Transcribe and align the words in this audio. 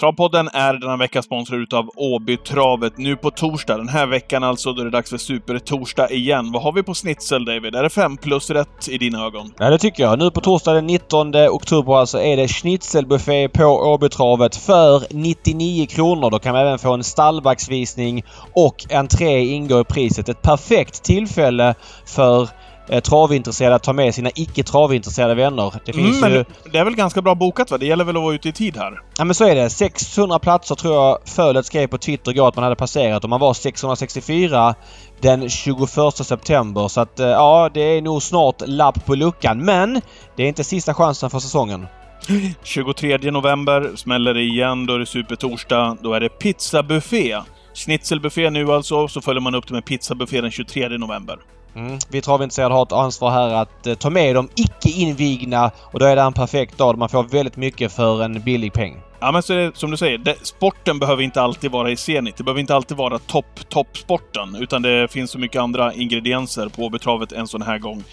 Travpodden 0.00 0.48
är 0.52 0.74
denna 0.74 0.96
vecka 0.96 1.22
sponsrad 1.22 1.60
utav 1.60 1.90
Åbytravet. 1.96 2.98
Nu 2.98 3.16
på 3.16 3.30
torsdag, 3.30 3.76
den 3.76 3.88
här 3.88 4.06
veckan 4.06 4.44
alltså, 4.44 4.72
då 4.72 4.80
är 4.80 4.84
det 4.84 4.90
dags 4.90 5.10
för 5.10 5.16
Super-torsdag 5.16 6.10
igen. 6.10 6.52
Vad 6.52 6.62
har 6.62 6.72
vi 6.72 6.82
på 6.82 6.94
snitsel, 6.94 7.44
David? 7.44 7.74
Är 7.74 7.82
det 7.82 7.90
5 7.90 8.16
plus 8.16 8.50
rätt 8.50 8.88
i 8.88 8.98
dina 8.98 9.24
ögon? 9.24 9.52
Ja, 9.58 9.70
det 9.70 9.78
tycker 9.78 10.02
jag. 10.02 10.18
Nu 10.18 10.30
på 10.30 10.40
torsdag 10.40 10.72
den 10.72 10.86
19 10.86 11.34
oktober 11.36 11.96
alltså 11.96 12.18
är 12.20 12.36
det 12.36 12.48
schnitzelbuffé 12.48 13.48
på 13.48 13.64
Åbytravet 13.64 14.56
för 14.56 15.02
99 15.10 15.86
kronor. 15.86 16.30
Då 16.30 16.38
kan 16.38 16.52
man 16.52 16.62
även 16.62 16.78
få 16.78 16.92
en 16.94 17.04
stallbacksvisning 17.04 18.24
och 18.52 18.86
entré 18.90 19.40
ingår 19.40 19.80
i 19.80 19.84
priset. 19.84 20.28
Ett 20.28 20.42
perfekt 20.42 21.02
tillfälle 21.02 21.74
för 22.06 22.48
eh, 22.88 23.00
travintresserade 23.00 23.74
att 23.76 23.82
ta 23.82 23.92
med 23.92 24.14
sina 24.14 24.30
icke 24.34 24.62
travintresserade 24.62 25.34
vänner. 25.34 25.72
Det 25.84 25.92
finns 25.92 26.16
Mm, 26.22 26.32
ju... 26.32 26.36
men 26.38 26.72
det 26.72 26.78
är 26.78 26.84
väl 26.84 26.94
ganska 26.96 27.22
bra 27.22 27.34
bokat, 27.34 27.70
va? 27.70 27.78
Det 27.78 27.86
gäller 27.86 28.04
väl 28.04 28.16
att 28.16 28.22
vara 28.22 28.34
ute 28.34 28.48
i 28.48 28.52
tid 28.52 28.76
här? 28.76 29.00
Ja 29.18 29.24
men 29.24 29.34
så 29.34 29.44
är 29.44 29.54
det. 29.54 29.70
600 29.70 30.38
platser 30.38 30.74
tror 30.74 30.94
jag 30.94 31.18
Fölet 31.24 31.66
skrev 31.66 31.86
på 31.86 31.98
Twitter 31.98 32.30
igår 32.30 32.48
att 32.48 32.56
man 32.56 32.62
hade 32.62 32.76
passerat 32.76 33.24
och 33.24 33.30
man 33.30 33.40
var 33.40 33.54
664 33.54 34.74
den 35.20 35.48
21 35.48 35.88
september. 36.16 36.88
Så 36.88 37.00
att 37.00 37.20
eh, 37.20 37.26
ja, 37.26 37.70
det 37.74 37.80
är 37.80 38.02
nog 38.02 38.22
snart 38.22 38.62
lapp 38.66 39.06
på 39.06 39.14
luckan. 39.14 39.64
Men 39.64 40.00
det 40.36 40.42
är 40.42 40.48
inte 40.48 40.64
sista 40.64 40.94
chansen 40.94 41.30
för 41.30 41.38
säsongen. 41.38 41.86
23 42.62 43.18
november 43.30 43.92
smäller 43.96 44.34
det 44.34 44.42
igen, 44.42 44.86
då 44.86 44.94
är 44.94 44.98
det 44.98 45.06
supertorsdag. 45.06 45.96
Då 46.02 46.12
är 46.12 46.20
det 46.20 46.28
pizzabuffé. 46.28 47.36
Schnitzelbuffé 47.74 48.50
nu 48.50 48.72
alltså, 48.72 49.08
så 49.08 49.20
följer 49.20 49.40
man 49.40 49.54
upp 49.54 49.68
det 49.68 49.74
med 49.74 49.84
pizzabuffé 49.84 50.40
den 50.40 50.50
23 50.50 50.88
november. 50.88 51.36
Mm. 51.76 51.98
Vi 52.08 52.20
travintresserade 52.20 52.74
har 52.74 52.82
ett 52.82 52.92
ansvar 52.92 53.30
här 53.30 53.54
att 53.54 53.86
eh, 53.86 53.94
ta 53.94 54.10
med 54.10 54.34
de 54.34 54.48
icke 54.54 54.88
invigna 54.88 55.70
och 55.92 55.98
då 55.98 56.06
är 56.06 56.16
det 56.16 56.22
en 56.22 56.32
perfekt 56.32 56.78
dag 56.78 56.98
man 56.98 57.08
får 57.08 57.22
väldigt 57.22 57.56
mycket 57.56 57.92
för 57.92 58.22
en 58.22 58.40
billig 58.40 58.72
peng. 58.72 59.02
Ja, 59.20 59.32
men 59.32 59.42
så 59.42 59.52
är 59.52 59.56
det, 59.56 59.76
som 59.76 59.90
du 59.90 59.96
säger, 59.96 60.18
det, 60.18 60.46
sporten 60.46 60.98
behöver 60.98 61.22
inte 61.22 61.42
alltid 61.42 61.70
vara 61.70 61.90
i 61.90 61.96
Zenit. 61.96 62.36
Det 62.36 62.44
behöver 62.44 62.60
inte 62.60 62.74
alltid 62.74 62.96
vara 62.96 63.18
topp, 63.18 63.68
toppsporten, 63.68 64.56
utan 64.60 64.82
det 64.82 65.12
finns 65.12 65.30
så 65.30 65.38
mycket 65.38 65.62
andra 65.62 65.92
ingredienser 65.92 66.68
på 66.68 66.82
Åbytravet 66.82 67.32
en 67.32 67.48
sån 67.48 67.62
här 67.62 67.78
gång. 67.78 68.04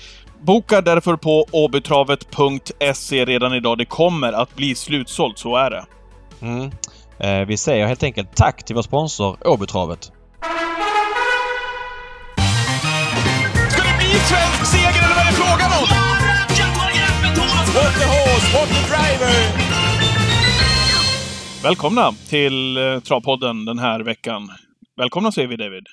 Boka 0.42 0.81
därför 0.81 1.16
på 1.16 1.45
åbytravet.se 1.52 3.25
redan 3.25 3.53
idag. 3.53 3.77
Det 3.77 3.86
kommer 3.86 4.33
att 4.33 4.55
bli 4.55 4.75
slutsålt, 4.75 5.38
så 5.38 5.55
är 5.55 5.70
det. 5.70 5.86
Mm. 6.42 6.72
Eh, 7.20 7.48
vi 7.48 7.58
säger 7.58 7.88
helt 7.88 8.03
enkelt 8.03 8.36
tack 8.36 8.64
till 8.64 8.75
vår 8.75 8.81
sponsor 8.81 9.38
Åbytravet. 9.48 10.11
Bli 14.14 14.19
svensk 14.22 14.66
seger 14.72 15.03
eller 15.06 15.16
vad 15.16 15.25
är 15.25 15.31
det 15.31 15.38
frågan 15.44 15.72
om? 15.80 15.86
What 17.75 17.94
the 18.00 18.06
horse, 18.16 18.47
what 18.58 18.70
the 18.70 18.81
driver! 18.92 19.33
Välkomna 21.64 22.11
till 22.30 22.78
eh, 22.78 23.00
Travpodden 23.00 23.66
den 23.66 23.80
här 23.80 24.00
veckan. 24.00 24.42
Välkomna 24.97 25.31
säger 25.31 25.47
vi, 25.47 25.55
David. 25.55 25.83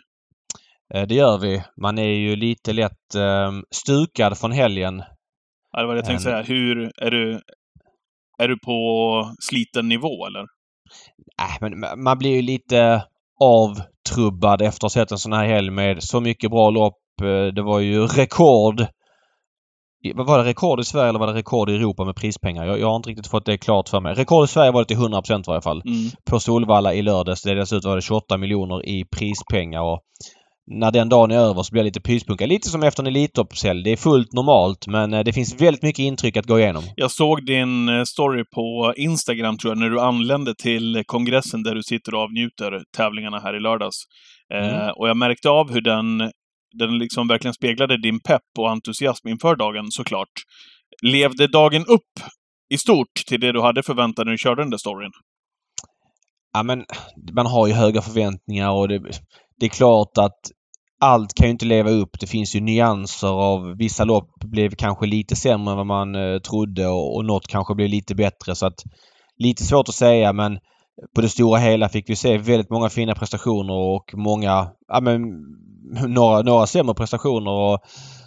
Eh, 0.94 1.02
det 1.08 1.14
gör 1.14 1.38
vi. 1.38 1.62
Man 1.82 1.98
är 1.98 2.12
ju 2.12 2.36
lite 2.36 2.72
lätt 2.72 3.14
eh, 3.14 3.52
stukad 3.70 4.38
från 4.38 4.52
helgen. 4.52 5.02
Ja, 5.72 5.80
det 5.80 5.86
var 5.86 5.94
det 5.94 5.98
jag 5.98 6.06
tänkte 6.06 6.30
En- 6.30 6.44
säga. 6.44 6.56
Hur... 6.56 6.92
Är 7.02 7.10
du... 7.10 7.40
Är 8.42 8.48
du 8.48 8.58
på 8.58 9.34
sliten 9.40 9.88
nivå, 9.88 10.26
eller? 10.26 10.40
Äh, 11.42 11.56
men 11.60 11.84
ma- 11.84 11.96
man 11.96 12.18
blir 12.18 12.34
ju 12.36 12.42
lite 12.42 13.04
avtrubbad 13.40 14.62
efter 14.62 14.86
att 14.86 14.94
ha 14.94 15.00
sett 15.02 15.12
en 15.12 15.18
sån 15.18 15.32
här 15.32 15.46
helg 15.46 15.70
med 15.70 16.02
så 16.02 16.20
mycket 16.20 16.50
bra 16.50 16.70
lopp. 16.70 16.94
Eh, 17.20 17.46
Det 17.54 17.62
var 17.62 17.80
ju 17.80 18.06
rekord. 18.06 18.80
var 20.14 20.38
det? 20.38 20.44
Rekord 20.44 20.80
i 20.80 20.84
Sverige 20.84 21.08
eller 21.08 21.18
var 21.18 21.26
det 21.26 21.32
rekord 21.34 21.70
i 21.70 21.74
Europa 21.74 22.04
med 22.04 22.16
prispengar? 22.16 22.66
Jag, 22.66 22.80
jag 22.80 22.86
har 22.88 22.96
inte 22.96 23.10
riktigt 23.10 23.26
fått 23.26 23.46
det 23.46 23.58
klart 23.58 23.88
för 23.88 24.00
mig. 24.00 24.14
Rekord 24.14 24.44
i 24.44 24.48
Sverige 24.48 24.70
var 24.70 24.80
det 24.80 24.86
till 24.88 24.96
100% 24.96 25.38
i 25.40 25.42
varje 25.46 25.62
fall. 25.62 25.82
Mm. 25.84 26.10
På 26.30 26.40
Solvalla 26.40 26.94
i 26.94 27.02
lördags. 27.02 27.42
Det 27.42 27.54
dessutom 27.54 27.88
var 27.88 27.96
det 27.96 28.02
28 28.02 28.36
miljoner 28.38 28.88
i 28.88 29.04
prispengar. 29.16 29.80
Och 29.82 30.00
när 30.72 30.90
den 30.90 31.08
dagen 31.08 31.30
är 31.30 31.36
över 31.38 31.62
så 31.62 31.72
blir 31.72 31.80
jag 31.80 31.84
lite 31.84 32.00
pyspunka. 32.00 32.46
Lite 32.46 32.68
som 32.68 32.82
efter 32.82 33.02
en 33.02 33.06
Elitloppshelg. 33.06 33.82
Det 33.84 33.90
är 33.90 33.96
fullt 33.96 34.32
normalt 34.32 34.86
men 34.86 35.14
eh, 35.14 35.20
det 35.24 35.32
finns 35.32 35.60
väldigt 35.60 35.82
mycket 35.82 36.02
intryck 36.02 36.36
att 36.36 36.46
gå 36.46 36.58
igenom. 36.60 36.82
Jag 36.96 37.10
såg 37.10 37.46
din 37.46 37.88
eh, 37.88 38.02
story 38.04 38.44
på 38.54 38.94
Instagram, 38.96 39.58
tror 39.58 39.70
jag, 39.70 39.78
när 39.78 39.90
du 39.90 40.00
anlände 40.00 40.54
till 40.54 41.02
kongressen 41.06 41.62
där 41.62 41.74
du 41.74 41.82
sitter 41.82 42.14
och 42.14 42.20
avnjuter 42.20 42.82
tävlingarna 42.96 43.38
här 43.40 43.56
i 43.56 43.60
lördags. 43.60 43.96
Eh, 44.54 44.68
Mm. 44.68 44.92
och 44.98 45.08
jag 45.08 45.16
märkte 45.16 45.50
av 45.50 45.72
hur 45.72 45.80
den, 45.80 46.30
den 46.78 46.98
liksom 46.98 47.28
verkligen 47.28 47.54
speglade 47.54 48.02
din 48.02 48.20
pepp 48.20 48.42
och 48.58 48.70
entusiasm 48.70 49.28
inför 49.28 49.56
dagen, 49.56 49.86
såklart. 49.90 50.32
Levde 51.02 51.46
dagen 51.46 51.86
upp 51.86 52.20
i 52.74 52.78
stort 52.78 53.14
till 53.26 53.40
det 53.40 53.52
du 53.52 53.60
hade 53.60 53.82
förväntat 53.82 54.26
när 54.26 54.32
du 54.32 54.38
körde 54.38 54.62
den 54.62 54.70
där 54.70 54.78
storyn? 54.78 55.10
Ja 56.52 56.62
men 56.62 56.84
man 57.32 57.46
har 57.46 57.66
ju 57.66 57.72
höga 57.72 58.02
förväntningar 58.02 58.70
och 58.70 58.88
det, 58.88 58.98
det 59.60 59.66
är 59.66 59.70
klart 59.70 60.18
att 60.18 60.38
allt 61.00 61.34
kan 61.34 61.46
ju 61.46 61.50
inte 61.50 61.66
leva 61.66 61.90
upp. 61.90 62.20
Det 62.20 62.26
finns 62.26 62.56
ju 62.56 62.60
nyanser 62.60 63.28
av 63.28 63.76
vissa 63.76 64.04
lopp 64.04 64.30
blev 64.44 64.70
kanske 64.70 65.06
lite 65.06 65.36
sämre 65.36 65.70
än 65.70 65.76
vad 65.76 65.86
man 65.86 66.14
eh, 66.14 66.38
trodde 66.38 66.86
och, 66.86 67.16
och 67.16 67.24
något 67.24 67.46
kanske 67.46 67.74
blev 67.74 67.88
lite 67.88 68.14
bättre 68.14 68.54
så 68.54 68.66
att 68.66 68.82
lite 69.38 69.64
svårt 69.64 69.88
att 69.88 69.94
säga 69.94 70.32
men 70.32 70.58
på 71.14 71.20
det 71.20 71.28
stora 71.28 71.58
hela 71.58 71.88
fick 71.88 72.10
vi 72.10 72.16
se 72.16 72.38
väldigt 72.38 72.70
många 72.70 72.88
fina 72.88 73.14
prestationer 73.14 73.74
och 73.74 74.14
många, 74.14 74.68
ja 74.88 75.00
men 75.00 75.20
några, 76.08 76.42
några 76.42 76.66
sämre 76.66 76.94
prestationer 76.94 77.50
och 77.50 77.78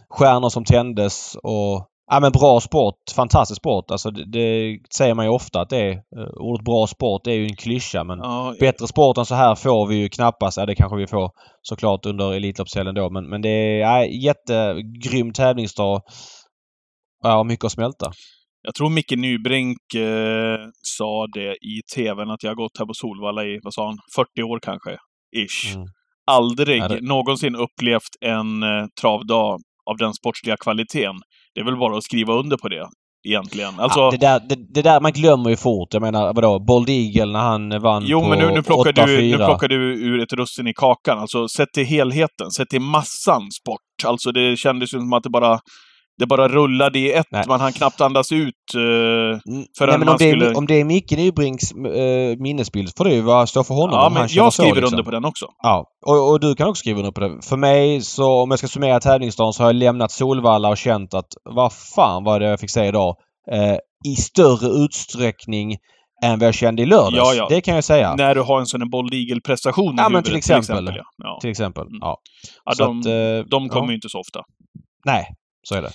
stjärnor 0.09 0.49
som 0.49 0.65
tändes 0.65 1.35
och 1.43 1.89
Ja 2.11 2.19
men 2.19 2.31
bra 2.31 2.59
sport, 2.59 2.95
fantastisk 3.15 3.61
sport. 3.61 3.91
Alltså 3.91 4.11
det, 4.11 4.25
det 4.25 4.79
säger 4.95 5.13
man 5.13 5.25
ju 5.25 5.31
ofta 5.31 5.61
att 5.61 5.69
det 5.69 5.77
är. 5.77 5.91
Eh, 5.91 6.27
Ordet 6.33 6.65
bra 6.65 6.87
sport 6.87 7.27
är 7.27 7.31
ju 7.31 7.45
en 7.45 7.55
klyscha 7.55 8.03
men 8.03 8.19
Ja, 8.19 8.55
bättre 8.59 8.87
sport 8.87 9.17
än 9.17 9.25
så 9.25 9.35
här 9.35 9.55
får 9.55 9.87
vi 9.87 9.95
ju 9.95 10.09
knappast. 10.09 10.57
Ja 10.57 10.65
det 10.65 10.75
kanske 10.75 10.97
vi 10.97 11.07
får 11.07 11.31
såklart 11.61 12.05
under 12.05 12.33
Elitloppshelgen 12.33 12.95
då 12.95 13.09
men, 13.09 13.29
men 13.29 13.41
det 13.41 13.49
är 13.49 13.79
ja, 13.79 14.05
jättegrym 14.05 15.33
tävlingsdag. 15.33 16.01
Ja, 17.23 17.43
mycket 17.43 17.65
att 17.65 17.71
smälta. 17.71 18.11
Jag 18.61 18.75
tror 18.75 18.89
Micke 18.89 19.17
Nybrink 19.17 19.93
eh, 19.95 20.57
sa 20.81 21.27
det 21.33 21.51
i 21.51 21.81
TVn, 21.95 22.29
att 22.29 22.43
jag 22.43 22.51
har 22.51 22.55
gått 22.55 22.79
här 22.79 22.85
på 22.85 22.93
Solvalla 22.93 23.43
i, 23.43 23.59
vad 23.63 23.73
sa 23.73 23.85
han, 23.85 23.97
40 24.15 24.43
år 24.43 24.59
kanske? 24.59 24.91
Ish. 25.35 25.75
Mm. 25.75 25.87
Aldrig 26.31 26.81
det- 26.81 27.01
någonsin 27.01 27.55
upplevt 27.55 28.13
en 28.25 28.63
eh, 28.63 28.85
travdag 29.01 29.59
av 29.91 29.97
den 29.97 30.13
sportsliga 30.13 30.57
kvaliteten. 30.57 31.15
Det 31.55 31.61
är 31.61 31.65
väl 31.65 31.77
bara 31.77 31.97
att 31.97 32.03
skriva 32.03 32.33
under 32.33 32.57
på 32.57 32.69
det, 32.69 32.87
egentligen. 33.27 33.79
Alltså, 33.79 33.99
ja, 33.99 34.11
det, 34.11 34.17
där, 34.17 34.39
det, 34.49 34.73
det 34.73 34.81
där 34.81 35.01
man 35.01 35.11
glömmer 35.11 35.49
ju 35.49 35.55
fort. 35.57 35.93
Jag 35.93 36.01
menar 36.01 36.33
vadå? 36.33 36.59
Bold 36.59 36.89
Eagle 36.89 37.25
när 37.33 37.39
han 37.39 37.81
vann 37.81 38.03
jo, 38.05 38.21
på 38.21 38.27
men 38.29 38.39
nu, 38.39 38.51
nu, 38.51 38.63
plockar 38.63 38.93
du, 39.07 39.21
nu 39.21 39.35
8-4. 39.37 39.45
plockar 39.45 39.67
du 39.67 39.75
ur 39.75 40.23
ett 40.23 40.33
russin 40.33 40.67
i 40.67 40.73
kakan. 40.73 41.19
Alltså, 41.19 41.47
sett 41.47 41.71
till 41.73 41.85
helheten, 41.85 42.51
sett 42.51 42.69
till 42.69 42.81
massan 42.81 43.51
sport. 43.61 43.79
Alltså, 44.05 44.31
det 44.31 44.57
kändes 44.59 44.93
ju 44.93 44.97
som 44.99 45.13
att 45.13 45.23
det 45.23 45.29
bara, 45.29 45.59
det 46.19 46.25
bara 46.25 46.47
rullade 46.47 46.99
i 46.99 47.11
ett. 47.13 47.27
Nej. 47.31 47.43
Man 47.47 47.59
hann 47.61 47.73
knappt 47.73 48.01
andas 48.01 48.31
ut. 48.31 48.53
Eh, 48.75 48.79
Mm, 49.53 49.65
förrän 49.77 49.99
Nej, 49.99 50.09
om, 50.09 50.15
det 50.19 50.25
är, 50.25 50.31
skulle- 50.31 50.53
om 50.55 50.67
det 50.67 50.79
är 50.79 50.83
Micke 50.83 51.11
Nybrinks 51.11 51.71
äh, 51.71 52.37
minnesbild 52.39 52.89
får 52.97 53.05
det 53.05 53.13
ju 53.13 53.21
vara, 53.21 53.47
stå 53.47 53.63
för 53.63 53.73
honom. 53.75 53.95
ja, 53.95 54.09
men 54.13 54.27
jag 54.31 54.53
så, 54.53 54.61
skriver 54.61 54.75
liksom. 54.81 54.93
under 54.93 55.03
på 55.03 55.11
den 55.11 55.25
också. 55.25 55.45
Ja, 55.63 55.85
och, 56.05 56.31
och 56.31 56.39
du 56.39 56.55
kan 56.55 56.67
också 56.67 56.79
skriva 56.79 56.99
under 56.99 57.11
på 57.11 57.21
det. 57.21 57.41
För 57.49 57.57
mig 57.57 58.01
så, 58.01 58.41
om 58.43 58.49
jag 58.49 58.59
ska 58.59 58.67
summera 58.67 58.99
tävlingsdagen, 58.99 59.53
så 59.53 59.63
har 59.63 59.67
jag 59.69 59.75
lämnat 59.75 60.11
Solvalla 60.11 60.69
och 60.69 60.77
känt 60.77 61.13
att 61.13 61.27
vad 61.55 61.73
fan 61.95 62.23
var 62.23 62.39
det 62.39 62.45
jag 62.49 62.59
fick 62.59 62.69
säga 62.69 62.87
idag? 62.87 63.15
Eh, 63.51 63.75
I 64.11 64.15
större 64.15 64.67
utsträckning 64.85 65.77
än 66.23 66.39
vad 66.39 66.47
jag 66.47 66.53
kände 66.55 66.81
i 66.81 66.85
lördags. 66.85 67.15
Ja, 67.17 67.33
ja. 67.33 67.47
Det 67.49 67.61
kan 67.61 67.75
jag 67.75 67.83
säga. 67.83 68.15
När 68.15 68.35
du 68.35 68.41
har 68.41 68.59
en 68.59 68.65
sån 68.65 68.81
här 68.81 68.89
Bold 68.89 69.13
Eagle-prestation 69.13 69.85
i 69.93 69.97
Ja, 69.97 70.03
men 70.03 70.03
huvudet, 70.11 70.25
till 70.25 70.35
exempel. 70.35 70.85
ja. 70.95 71.03
Ja. 71.23 71.37
Till 71.41 71.49
exempel. 71.49 71.83
Mm. 71.83 71.97
Ja. 72.01 72.17
Ja, 72.65 72.71
Så 72.71 72.83
de, 72.85 72.99
att, 72.99 73.05
eh, 73.05 73.49
de 73.49 73.69
kommer 73.69 73.85
ja. 73.87 73.91
ju 73.91 73.95
inte 73.95 74.09
så 74.09 74.19
ofta. 74.19 74.39
Nej, 75.05 75.25
så 75.63 75.75
är 75.75 75.81
det. 75.81 75.91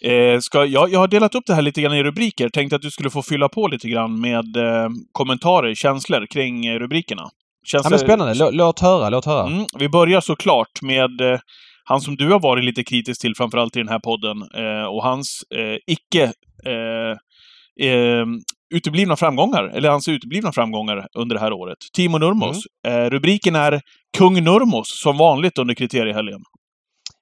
Eh, 0.00 0.40
ska, 0.40 0.64
jag, 0.64 0.92
jag 0.92 0.98
har 0.98 1.08
delat 1.08 1.34
upp 1.34 1.46
det 1.46 1.54
här 1.54 1.62
lite 1.62 1.82
grann 1.82 1.94
i 1.94 2.02
rubriker. 2.02 2.48
Tänkte 2.48 2.76
att 2.76 2.82
du 2.82 2.90
skulle 2.90 3.10
få 3.10 3.22
fylla 3.22 3.48
på 3.48 3.68
lite 3.68 3.88
grann 3.88 4.20
med 4.20 4.56
eh, 4.56 4.88
kommentarer, 5.12 5.74
känslor 5.74 6.26
kring 6.26 6.66
eh, 6.66 6.78
rubrikerna. 6.78 7.22
Ja, 7.22 7.30
Känslor, 7.66 7.90
men 7.90 7.98
spännande. 7.98 8.34
Lå, 8.34 8.50
låt 8.50 8.80
höra, 8.80 9.10
låt 9.10 9.24
höra. 9.24 9.46
Mm, 9.46 9.66
vi 9.78 9.88
börjar 9.88 10.20
såklart 10.20 10.82
med 10.82 11.20
eh, 11.20 11.38
han 11.84 12.00
som 12.00 12.16
du 12.16 12.30
har 12.30 12.40
varit 12.40 12.64
lite 12.64 12.84
kritisk 12.84 13.20
till, 13.20 13.34
framförallt 13.36 13.76
i 13.76 13.78
den 13.78 13.88
här 13.88 13.98
podden, 13.98 14.42
eh, 14.54 14.84
och 14.84 15.02
hans 15.02 15.42
eh, 15.54 15.78
icke 15.86 16.32
eh, 16.64 18.26
uteblivna 18.74 19.16
framgångar, 19.16 19.64
eller 19.64 19.88
hans 19.88 20.08
uteblivna 20.08 20.52
framgångar 20.52 21.06
under 21.14 21.36
det 21.36 21.40
här 21.40 21.52
året. 21.52 21.78
Timo 21.92 22.18
Nurmos. 22.18 22.66
Mm. 22.86 23.10
Rubriken 23.10 23.56
är 23.56 23.80
Kung 24.18 24.44
Nurmos, 24.44 25.00
som 25.02 25.16
vanligt 25.18 25.58
under 25.58 25.74
kriteriehelgen. 25.74 26.40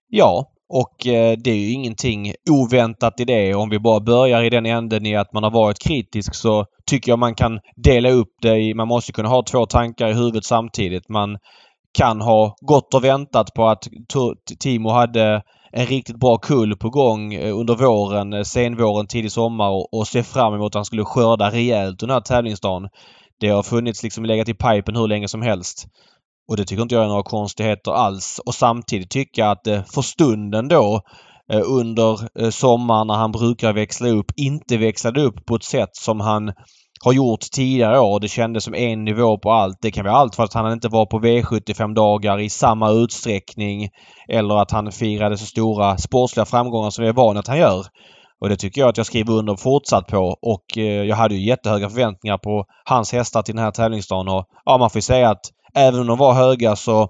Ja, 0.09 0.47
och 0.73 1.07
eh, 1.07 1.37
det 1.45 1.51
är 1.51 1.57
ju 1.57 1.73
ingenting 1.73 2.33
oväntat 2.51 3.21
i 3.21 3.25
det. 3.25 3.55
Om 3.55 3.71
vi 3.71 3.79
bara 3.79 4.01
börjar 4.01 4.43
i 4.43 4.51
den 4.51 4.67
änden 4.67 5.07
i 5.07 5.17
att 5.17 5.33
man 5.33 5.43
har 5.43 5.51
varit 5.51 5.79
kritisk 5.79 6.35
så 6.35 6.67
tycker 6.87 7.13
jag 7.13 7.19
man 7.19 7.35
kan 7.35 7.61
dela 7.77 8.11
upp 8.11 8.35
det 8.43 8.59
i... 8.59 8.75
Man 8.75 8.89
måste 8.89 9.13
kunna 9.13 9.29
ha 9.29 9.43
två 9.43 9.67
tankar 9.67 10.09
i 10.09 10.13
huvudet 10.13 10.45
samtidigt. 10.45 11.09
Man 11.09 11.39
kan 11.99 12.21
ha 12.21 12.55
gått 12.61 12.95
och 12.95 13.05
väntat 13.05 13.55
på 13.55 13.67
att 13.67 13.89
Timo 14.61 14.91
hade 14.91 15.43
en 15.73 15.87
riktigt 15.87 16.21
bra 16.21 16.37
kull 16.37 16.77
på 16.77 16.91
gång 16.91 17.35
eh, 17.35 17.59
under 17.59 17.75
våren, 17.75 18.33
eh, 18.33 18.43
senvåren, 18.43 19.07
tidig 19.07 19.33
sommar 19.33 19.69
och, 19.71 19.95
och 19.95 20.07
se 20.07 20.23
fram 20.23 20.55
emot 20.55 20.67
att 20.67 20.75
han 20.75 20.85
skulle 20.85 21.05
skörda 21.05 21.51
rejält 21.51 21.99
den 21.99 22.11
här 22.11 22.21
tävlingsdagen. 22.21 22.89
Det 23.41 23.49
har 23.49 23.63
funnits 23.63 24.03
liksom 24.03 24.25
legat 24.25 24.49
i 24.49 24.55
pipen 24.55 24.97
hur 24.97 25.09
länge 25.09 25.29
som 25.29 25.43
helst. 25.43 25.87
Och 26.51 26.57
det 26.57 26.65
tycker 26.65 26.83
inte 26.83 26.95
jag 26.95 27.05
är 27.05 27.09
några 27.09 27.23
konstigheter 27.23 27.93
alls. 27.93 28.41
Och 28.47 28.55
samtidigt 28.55 29.11
tycker 29.11 29.43
jag 29.43 29.51
att 29.51 29.65
det 29.65 29.85
för 29.95 30.03
stunden 30.03 30.69
då 30.69 31.01
eh, 31.53 31.63
under 31.65 32.41
eh, 32.43 32.51
sommaren 32.51 33.07
när 33.07 33.15
han 33.15 33.33
brukar 33.33 33.73
växla 33.73 34.09
upp 34.09 34.27
inte 34.37 34.77
växlade 34.77 35.23
upp 35.23 35.47
på 35.47 35.55
ett 35.55 35.65
sätt 35.65 35.97
som 35.97 36.21
han 36.21 36.53
har 37.05 37.13
gjort 37.13 37.41
tidigare 37.41 38.01
år. 38.01 38.21
Det 38.21 38.29
kändes 38.29 38.65
som 38.65 38.75
en 38.75 39.05
nivå 39.05 39.39
på 39.39 39.53
allt. 39.53 39.79
Det 39.81 39.91
kan 39.91 40.05
vara 40.05 40.17
allt 40.17 40.35
för 40.37 40.45
att 40.45 40.55
han 40.55 40.73
inte 40.73 40.89
var 40.89 41.07
på 41.07 41.21
V75 41.21 41.95
dagar 41.95 42.41
i 42.41 42.51
samma 42.51 42.91
utsträckning 42.91 43.89
eller 44.29 44.63
att 44.63 44.71
han 44.71 44.93
firade 44.93 45.39
så 45.39 45.47
stora 45.47 45.99
sportsliga 45.99 46.47
framgångar 46.47 46.91
som 46.91 47.03
vi 47.03 47.09
är 47.09 47.13
vana 47.13 47.41
att 47.41 47.49
han 47.49 47.59
gör. 47.59 47.87
Och 48.41 48.49
det 48.49 48.57
tycker 48.57 48.81
jag 48.81 48.89
att 48.89 48.97
jag 48.97 49.07
skriver 49.07 49.33
under 49.33 49.57
fortsatt 49.57 50.07
på 50.07 50.37
och 50.43 50.79
eh, 50.79 50.83
jag 50.83 51.17
hade 51.17 51.35
ju 51.35 51.47
jättehöga 51.47 51.89
förväntningar 51.89 52.39
på 52.39 52.65
hans 52.85 53.13
hästar 53.13 53.43
till 53.43 53.55
den 53.55 53.65
här 53.65 53.71
tävlingsdagen 53.71 54.29
och 54.29 54.47
ja, 54.65 54.79
man 54.79 54.91
får 54.91 54.99
ju 54.99 55.03
säga 55.03 55.31
att 55.31 55.41
även 55.75 56.01
om 56.01 56.07
de 56.07 56.19
var 56.19 56.33
höga 56.33 56.77
så 56.77 57.09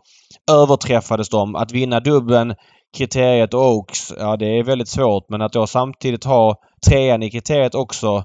överträffades 0.51 1.29
de. 1.29 1.57
Att 1.57 1.73
vinna 1.73 2.01
dubben, 2.01 2.55
kriteriet 2.97 3.55
och 3.55 3.77
Oaks, 3.77 4.13
ja 4.19 4.37
det 4.37 4.59
är 4.59 4.65
väldigt 4.65 4.89
svårt 4.89 5.25
men 5.29 5.43
att 5.43 5.53
då 5.53 5.67
samtidigt 5.67 6.25
ha 6.25 6.57
trean 6.89 7.23
i 7.23 7.31
kriteriet 7.31 7.75
också 7.75 8.25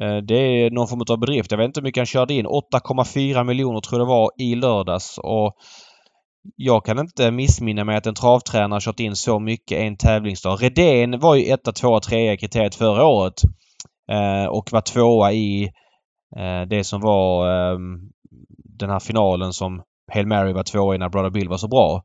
Eh, 0.00 0.16
det 0.16 0.34
är 0.34 0.70
någon 0.70 0.88
form 0.88 1.02
av 1.10 1.18
bedrift. 1.18 1.50
Jag 1.50 1.58
vet 1.58 1.64
inte 1.64 1.80
hur 1.80 1.84
mycket 1.84 2.00
han 2.00 2.06
körde 2.06 2.34
in. 2.34 2.46
8,4 2.46 3.44
miljoner 3.44 3.80
tror 3.80 4.00
jag 4.00 4.08
det 4.08 4.10
var 4.10 4.30
i 4.38 4.54
lördags. 4.54 5.18
Och 5.18 5.54
jag 6.56 6.84
kan 6.84 6.98
inte 6.98 7.30
missminna 7.30 7.84
mig 7.84 7.96
att 7.96 8.06
en 8.06 8.14
travtränare 8.14 8.80
kört 8.80 9.00
in 9.00 9.16
så 9.16 9.38
mycket 9.38 9.78
en 9.78 9.96
tävlingsdag. 9.96 10.56
Redén 10.62 11.18
var 11.18 11.34
ju 11.34 11.44
etta, 11.52 11.72
tvåa, 11.72 12.00
trea 12.00 12.32
i 12.32 12.36
kriteriet 12.36 12.74
förra 12.74 13.06
året. 13.06 13.42
Eh, 14.12 14.44
och 14.44 14.72
var 14.72 14.80
tvåa 14.80 15.32
i 15.32 15.62
eh, 16.36 16.62
det 16.70 16.84
som 16.84 17.00
var 17.00 17.48
eh, 17.48 17.78
den 18.78 18.90
här 18.90 19.00
finalen 19.00 19.52
som 19.52 19.82
Hail 20.12 20.26
Mary 20.26 20.52
var 20.52 20.62
tvåa 20.62 20.94
i 20.94 20.98
när 20.98 21.08
Brother 21.08 21.30
Bill 21.30 21.48
var 21.48 21.56
så 21.56 21.68
bra. 21.68 22.02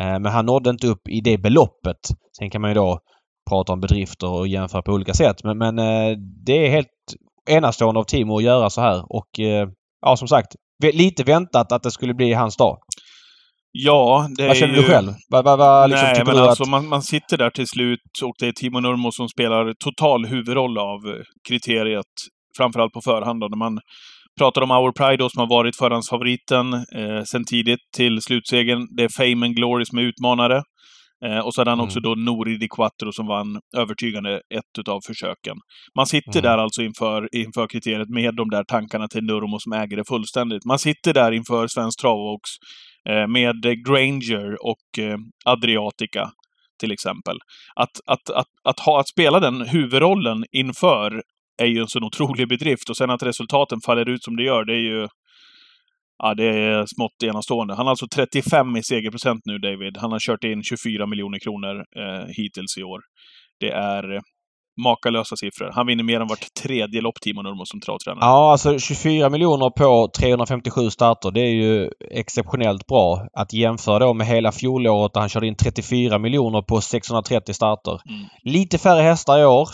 Eh, 0.00 0.18
men 0.18 0.26
han 0.26 0.46
nådde 0.46 0.70
inte 0.70 0.86
upp 0.86 1.08
i 1.08 1.20
det 1.20 1.38
beloppet. 1.38 1.98
Sen 2.38 2.50
kan 2.50 2.60
man 2.60 2.70
ju 2.70 2.74
då 2.74 2.98
prata 3.50 3.72
om 3.72 3.80
bedrifter 3.80 4.28
och 4.30 4.48
jämföra 4.48 4.82
på 4.82 4.92
olika 4.92 5.14
sätt. 5.14 5.44
Men, 5.44 5.58
men 5.58 5.78
eh, 5.78 6.16
det 6.18 6.66
är 6.66 6.70
helt 6.70 6.88
enastående 7.50 8.00
av 8.00 8.04
Timo 8.04 8.36
att 8.36 8.42
göra 8.42 8.70
så 8.70 8.80
här 8.80 9.12
och 9.12 9.40
eh, 9.40 9.68
ja 10.00 10.16
som 10.16 10.28
sagt 10.28 10.56
lite 10.92 11.24
väntat 11.24 11.72
att 11.72 11.82
det 11.82 11.90
skulle 11.90 12.14
bli 12.14 12.32
hans 12.32 12.56
dag. 12.56 12.78
Ja, 13.76 14.28
det 14.36 14.46
Vad 14.46 14.56
känner 14.56 14.74
ju... 14.74 14.80
du 14.80 14.86
själv? 14.88 15.12
Vad, 15.28 15.44
vad, 15.44 15.58
vad, 15.58 15.90
liksom, 15.90 16.08
Nej, 16.08 16.24
men 16.26 16.38
alltså 16.38 16.62
att... 16.62 16.68
man, 16.68 16.88
man 16.88 17.02
sitter 17.02 17.36
där 17.38 17.50
till 17.50 17.66
slut 17.66 18.00
och 18.24 18.34
det 18.38 18.46
är 18.46 18.52
Timo 18.52 18.80
Nurmo 18.80 19.12
som 19.12 19.28
spelar 19.28 19.72
total 19.84 20.26
huvudroll 20.26 20.78
av 20.78 20.98
kriteriet, 21.48 22.06
framförallt 22.56 22.92
på 22.92 23.00
förhand. 23.00 23.40
Då, 23.40 23.48
när 23.48 23.56
man 23.56 23.80
pratar 24.38 24.62
om 24.62 24.70
Our 24.70 24.92
Pride 24.92 25.16
då, 25.16 25.28
som 25.30 25.40
har 25.40 25.46
varit 25.48 25.76
förhandsfavoriten 25.76 26.74
eh, 26.74 27.22
sen 27.26 27.44
tidigt 27.44 27.80
till 27.96 28.22
slutsegern. 28.22 28.86
Det 28.96 29.02
är 29.04 29.08
Fame 29.08 29.46
and 29.46 29.56
Glory 29.56 29.84
som 29.84 29.98
är 29.98 30.02
utmanare. 30.02 30.62
Eh, 31.26 31.38
och 31.38 31.54
så 31.54 31.60
hade 31.60 31.70
han 31.70 31.80
också 31.80 31.98
Mm. 31.98 32.08
då 32.08 32.32
Nori 32.32 32.56
Di 32.56 32.68
Quattro 32.76 33.12
som 33.12 33.26
vann 33.26 33.58
övertygande 33.76 34.34
ett 34.36 34.78
utav 34.78 35.00
försöken. 35.06 35.56
Man 35.96 36.06
sitter 36.06 36.40
Mm. 36.40 36.42
där 36.42 36.58
alltså 36.58 36.82
inför, 36.82 37.28
inför 37.36 37.66
kriteriet 37.66 38.08
med 38.08 38.34
de 38.36 38.50
där 38.50 38.64
tankarna 38.64 39.08
till 39.08 39.24
Nurmo 39.24 39.58
som 39.58 39.72
äger 39.72 39.96
det 39.96 40.04
fullständigt. 40.08 40.64
Man 40.64 40.78
sitter 40.78 41.12
där 41.14 41.32
inför 41.32 41.66
Svensk 41.66 42.00
Travox 42.00 42.40
eh, 42.50 42.93
Eh, 43.08 43.26
med 43.26 43.84
Granger 43.86 44.66
och 44.66 44.98
eh, 44.98 45.18
Adriatica 45.44 46.30
till 46.80 46.92
exempel. 46.92 47.38
Att, 47.74 48.00
att, 48.06 48.30
att, 48.30 48.46
att, 48.64 48.80
ha, 48.80 49.00
att 49.00 49.08
spela 49.08 49.40
den 49.40 49.60
huvudrollen 49.68 50.44
inför 50.52 51.22
är 51.62 51.66
ju 51.66 51.80
en 51.80 51.88
sån 51.88 52.04
otrolig 52.04 52.48
bedrift 52.48 52.90
och 52.90 52.96
sen 52.96 53.10
att 53.10 53.22
resultaten 53.22 53.80
faller 53.86 54.08
ut 54.08 54.24
som 54.24 54.36
det 54.36 54.42
gör, 54.42 54.64
det 54.64 54.74
är 54.74 54.80
ju 54.80 55.08
Ja, 56.18 56.34
det 56.34 56.44
är 56.44 56.86
smått 56.86 57.22
enastående. 57.22 57.74
Han 57.74 57.86
har 57.86 57.90
alltså 57.90 58.06
35 58.14 58.76
i 58.76 58.82
segerprocent 58.82 59.40
nu, 59.44 59.58
David. 59.58 59.96
Han 59.96 60.12
har 60.12 60.18
kört 60.18 60.44
in 60.44 60.62
24 60.62 61.06
miljoner 61.06 61.38
kronor 61.38 61.84
eh, 61.96 62.26
hittills 62.28 62.78
i 62.78 62.82
år. 62.82 63.00
Det 63.60 63.70
är 63.70 64.20
makalösa 64.76 65.36
siffror. 65.36 65.70
Han 65.74 65.86
vinner 65.86 66.04
mer 66.04 66.20
än 66.20 66.28
vart 66.28 66.54
tredje 66.62 67.00
lopp, 67.00 67.20
Timo 67.20 67.42
Nurmo, 67.42 67.64
som 67.64 67.80
travtränare. 67.80 68.24
Ja, 68.24 68.50
alltså 68.52 68.78
24 68.78 69.30
miljoner 69.30 69.70
på 69.70 70.10
357 70.18 70.90
starter. 70.90 71.30
Det 71.30 71.40
är 71.40 71.54
ju 71.54 71.90
exceptionellt 72.10 72.86
bra. 72.86 73.26
Att 73.32 73.52
jämföra 73.52 73.98
då 73.98 74.14
med 74.14 74.26
hela 74.26 74.52
fjolåret 74.52 75.12
där 75.12 75.20
han 75.20 75.28
körde 75.28 75.46
in 75.46 75.56
34 75.56 76.18
miljoner 76.18 76.62
på 76.62 76.80
630 76.80 77.54
starter. 77.54 78.00
Mm. 78.08 78.26
Lite 78.42 78.78
färre 78.78 79.02
hästar 79.02 79.38
i 79.38 79.44
år. 79.44 79.68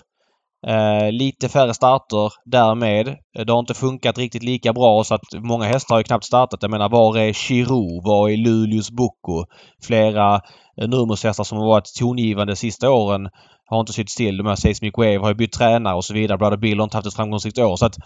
Eh, 0.66 1.12
lite 1.12 1.48
färre 1.48 1.74
starter 1.74 2.32
därmed. 2.44 3.16
Det 3.46 3.52
har 3.52 3.58
inte 3.58 3.74
funkat 3.74 4.18
riktigt 4.18 4.42
lika 4.42 4.72
bra 4.72 5.04
så 5.04 5.14
att 5.14 5.20
många 5.32 5.64
hästar 5.64 5.94
har 5.94 6.00
ju 6.00 6.04
knappt 6.04 6.24
startat. 6.24 6.62
Jag 6.62 6.70
menar, 6.70 6.88
var 6.88 7.18
är 7.18 7.32
Chiro? 7.32 8.02
Var 8.04 8.28
är 8.28 8.36
Luleås 8.36 8.90
Boko? 8.90 9.44
Flera 9.82 10.34
eh, 10.80 10.88
Nurmos-hästar 10.88 11.44
som 11.44 11.58
har 11.58 11.66
varit 11.66 11.94
tongivande 11.98 12.52
de 12.52 12.56
sista 12.56 12.90
åren 12.90 13.28
har 13.70 13.80
inte 13.80 13.92
suttit 13.92 14.10
still. 14.10 14.36
De 14.36 14.46
här 14.46 14.56
Seismic 14.56 14.92
Wave 14.96 15.18
har 15.18 15.28
ju 15.28 15.34
bytt 15.34 15.52
tränare 15.52 15.94
och 15.94 16.04
så 16.04 16.14
vidare. 16.14 16.38
Brother 16.38 16.56
Bill 16.56 16.78
har 16.78 16.84
inte 16.84 16.96
haft 16.96 17.06
ett 17.06 17.14
framgångsrikt 17.14 17.58
år. 17.58 17.76
Så 17.76 17.86
att 17.86 17.96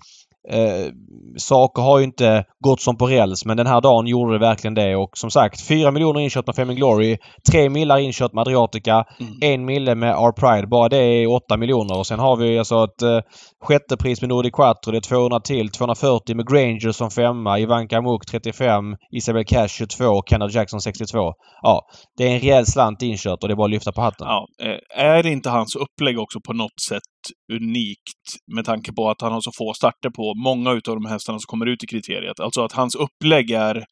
eh, 0.49 0.93
saker 1.37 1.82
har 1.82 1.99
ju 1.99 2.05
inte 2.05 2.44
gått 2.64 2.81
som 2.81 2.96
på 2.96 3.06
räls 3.06 3.44
men 3.44 3.56
den 3.56 3.66
här 3.66 3.81
dagen 3.81 4.06
gjorde 4.06 4.32
det 4.32 4.38
verkligen 4.38 4.75
det 4.75 4.96
och 4.96 5.11
som 5.19 5.31
sagt 5.31 5.61
4 5.61 5.90
miljoner 5.90 6.20
inkört 6.20 6.46
med 6.46 6.69
and 6.69 6.76
Glory. 6.76 7.19
3 7.50 7.69
millar 7.69 7.99
inkört 7.99 8.32
med 8.32 8.43
Adriatica. 8.43 9.05
Mm. 9.20 9.32
En 9.40 9.64
mille 9.64 9.94
med 9.94 10.16
Our 10.16 10.32
Pride. 10.32 10.66
Bara 10.66 10.88
det 10.88 10.96
är 10.96 11.26
8 11.26 11.56
miljoner. 11.56 11.99
Och 11.99 12.06
sen 12.06 12.19
har 12.19 12.37
vi 12.37 12.58
alltså 12.58 12.84
ett 12.84 13.02
eh, 13.02 13.20
sjätte 13.62 13.96
pris 13.96 14.20
med 14.20 14.28
Nordic 14.28 14.52
Quattro. 14.52 14.93
Det 14.93 14.99
är 14.99 15.00
200 15.00 15.40
till. 15.40 15.70
240 15.70 16.37
med 16.37 16.49
Granger 16.49 16.93
som 16.93 17.11
femma. 17.11 17.58
Ivanka 17.58 18.02
Muk 18.02 18.26
35. 18.31 18.96
Isabel 19.11 19.44
Cash 19.44 19.69
22. 19.69 20.22
Kenneth 20.31 20.56
Jackson 20.56 20.81
62. 20.81 21.32
Ja, 21.62 21.87
det 22.16 22.25
är 22.25 22.34
en 22.34 22.40
rejäl 22.40 22.66
slant 22.66 23.02
inkört 23.02 23.43
och 23.43 23.49
det 23.49 23.55
är 23.55 23.56
bara 23.56 23.64
att 23.64 23.70
lyfta 23.70 23.93
på 23.93 24.00
hatten. 24.00 24.26
Ja, 24.26 24.46
eh, 24.62 25.05
är 25.05 25.26
inte 25.26 25.50
hans 25.54 25.76
upplägg 25.76 26.18
också 26.18 26.40
på 26.40 26.52
något 26.52 26.80
sätt 26.88 27.14
unikt 27.52 28.26
med 28.54 28.64
tanke 28.64 28.92
på 28.92 29.10
att 29.10 29.20
han 29.20 29.32
har 29.32 29.40
så 29.40 29.50
få 29.58 29.74
starter 29.74 30.10
på 30.10 30.34
många 30.34 30.72
utav 30.72 30.94
de 30.94 31.06
hästarna 31.06 31.38
som 31.38 31.46
kommer 31.46 31.66
ut 31.66 31.84
i 31.84 31.86
kriteriet? 31.86 32.40
Alltså 32.40 32.62
att 32.62 32.72
hans 32.72 32.94
upplägg 32.94 33.50
är 33.50 33.84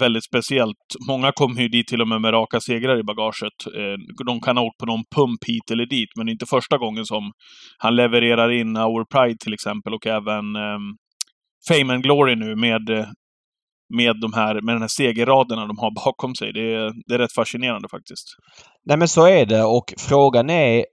väldigt 0.00 0.24
speciellt. 0.24 0.86
Många 1.08 1.32
kommer 1.32 1.62
ju 1.62 1.68
dit 1.68 1.86
till 1.86 2.00
och 2.00 2.08
med 2.08 2.20
med 2.20 2.32
raka 2.32 2.60
segrar 2.60 2.98
i 2.98 3.02
bagaget. 3.02 3.58
Eh, 3.76 4.24
de 4.26 4.40
kan 4.40 4.56
ha 4.56 4.64
åkt 4.64 4.78
på 4.78 4.86
någon 4.86 5.04
pump 5.16 5.44
hit 5.46 5.70
eller 5.70 5.86
dit, 5.86 6.08
men 6.16 6.26
det 6.26 6.30
är 6.30 6.32
inte 6.32 6.46
första 6.46 6.78
gången 6.78 7.04
som 7.04 7.32
han 7.78 7.96
levererar 7.96 8.50
in 8.50 8.76
Our 8.76 9.04
Pride 9.04 9.38
till 9.40 9.54
exempel 9.54 9.94
och 9.94 10.06
även 10.06 10.56
ehm, 10.56 10.96
Fame 11.68 11.94
and 11.94 12.02
Glory 12.02 12.34
nu 12.34 12.56
med, 12.56 12.90
eh, 12.90 13.06
med, 13.96 14.20
de 14.20 14.32
här, 14.32 14.54
med 14.54 14.74
den 14.74 14.82
här 14.82 14.88
segerraderna 14.88 15.66
de 15.66 15.78
har 15.78 16.04
bakom 16.04 16.34
sig. 16.34 16.52
Det 16.52 16.74
är, 16.74 16.92
det 17.06 17.14
är 17.14 17.18
rätt 17.18 17.32
fascinerande 17.32 17.88
faktiskt. 17.88 18.26
Nej 18.86 18.96
men 18.98 19.08
så 19.08 19.26
är 19.26 19.46
det 19.46 19.64
och 19.64 19.94
frågan 19.98 20.50
är 20.50 20.84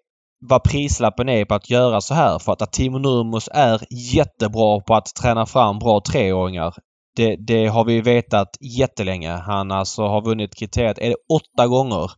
vad 0.49 0.63
prislappen 0.63 1.29
är 1.29 1.45
på 1.45 1.55
att 1.55 1.69
göra 1.69 2.01
så 2.01 2.13
här. 2.13 2.39
För 2.39 2.51
att 2.51 2.73
Timo 2.73 2.97
Nurmos 2.97 3.49
är 3.53 3.81
jättebra 4.13 4.79
på 4.79 4.95
att 4.95 5.15
träna 5.21 5.45
fram 5.45 5.79
bra 5.79 6.01
treåringar. 6.11 6.73
Det, 7.15 7.35
det 7.47 7.67
har 7.67 7.85
vi 7.85 8.01
vetat 8.01 8.49
jättelänge. 8.79 9.31
Han 9.31 9.71
alltså 9.71 10.01
har 10.01 10.25
vunnit 10.25 10.55
kriteriet, 10.59 10.97
är 10.97 11.09
det 11.09 11.15
åtta 11.33 11.67
gånger 11.67 12.11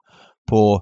på 0.50 0.82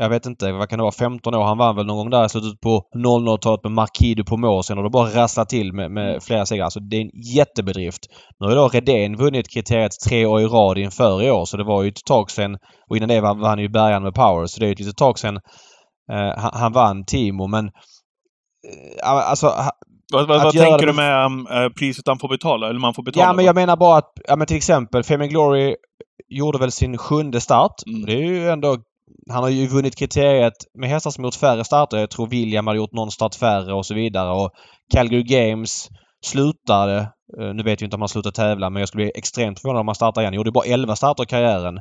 jag 0.00 0.08
vet 0.08 0.26
inte, 0.26 0.52
vad 0.52 0.68
kan 0.68 0.78
det 0.78 0.82
vara, 0.82 0.92
15 0.92 1.34
år. 1.34 1.44
Han 1.44 1.58
vann 1.58 1.76
väl 1.76 1.86
någon 1.86 1.96
gång 1.96 2.10
där 2.10 2.24
i 2.24 2.28
slutet 2.28 2.60
på 2.60 2.82
00-talet 2.96 3.64
med 3.64 3.72
Marquis 3.72 4.16
du 4.16 4.24
Pomos. 4.24 4.66
Sen 4.66 4.76
har 4.76 4.84
det 4.84 4.90
bara 4.90 5.08
rasslat 5.22 5.48
till 5.48 5.72
med, 5.72 5.90
med 5.90 6.22
flera 6.22 6.46
segrar. 6.46 6.64
Alltså 6.64 6.80
det 6.80 6.96
är 6.96 7.00
en 7.00 7.10
jättebedrift. 7.36 8.00
Nu 8.40 8.46
har 8.46 8.54
då 8.56 8.68
Redén 8.68 9.16
vunnit 9.16 9.48
kriteriet 9.54 9.92
tre 10.08 10.26
år 10.26 10.40
i 10.40 10.46
rad 10.46 10.78
inför 10.78 11.22
i 11.22 11.30
år. 11.30 11.44
Så 11.44 11.56
det 11.56 11.64
var 11.64 11.82
ju 11.82 11.88
ett 11.88 12.04
tag 12.06 12.30
sedan. 12.30 12.56
Och 12.90 12.96
innan 12.96 13.08
det 13.08 13.20
var, 13.20 13.34
var 13.34 13.48
han 13.48 13.58
ju 13.58 13.68
bärgaren 13.68 14.02
med 14.02 14.14
Power. 14.14 14.46
Så 14.46 14.60
det 14.60 14.66
är 14.66 14.68
ju 14.68 14.72
ett 14.72 14.78
litet 14.78 14.96
tag 14.96 15.18
sedan 15.18 15.36
eh, 16.12 16.38
han, 16.42 16.50
han 16.54 16.72
vann 16.72 17.04
Timo. 17.04 17.46
Men 17.46 17.64
eh, 17.66 19.28
alltså 19.30 19.46
ha- 19.46 19.72
Vad, 20.12 20.28
vad, 20.28 20.42
vad 20.42 20.52
tänker 20.52 20.86
det 20.86 20.92
du 20.92 20.96
med 20.96 21.26
um, 21.26 21.46
eh, 21.46 21.68
priset 21.78 22.08
han 22.08 22.18
får 22.18 22.28
betala? 22.28 22.68
Eller 22.68 22.80
man 22.80 22.94
får 22.94 23.02
betala? 23.02 23.26
Ja 23.26 23.32
men 23.32 23.44
jag 23.44 23.54
menar 23.54 23.76
bara 23.76 23.98
att, 23.98 24.12
ja 24.28 24.36
men 24.36 24.46
till 24.46 24.56
exempel 24.56 25.02
and 25.08 25.30
Glory 25.30 25.76
gjorde 26.28 26.58
väl 26.58 26.72
sin 26.72 26.98
sjunde 26.98 27.40
start. 27.40 27.74
Mm. 27.86 28.06
Det 28.06 28.12
är 28.12 28.26
ju 28.26 28.48
ändå 28.48 28.76
han 29.30 29.42
har 29.42 29.50
ju 29.50 29.66
vunnit 29.66 29.96
kriteriet 29.96 30.52
med 30.74 30.90
hästar 30.90 31.10
som 31.10 31.24
gjort 31.24 31.34
färre 31.34 31.64
starter. 31.64 31.96
Jag 31.96 32.10
tror 32.10 32.26
William 32.26 32.66
hade 32.66 32.76
gjort 32.76 32.92
någon 32.92 33.10
start 33.10 33.34
färre 33.34 33.74
och 33.74 33.86
så 33.86 33.94
vidare. 33.94 34.30
Och 34.30 34.50
Calgary 34.94 35.22
Games 35.22 35.88
slutade, 36.24 36.98
eh, 37.40 37.54
nu 37.54 37.62
vet 37.62 37.80
vi 37.80 37.84
inte 37.84 37.94
om 37.94 38.02
han 38.02 38.08
slutar 38.08 38.30
tävla, 38.30 38.70
men 38.70 38.80
jag 38.80 38.88
skulle 38.88 39.04
bli 39.04 39.12
extremt 39.14 39.60
förvånad 39.60 39.80
om 39.80 39.88
han 39.88 39.94
startar 39.94 40.20
igen. 40.20 40.32
Han 40.32 40.36
Gjorde 40.36 40.52
bara 40.52 40.66
11 40.66 40.96
starter 40.96 41.22
i 41.22 41.26
karriären. 41.26 41.76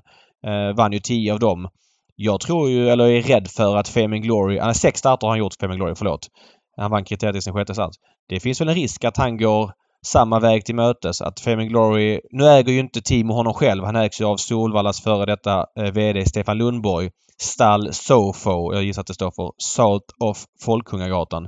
Eh, 0.47 0.75
vann 0.75 0.91
ju 0.91 0.99
10 0.99 1.33
av 1.33 1.39
dem. 1.39 1.67
Jag 2.15 2.41
tror 2.41 2.69
ju, 2.69 2.89
eller 2.89 3.07
är 3.07 3.21
rädd 3.21 3.47
för 3.47 3.77
att 3.77 3.89
Fame 3.89 4.15
and 4.15 4.23
Glory, 4.23 4.59
nej 4.59 4.75
sex 4.75 4.99
starter 4.99 5.27
har 5.27 5.31
han 5.31 5.39
gjort 5.39 5.53
för 5.53 5.59
Fame 5.59 5.73
and 5.73 5.79
Glory, 5.79 5.95
förlåt. 5.95 6.27
Han 6.77 6.91
vann 6.91 7.05
kriteriet 7.05 7.35
i 7.35 7.41
sin 7.41 7.53
sjätte 7.53 7.73
start. 7.73 7.91
Det 8.29 8.39
finns 8.39 8.61
väl 8.61 8.69
en 8.69 8.75
risk 8.75 9.03
att 9.03 9.17
han 9.17 9.37
går 9.37 9.71
samma 10.05 10.39
väg 10.39 10.65
till 10.65 10.75
mötes. 10.75 11.21
Att 11.21 11.39
Fame 11.39 11.65
Glory... 11.65 12.21
Nu 12.31 12.47
äger 12.47 12.73
ju 12.73 12.79
inte 12.79 13.01
Timo 13.01 13.33
honom 13.33 13.53
själv. 13.53 13.83
Han 13.83 13.95
ägs 13.95 14.21
ju 14.21 14.25
av 14.25 14.37
Solvallas 14.37 15.01
före 15.01 15.25
detta 15.25 15.65
eh, 15.79 15.91
VD 15.91 16.25
Stefan 16.25 16.57
Lundborg. 16.57 17.09
Stall 17.37 17.93
Sofo. 17.93 18.73
Jag 18.73 18.83
gissar 18.83 19.01
att 19.01 19.07
det 19.07 19.13
står 19.13 19.31
för 19.31 19.51
Salt 19.57 20.03
of 20.19 20.45
Folkungagatan. 20.61 21.43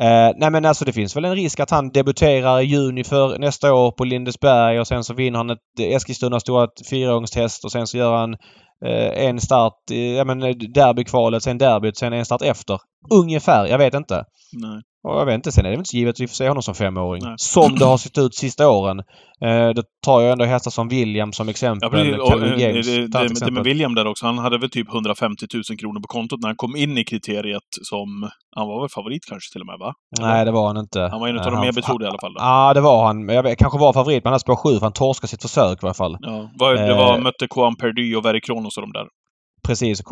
Eh, 0.00 0.30
nej 0.36 0.50
men 0.50 0.64
alltså 0.64 0.84
det 0.84 0.92
finns 0.92 1.16
väl 1.16 1.24
en 1.24 1.34
risk 1.34 1.60
att 1.60 1.70
han 1.70 1.90
debuterar 1.90 2.60
i 2.60 2.64
juni 2.64 3.04
för 3.04 3.38
nästa 3.38 3.74
år 3.74 3.90
på 3.90 4.04
Lindesberg 4.04 4.80
och 4.80 4.86
sen 4.86 5.04
så 5.04 5.14
vinner 5.14 5.38
han 5.38 5.50
ett 5.50 5.80
Eskilstuna 5.80 6.40
stora 6.40 6.68
fyraåringstest 6.90 7.64
och 7.64 7.72
sen 7.72 7.86
så 7.86 7.96
gör 7.96 8.16
han 8.16 8.36
eh, 8.84 9.26
en 9.26 9.40
start, 9.40 9.90
i, 9.90 10.16
ja 10.16 10.24
men 10.24 10.40
derbykvalet, 10.74 11.42
sen 11.42 11.58
derbyt, 11.58 11.96
sen 11.96 12.12
en 12.12 12.24
start 12.24 12.42
efter. 12.42 12.80
Ungefär, 13.10 13.66
jag 13.66 13.78
vet 13.78 13.94
inte. 13.94 14.24
Nej. 14.52 14.82
Och 15.04 15.20
jag 15.20 15.26
vet 15.26 15.34
inte, 15.34 15.52
sen 15.52 15.66
är 15.66 15.70
det 15.70 15.76
inte 15.76 15.88
så 15.88 15.96
givet 15.96 16.14
att 16.14 16.20
vi 16.20 16.28
får 16.28 16.34
se 16.34 16.48
honom 16.48 16.62
som 16.62 16.74
femåring. 16.74 17.24
Nej. 17.24 17.34
Som 17.36 17.74
det 17.78 17.84
har 17.84 17.98
sett 17.98 18.18
ut 18.18 18.34
sista 18.34 18.70
åren. 18.70 19.02
Eh, 19.44 19.68
då 19.74 19.82
tar 20.06 20.20
jag 20.20 20.32
ändå 20.32 20.44
hästar 20.44 20.70
som 20.70 20.88
William 20.88 21.32
som 21.32 21.48
exempel. 21.48 21.88
Ja, 21.92 21.98
precis. 21.98 22.18
Och, 22.18 22.28
Calvin 22.28 22.52
eh, 22.52 22.58
det, 22.58 22.72
det, 22.82 23.06
det, 23.06 23.24
exempel. 23.24 23.52
med 23.52 23.64
William 23.64 23.94
där 23.94 24.06
också, 24.06 24.26
han 24.26 24.38
hade 24.38 24.58
väl 24.58 24.70
typ 24.70 24.88
150 24.94 25.46
000 25.70 25.78
kronor 25.78 26.00
på 26.00 26.06
kontot 26.08 26.40
när 26.40 26.48
han 26.48 26.56
kom 26.56 26.76
in 26.76 26.98
i 26.98 27.04
kriteriet 27.04 27.62
som... 27.82 28.28
Han 28.56 28.68
var 28.68 28.80
väl 28.80 28.88
favorit 28.88 29.22
kanske 29.28 29.52
till 29.52 29.60
och 29.60 29.66
med, 29.66 29.78
va? 29.78 29.92
Nej, 30.20 30.44
det 30.44 30.50
var 30.50 30.66
han 30.66 30.76
inte. 30.76 31.00
Han 31.00 31.20
var 31.20 31.28
en 31.28 31.38
av 31.38 31.46
Eh, 31.46 31.50
de 31.52 31.60
mer 31.60 31.64
han- 31.66 31.74
betrodda 31.74 32.04
i 32.04 32.08
alla 32.08 32.18
fall. 32.18 32.34
Ja, 32.38 32.74
det 32.74 32.80
var 32.80 33.06
han. 33.06 33.28
Jag 33.28 33.42
vet, 33.42 33.58
kanske 33.58 33.78
var 33.78 33.92
favorit, 33.92 34.24
men 34.24 34.32
han 34.32 34.40
spår 34.40 34.56
7 34.56 34.74
för 34.74 34.80
han 34.80 34.92
torskade 34.92 35.28
sitt 35.28 35.42
försök 35.42 35.82
i 35.82 35.86
alla 35.86 35.94
fall. 35.94 36.16
Ja, 36.20 36.50
var, 36.58 36.74
det 36.74 36.94
var, 36.94 37.14
Eh. 37.14 37.20
mötte 37.22 37.46
Koan 37.48 37.76
Perdy 37.76 38.14
och 38.16 38.24
Verry 38.24 38.40
Kronos 38.40 38.76
och 38.76 38.82
de 38.82 38.92
där. 38.92 39.06
Precis, 39.66 40.02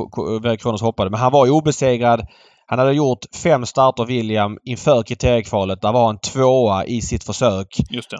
Kronos 0.62 0.82
hoppade. 0.82 1.10
Men 1.10 1.20
han 1.20 1.32
var 1.32 1.46
ju 1.46 1.52
obesegrad. 1.52 2.20
Han 2.66 2.78
hade 2.78 2.92
gjort 2.92 3.18
fem 3.42 3.66
starter, 3.66 4.04
William, 4.04 4.58
inför 4.64 5.02
kriteriekvalet. 5.02 5.80
Där 5.82 5.92
var 5.92 6.06
han 6.06 6.18
tvåa 6.18 6.84
i 6.84 7.00
sitt 7.00 7.24
försök. 7.24 7.66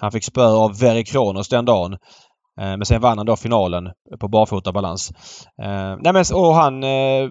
Han 0.00 0.12
fick 0.12 0.24
spö 0.24 0.44
av 0.46 0.78
Verry 0.78 1.04
Kronos 1.04 1.48
den 1.48 1.64
dagen. 1.64 1.92
Eh, 1.92 1.98
Men 2.76 2.84
sen 2.84 3.00
vann 3.00 3.18
han 3.18 3.26
då 3.26 3.36
finalen 3.36 3.84
på 4.20 4.28
barfotabalans. 4.28 5.10
Eh, 5.62 5.96
Nej 6.00 6.12
men 6.12 6.24
och 6.34 6.54
han... 6.54 6.82
eh, 6.84 7.28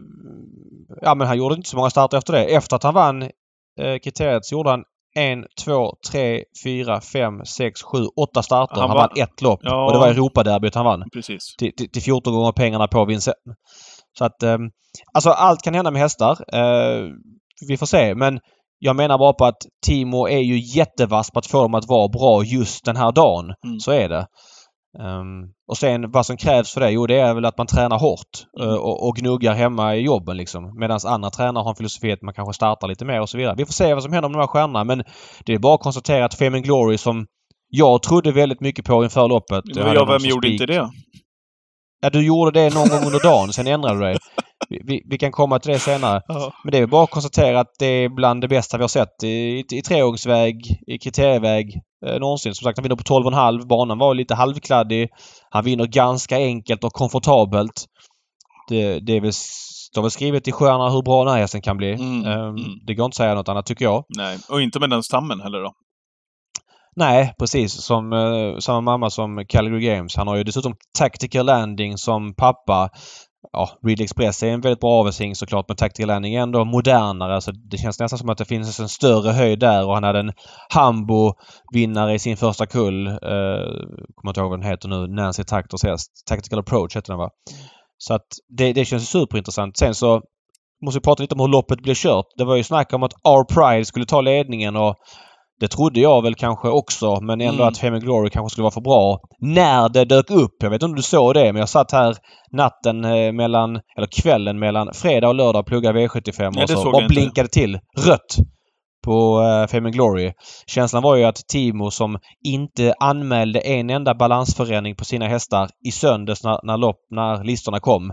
Ja 1.01 1.15
men 1.15 1.27
han 1.27 1.37
gjorde 1.37 1.55
inte 1.55 1.69
så 1.69 1.77
många 1.77 1.89
starter 1.89 2.17
efter 2.17 2.33
det. 2.33 2.43
Efter 2.45 2.75
att 2.75 2.83
han 2.83 2.93
vann 2.93 3.21
eh, 3.81 3.97
kriteriet 4.03 4.45
så 4.45 4.55
gjorde 4.55 4.69
han 4.69 4.83
en, 5.15 5.45
två, 5.65 5.93
tre, 6.11 6.43
fyra, 6.65 7.01
fem, 7.01 7.33
sex, 7.45 7.81
sju, 7.81 8.05
åtta 8.21 8.43
starter. 8.43 8.75
Han 8.75 8.89
Han, 8.89 8.97
vann- 8.97 9.09
vann 9.15 9.23
ett 9.23 9.41
lopp. 9.41 9.59
Ja. 9.63 9.85
Och 9.85 9.93
det 9.93 9.99
var 9.99 10.07
Europaderbyt 10.07 10.75
han 10.75 10.85
vann. 10.85 11.03
Precis. 11.13 11.55
Till, 11.59 11.71
till, 11.77 11.91
till 11.91 12.01
14 12.01 12.33
gånger 12.33 12.51
pengarna 12.51 12.87
på 12.87 13.05
vinsten. 13.05 13.33
Så 14.17 14.25
att... 14.25 14.43
Eh, 14.43 14.57
alltså 15.13 15.29
allt 15.29 15.61
kan 15.61 15.73
hända 15.73 15.91
med 15.91 16.01
hästar. 16.01 16.37
Eh, 16.53 17.09
vi 17.67 17.77
får 17.77 17.85
se. 17.85 18.15
Men 18.15 18.39
jag 18.79 18.95
menar 18.95 19.17
bara 19.17 19.33
på 19.33 19.45
att 19.45 19.65
Timo 19.85 20.27
är 20.27 20.39
ju 20.39 20.59
jättevass 20.77 21.31
på 21.31 21.39
att 21.39 21.47
få 21.47 21.61
dem 21.61 21.75
att 21.75 21.87
vara 21.87 22.07
bra 22.07 22.43
just 22.43 22.85
den 22.85 22.95
här 22.95 23.11
dagen. 23.11 23.45
Mm. 23.65 23.79
Så 23.79 23.91
är 23.91 24.09
det. 24.09 24.27
Ehm, 24.99 25.49
och 25.67 25.77
sen 25.77 26.11
vad 26.11 26.25
som 26.25 26.37
krävs 26.37 26.73
för 26.73 26.81
det? 26.81 26.91
Jo, 26.91 27.07
det 27.07 27.19
är 27.19 27.33
väl 27.33 27.45
att 27.45 27.57
man 27.57 27.67
tränar 27.67 27.99
hårt 27.99 28.45
eh, 28.59 28.73
och, 28.73 29.07
och 29.07 29.15
gnuggar 29.15 29.53
hemma 29.53 29.95
i 29.95 30.01
jobben 30.01 30.37
liksom. 30.37 30.79
Medan 30.79 30.99
andra 31.05 31.29
tränare 31.29 31.63
har 31.63 31.69
en 31.69 31.75
filosofi 31.75 32.11
att 32.11 32.21
man 32.21 32.33
kanske 32.33 32.53
startar 32.53 32.87
lite 32.87 33.05
mer 33.05 33.21
och 33.21 33.29
så 33.29 33.37
vidare. 33.37 33.55
Vi 33.57 33.65
får 33.65 33.73
se 33.73 33.93
vad 33.93 34.03
som 34.03 34.13
händer 34.13 34.29
med 34.29 34.37
de 34.37 34.41
här 34.41 34.47
stjärnorna 34.47 34.83
men 34.83 35.03
det 35.45 35.53
är 35.53 35.59
bara 35.59 35.75
att 35.75 35.81
konstatera 35.81 36.25
att 36.25 36.41
and 36.41 36.63
Glory 36.63 36.97
som 36.97 37.25
jag 37.69 38.03
trodde 38.03 38.31
väldigt 38.31 38.61
mycket 38.61 38.85
på 38.85 39.03
inför 39.03 39.27
loppet. 39.27 39.63
Jag 39.65 39.83
hade 39.83 39.95
Ja, 39.95 39.99
honom 39.99 40.17
vem 40.21 40.29
gjorde 40.29 40.47
inte 40.47 40.65
det? 40.65 40.89
Ja, 42.01 42.09
du 42.09 42.25
gjorde 42.25 42.51
det 42.51 42.73
någon 42.73 42.89
gång 42.89 43.05
under 43.05 43.23
dagen. 43.23 43.53
Sen 43.53 43.67
ändrade 43.67 43.95
du 43.95 44.01
dig. 44.01 44.17
Vi, 44.69 44.81
vi, 44.83 45.01
vi 45.05 45.17
kan 45.17 45.31
komma 45.31 45.59
till 45.59 45.71
det 45.71 45.79
senare. 45.79 46.21
Ja. 46.27 46.53
Men 46.63 46.71
det 46.71 46.77
är 46.77 46.87
bara 46.87 47.03
att 47.03 47.09
konstatera 47.09 47.59
att 47.59 47.71
det 47.79 47.85
är 47.85 48.09
bland 48.09 48.41
det 48.41 48.47
bästa 48.47 48.77
vi 48.77 48.83
har 48.83 48.87
sett 48.87 49.23
i, 49.23 49.27
i, 49.27 49.65
i 49.71 49.81
treåringsväg, 49.81 50.55
i 50.87 50.97
kriterieväg 50.97 51.81
eh, 52.05 52.19
någonsin. 52.19 52.55
Som 52.55 52.65
sagt, 52.65 52.77
han 52.77 52.83
vinner 52.83 52.95
på 52.95 53.03
12,5. 53.03 53.67
Banan 53.67 53.97
var 53.97 54.13
lite 54.13 54.35
halvkladdig. 54.35 55.09
Han 55.49 55.63
vinner 55.63 55.85
ganska 55.85 56.37
enkelt 56.37 56.83
och 56.83 56.93
komfortabelt. 56.93 57.85
Det, 58.69 58.99
det 58.99 59.17
är 59.17 59.21
väl, 59.21 59.33
står 59.33 60.01
väl 60.01 60.11
skrivet 60.11 60.47
i 60.47 60.51
stjärnorna 60.51 60.89
hur 60.89 61.01
bra 61.01 61.23
den 61.23 61.33
här 61.33 61.41
hästen 61.41 61.61
kan 61.61 61.77
bli. 61.77 61.93
Mm, 61.93 62.25
mm. 62.25 62.55
Det 62.87 62.93
går 62.93 63.05
inte 63.05 63.13
att 63.13 63.15
säga 63.15 63.33
något 63.33 63.49
annat 63.49 63.65
tycker 63.65 63.85
jag. 63.85 64.05
Nej, 64.17 64.37
och 64.49 64.61
inte 64.61 64.79
med 64.79 64.89
den 64.89 65.03
stammen 65.03 65.41
heller 65.41 65.59
då. 65.59 65.73
Nej, 66.95 67.33
precis. 67.39 67.73
Som 67.73 68.13
eh, 68.13 68.57
samma 68.59 68.81
mamma 68.81 69.09
som 69.09 69.45
Calgary 69.49 69.85
Games. 69.85 70.15
Han 70.15 70.27
har 70.27 70.35
ju 70.35 70.43
dessutom 70.43 70.75
Tactical 70.97 71.45
Landing 71.45 71.97
som 71.97 72.33
pappa. 72.33 72.89
Ja, 73.51 73.69
Ridley 73.87 74.03
Express 74.03 74.43
är 74.43 74.47
en 74.47 74.61
väldigt 74.61 74.79
bra 74.79 74.99
avelshing 74.99 75.35
såklart 75.35 75.65
men 75.67 75.77
Tactical 75.77 76.07
Landing 76.07 76.35
är 76.35 76.41
ändå 76.41 76.65
modernare 76.65 77.41
så 77.41 77.51
det 77.51 77.77
känns 77.77 77.99
nästan 77.99 78.19
som 78.19 78.29
att 78.29 78.37
det 78.37 78.45
finns 78.45 78.79
en 78.79 78.89
större 78.89 79.31
höjd 79.31 79.59
där 79.59 79.87
och 79.87 79.93
han 79.93 80.03
hade 80.03 80.19
en 80.19 80.31
Hambo-vinnare 80.69 82.13
i 82.13 82.19
sin 82.19 82.37
första 82.37 82.65
kull. 82.65 83.07
Eh, 83.07 83.13
kommer 84.15 84.29
inte 84.29 84.39
ihåg 84.39 84.49
vad 84.49 84.59
den 84.59 84.69
heter 84.69 84.89
nu. 84.89 85.07
Nancy 85.07 85.43
Tactors 85.43 85.83
häst. 85.83 86.11
Tactical 86.29 86.59
Approach 86.59 86.95
heter 86.95 87.13
den 87.13 87.19
va? 87.19 87.29
Så 87.97 88.13
att 88.13 88.27
det, 88.57 88.73
det 88.73 88.85
känns 88.85 89.09
superintressant. 89.09 89.77
Sen 89.77 89.95
så 89.95 90.21
måste 90.85 90.99
vi 90.99 91.03
prata 91.03 91.23
lite 91.23 91.35
om 91.35 91.39
hur 91.39 91.47
loppet 91.47 91.81
blev 91.81 91.95
kört. 91.95 92.25
Det 92.37 92.43
var 92.43 92.55
ju 92.55 92.63
snack 92.63 92.93
om 92.93 93.03
att 93.03 93.13
R 93.13 93.43
Pride 93.53 93.85
skulle 93.85 94.05
ta 94.05 94.21
ledningen 94.21 94.75
och 94.75 94.95
det 95.61 95.67
trodde 95.67 95.99
jag 95.99 96.21
väl 96.21 96.35
kanske 96.35 96.67
också 96.69 97.21
men 97.21 97.41
ändå 97.41 97.63
Mm. 97.63 97.67
att 97.67 97.77
Fame 97.77 97.99
Glory 97.99 98.29
kanske 98.29 98.49
skulle 98.53 98.63
vara 98.63 98.71
för 98.71 98.81
bra. 98.81 99.19
När 99.39 99.89
det 99.89 100.05
dök 100.05 100.31
upp. 100.31 100.55
Jag 100.59 100.69
vet 100.69 100.75
inte 100.75 100.85
om 100.85 100.95
du 100.95 101.01
såg 101.01 101.33
det 101.33 101.53
men 101.53 101.59
jag 101.59 101.69
satt 101.69 101.91
här 101.91 102.15
natten 102.51 103.05
eh, 103.05 103.31
mellan, 103.31 103.79
eller 103.97 104.07
kvällen 104.21 104.59
mellan 104.59 104.93
fredag 104.93 105.27
och 105.27 105.35
lördag 105.35 105.59
och 105.59 105.65
pluggade 105.65 105.99
V75 106.07 106.51
Nej, 106.55 106.63
och 106.63 106.69
så 106.69 106.75
bara 106.75 106.91
jag 106.91 107.01
inte. 107.01 107.13
blinkade 107.13 107.49
till 107.49 107.79
rött 107.97 108.35
på 109.05 109.39
uh, 109.41 109.67
Fame 109.67 109.91
Glory. 109.91 110.33
Känslan 110.67 111.03
var 111.03 111.15
ju 111.15 111.23
att 111.23 111.47
Timo 111.47 111.91
som 111.91 112.17
inte 112.45 112.93
anmälde 112.99 113.59
en 113.59 113.89
enda 113.89 114.13
balansförändring 114.15 114.95
på 114.95 115.05
sina 115.05 115.27
hästar 115.27 115.69
i 115.87 115.91
söndags 115.91 116.43
när, 116.43 116.59
när, 116.63 116.77
lopp, 116.77 116.97
när 117.11 117.43
listorna 117.43 117.79
kom. 117.79 118.11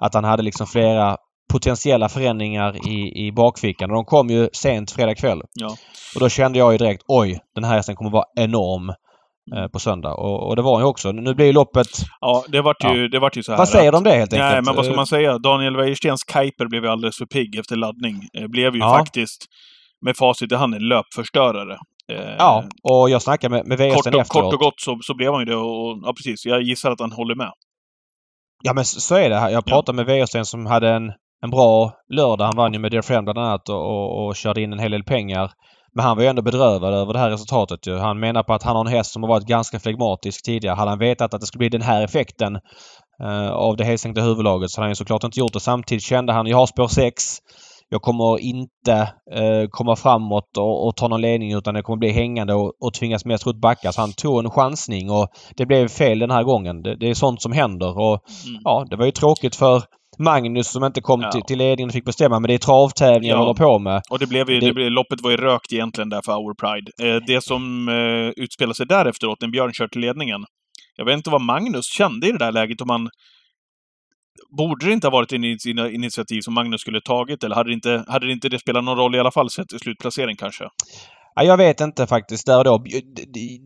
Att 0.00 0.14
han 0.14 0.24
hade 0.24 0.42
liksom 0.42 0.66
flera 0.66 1.16
potentiella 1.52 2.08
förändringar 2.08 2.88
i, 2.88 3.26
i 3.26 3.32
bakfickan. 3.32 3.90
Och 3.90 3.94
de 3.96 4.04
kom 4.04 4.28
ju 4.30 4.48
sent 4.52 4.90
fredag 4.90 5.14
kväll. 5.14 5.42
Ja. 5.54 5.76
Och 6.14 6.20
då 6.20 6.28
kände 6.28 6.58
jag 6.58 6.72
ju 6.72 6.78
direkt 6.78 7.02
oj, 7.08 7.40
den 7.54 7.64
här 7.64 7.76
hästen 7.76 7.96
kommer 7.96 8.10
vara 8.10 8.24
enorm 8.36 8.88
eh, 9.56 9.68
på 9.72 9.78
söndag. 9.78 10.14
Och, 10.14 10.48
och 10.48 10.56
det 10.56 10.62
var 10.62 10.72
han 10.74 10.82
ju 10.82 10.86
också. 10.88 11.12
Nu 11.12 11.34
blir 11.34 11.46
ju 11.46 11.52
loppet... 11.52 11.86
Ja, 12.20 12.44
det 12.48 12.60
vart 12.62 12.84
ju, 12.84 13.08
det 13.08 13.18
vart 13.18 13.36
ju 13.36 13.42
så 13.42 13.52
här. 13.52 13.58
Vad 13.58 13.68
säger 13.68 13.88
att- 13.88 13.92
de 13.92 13.96
om 13.98 14.04
det 14.04 14.10
helt 14.10 14.32
enkelt? 14.32 14.52
Nej, 14.52 14.62
men 14.62 14.74
vad 14.76 14.84
ska 14.84 14.92
Eh, 14.92 14.96
man 14.96 15.06
säga? 15.06 15.38
Daniel 15.38 15.76
Wäjerstens 15.76 16.24
Kuiper 16.24 16.66
blev 16.68 16.84
ju 16.84 16.90
alldeles 16.90 17.16
för 17.18 17.26
pigg 17.26 17.58
efter 17.58 17.76
laddning. 17.76 18.20
Eh, 18.38 18.46
blev 18.46 18.74
ju 18.74 18.80
Ja. 18.80 18.98
faktiskt, 18.98 19.44
med 20.06 20.16
facit 20.16 20.52
i 20.52 20.54
hand, 20.54 20.74
en 20.74 20.88
löpförstörare. 20.88 21.76
Ja, 22.38 22.64
och 22.82 23.10
jag 23.10 23.22
snackade 23.22 23.54
med, 23.54 23.66
med 23.78 23.80
och, 23.92 23.96
efteråt. 23.96 24.28
kort 24.28 24.54
och 24.54 24.60
gott 24.60 24.80
så, 24.80 24.98
så 25.02 25.14
blev 25.14 25.32
han 25.32 25.40
ju 25.40 25.44
det 25.46 25.56
och, 25.56 25.98
ja 26.04 26.12
precis, 26.16 26.46
jag 26.46 26.62
gissar 26.62 26.90
att 26.90 27.00
han 27.00 27.12
håller 27.12 27.34
med. 27.34 27.50
Ja 28.64 28.72
men 28.72 28.84
så 28.84 29.14
är 29.14 29.30
det. 29.30 29.36
här. 29.36 29.50
Jag 29.50 29.64
pratade 29.64 29.96
med 29.96 30.06
Wäjersten 30.06 30.44
som 30.44 30.66
hade 30.66 30.88
en, 30.90 31.12
en 31.44 31.50
bra 31.50 31.92
lördag. 32.14 32.44
Han 32.44 32.56
vann 32.56 32.72
ju 32.72 32.78
med 32.78 32.90
Dear 32.90 33.02
Friend 33.02 33.24
bland 33.24 33.38
annat 33.38 33.68
och, 33.68 33.84
och, 33.84 34.26
och 34.26 34.36
körde 34.36 34.62
in 34.62 34.72
en 34.72 34.78
hel 34.78 34.90
del 34.90 35.04
pengar. 35.04 35.50
Men 35.94 36.04
han 36.04 36.16
var 36.16 36.22
ju 36.22 36.28
ändå 36.28 36.42
bedrövad 36.42 36.94
över 36.94 37.12
det 37.12 37.18
här 37.18 37.30
resultatet 37.30 37.86
ju. 37.86 37.98
Han 37.98 38.20
menar 38.20 38.42
på 38.42 38.54
att 38.54 38.62
han 38.62 38.76
har 38.76 38.84
en 38.84 38.92
häst 38.92 39.12
som 39.12 39.22
har 39.22 39.28
varit 39.30 39.46
ganska 39.46 39.80
flegmatisk 39.80 40.44
tidigare. 40.44 40.74
Hade 40.74 40.90
han 40.90 40.98
vetat 40.98 41.34
att 41.34 41.40
det 41.40 41.46
skulle 41.46 41.58
bli 41.58 41.68
den 41.68 41.82
här 41.82 42.04
effekten 42.04 42.58
eh, 43.22 43.50
av 43.50 43.76
det 43.76 43.84
helsänkta 43.84 44.22
huvudlaget 44.22 44.70
så 44.70 44.80
hade 44.80 44.84
han 44.84 44.90
ju 44.90 44.94
såklart 44.94 45.24
inte 45.24 45.40
gjort 45.40 45.52
det. 45.52 45.60
Samtidigt 45.60 46.04
kände 46.04 46.32
han, 46.32 46.46
jag 46.46 46.56
har 46.56 46.66
spår 46.66 46.88
6. 46.88 47.24
Jag 47.88 48.02
kommer 48.02 48.40
inte 48.40 48.92
eh, 49.32 49.68
komma 49.70 49.96
framåt 49.96 50.56
och, 50.58 50.86
och 50.86 50.96
ta 50.96 51.08
någon 51.08 51.20
ledning 51.20 51.52
utan 51.52 51.74
det 51.74 51.82
kommer 51.82 51.98
bli 51.98 52.10
hängande 52.10 52.54
och, 52.54 52.72
och 52.80 52.94
tvingas 52.94 53.24
mest 53.24 53.46
runt 53.46 53.60
backa. 53.60 53.92
Så 53.92 54.00
han 54.00 54.12
tog 54.12 54.44
en 54.44 54.50
chansning 54.50 55.10
och 55.10 55.28
det 55.56 55.66
blev 55.66 55.88
fel 55.88 56.18
den 56.18 56.30
här 56.30 56.42
gången. 56.42 56.82
Det, 56.82 56.96
det 56.96 57.10
är 57.10 57.14
sånt 57.14 57.42
som 57.42 57.52
händer 57.52 57.98
och 57.98 58.20
Mm. 58.46 58.60
ja, 58.64 58.86
det 58.90 58.96
var 58.96 59.04
ju 59.04 59.10
tråkigt 59.10 59.56
för 59.56 59.82
Magnus 60.18 60.68
som 60.68 60.84
inte 60.84 61.00
kom 61.00 61.20
Ja. 61.22 61.30
till, 61.32 61.42
till 61.42 61.58
ledningen 61.58 61.88
och 61.88 61.92
fick 61.92 62.04
bestämma. 62.04 62.40
Men 62.40 62.48
det 62.48 62.54
är 62.54 62.58
travtävlingar 62.58 63.34
Ja. 63.34 63.40
håller 63.40 63.54
på 63.54 63.78
med. 63.78 64.02
Och 64.10 64.18
det 64.18 64.26
blev 64.26 64.50
ju, 64.50 64.60
Det- 64.60 64.66
det... 64.66 64.72
blev, 64.72 64.90
loppet 64.90 65.20
var 65.22 65.30
ju 65.30 65.36
rökt 65.36 65.72
egentligen 65.72 66.08
där 66.08 66.20
för 66.24 66.32
Our 66.32 66.54
Pride. 66.54 67.14
Eh, 67.16 67.22
det 67.26 67.40
som 67.40 67.88
eh, 67.88 68.42
utspelade 68.44 68.74
sig 68.74 68.86
därefteråt, 68.86 69.40
när 69.40 69.48
Björn 69.48 69.72
kört 69.72 69.92
till 69.92 70.00
ledningen. 70.00 70.44
Jag 70.96 71.04
vet 71.04 71.16
inte 71.16 71.30
vad 71.30 71.40
Magnus 71.40 71.86
kände 71.86 72.28
i 72.28 72.32
det 72.32 72.38
där 72.38 72.52
läget, 72.52 72.80
om 72.80 72.90
han... 72.90 73.08
Borde 74.58 74.86
det 74.86 74.92
inte 74.92 75.06
ha 75.06 75.12
varit 75.12 75.32
initiativ 75.92 76.40
som 76.40 76.54
Magnus 76.54 76.80
skulle 76.80 77.00
tagit, 77.00 77.44
eller 77.44 77.54
hade 77.56 77.70
det 77.70 77.74
inte, 77.74 78.04
hade 78.08 78.26
det, 78.26 78.32
inte 78.32 78.48
det 78.48 78.58
spelat 78.58 78.84
någon 78.84 78.96
roll 78.98 79.14
i 79.14 79.18
alla 79.18 79.30
fall, 79.30 79.50
sett 79.50 79.80
slutplacering 79.82 80.36
kanske? 80.36 80.64
Ja, 81.36 81.42
jag 81.42 81.56
vet 81.56 81.80
inte 81.80 82.06
faktiskt 82.06 82.46
där 82.46 82.58
och 82.58 82.64
då. 82.64 82.78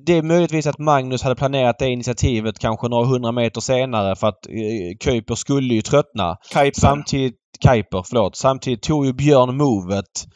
Det- 0.06 0.12
är 0.12 0.22
möjligtvis 0.22 0.66
att 0.66 0.78
Magnus 0.78 1.22
hade 1.22 1.34
planerat 1.36 1.78
det 1.78 1.88
initiativet 1.88 2.58
kanske 2.58 2.88
några 2.88 3.06
hundra 3.06 3.32
meter 3.32 3.60
senare 3.60 4.16
för 4.16 4.26
att 4.26 4.46
eh, 4.46 4.96
Kuiper 5.00 5.34
skulle 5.34 5.74
ju 5.74 5.82
tröttna. 5.82 6.36
Kuiper. 6.52 6.80
Samtidigt, 6.80 7.36
Kuiper, 7.66 8.02
förlåt. 8.08 8.36
Samtidigt 8.36 8.82
tog 8.82 9.06
ju 9.06 9.12
Björn 9.12 9.56
movet 9.56 10.26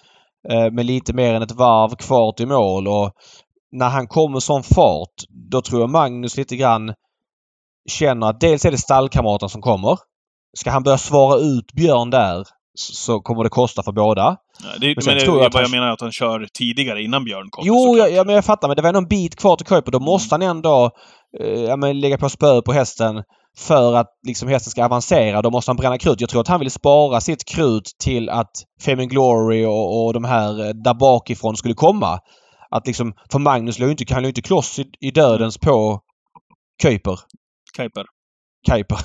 eh, 0.51 0.71
med 0.73 0.87
lite 0.87 1.13
mer 1.13 1.35
än 1.35 1.43
ett 1.43 1.53
varv 1.53 1.97
kvar 1.97 2.33
till 2.33 2.49
mål 2.49 2.89
och 2.89 3.13
när 3.73 3.89
han 3.89 4.07
kom 4.07 4.33
med 4.33 4.43
sån 4.43 4.63
fart 4.63 5.15
då 5.51 5.63
tror 5.63 5.81
jag 5.81 5.91
Magnus 5.91 6.37
lite 6.37 6.57
grann 6.57 6.95
känner 7.91 8.27
att 8.27 8.41
dels 8.41 8.65
är 8.65 8.71
det 8.71 8.79
stallkamraten 8.79 9.49
som 9.49 9.63
kommer. 9.63 9.99
Ska 10.59 10.71
han 10.71 10.83
börja 10.83 10.99
svara 10.99 11.39
ut 11.39 11.73
Björn 11.73 12.11
där 12.11 12.45
så 12.75 13.21
kommer 13.21 13.45
det 13.45 13.51
kosta 13.51 13.83
för 13.83 13.93
båda. 13.93 14.37
Ja, 14.63 14.69
det, 14.81 14.95
men, 14.97 15.03
sen 15.03 15.15
det, 15.15 15.25
jag 15.25 15.41
han- 15.53 15.63
jag 15.63 15.71
menar 15.71 15.87
är 15.87 15.91
att 15.93 16.01
han 16.01 16.13
kör 16.13 16.49
tidigare 16.59 17.03
innan 17.03 17.25
Björn 17.25 17.51
kommer. 17.51 17.67
Jo, 17.67 17.97
jag, 17.99 18.13
ja, 18.13 18.25
men 18.25 18.35
jag 18.35 18.45
fattar. 18.45 18.69
Men 18.69 18.77
det 18.77 18.83
var 18.83 18.89
ändå 18.89 18.99
en 19.01 19.09
bit 19.09 19.37
kvar 19.37 19.57
till 19.57 19.67
Kuiper. 19.67 19.93
Då 19.93 20.01
måste 20.01 20.35
han 20.35 20.43
ändå 20.43 20.91
eh, 21.41 21.77
men 21.77 22.01
lägga 22.01 22.19
på 22.19 22.29
spö 22.29 22.63
på 22.63 22.73
hästen 22.73 23.23
för 23.59 23.95
att 23.95 24.07
liksom 24.27 24.49
hästen 24.49 24.71
ska 24.71 24.85
avancera. 24.85 25.43
Då 25.43 25.51
måste 25.51 25.69
han 25.71 25.77
bränna 25.77 25.99
krut. 25.99 26.21
Jag 26.21 26.31
tror 26.31 26.41
att 26.41 26.49
han 26.49 26.61
vill 26.61 26.71
spara 26.71 27.21
sitt 27.21 27.45
krut 27.45 27.91
till 28.05 28.29
att 28.31 28.51
Fame 28.81 29.07
Glory 29.07 29.65
och, 29.65 30.05
och 30.07 30.13
de 30.13 30.25
här 30.25 30.61
eh, 30.67 30.69
där 30.69 30.95
bakifrån 30.95 31.57
skulle 31.57 31.75
komma. 31.75 32.19
Att 32.71 32.87
liksom, 32.87 33.15
för 33.33 33.39
Magnus 33.39 33.79
låg 33.79 33.89
ju 33.89 33.91
inte, 33.99 34.15
han 34.15 34.23
låg 34.23 34.27
ju 34.27 34.31
inte 34.31 34.43
kloss 34.43 34.79
i, 34.79 34.85
i 35.01 35.11
dödens 35.11 35.59
på 35.59 36.01
Kuiper. 36.83 37.19
Kuiper. 37.77 38.05
Kuiper. 38.71 38.99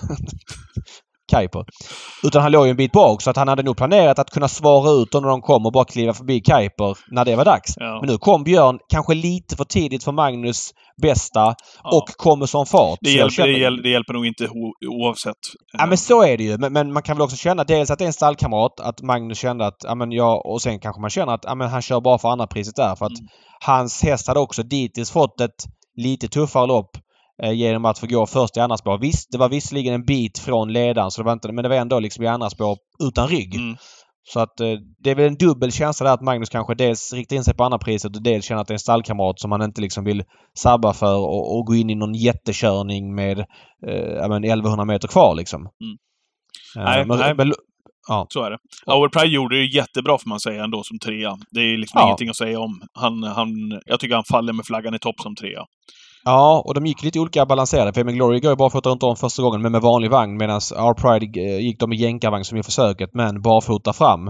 Kuiper. 1.29 1.65
Utan 2.23 2.41
han 2.41 2.51
låg 2.51 2.65
ju 2.65 2.69
en 2.71 2.77
bit 2.77 2.91
bak 2.91 3.21
så 3.21 3.29
att 3.29 3.37
han 3.37 3.47
hade 3.47 3.63
nog 3.63 3.77
planerat 3.77 4.19
att 4.19 4.29
kunna 4.29 4.47
svara 4.47 4.91
ut 4.91 5.11
dem 5.11 5.23
när 5.23 5.29
de 5.29 5.41
kom 5.41 5.65
och 5.65 5.71
bara 5.71 5.85
kliva 5.85 6.13
förbi 6.13 6.41
Kuiper 6.41 6.97
när 7.11 7.25
det 7.25 7.35
var 7.35 7.45
dags. 7.45 7.73
Ja. 7.75 7.97
Men 8.01 8.09
nu 8.09 8.17
kom 8.17 8.43
Björn 8.43 8.79
kanske 8.89 9.13
lite 9.13 9.55
för 9.55 9.63
tidigt 9.63 10.03
för 10.03 10.11
Magnus 10.11 10.69
bästa 11.01 11.55
Ja. 11.83 11.97
och 11.97 12.07
kommer 12.17 12.45
som 12.45 12.65
fart. 12.65 12.97
det, 13.01 13.09
hjälper, 13.11 13.29
känner- 13.35 13.53
det, 13.53 13.59
hjälper, 13.59 13.83
det 13.83 13.89
hjälper 13.89 14.13
nog 14.13 14.25
inte 14.25 14.47
oavsett. 14.89 15.35
Ja 15.77 15.85
men 15.85 15.97
så 15.97 16.23
är 16.23 16.37
det 16.37 16.43
ju. 16.43 16.57
Men, 16.57 16.73
men 16.73 16.93
man 16.93 17.03
kan 17.03 17.17
väl 17.17 17.21
också 17.23 17.35
känna 17.37 17.63
dels 17.63 17.91
att 17.91 17.99
det 17.99 18.05
är 18.05 18.07
en 18.07 18.13
stallkamrat. 18.13 18.79
Att 18.79 19.01
Magnus 19.01 19.37
kände 19.39 19.65
att, 19.67 19.77
ja 19.83 19.95
men 19.95 20.11
jag... 20.11 20.45
Och 20.45 20.61
sen 20.61 20.79
kanske 20.79 21.01
man 21.01 21.09
känner 21.09 21.33
att, 21.33 21.43
ja 21.43 21.55
men 21.55 21.69
han 21.69 21.81
kör 21.81 22.01
bara 22.01 22.17
för 22.17 22.29
andra 22.29 22.47
priset 22.47 22.75
där. 22.75 22.95
För 22.95 23.05
att 23.05 23.19
Mm. 23.19 23.27
hans 23.65 24.03
häst 24.03 24.27
hade 24.27 24.39
också 24.39 24.63
dittills 24.63 25.11
fått 25.11 25.41
ett 25.41 25.63
lite 25.97 26.27
tuffare 26.27 26.67
lopp 26.67 26.89
genom 27.43 27.85
att 27.85 27.99
få 27.99 28.07
gå 28.07 28.25
först 28.25 28.57
i 28.57 28.59
andra 28.59 28.77
spår. 28.77 28.97
Visst, 28.97 29.31
det 29.31 29.37
var 29.37 29.49
visserligen 29.49 29.93
en 29.93 30.05
bit 30.05 30.39
från 30.39 30.73
ledaren 30.73 31.11
så 31.11 31.21
det 31.21 31.25
var 31.25 31.33
inte, 31.33 31.51
men 31.51 31.63
det 31.63 31.69
var 31.69 31.75
ändå 31.75 31.99
liksom 31.99 32.23
i 32.23 32.27
andra 32.27 32.49
spår 32.49 32.77
utan 33.03 33.27
rygg. 33.27 33.55
Mm. 33.55 33.77
Så 34.33 34.39
att 34.39 34.59
eh, 34.59 34.73
det 35.03 35.11
är 35.11 35.15
väl 35.15 35.25
en 35.27 35.35
dubbel 35.35 35.71
känsla 35.71 36.05
där 36.05 36.13
att 36.13 36.21
Magnus 36.21 36.49
kanske 36.49 36.75
dels 36.75 37.13
riktar 37.13 37.35
in 37.35 37.43
sig 37.43 37.55
på 37.55 37.63
andra 37.63 37.77
priset 37.77 38.15
och 38.15 38.23
dels 38.23 38.45
känner 38.45 38.61
att 38.61 38.67
det 38.67 38.71
är 38.71 38.75
en 38.75 38.79
stallkamrat 38.79 39.39
som 39.39 39.51
han 39.51 39.61
inte 39.61 39.81
liksom 39.81 40.03
vill 40.03 40.23
sabba 40.57 40.93
för 40.93 41.15
och, 41.17 41.57
och 41.57 41.65
gå 41.65 41.75
in 41.75 41.89
i 41.89 41.95
någon 41.95 42.13
jättekörning 42.15 43.15
med 43.15 43.39
eh, 43.87 44.13
ja, 44.21 44.27
men 44.27 44.43
1100 44.43 44.85
meter 44.85 45.07
kvar 45.07 45.35
liksom. 45.35 45.61
Mm. 45.61 45.97
Eh, 46.77 46.91
Nej, 46.91 47.05
men, 47.05 47.17
nej. 47.17 47.35
men, 47.35 47.53
Så 48.29 48.43
är 48.43 48.51
det. 48.51 48.57
Pride 49.09 49.35
gjorde 49.35 49.55
det 49.55 49.65
jättebra 49.65 50.17
får 50.17 50.29
man 50.29 50.39
säga 50.39 50.63
ändå 50.63 50.83
som 50.83 50.99
trea. 50.99 51.37
Det 51.51 51.59
är 51.59 51.77
liksom 51.77 51.99
Ja. 51.99 52.05
ingenting 52.07 52.29
att 52.29 52.35
säga 52.35 52.59
om. 52.59 52.81
Han, 52.93 53.23
han, 53.23 53.49
jag 53.85 53.99
tycker 53.99 54.15
han 54.15 54.23
faller 54.31 54.53
med 54.53 54.65
flaggan 54.65 54.95
i 54.95 54.99
topp 54.99 55.19
som 55.19 55.35
trea. 55.35 55.65
Ja, 56.25 56.63
och 56.65 56.73
de 56.73 56.85
gick 56.85 57.03
lite 57.03 57.19
olika 57.19 57.45
balanserade. 57.45 57.93
Fame 57.93 58.11
Glory 58.11 58.39
går 58.39 58.51
ju 58.51 58.55
barfota 58.55 58.89
runt 58.89 59.03
om 59.03 59.15
första 59.15 59.41
gången 59.41 59.61
men 59.61 59.71
med 59.71 59.81
vanlig 59.81 60.11
vagn 60.11 60.37
medan 60.37 60.61
Our 60.77 60.93
Pride 60.93 61.41
eh, 61.41 61.59
gick 61.59 61.79
de 61.79 61.93
i 61.93 61.95
jänkarvagn 61.95 62.43
som 62.45 62.57
i 62.57 62.63
försöket 62.63 63.09
men 63.13 63.41
barfota 63.41 63.93
fram. 63.93 64.27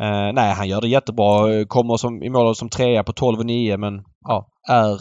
Eh, 0.00 0.32
nej, 0.34 0.54
han 0.54 0.68
gör 0.68 0.80
det 0.80 0.88
jättebra. 0.88 1.52
Eh, 1.52 1.66
Kommer 1.66 1.96
som, 1.96 2.22
i 2.22 2.30
mål 2.30 2.56
som 2.56 2.68
trea 2.68 3.04
på 3.04 3.12
12,9 3.12 3.76
men 3.76 3.94
ja, 4.28 4.46
är 4.70 4.98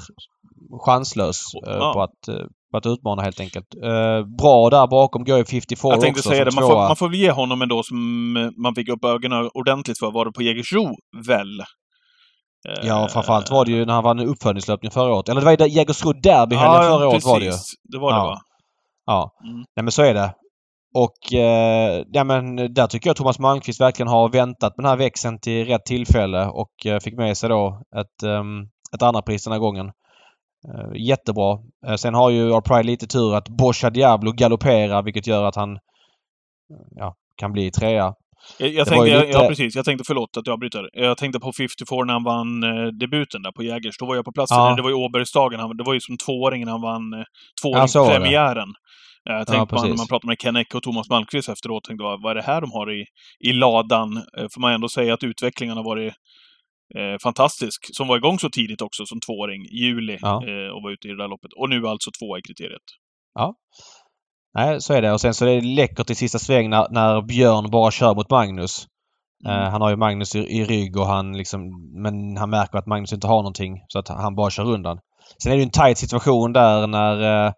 chanslös 0.85 1.41
eh, 1.67 1.73
Ja. 1.73 1.93
på, 1.93 2.01
att, 2.01 2.27
eh, 2.27 2.45
på 2.71 2.77
att 2.77 2.85
utmana 2.85 3.21
helt 3.21 3.39
enkelt. 3.39 3.65
Eh, 3.83 4.27
bra 4.37 4.69
där 4.69 4.87
bakom 4.87 5.23
går 5.23 5.37
ju 5.37 5.45
54 5.45 5.91
Jag 5.91 6.01
tänkte 6.01 6.19
också 6.19 6.29
säga 6.29 6.45
det, 6.45 6.55
man 6.55 6.69
får, 6.69 6.75
man 6.75 6.95
får 6.95 7.09
väl 7.09 7.19
ge 7.19 7.31
honom 7.31 7.61
ändå 7.61 7.83
som 7.83 7.97
man 8.63 8.75
fick 8.75 8.89
upp 8.89 9.05
ögonen 9.05 9.49
ordentligt 9.53 9.99
för. 9.99 10.11
Var 10.11 10.25
det 10.25 10.31
på 10.31 10.41
Jägersro, 10.41 10.95
väl? 11.27 11.61
Eh, 12.69 12.87
Ja, 12.87 13.07
framförallt 13.11 13.51
var 13.51 13.65
det 13.65 13.71
ju 13.71 13.85
när 13.85 13.93
han 13.93 14.03
vann 14.03 14.19
uppföljningslöpning 14.19 14.91
förra 14.91 15.13
året. 15.13 15.29
Eller 15.29 15.41
det 15.41 15.45
var 15.45 15.67
ju 15.67 15.73
Jägersro 15.73 16.13
derbyhelgen 16.13 16.73
ja, 16.73 16.97
förra 16.97 17.07
året 17.07 17.25
var 17.25 17.39
det 17.39 17.45
ju. 17.45 17.51
Det 17.83 17.99
var 17.99 18.11
det 18.11 18.17
Ja. 18.17 18.25
va? 18.25 18.37
Ja. 19.05 19.31
Mm. 19.43 19.57
Nej 19.75 19.83
men 19.83 19.91
så 19.91 20.01
är 20.03 20.13
det. 20.13 20.33
Och 20.95 21.33
eh, 21.33 22.03
ja, 22.11 22.23
men 22.23 22.55
där 22.73 22.87
tycker 22.87 23.09
jag 23.09 23.15
Thomas 23.17 23.39
Malmqvist 23.39 23.81
verkligen 23.81 24.07
har 24.07 24.29
väntat 24.29 24.77
med 24.77 24.83
den 24.83 24.89
här 24.89 24.97
växeln 24.97 25.39
till 25.39 25.65
rätt 25.65 25.85
tillfälle 25.85 26.45
och 26.47 26.85
eh, 26.85 26.99
fick 26.99 27.17
med 27.17 27.37
sig 27.37 27.49
då 27.49 27.81
ett, 27.95 28.23
um, 28.23 28.69
ett 28.95 29.01
andra 29.01 29.21
pris 29.21 29.43
den 29.43 29.53
här 29.53 29.59
gången. 29.59 29.85
Eh, 30.67 31.07
jättebra. 31.07 31.59
Eh, 31.87 31.95
sen 31.95 32.13
har 32.13 32.29
ju 32.29 32.51
Our 32.51 32.61
Pride 32.61 32.83
lite 32.83 33.07
tur 33.07 33.35
att 33.35 33.49
Boscha 33.49 33.89
Diablo 33.89 34.31
galopperar 34.31 35.03
vilket 35.03 35.27
gör 35.27 35.43
att 35.43 35.55
han 35.55 35.71
eh, 35.73 35.79
ja, 36.95 37.15
kan 37.37 37.51
bli 37.51 37.71
trea. 37.71 38.13
Jag, 38.57 38.87
tänkte, 38.87 39.05
lite- 39.21 39.31
ja 39.31 39.39
precis, 39.47 39.75
jag 39.75 39.85
tänkte, 39.85 40.03
förlåt 40.07 40.37
att 40.37 40.47
jag 40.47 40.53
avbryter. 40.53 40.89
Jag 40.93 41.17
tänkte 41.17 41.39
på 41.39 41.53
54 41.53 42.03
när 42.05 42.13
han 42.13 42.23
vann 42.23 42.63
eh, 42.63 42.87
debuten 42.87 43.41
där 43.41 43.51
på 43.51 43.63
Jägers. 43.63 43.97
Då 43.99 44.05
var 44.05 44.15
jag 44.15 44.25
på 44.25 44.31
plats. 44.31 44.51
Ja. 44.51 44.75
Det 44.75 44.81
var 44.81 44.89
ju 44.89 44.95
Åbergsdagen. 44.95 45.59
Han, 45.59 45.77
det 45.77 45.83
var 45.83 45.93
ju 45.93 45.99
som 46.01 46.17
tvååringen 46.17 46.67
han 46.67 46.81
vann 46.81 47.13
eh, 47.13 47.19
Ja, 47.19 47.25
tvååringspremiären. 47.61 48.69
Eh, 49.29 49.35
Jag 49.35 49.47
tänkte 49.47 49.57
man, 49.57 49.67
precis. 49.67 49.89
när 49.89 49.97
man 49.97 50.07
pratade 50.07 50.27
med 50.27 50.39
Ken 50.39 50.55
Eck 50.55 50.75
och 50.75 50.83
Thomas 50.83 51.09
Malmqvist 51.09 51.49
efteråt, 51.49 51.83
tänkte 51.83 52.03
vad, 52.03 52.21
vad 52.21 52.31
är 52.31 52.35
det 52.35 52.41
här 52.41 52.61
de 52.61 52.71
har 52.71 52.91
i, 52.91 53.05
i 53.49 53.53
ladan? 53.53 54.17
Eh, 54.37 54.47
Får 54.53 54.61
man 54.61 54.73
ändå 54.73 54.89
säga 54.89 55.13
att 55.13 55.23
utvecklingen 55.23 55.77
har 55.77 55.83
varit 55.83 56.13
eh, 56.97 57.17
fantastisk. 57.23 57.79
Som 57.97 58.07
var 58.07 58.17
igång 58.17 58.39
så 58.39 58.49
tidigt 58.49 58.81
också, 58.81 59.05
som 59.05 59.19
tvååring, 59.19 59.61
juli, 59.71 60.17
Ja. 60.21 60.29
eh, 60.47 60.69
och 60.75 60.83
var 60.83 60.91
ute 60.91 61.07
i 61.07 61.11
det 61.11 61.17
där 61.17 61.27
loppet. 61.27 61.53
Och 61.53 61.69
nu 61.69 61.87
alltså 61.87 62.11
tvåa 62.19 62.39
i 62.39 62.41
kriteriet. 62.41 62.87
Nej, 64.55 64.81
så 64.81 64.93
är 64.93 65.01
det. 65.01 65.11
Och 65.11 65.21
sen 65.21 65.33
så 65.33 65.45
är 65.45 65.55
det 65.55 65.61
läckert 65.61 66.09
i 66.09 66.15
sista 66.15 66.39
sväng 66.39 66.69
när, 66.69 66.87
när 66.89 67.21
Björn 67.21 67.71
bara 67.71 67.91
kör 67.91 68.15
mot 68.15 68.29
Magnus. 68.29 68.87
Mm. 69.45 69.61
Eh, 69.61 69.69
han 69.69 69.81
har 69.81 69.89
ju 69.89 69.95
Magnus 69.95 70.35
i, 70.35 70.39
i 70.39 70.65
rygg 70.65 70.97
och 70.97 71.07
han 71.07 71.37
liksom... 71.37 71.59
Men 72.01 72.37
han 72.37 72.49
märker 72.49 72.77
att 72.77 72.85
Magnus 72.85 73.13
inte 73.13 73.27
har 73.27 73.37
någonting 73.37 73.83
så 73.87 73.99
att 73.99 74.07
han 74.07 74.35
bara 74.35 74.49
kör 74.49 74.71
undan. 74.71 74.99
Sen 75.43 75.51
är 75.51 75.57
det 75.57 75.63
en 75.63 75.69
tight 75.69 75.97
situation 75.97 76.53
där 76.53 76.87
när 76.87 77.45
eh, 77.47 77.53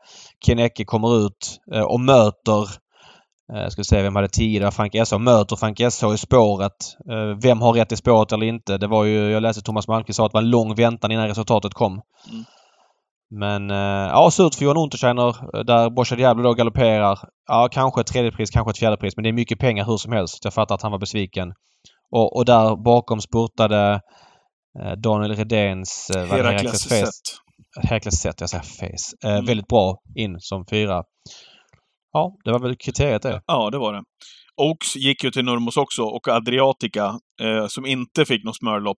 Ken 0.46 0.60
Ecke 0.60 0.86
kommer 0.86 1.26
ut 1.26 1.60
eh, 1.74 1.82
och 1.82 2.00
möter... 2.00 2.62
Eh, 3.54 3.62
jag 3.62 3.72
ska 3.72 3.84
se 3.84 4.02
vem 4.02 4.16
hade 4.16 4.28
10? 4.28 4.60
Det 4.60 4.66
var 4.66 4.72
Frank 4.72 4.94
SH. 5.08 5.18
Möter 5.18 5.56
Frank 5.56 5.78
SH 5.78 6.14
i 6.14 6.18
spåret. 6.18 6.72
Eh, 7.12 7.38
vem 7.42 7.62
har 7.62 7.74
rätt 7.74 7.92
i 7.92 7.96
spåret 7.96 8.32
eller 8.32 8.46
inte? 8.46 8.78
Det 8.78 8.88
var 8.88 9.04
ju... 9.04 9.32
Jag 9.32 9.42
läste 9.42 9.62
Thomas 9.62 9.88
Malmqvist 9.88 10.18
sa 10.18 10.26
att 10.26 10.32
det 10.32 10.36
var 10.36 10.42
en 10.42 10.50
lång 10.50 10.76
väntan 10.76 11.12
innan 11.12 11.28
resultatet 11.28 11.74
kom. 11.74 11.92
Mm. 11.92 12.46
Men 13.30 13.72
eh, 13.72 14.08
ja, 14.12 14.32
surt 14.32 14.56
för 14.56 14.66
Johan 14.66 14.78
Untersteiner 14.78 15.28
eh, 15.58 15.64
där 15.64 15.90
Boscha 15.90 16.16
Diablo 16.16 16.44
då 16.44 16.54
galopperar. 16.54 17.20
Ja, 17.48 17.70
kanske 17.72 18.02
ett 18.02 18.08
tredje 18.08 18.32
pris, 18.32 18.50
kanske 18.50 18.72
ett 18.72 18.78
fjärde 18.78 18.98
pris. 18.98 19.18
Men 19.18 19.24
det 19.24 19.30
är 19.30 19.34
mycket 19.34 19.60
pengar 19.60 19.86
hur 19.86 19.98
som 19.98 20.12
helst. 20.12 20.40
Jag 20.44 20.54
fattar 20.54 20.76
att 20.76 20.82
han 20.82 20.92
var 20.92 21.00
besviken. 21.00 21.54
Och, 22.12 22.38
och 22.38 22.46
där 22.46 22.84
bakom 22.84 23.22
spurtade 23.22 24.02
eh, 24.80 24.92
Daniel 24.92 25.36
Redéns 25.36 26.12
Herakles 26.16 26.82
sett. 26.82 27.10
Herakles 27.84 28.16
Set, 28.22 28.42
jag 28.42 28.50
säger 28.50 28.64
Face. 28.64 29.28
Eh, 29.28 29.34
Mm. 29.34 29.46
Väldigt 29.46 29.68
bra 29.68 29.98
in 30.16 30.36
som 30.40 30.66
fyra. 30.70 31.04
Ja, 32.12 32.36
det 32.44 32.52
var 32.52 32.60
väl 32.60 32.76
kriteriet 32.76 33.22
det. 33.22 33.42
Ja, 33.48 33.70
det 33.70 33.78
var 33.78 33.94
det. 33.94 34.02
Oaks 34.62 34.96
gick 34.96 35.24
ju 35.24 35.32
till 35.32 35.46
Nurmos 35.46 35.78
också 35.78 36.04
och 36.04 36.28
Adriatica, 36.28 37.06
eh, 37.42 37.68
som 37.68 37.86
inte 37.86 38.26
fick 38.26 38.44
något 38.44 38.58
smörlopp. 38.58 38.98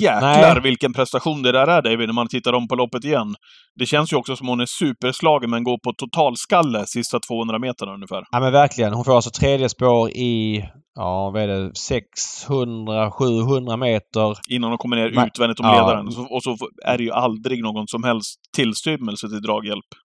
Jäklar 0.00 0.54
Nej. 0.54 0.62
vilken 0.62 0.92
prestation 0.92 1.42
det 1.42 1.52
där 1.52 1.66
är 1.66 1.82
David, 1.82 2.08
när 2.08 2.12
man 2.12 2.28
tittar 2.28 2.52
om 2.52 2.68
på 2.68 2.74
loppet 2.74 3.04
igen. 3.04 3.34
Det 3.78 3.86
känns 3.86 4.12
ju 4.12 4.16
också 4.16 4.36
som 4.36 4.48
hon 4.48 4.60
är 4.60 4.66
superslagen 4.66 5.50
men 5.50 5.64
går 5.64 5.78
på 5.78 5.92
totalskalle 5.92 6.86
sista 6.86 7.20
200 7.20 7.58
meterna 7.58 7.94
ungefär. 7.94 8.22
Ja 8.30 8.40
men 8.40 8.52
verkligen. 8.52 8.94
Hon 8.94 9.04
får 9.04 9.16
alltså 9.16 9.30
tredje 9.30 9.68
spår 9.68 10.10
i, 10.10 10.64
ja 10.94 11.30
vad 11.30 11.42
är 11.42 11.46
det, 11.46 11.70
600-700 12.48 13.76
meter. 13.76 14.38
Innan 14.48 14.70
de 14.70 14.78
kommer 14.78 14.96
ner 14.96 15.26
utvändigt 15.26 15.60
om 15.60 15.66
ja. 15.66 15.72
ledaren. 15.72 16.12
Så, 16.12 16.22
och 16.22 16.42
så 16.42 16.56
är 16.84 16.98
det 16.98 17.04
ju 17.04 17.10
aldrig 17.10 17.62
någon 17.62 17.88
som 17.88 18.04
helst 18.04 18.40
tillstymmelse 18.56 19.28
till 19.28 19.42
draghjälp. 19.42 20.03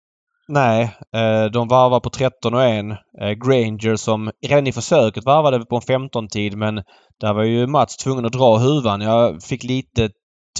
Nej, 0.51 0.83
eh, 1.15 1.45
de 1.51 1.67
varvar 1.67 1.99
på 1.99 2.09
13 2.09 2.53
och 2.53 2.63
1. 2.63 2.85
Eh, 3.21 3.31
Granger 3.31 3.95
som 3.95 4.31
redan 4.47 4.67
i 4.67 4.71
försöket 4.71 5.25
varvade 5.25 5.65
på 5.65 5.75
en 5.75 5.81
15-tid 5.81 6.57
men 6.57 6.75
där 7.19 7.33
var 7.33 7.43
ju 7.43 7.67
Mats 7.67 7.97
tvungen 7.97 8.25
att 8.25 8.31
dra 8.31 8.57
huvan. 8.57 9.01
Jag 9.01 9.43
fick 9.43 9.63
lite 9.63 10.09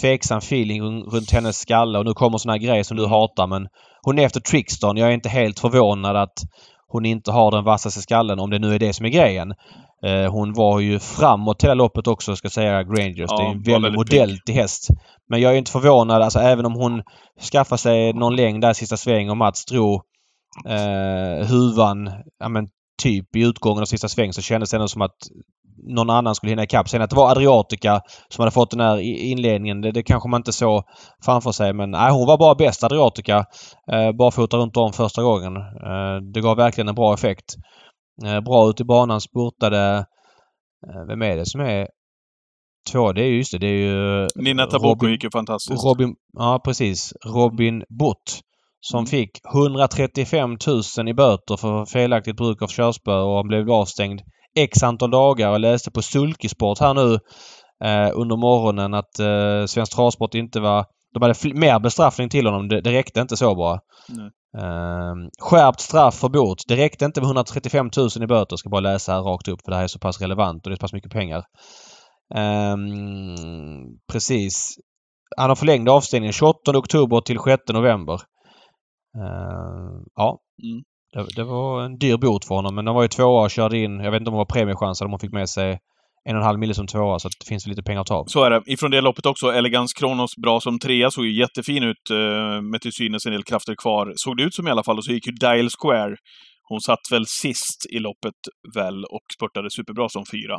tveksam 0.02 0.38
feeling 0.38 1.04
runt 1.04 1.32
hennes 1.32 1.60
skalle 1.60 2.00
och 2.00 2.06
nu 2.06 2.14
kommer 2.14 2.38
såna 2.38 2.54
här 2.54 2.60
grejer 2.60 2.84
som 2.84 2.98
du 2.98 3.08
hatar 3.08 3.48
men 3.48 3.68
hon 4.02 4.20
är 4.20 4.26
efter 4.26 4.40
Trickston. 4.40 4.98
Jag 4.98 5.10
är 5.10 5.14
inte 5.14 5.30
helt 5.30 5.60
förvånad 5.60 6.16
att 6.16 6.40
hon 6.88 7.06
inte 7.06 7.32
har 7.32 7.52
den 7.52 7.64
vassaste 7.64 8.02
skallen 8.02 8.40
om 8.40 8.50
det 8.50 8.60
nu 8.60 8.76
är 8.76 8.80
det 8.80 8.94
som 8.94 9.06
är 9.06 9.10
grejen. 9.10 9.54
Eh, 10.06 10.32
hon 10.32 10.54
var 10.54 10.80
ju 10.80 11.00
framåt 11.00 11.64
hela 11.64 11.74
loppet 11.74 12.08
också 12.08 12.36
ska 12.36 12.50
säga 12.50 12.84
Grangers. 12.84 13.30
Ja, 13.30 13.56
det 13.64 13.72
är 13.72 13.76
en 13.76 13.82
väldigt 13.82 14.00
modell 14.00 14.38
till 14.46 14.56
häst. 14.56 14.88
Men 15.30 15.42
jag 15.42 15.54
är 15.54 15.58
inte 15.58 15.72
förvånad 15.72 16.22
alltså 16.22 16.40
även 16.40 16.66
om 16.66 16.74
hon 16.74 17.04
skaffar 17.52 17.78
sig 17.78 18.14
någon 18.14 18.36
längd 18.36 18.62
där 18.62 18.74
sista 18.74 18.98
sväng 18.98 19.30
och 19.30 19.38
Mats 19.38 19.66
drog 19.66 20.02
eh, 20.68 21.48
huvan, 21.48 22.12
ja 22.40 22.50
men 22.50 22.68
typ 23.02 23.36
i 23.36 23.42
utgången 23.42 23.82
av 23.82 23.86
sista 23.86 24.08
sväng 24.08 24.34
så 24.34 24.42
kändes 24.42 24.70
det 24.70 24.78
ändå 24.78 24.88
som 24.88 25.02
att 25.02 25.18
någon 25.88 26.10
annan 26.10 26.36
skulle 26.36 26.50
hinna 26.50 26.64
ikapp. 26.64 26.90
Sen 26.90 27.02
att 27.02 27.10
det 27.10 27.16
var 27.16 27.32
Adriatica 27.32 28.02
som 28.30 28.42
hade 28.42 28.52
fått 28.52 28.72
den 28.72 28.80
här 28.80 29.00
inledningen, 29.00 29.82
det, 29.82 29.92
det 29.92 30.04
kanske 30.04 30.30
man 30.30 30.40
inte 30.40 30.54
såg 30.54 30.84
framför 31.26 31.52
sig. 31.52 31.74
Men 31.74 31.92
nej, 31.92 32.12
hon 32.12 32.28
var 32.28 32.38
bara 32.38 32.56
bäst, 32.56 32.84
Adriatica. 32.84 33.46
Eh, 33.92 34.12
barfota 34.12 34.58
runt 34.58 34.78
om 34.78 34.94
första 34.94 35.24
gången. 35.24 35.56
Eh, 35.58 36.16
det 36.34 36.42
gav 36.42 36.58
verkligen 36.58 36.88
en 36.88 36.96
bra 36.96 37.14
effekt. 37.14 37.56
Eh, 38.26 38.42
bra 38.42 38.70
ut 38.70 38.82
i 38.82 38.84
banan, 38.84 39.22
spurtade... 39.22 40.06
Eh, 40.88 41.06
vem 41.08 41.22
är 41.22 41.38
det 41.38 41.46
som 41.46 41.62
är 41.62 41.88
två? 42.92 43.14
Det 43.14 43.22
är 43.22 43.26
ju 43.28 43.38
just 43.38 43.52
det, 43.52 43.58
det 43.58 43.68
är 43.68 43.90
ju... 43.90 44.28
Nina 44.36 44.66
Taboko 44.66 45.08
gick 45.08 45.24
ju 45.24 45.30
fantastiskt. 45.32 45.84
Robin, 45.86 46.16
ja 46.38 46.62
precis. 46.66 47.14
Robin 47.26 47.84
Butt. 48.00 48.40
Som 48.82 48.98
Mm. 48.98 49.06
fick 49.06 49.30
135 49.54 50.58
000 50.98 51.10
i 51.10 51.14
böter 51.14 51.58
för 51.58 51.86
felaktigt 51.86 52.38
bruk 52.38 52.62
av 52.62 52.68
körspö 52.68 53.20
och 53.20 53.36
han 53.36 53.48
blev 53.48 53.72
avstängd 53.72 54.22
x 54.56 54.84
antal 54.84 55.12
dagar. 55.12 55.52
Jag 55.52 55.62
läste 55.62 55.92
på 55.92 56.02
Sulkesport 56.02 56.80
här 56.80 56.94
nu 56.94 57.14
eh, 57.86 58.12
under 58.14 58.36
morgonen 58.38 58.94
att 58.94 59.20
eh, 59.20 59.66
Svensk 59.66 59.96
Travsport 59.96 60.36
inte 60.36 60.60
var... 60.60 60.86
De 61.14 61.22
hade 61.22 61.54
mer 61.60 61.80
bestraffning 61.80 62.30
till 62.30 62.46
honom. 62.46 62.68
Det, 62.68 62.82
det 62.82 62.92
räckte 62.92 63.22
inte 63.22 63.38
så 63.38 63.56
bra. 63.56 63.80
Eh, 64.58 65.16
skärpt 65.40 65.80
straff 65.80 66.16
för 66.16 66.30
bot. 66.30 66.64
Det 66.68 66.76
räckte 66.76 67.06
inte 67.06 67.22
med 67.22 67.28
135 67.28 67.90
000 67.98 68.10
i 68.24 68.28
böter. 68.28 68.54
Jag 68.54 68.60
ska 68.60 68.70
bara 68.70 68.82
läsa 68.82 69.14
här 69.14 69.22
rakt 69.22 69.48
upp 69.48 69.62
för 69.66 69.72
det 69.72 69.78
här 69.78 69.84
är 69.84 69.88
så 69.88 70.00
pass 70.00 70.22
relevant 70.22 70.66
och 70.66 70.70
det 70.70 70.74
är 70.74 70.78
så 70.78 70.82
pass 70.82 70.94
mycket 70.94 71.12
pengar. 71.12 71.44
Eh, 72.36 72.78
precis. 74.12 74.76
Han 75.38 75.50
har 75.50 75.56
förlängd 75.56 75.90
avstängning 75.90 76.32
28 76.32 76.78
oktober 76.78 77.22
till 77.22 77.40
6 77.40 77.64
november. 77.74 78.22
Uh, 79.18 80.02
ja. 80.16 80.40
Mm. 80.64 80.84
Det, 81.14 81.36
det, 81.36 81.44
var 81.44 81.82
en 81.82 81.98
dyr 81.98 82.18
bot 82.18 82.46
för 82.46 82.56
honom 82.56 82.76
men 82.76 82.88
han 82.88 82.96
var 82.96 83.02
ju 83.02 83.08
tvåa 83.08 83.44
och 83.44 83.52
körde 83.52 83.78
in, 83.78 84.00
jag 84.00 84.12
vet 84.12 84.20
inte 84.20 84.30
om 84.30 84.34
det 84.34 84.38
var 84.38 84.46
premiechans 84.46 85.02
eller 85.02 85.08
om 85.08 85.14
han 85.14 85.20
fick 85.20 85.34
med 85.34 85.50
sig 85.50 85.80
en 86.30 86.36
och 86.36 86.42
en 86.42 86.46
halv 86.46 86.60
mille 86.60 86.74
som 86.74 86.88
tvåa, 86.88 87.20
så 87.20 87.30
det 87.30 87.48
finns 87.48 87.68
lite 87.68 87.84
pengar 87.84 88.02
att 88.02 88.08
ta 88.08 88.16
av. 88.16 88.26
Så 88.28 88.44
är 88.44 88.50
det. 88.50 88.62
Ifrån 88.66 88.92
det 88.92 89.02
loppet 89.02 89.26
också, 89.26 89.48
Elegans 89.52 89.94
Kronos 89.94 90.32
bra 90.44 90.60
som 90.60 90.80
trea, 90.80 91.12
såg 91.12 91.26
ju 91.26 91.40
jättefin 91.40 91.84
ut 91.84 92.12
uh, 92.12 92.62
med 92.62 92.82
till 92.82 92.94
synes 92.94 93.26
en 93.26 93.32
del 93.32 93.44
krafter 93.44 93.76
kvar. 93.76 94.14
Såg 94.16 94.38
det 94.38 94.44
ut 94.44 94.56
som 94.56 94.68
i 94.68 94.72
alla 94.72 94.84
fall, 94.84 94.98
och 94.98 95.06
så 95.06 95.12
gick 95.12 95.28
ju 95.28 95.32
Dial 95.32 95.70
Square 95.70 96.16
hon 96.70 96.82
satt 96.82 97.00
väl 97.12 97.26
sist 97.28 97.86
i 97.90 98.00
loppet 98.00 98.40
väl 98.76 99.06
och 99.06 99.26
spurtade 99.36 99.72
superbra 99.72 100.10
som 100.10 100.24
fyra. 100.32 100.58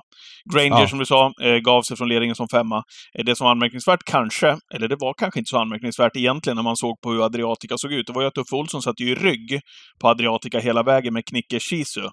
Granger, 0.55 0.81
ja. 0.81 0.89
som 0.89 0.99
du 0.99 1.07
sa, 1.07 1.33
eh, 1.43 1.57
gav 1.57 1.83
sig 1.83 1.97
från 1.97 2.09
ledningen 2.09 2.37
som 2.37 2.49
femma. 2.49 2.83
Eh, 3.19 3.25
det 3.25 3.37
som 3.37 3.45
var 3.45 3.51
anmärkningsvärt 3.51 4.05
kanske, 4.05 4.59
eller 4.75 4.89
det 4.89 4.97
var 4.97 5.15
kanske 5.19 5.39
inte 5.41 5.49
så 5.49 5.59
anmärkningsvärt 5.59 6.17
egentligen 6.17 6.57
när 6.57 6.63
man 6.63 6.77
såg 6.77 7.01
på 7.01 7.13
hur 7.13 7.25
Adriatica 7.25 7.75
såg 7.79 7.93
ut, 7.93 8.07
det 8.07 8.13
var 8.13 8.23
ju 8.23 8.29
att 8.29 8.39
Uffe 8.39 8.57
Olsson 8.57 8.83
satt 8.83 9.01
ju 9.01 9.11
i 9.11 9.15
rygg 9.15 9.61
på 10.01 10.09
Adriatica 10.09 10.59
hela 10.59 10.83
vägen 10.83 11.13
med 11.15 11.25
Knicke 11.25 11.61
Shisu. 11.61 12.09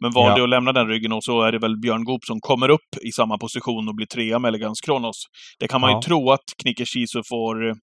Men 0.00 0.10
valde 0.12 0.38
ja. 0.38 0.44
att 0.44 0.50
lämna 0.50 0.72
den 0.72 0.88
ryggen 0.88 1.12
och 1.12 1.24
så 1.24 1.42
är 1.42 1.52
det 1.52 1.58
väl 1.58 1.80
Björn 1.80 2.04
Goop 2.04 2.24
som 2.24 2.40
kommer 2.40 2.68
upp 2.68 2.90
i 3.08 3.12
samma 3.12 3.38
position 3.38 3.88
och 3.88 3.94
blir 3.94 4.06
trea 4.06 4.38
med 4.38 4.48
Elegans 4.48 4.80
Kronos. 4.80 5.16
Det 5.58 5.68
kan 5.68 5.80
man 5.80 5.90
ja. 5.90 5.96
ju 5.96 6.02
tro 6.02 6.30
att 6.30 6.44
Knicke 6.62 6.84
Shisu 6.86 7.22
får 7.28 7.74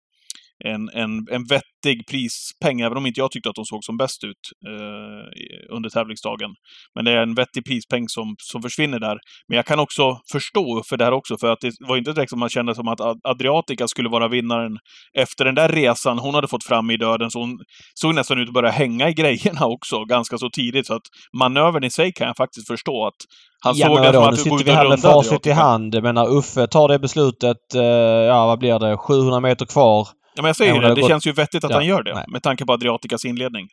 en, 0.65 0.89
en, 0.89 1.11
en 1.31 1.43
vettig 1.43 2.07
prispeng, 2.11 2.81
även 2.81 2.97
om 2.97 3.05
inte 3.05 3.19
jag 3.19 3.31
tyckte 3.31 3.49
att 3.49 3.55
de 3.55 3.65
såg 3.65 3.83
som 3.83 3.97
bäst 3.97 4.23
ut 4.23 4.43
eh, 4.67 5.75
under 5.75 5.89
tävlingsdagen. 5.89 6.49
Men 6.95 7.05
det 7.05 7.11
är 7.11 7.17
en 7.17 7.35
vettig 7.35 7.65
prispeng 7.65 8.05
som, 8.07 8.35
som 8.51 8.61
försvinner 8.61 8.99
där. 8.99 9.17
Men 9.47 9.55
jag 9.55 9.65
kan 9.65 9.79
också 9.79 10.19
förstå 10.31 10.83
för 10.89 10.97
det 10.97 11.05
här 11.05 11.11
också, 11.11 11.37
för 11.37 11.47
att 11.51 11.59
det 11.61 11.71
var 11.87 11.97
inte 11.97 12.13
direkt 12.13 12.29
som 12.29 12.39
man 12.39 12.49
kände 12.49 12.75
som 12.75 12.87
att 12.87 13.01
Adriatica 13.23 13.87
skulle 13.87 14.09
vara 14.09 14.27
vinnaren 14.27 14.77
efter 15.17 15.45
den 15.45 15.55
där 15.55 15.69
resan 15.69 16.19
hon 16.19 16.35
hade 16.35 16.47
fått 16.47 16.63
fram 16.63 16.91
i 16.91 16.97
döden, 16.97 17.31
så 17.31 17.39
hon 17.39 17.59
såg 17.93 18.15
nästan 18.15 18.39
ut 18.39 18.47
att 18.47 18.53
börja 18.53 18.71
hänga 18.71 19.09
i 19.09 19.13
grejerna 19.13 19.65
också, 19.75 20.05
ganska 20.05 20.37
så 20.37 20.49
tidigt. 20.49 20.87
Så 20.87 20.93
att 20.93 21.07
manövern 21.39 21.83
i 21.83 21.89
sig 21.89 22.13
kan 22.13 22.27
jag 22.27 22.37
faktiskt 22.37 22.67
förstå 22.67 23.07
att 23.07 23.21
han 23.63 23.77
ja, 23.77 23.87
såg 23.87 24.01
det 24.01 24.13
som 24.13 24.23
att 24.23 24.39
sitter 24.39 24.63
vi 24.63 24.71
här 24.71 24.89
med 24.89 24.99
facit 24.99 25.47
i 25.47 25.51
hand. 25.51 26.03
Men 26.03 26.15
när 26.15 26.37
Uffe 26.37 26.67
tar 26.67 26.87
det 26.87 26.99
beslutet, 26.99 27.75
eh, 27.75 27.81
ja 27.81 28.47
vad 28.47 28.59
blir 28.59 28.79
det, 28.79 28.97
700 28.97 29.39
meter 29.39 29.65
kvar. 29.65 30.07
Ja, 30.37 30.41
men 30.41 30.49
jag 30.49 30.55
säger 30.55 30.81
det, 30.81 30.95
det 30.95 31.01
gått... 31.01 31.09
känns 31.09 31.27
ju 31.27 31.31
vettigt 31.31 31.63
att 31.63 31.69
ja, 31.69 31.77
han 31.77 31.85
gör 31.85 32.03
det. 32.03 32.13
Nej. 32.13 32.25
Med 32.27 32.43
tanke 32.43 32.65
på 32.65 32.73
Adriaticas 32.73 33.25
inledning. 33.25 33.67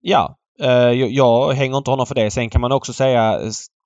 Ja, 0.00 0.36
eh, 0.62 0.70
jag, 0.70 1.10
jag 1.10 1.52
hänger 1.52 1.76
inte 1.76 1.90
honom 1.90 2.06
för 2.06 2.14
det. 2.14 2.30
Sen 2.30 2.50
kan 2.50 2.60
man 2.60 2.72
också 2.72 2.92
säga, 2.92 3.40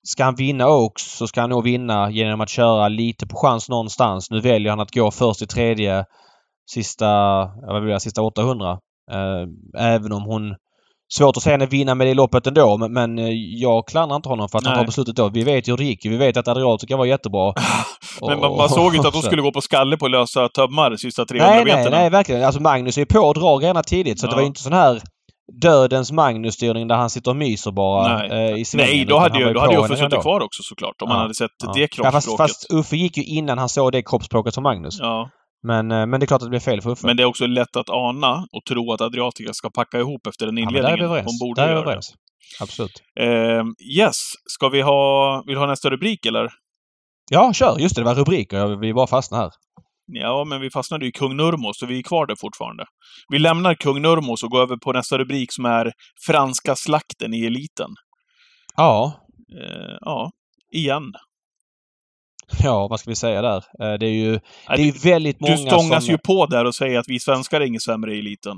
ska 0.07 0.23
han 0.23 0.35
vinna 0.35 0.69
Oaks 0.69 1.03
så 1.03 1.27
ska 1.27 1.41
han 1.41 1.49
nog 1.49 1.63
vinna 1.63 2.11
genom 2.11 2.41
att 2.41 2.49
köra 2.49 2.87
lite 2.87 3.27
på 3.27 3.37
chans 3.37 3.69
någonstans. 3.69 4.31
Nu 4.31 4.39
väljer 4.39 4.69
han 4.69 4.79
att 4.79 4.93
gå 4.93 5.11
först 5.11 5.41
i 5.41 5.47
tredje 5.47 6.05
sista, 6.71 7.07
vad 7.67 7.81
blir 7.83 7.93
det, 7.93 7.99
sista 7.99 8.21
800. 8.21 8.77
Eh, 9.11 9.47
även 9.77 10.11
om 10.11 10.23
hon 10.23 10.55
Svårt 11.13 11.37
att 11.37 11.43
säga 11.43 11.53
henne 11.53 11.65
vinna 11.65 11.95
med 11.95 12.07
det 12.07 12.13
loppet 12.13 12.47
ändå 12.47 12.77
men, 12.77 12.93
men 12.93 13.19
eh, 13.19 13.29
jag 13.33 13.87
klandrar 13.87 14.15
inte 14.15 14.29
honom 14.29 14.49
för 14.49 14.57
att 14.57 14.63
Nej. 14.63 14.73
han 14.73 14.79
tar 14.79 14.85
beslutet 14.85 15.15
då. 15.15 15.29
Vi 15.29 15.43
vet 15.43 15.67
ju 15.67 15.71
hur 15.71 15.77
det 15.77 15.83
gick. 15.83 16.05
Vi 16.05 16.17
vet 16.17 16.37
att 16.37 16.47
Adriatica 16.47 16.97
var 16.97 17.05
jättebra. 17.05 17.53
men 18.21 18.39
man, 18.39 18.57
man 18.57 18.69
såg 18.69 18.95
inte 18.95 19.07
att 19.07 19.13
de 19.21 19.21
skulle 19.21 19.41
gå 19.41 19.51
på 19.51 19.61
skalle 19.61 19.97
på 19.97 20.07
lösa 20.07 20.49
tömmar 20.49 20.89
de 20.89 20.97
sista 20.97 21.25
300 21.25 21.55
nej, 21.55 21.65
meterna. 21.65 21.89
Nej, 21.89 21.99
nej, 21.99 22.09
verkligen. 22.09 22.43
Alltså 22.43 22.61
Magnus 22.61 22.97
är 22.97 23.05
på 23.05 23.19
och 23.19 23.33
drar 23.33 23.59
grejerna 23.59 23.83
tidigt 23.83 24.19
så 24.19 24.25
ja. 24.25 24.29
det 24.29 24.35
var 24.35 24.41
ju 24.41 24.47
inte 24.47 24.61
sån 24.61 24.73
här 24.73 25.01
dödens 25.61 26.11
Magnus-styrning 26.11 26.87
där 26.87 26.95
han 26.95 27.09
sitter 27.09 27.31
och 27.31 27.37
myser 27.37 27.71
bara 27.71 28.17
Nej, 28.17 28.51
eh, 28.51 28.57
i 28.57 28.65
svängen. 28.65 28.89
Nej, 28.89 29.05
då 29.05 29.17
hade 29.17 29.39
ju, 29.39 29.53
då 29.53 29.59
hade 29.59 29.77
Uffe 29.77 29.97
suttit 29.97 30.21
kvar 30.21 30.41
också 30.41 30.63
såklart. 30.63 31.01
Om 31.01 31.09
ja. 31.09 31.13
man 31.13 31.21
hade 31.21 31.33
sett 31.33 31.51
ja. 31.63 31.71
det 31.75 31.87
kroppsspråket. 31.87 32.25
Ja, 32.27 32.37
fast, 32.37 32.37
fast 32.37 32.73
Uffe 32.73 32.95
gick 32.95 33.17
ju 33.17 33.23
innan 33.23 33.57
han 33.57 33.69
såg 33.69 33.91
det 33.91 34.01
kroppsspråket 34.01 34.53
som 34.53 34.63
Magnus. 34.63 34.99
Ja. 34.99 35.29
Men, 35.63 35.91
eh, 35.91 36.05
men 36.05 36.19
det 36.19 36.23
är 36.23 36.27
klart 36.27 36.41
att 36.41 36.45
det 36.45 36.49
blir 36.49 36.59
fel 36.59 36.81
för 36.81 36.89
Uffe. 36.89 37.07
Men 37.07 37.17
det 37.17 37.23
är 37.23 37.27
också 37.27 37.47
lätt 37.47 37.75
att 37.75 37.89
ana 37.89 38.45
och 38.51 38.65
tro 38.69 38.93
att 38.93 39.01
Adriatica 39.01 39.53
ska 39.53 39.69
packa 39.69 39.99
ihop 39.99 40.27
efter 40.27 40.45
den 40.45 40.57
inledningen. 40.57 40.99
Ja, 40.99 41.07
där 41.07 41.15
är 41.15 41.15
vi. 41.15 41.21
Hon 41.25 41.39
borde 41.39 41.61
där 41.61 41.67
är 41.67 41.73
vi 41.73 41.79
överens. 41.79 42.13
Absolut. 42.61 43.01
Uh, 43.19 43.63
yes. 43.97 44.15
Ska 44.45 44.69
vi 44.69 44.81
ha... 44.81 45.43
Vill 45.45 45.55
du 45.55 45.59
ha 45.59 45.67
nästa 45.67 45.89
rubrik, 45.89 46.25
eller? 46.25 46.49
Ja, 47.31 47.53
kör! 47.53 47.79
Just 47.79 47.95
det, 47.95 48.01
det 48.01 48.05
var 48.05 48.15
rubriker. 48.15 48.79
Vi 48.81 48.93
bara 48.93 49.07
fastnade 49.07 49.43
här. 49.43 49.51
Ja, 50.13 50.43
men 50.43 50.61
vi 50.61 50.69
fastnade 50.69 51.05
i 51.05 51.11
Kung 51.11 51.37
Nurmos, 51.37 51.79
så 51.79 51.85
vi 51.85 51.99
är 51.99 52.03
kvar 52.03 52.25
där 52.25 52.35
fortfarande. 52.41 52.85
Vi 53.29 53.39
lämnar 53.39 53.73
Kung 53.73 54.01
Nurmos 54.01 54.43
och 54.43 54.49
går 54.49 54.61
över 54.61 54.77
på 54.77 54.93
nästa 54.93 55.17
rubrik 55.17 55.53
som 55.53 55.65
är 55.65 55.91
Franska 56.25 56.75
slakten 56.75 57.33
i 57.33 57.45
eliten. 57.45 57.89
Ja. 58.75 59.13
Uh, 59.53 59.97
ja, 60.01 60.31
igen. 60.73 61.03
Ja, 62.63 62.87
vad 62.87 62.99
ska 62.99 63.09
vi 63.09 63.15
säga 63.15 63.41
där? 63.41 63.57
Eh, 63.57 63.99
det 63.99 64.05
är 64.05 64.13
ju, 64.13 64.39
det 64.67 64.81
är 64.81 65.03
väldigt 65.03 65.39
många 65.39 65.55
Du 65.55 65.61
stångas 65.61 66.05
som... 66.05 66.11
ju 66.11 66.17
på 66.17 66.45
där 66.45 66.65
och 66.65 66.75
säger 66.75 66.99
att 66.99 67.07
vi 67.07 67.19
svenskar 67.19 67.61
är 67.61 67.65
inget 67.65 67.81
sämre 67.81 68.15
i 68.15 68.19
eliten. 68.19 68.57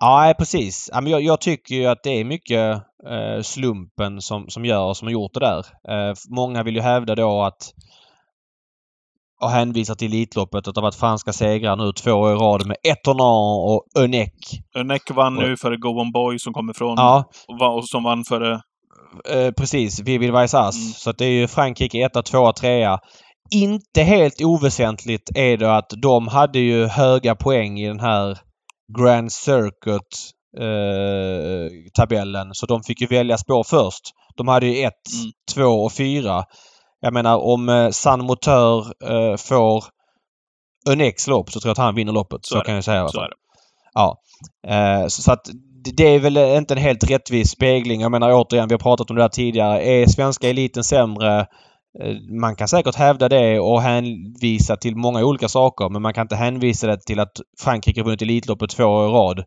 Ja, 0.00 0.34
precis. 0.38 0.90
Jag, 0.92 1.22
jag 1.22 1.40
tycker 1.40 1.74
ju 1.74 1.86
att 1.86 2.02
det 2.02 2.10
är 2.10 2.24
mycket 2.24 2.76
eh, 3.08 3.42
slumpen 3.42 4.20
som, 4.20 4.48
som 4.48 4.64
gör 4.64 4.94
som 4.94 5.06
har 5.06 5.12
gjort 5.12 5.34
det 5.34 5.40
där. 5.40 5.58
Eh, 5.88 6.14
många 6.30 6.62
vill 6.62 6.74
ju 6.74 6.80
hävda 6.80 7.14
då 7.14 7.42
att 7.42 7.72
och 9.40 9.50
hänvisar 9.50 9.94
till 9.94 10.12
Elitloppet 10.12 10.68
att 10.68 10.74
det 10.74 10.80
har 10.80 10.86
varit 10.86 10.94
franska 10.94 11.32
segrar 11.32 11.76
nu 11.76 11.92
två 11.92 12.12
år 12.12 12.32
i 12.32 12.34
rad 12.34 12.66
med 12.66 12.76
Etonan 12.82 13.70
och 13.70 13.84
Önek. 13.98 14.34
Önek 14.76 15.10
vann 15.10 15.34
nu 15.34 15.56
före 15.56 15.76
Go 15.76 15.88
On 15.88 16.12
Boy 16.12 16.38
som 16.38 16.52
kommer 16.52 16.72
från 16.72 16.94
ja. 16.96 17.24
och, 17.48 17.88
som 17.88 18.02
vann 18.02 18.24
före 18.24 18.60
Eh, 19.28 19.50
precis, 19.50 20.00
Vivid 20.00 20.30
Vaisas. 20.30 20.76
Mm. 20.76 20.92
Så 20.92 21.12
det 21.12 21.24
är 21.24 21.30
ju 21.30 21.48
Frankrike 21.48 21.98
1, 21.98 22.24
2, 22.24 22.52
3. 22.52 22.98
Inte 23.50 24.02
helt 24.02 24.42
oväsentligt 24.42 25.30
är 25.34 25.56
det 25.56 25.76
att 25.76 25.90
de 26.02 26.28
hade 26.28 26.58
ju 26.58 26.86
höga 26.86 27.34
poäng 27.34 27.80
i 27.80 27.88
den 27.88 28.00
här 28.00 28.38
Grand 28.98 29.32
Circuit 29.32 30.30
eh, 30.58 31.70
tabellen. 31.94 32.50
Så 32.52 32.66
de 32.66 32.82
fick 32.82 33.00
ju 33.00 33.06
välja 33.06 33.38
spår 33.38 33.64
först. 33.64 34.02
De 34.36 34.48
hade 34.48 34.66
ju 34.66 34.84
1, 34.84 34.92
2 35.54 35.60
mm. 35.60 35.72
och 35.72 35.92
4. 35.92 36.44
Jag 37.00 37.12
menar 37.14 37.36
om 37.36 37.68
eh, 37.68 37.90
San 37.90 38.24
Motör 38.24 38.78
eh, 39.04 39.36
får 39.36 39.84
Önex 40.88 41.26
lopp 41.26 41.50
så 41.50 41.60
tror 41.60 41.68
jag 41.68 41.72
att 41.72 41.84
han 41.84 41.94
vinner 41.94 42.12
loppet. 42.12 42.46
Så, 42.46 42.54
så 42.54 42.60
kan 42.60 42.74
jag 42.74 42.84
säga 42.84 42.96
i 42.96 43.00
alla 43.00 43.12
fall. 43.12 43.32
Ja. 43.94 44.16
Eh, 44.66 45.06
så, 45.06 45.22
så 45.22 45.32
att 45.32 45.46
det 45.96 46.04
är 46.04 46.18
väl 46.18 46.36
inte 46.36 46.74
en 46.74 46.80
helt 46.80 47.10
rättvis 47.10 47.50
spegling. 47.50 48.00
Jag 48.00 48.10
menar 48.10 48.32
återigen, 48.32 48.68
vi 48.68 48.74
har 48.74 48.78
pratat 48.78 49.10
om 49.10 49.16
det 49.16 49.22
där 49.22 49.28
tidigare. 49.28 49.82
Är 49.82 50.06
svenska 50.06 50.48
eliten 50.48 50.84
sämre? 50.84 51.46
Eh, 52.02 52.16
man 52.40 52.56
kan 52.56 52.68
säkert 52.68 52.94
hävda 52.94 53.28
det 53.28 53.60
och 53.60 53.82
hänvisa 53.82 54.76
till 54.76 54.96
många 54.96 55.24
olika 55.24 55.48
saker 55.48 55.88
men 55.88 56.02
man 56.02 56.14
kan 56.14 56.22
inte 56.22 56.36
hänvisa 56.36 56.86
det 56.86 57.00
till 57.06 57.20
att 57.20 57.40
Frankrike 57.60 58.02
vunnit 58.02 58.22
Elitloppet 58.22 58.70
två 58.70 58.84
år 58.84 59.08
i 59.08 59.12
rad. 59.12 59.44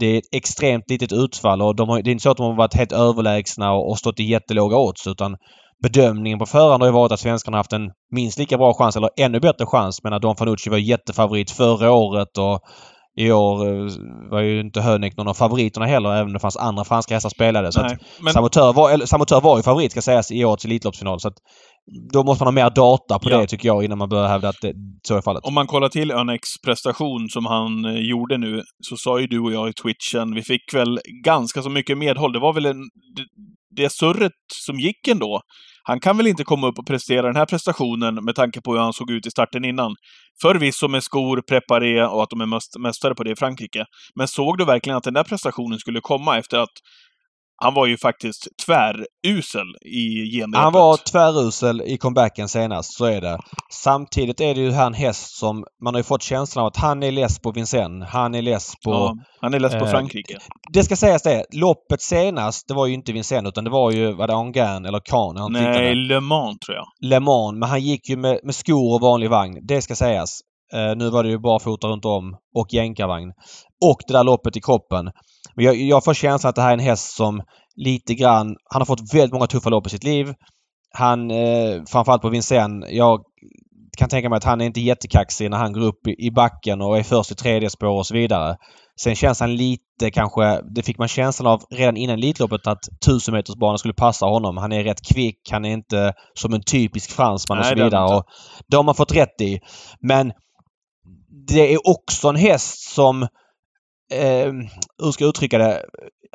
Det 0.00 0.06
är 0.06 0.18
ett 0.18 0.34
extremt 0.34 0.90
litet 0.90 1.12
utfall 1.12 1.62
och 1.62 1.76
de 1.76 1.88
har, 1.88 2.02
det 2.02 2.10
är 2.10 2.12
inte 2.12 2.22
så 2.22 2.30
att 2.30 2.36
de 2.36 2.46
har 2.46 2.56
varit 2.56 2.74
helt 2.74 2.92
överlägsna 2.92 3.72
och 3.72 3.98
stått 3.98 4.20
i 4.20 4.24
jättelåga 4.24 4.76
odds 4.76 5.06
utan 5.06 5.36
bedömningen 5.82 6.38
på 6.38 6.46
förhand 6.46 6.82
har 6.82 6.88
ju 6.88 6.92
varit 6.92 7.12
att 7.12 7.20
svenskarna 7.20 7.56
haft 7.56 7.72
en 7.72 7.90
minst 8.10 8.38
lika 8.38 8.58
bra 8.58 8.74
chans 8.74 8.96
eller 8.96 9.10
ännu 9.16 9.40
bättre 9.40 9.66
chans. 9.66 10.02
Men 10.02 10.20
Don 10.20 10.36
Fanucci 10.36 10.70
var 10.70 10.78
jättefavorit 10.78 11.50
förra 11.50 11.92
året 11.92 12.38
och 12.38 12.60
i 13.16 13.32
år 13.32 13.66
eh, 13.66 13.90
var 14.30 14.40
ju 14.40 14.60
inte 14.60 14.80
Hönek 14.80 15.16
någon 15.16 15.28
av 15.28 15.34
favoriterna 15.34 15.86
heller 15.86 16.12
även 16.12 16.26
om 16.26 16.32
det 16.32 16.38
fanns 16.38 16.56
andra 16.56 16.84
franska 16.84 17.14
hästar 17.14 17.30
spelade. 17.30 17.72
Så 17.72 17.82
Nej, 17.82 17.98
men... 18.20 18.32
Samotör, 18.32 18.72
var, 18.72 18.90
eller, 18.90 19.06
Samotör 19.06 19.40
var 19.40 19.56
ju 19.56 19.62
favorit 19.62 19.90
ska 19.90 20.02
sägas 20.02 20.30
i 20.30 20.44
årets 20.44 20.64
Elitloppsfinal. 20.64 21.20
Så 21.20 21.28
att 21.28 21.34
då 22.12 22.24
måste 22.24 22.44
man 22.44 22.54
ha 22.54 22.64
mer 22.64 22.70
data 22.70 23.18
på 23.18 23.30
ja. 23.30 23.38
det 23.38 23.46
tycker 23.46 23.68
jag 23.68 23.84
innan 23.84 23.98
man 23.98 24.08
börjar 24.08 24.28
hävda 24.28 24.48
att 24.48 24.60
det, 24.62 24.72
så 25.08 25.16
är 25.16 25.22
fallet. 25.22 25.44
Om 25.44 25.54
man 25.54 25.66
kollar 25.66 25.88
till 25.88 26.10
Önex 26.10 26.48
prestation 26.64 27.28
som 27.28 27.46
han 27.46 27.84
eh, 27.84 28.00
gjorde 28.00 28.38
nu 28.38 28.62
så 28.88 28.96
sa 28.96 29.20
ju 29.20 29.26
du 29.26 29.40
och 29.40 29.52
jag 29.52 29.68
i 29.68 29.72
twitchen, 29.72 30.34
vi 30.34 30.42
fick 30.42 30.74
väl 30.74 31.00
ganska 31.24 31.62
så 31.62 31.70
mycket 31.70 31.98
medhåll. 31.98 32.32
Det 32.32 32.40
var 32.40 32.52
väl 32.52 32.66
en, 32.66 32.80
det, 33.16 33.24
det 33.82 33.92
surret 33.92 34.32
som 34.66 34.80
gick 34.80 35.08
ändå 35.08 35.40
han 35.86 36.00
kan 36.00 36.16
väl 36.16 36.26
inte 36.26 36.44
komma 36.44 36.66
upp 36.66 36.78
och 36.78 36.86
prestera 36.86 37.26
den 37.26 37.36
här 37.36 37.46
prestationen 37.46 38.14
med 38.14 38.34
tanke 38.34 38.60
på 38.60 38.72
hur 38.72 38.80
han 38.80 38.92
såg 38.92 39.10
ut 39.10 39.26
i 39.26 39.30
starten 39.30 39.64
innan. 39.64 39.94
Förvisso 40.42 40.88
med 40.88 41.02
skor, 41.02 41.42
preparé 41.48 42.04
och 42.04 42.22
att 42.22 42.30
de 42.30 42.40
är 42.40 42.78
mästare 42.78 43.14
på 43.14 43.24
det 43.24 43.30
i 43.30 43.36
Frankrike. 43.36 43.84
Men 44.14 44.28
såg 44.28 44.58
du 44.58 44.64
verkligen 44.64 44.96
att 44.96 45.04
den 45.04 45.14
där 45.14 45.24
prestationen 45.24 45.78
skulle 45.78 46.00
komma 46.00 46.38
efter 46.38 46.58
att 46.58 46.72
han 47.56 47.74
var 47.74 47.86
ju 47.86 47.96
faktiskt 47.96 48.48
tvärusel 48.66 49.66
i 49.84 50.30
genrepet. 50.30 50.62
Han 50.62 50.72
var 50.72 50.96
tvärusel 50.96 51.82
i 51.82 51.98
comebacken 51.98 52.48
senast, 52.48 52.96
så 52.96 53.04
är 53.04 53.20
det. 53.20 53.38
Samtidigt 53.72 54.40
är 54.40 54.54
det 54.54 54.60
ju 54.60 54.70
här 54.70 54.86
en 54.86 54.94
häst 54.94 55.38
som 55.38 55.64
man 55.84 55.94
har 55.94 55.98
ju 55.98 56.04
fått 56.04 56.22
känslan 56.22 56.62
av 56.62 56.66
att 56.66 56.76
han 56.76 57.02
är 57.02 57.12
less 57.12 57.38
på 57.38 57.52
Vincennes. 57.52 58.08
Han 58.08 58.34
är 58.34 58.42
less 58.42 58.72
på... 58.84 58.90
Ja, 58.90 59.16
han 59.40 59.54
är 59.54 59.60
less 59.60 59.72
på 59.72 59.84
eh, 59.84 59.90
Frankrike. 59.90 60.38
Det 60.72 60.82
ska 60.82 60.96
sägas 60.96 61.22
det. 61.22 61.44
Loppet 61.52 62.02
senast, 62.02 62.68
det 62.68 62.74
var 62.74 62.86
ju 62.86 62.94
inte 62.94 63.12
Vincennes 63.12 63.48
utan 63.48 63.64
det 63.64 63.70
var 63.70 63.90
ju, 63.90 64.12
var 64.12 64.26
det 64.26 64.34
Angan 64.34 64.84
eller 64.84 65.00
Kahn 65.04 65.52
Nej? 65.52 65.94
Le 65.94 66.20
Mans 66.20 66.58
tror 66.58 66.76
jag. 66.76 66.86
Le 67.10 67.20
Mans. 67.20 67.58
Men 67.58 67.68
han 67.68 67.80
gick 67.80 68.08
ju 68.08 68.16
med, 68.16 68.40
med 68.42 68.54
skor 68.54 68.94
och 68.94 69.00
vanlig 69.00 69.30
vagn. 69.30 69.58
Det 69.62 69.82
ska 69.82 69.94
sägas. 69.94 70.40
Eh, 70.72 70.96
nu 70.96 71.10
var 71.10 71.22
det 71.22 71.28
ju 71.28 71.38
bara 71.38 71.58
fota 71.58 71.88
runt 71.88 72.04
om 72.04 72.36
och 72.54 72.66
jänkarvagn. 72.72 73.28
Och 73.84 73.98
det 74.06 74.12
där 74.12 74.24
loppet 74.24 74.56
i 74.56 74.60
kroppen. 74.60 75.10
Men 75.56 75.64
jag, 75.64 75.76
jag 75.76 76.04
får 76.04 76.14
känslan 76.14 76.48
att 76.48 76.56
det 76.56 76.62
här 76.62 76.68
är 76.68 76.74
en 76.74 76.80
häst 76.80 77.16
som 77.16 77.42
lite 77.76 78.14
grann... 78.14 78.56
Han 78.70 78.80
har 78.80 78.86
fått 78.86 79.14
väldigt 79.14 79.32
många 79.32 79.46
tuffa 79.46 79.70
lopp 79.70 79.86
i 79.86 79.90
sitt 79.90 80.04
liv. 80.04 80.34
Han, 80.92 81.30
eh, 81.30 81.82
framförallt 81.88 82.22
på 82.22 82.28
Vincennes, 82.28 82.90
jag 82.90 83.24
kan 83.96 84.08
tänka 84.08 84.28
mig 84.28 84.36
att 84.36 84.44
han 84.44 84.60
är 84.60 84.64
inte 84.64 84.80
jättekaxig 84.80 85.50
när 85.50 85.58
han 85.58 85.72
går 85.72 85.80
upp 85.80 86.06
i, 86.06 86.26
i 86.26 86.30
backen 86.30 86.80
och 86.80 86.98
är 86.98 87.02
först 87.02 87.30
i 87.30 87.34
tredje 87.34 87.70
spår 87.70 87.98
och 87.98 88.06
så 88.06 88.14
vidare. 88.14 88.56
Sen 89.00 89.14
känns 89.14 89.40
han 89.40 89.56
lite 89.56 90.10
kanske, 90.12 90.60
det 90.74 90.82
fick 90.82 90.98
man 90.98 91.08
känslan 91.08 91.52
av 91.52 91.62
redan 91.70 91.96
innan 91.96 92.18
Elitloppet 92.18 92.66
att 92.66 92.88
1000 93.06 93.34
metersbanan 93.34 93.78
skulle 93.78 93.94
passa 93.94 94.26
honom. 94.26 94.56
Han 94.56 94.72
är 94.72 94.84
rätt 94.84 95.06
kvick, 95.14 95.38
han 95.50 95.64
är 95.64 95.72
inte 95.72 96.12
som 96.34 96.54
en 96.54 96.62
typisk 96.62 97.10
fransman 97.10 97.58
och 97.58 97.64
Nej, 97.64 97.70
så 97.70 97.76
är 97.76 97.80
han 97.80 97.86
vidare. 97.86 98.16
Och 98.16 98.24
det 98.68 98.76
har 98.76 98.84
man 98.84 98.94
fått 98.94 99.16
rätt 99.16 99.40
i. 99.40 99.60
Men 100.00 100.32
det 101.48 101.74
är 101.74 101.88
också 101.88 102.28
en 102.28 102.36
häst 102.36 102.94
som, 102.94 103.26
eh, 104.12 104.52
hur 105.02 105.12
ska 105.12 105.24
jag 105.24 105.28
uttrycka 105.28 105.58
det, 105.58 105.84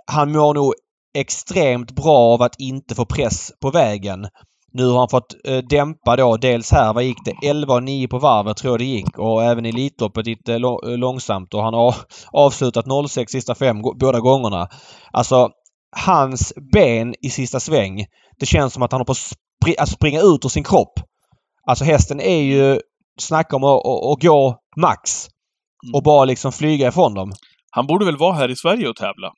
han 0.06 0.32
mår 0.32 0.54
nog 0.54 0.74
extremt 1.18 1.92
bra 1.92 2.18
av 2.18 2.42
att 2.42 2.60
inte 2.60 2.96
få 2.96 3.06
press 3.06 3.52
på 3.62 3.72
vägen. 3.72 4.28
Nu 4.74 4.86
har 4.88 5.00
han 5.00 5.10
fått 5.10 5.36
eh, 5.48 5.58
dämpa 5.58 6.16
då 6.16 6.38
dels 6.38 6.72
här, 6.72 6.94
vad 6.94 7.04
gick 7.04 7.18
det? 7.26 7.48
11 7.48 7.74
och 7.74 7.84
9 7.84 8.08
på 8.08 8.20
varvet 8.20 8.58
tror 8.58 8.74
jag 8.74 8.80
det 8.80 8.86
gick 8.86 9.18
och 9.18 9.44
även 9.44 9.66
i 9.66 9.70
Elitloppet 9.70 10.28
gick 10.28 10.46
det 10.46 10.54
eh, 10.54 10.98
långsamt 10.98 11.54
och 11.54 11.64
han 11.64 11.74
har 11.74 11.96
avslutat 12.32 12.86
06 13.10 13.32
sista 13.32 13.56
fem 13.56 13.82
båda 14.00 14.20
gångerna. 14.20 14.68
Alltså 15.12 15.50
hans 15.96 16.54
ben 16.74 17.16
i 17.22 17.30
sista 17.30 17.60
sväng, 17.60 18.06
det 18.40 18.46
känns 18.46 18.74
som 18.74 18.84
att 18.84 18.92
han 18.92 19.00
har 19.02 19.06
på 19.06 19.12
att 19.12 19.18
spri- 19.18 19.76
att 19.80 19.90
springa 19.90 20.22
ut 20.22 20.46
ur 20.46 20.50
sin 20.50 20.64
kropp. 20.64 20.94
Alltså 21.68 21.86
hästen 21.86 22.20
är 22.20 22.42
ju, 22.42 22.80
snacka 23.20 23.56
om 23.56 23.64
att 23.64 24.22
gå 24.22 24.56
max 24.78 25.28
Mm. 25.84 25.96
och 25.96 26.04
bara 26.04 26.26
liksom 26.26 26.52
flyga 26.52 26.88
ifrån 26.88 27.14
dem. 27.14 27.32
Han 27.72 27.88
borde 27.88 28.06
väl 28.06 28.18
vara 28.18 28.34
här 28.34 28.50
i 28.50 28.56
Sverige 28.56 28.90
och 28.90 28.96
tävla? 28.96 29.32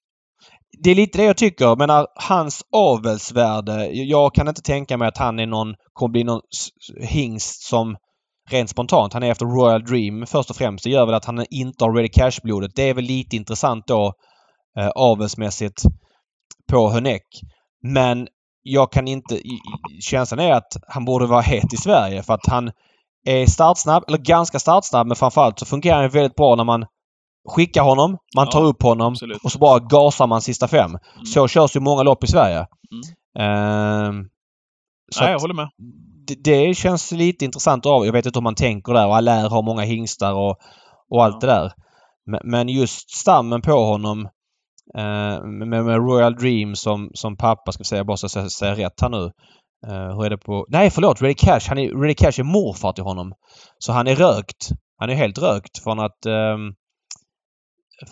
Det 0.84 0.92
är 0.92 0.96
lite 0.96 1.18
det 1.18 1.24
jag 1.24 1.38
tycker. 1.38 1.76
Men 1.76 2.06
hans 2.16 2.62
avelsvärde. 2.76 3.90
Jag 3.92 4.34
kan 4.34 4.48
inte 4.48 4.62
tänka 4.62 4.98
mig 4.98 5.08
att 5.08 5.18
han 5.18 5.40
är 5.40 5.46
någon, 5.46 5.76
kommer 5.94 6.12
bli 6.12 6.24
någon 6.24 6.42
hingst 7.02 7.64
som 7.64 7.98
rent 8.50 8.70
spontant. 8.70 9.14
Han 9.14 9.24
är 9.24 9.32
efter 9.32 9.46
Royal 9.46 9.84
Dream 9.84 10.26
först 10.26 10.50
och 10.50 10.56
främst. 10.56 10.84
Det 10.84 10.90
gör 10.90 11.06
väl 11.06 11.16
att 11.16 11.26
han 11.26 11.46
inte 11.50 11.86
har 11.86 11.94
Ready 11.94 12.10
Cash-blodet. 12.10 12.72
Det 12.76 12.90
är 12.90 12.94
väl 12.94 13.04
lite 13.04 13.36
intressant 13.36 13.88
då 13.88 14.14
eh, 14.78 14.88
avelsmässigt 14.88 15.84
på 16.70 16.90
Hönek. 16.90 17.24
Men 17.84 18.28
jag 18.64 18.92
kan 18.92 19.08
inte... 19.08 19.42
Känslan 20.02 20.40
är 20.40 20.52
att 20.52 20.78
han 20.88 21.06
borde 21.06 21.26
vara 21.26 21.42
het 21.42 21.74
i 21.74 21.78
Sverige 21.78 22.24
för 22.24 22.34
att 22.34 22.48
han 22.48 22.72
är 23.26 23.46
startsnabb, 23.46 24.04
eller 24.08 24.18
ganska 24.18 24.60
startsnabb, 24.60 25.08
men 25.08 25.16
framförallt 25.16 25.60
så 25.60 25.66
fungerar 25.66 26.02
han 26.02 26.10
väldigt 26.10 26.36
bra 26.36 26.56
när 26.56 26.64
man 26.64 26.86
skickar 27.50 27.82
honom, 27.84 28.12
man 28.36 28.46
Ja, 28.46 28.52
tar 28.52 28.64
upp 28.64 28.84
honom 28.84 29.14
absolut. 29.14 29.44
och 29.44 29.52
så 29.52 29.60
bara 29.60 29.80
gasar 29.80 30.28
man 30.28 30.42
sista 30.42 30.68
fem. 30.68 30.90
Mm. 30.90 31.26
Så 31.26 31.48
körs 31.48 31.76
ju 31.76 31.80
många 31.80 32.04
lopp 32.04 32.24
i 32.24 32.28
Sverige. 32.28 32.60
Ehm, 33.40 34.24
så 35.12 35.24
Nej, 35.24 35.32
jag 35.32 35.40
håller 35.40 35.54
med. 35.54 35.70
det, 36.28 36.36
det 36.44 36.78
känns 36.78 37.12
lite 37.12 37.46
intressant 37.46 37.86
av. 37.86 38.06
Jag 38.06 38.14
vet 38.14 38.26
inte 38.26 38.40
hur 38.40 38.44
man 38.44 38.56
tänker 38.56 38.94
där 38.94 39.08
och 39.08 39.16
Allaire 39.16 39.48
har 39.48 39.62
många 39.64 39.82
hingstar 39.82 40.34
och, 40.34 40.58
och 41.10 41.24
allt 41.24 41.38
Ja. 41.44 41.48
det 41.48 41.54
där. 41.54 41.72
Men, 42.44 42.70
just 42.70 43.10
stammen 43.10 43.62
på 43.62 43.72
honom 43.86 44.26
eh, 44.98 45.44
med, 45.44 45.68
med 45.68 45.96
Royal 45.96 46.36
Dream 46.36 46.76
som, 46.76 47.10
som 47.14 47.38
pappa, 47.38 47.72
ska 47.72 47.84
säga, 47.84 48.04
bara 48.04 48.18
så 48.18 48.40
jag 48.40 48.52
säger 48.52 48.76
rätt 48.76 49.02
här 49.02 49.10
nu. 49.10 49.32
Eh, 49.88 50.16
hur 50.16 50.26
är 50.26 50.30
det 50.30 50.38
på... 50.38 50.66
Nej 50.70 50.90
förlåt! 50.90 51.22
Ready 51.22 51.34
Cash. 51.34 51.60
Han 51.68 51.78
är, 51.78 52.02
Ready 52.02 52.14
Cash 52.14 52.40
är 52.40 52.44
morfar 52.44 52.94
till 52.94 53.04
honom. 53.04 53.34
Så 53.78 53.92
han 53.94 54.08
är 54.08 54.16
rökt. 54.16 54.70
Han 54.98 55.10
är 55.10 55.14
helt 55.16 55.38
rökt 55.38 55.84
från 55.84 56.00
att 56.00 56.26
ehm, 56.26 56.74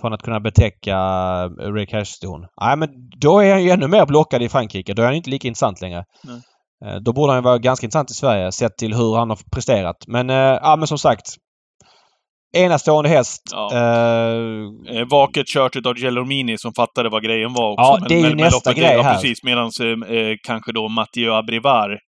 från 0.02 0.13
att 0.13 0.21
kunna 0.21 0.39
betäcka 0.39 0.95
eh, 0.95 1.71
Ready 1.73 1.86
Cash-ston. 1.86 2.45
Nej 2.62 2.78
men 2.78 2.89
då 3.21 3.39
är 3.39 3.52
han 3.52 3.63
ju 3.63 3.69
ännu 3.69 3.88
mer 3.88 4.06
blockad 4.06 4.41
i 4.41 4.49
Frankrike. 4.49 4.93
Då 4.93 5.02
är 5.02 5.06
han 5.06 5.15
inte 5.15 5.30
lika 5.30 5.47
intressant 5.47 5.82
längre. 5.82 6.04
Nej. 6.23 6.41
Eh, 6.86 6.95
Då 7.02 7.13
borde 7.13 7.34
han 7.34 7.43
vara 7.43 7.58
ganska 7.58 7.86
intressant 7.86 8.12
i 8.12 8.13
Sverige 8.13 8.52
sett 8.52 8.78
till 8.78 8.93
hur 8.93 9.15
han 9.15 9.30
har 9.30 9.38
presterat. 9.52 9.95
Men, 10.08 10.30
eh, 10.30 10.36
ja, 10.36 10.75
men 10.75 10.88
som 10.88 10.97
sagt. 10.97 11.25
Enastående 12.58 13.10
häst. 13.10 13.41
Ja. 13.52 13.69
Eh, 13.73 15.08
vaket 15.10 15.47
kört 15.47 15.75
utav 15.75 15.97
Gelormini 15.97 16.58
som 16.58 16.73
fattade 16.73 17.10
vad 17.10 17.23
grejen 17.23 17.54
var 17.54 17.71
också. 17.71 17.84
Ja, 17.84 18.08
det 18.10 18.15
är 18.15 18.30
ju 18.30 18.36
nästa 18.36 18.69
loppet, 18.69 18.84
grej 18.84 18.95
ja, 18.95 19.02
här. 19.04 19.13
precis. 19.13 19.43
Medan 19.43 19.65
eh, 19.65 20.36
kanske 20.43 20.71
då 20.71 20.88
Mathieu 20.89 21.34
Abrivar, 21.34 21.99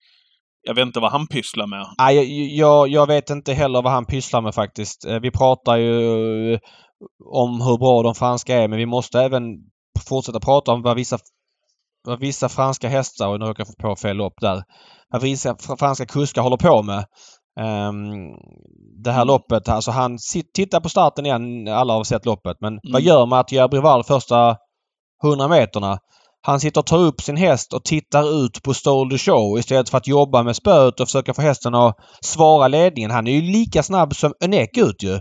jag 0.67 0.75
vet 0.75 0.85
inte 0.85 0.99
vad 0.99 1.11
han 1.11 1.27
pysslar 1.27 1.67
med. 1.67 1.85
nej, 1.97 2.15
jag, 2.15 2.25
jag, 2.49 2.87
jag 2.87 3.07
vet 3.07 3.29
inte 3.29 3.53
heller 3.53 3.81
vad 3.81 3.91
han 3.91 4.05
pysslar 4.05 4.41
med 4.41 4.55
faktiskt. 4.55 5.05
Vi 5.21 5.31
pratar 5.31 5.75
ju 5.77 6.59
om 7.33 7.61
hur 7.61 7.77
bra 7.77 8.03
de 8.03 8.15
franska 8.15 8.55
är 8.55 8.67
men 8.67 8.79
vi 8.79 8.85
måste 8.85 9.19
även 9.21 9.43
fortsätta 10.09 10.39
prata 10.39 10.71
om 10.71 10.81
vad 10.81 10.95
vissa, 10.95 11.17
vad 12.07 12.19
vissa 12.19 12.49
franska 12.49 12.89
hästar, 12.89 13.27
och 13.27 13.39
nu 13.39 13.45
råkar 13.45 13.61
jag 13.61 13.67
få 13.67 13.73
på 13.89 13.95
fel 13.95 14.17
lopp 14.17 14.33
där, 14.41 14.63
vad 15.09 15.21
vissa 15.21 15.53
fr- 15.53 15.77
franska 15.77 16.05
kuskar 16.05 16.41
håller 16.41 16.57
på 16.57 16.83
med. 16.83 17.05
Ehm, 17.59 18.01
det 19.03 19.11
här 19.11 19.21
Mm. 19.21 19.27
loppet, 19.27 19.69
alltså 19.69 19.91
han 19.91 20.17
tittar 20.53 20.79
på 20.79 20.89
starten 20.89 21.25
igen, 21.25 21.67
alla 21.67 21.93
har 21.93 22.03
sett 22.03 22.25
loppet, 22.25 22.57
men 22.61 22.73
vad 22.83 23.01
Mm. 23.01 23.07
gör 23.07 23.25
Mathieu 23.25 23.61
Abrival 23.63 24.03
första 24.03 24.57
100 25.23 25.47
meterna? 25.47 25.97
Han 26.43 26.59
sitter 26.59 26.81
och 26.81 26.85
tar 26.85 26.97
upp 26.99 27.21
sin 27.21 27.37
häst 27.37 27.73
och 27.73 27.83
tittar 27.83 28.45
ut 28.45 28.63
på 28.63 28.73
Stole 28.73 29.11
the 29.11 29.17
Show 29.17 29.59
istället 29.59 29.89
för 29.89 29.97
att 29.97 30.07
jobba 30.07 30.43
med 30.43 30.55
spöet 30.55 30.99
och 30.99 31.07
försöka 31.07 31.33
få 31.33 31.41
hästen 31.41 31.75
att 31.75 31.95
svara 32.21 32.67
ledningen. 32.67 33.11
Han 33.11 33.27
är 33.27 33.31
ju 33.31 33.41
lika 33.41 33.83
snabb 33.83 34.15
som 34.15 34.33
Önek 34.43 34.77
ut 34.77 35.03
ju. 35.03 35.19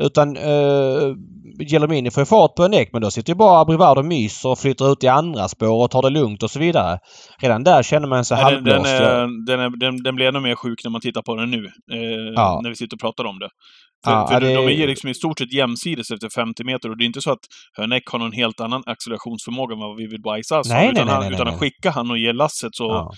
Utan 0.00 0.36
uh, 0.36 1.14
Gelomini 1.70 2.10
får 2.10 2.20
ju 2.20 2.24
fart 2.26 2.54
på 2.54 2.64
Önek 2.64 2.88
men 2.92 3.02
då 3.02 3.10
sitter 3.10 3.32
ju 3.32 3.36
bara 3.36 3.60
Abrivard 3.60 3.98
och 3.98 4.04
myser 4.04 4.48
och 4.48 4.58
flyttar 4.58 4.92
ut 4.92 5.04
i 5.04 5.08
andra 5.08 5.48
spår 5.48 5.84
och 5.84 5.90
tar 5.90 6.02
det 6.02 6.10
lugnt 6.10 6.42
och 6.42 6.50
så 6.50 6.58
vidare. 6.58 6.98
Redan 7.42 7.64
där 7.64 7.82
känner 7.82 8.08
man 8.08 8.24
sig 8.24 8.36
Nej, 8.42 8.54
den, 8.54 8.64
den, 8.64 8.72
halvblåst. 8.72 9.00
är, 9.00 9.46
den, 9.46 9.60
är, 9.60 9.76
den, 9.80 10.02
den 10.02 10.14
blir 10.14 10.26
ännu 10.26 10.40
mer 10.40 10.54
sjuk 10.54 10.84
när 10.84 10.90
man 10.90 11.00
tittar 11.00 11.22
på 11.22 11.34
den 11.36 11.50
nu. 11.50 11.64
Eh, 11.92 12.32
Ja. 12.34 12.60
När 12.62 12.70
vi 12.70 12.76
sitter 12.76 12.96
och 12.96 13.00
pratar 13.00 13.24
om 13.24 13.38
det. 13.38 13.48
För, 14.04 14.12
Ja, 14.12 14.26
för 14.26 14.34
ja, 14.34 14.40
det- 14.40 14.54
de 14.54 14.82
är 14.82 14.86
liksom 14.86 15.10
i 15.10 15.14
stort 15.14 15.38
sett 15.38 15.52
jämsides 15.52 16.10
efter 16.10 16.28
50 16.28 16.64
meter 16.64 16.90
och 16.90 16.96
det 16.98 17.04
är 17.04 17.06
inte 17.06 17.20
så 17.20 17.30
att 17.32 17.44
Höneck 17.78 18.06
har 18.08 18.18
någon 18.18 18.32
helt 18.32 18.60
annan 18.60 18.82
accelerationsförmåga 18.86 19.74
än 19.74 19.80
vad 19.80 19.96
Wise 20.36 20.54
har. 20.54 20.62
Nej, 20.68 20.76
nej, 20.86 20.92
utan 20.92 21.06
nej, 21.06 21.18
nej, 21.20 21.32
utan 21.34 21.44
nej. 21.46 21.54
att 21.54 21.60
skicka 21.60 21.90
han 21.90 22.10
och 22.10 22.18
ge 22.18 22.32
lasset 22.32 22.74
så... 22.74 22.84
Ja. 22.84 23.12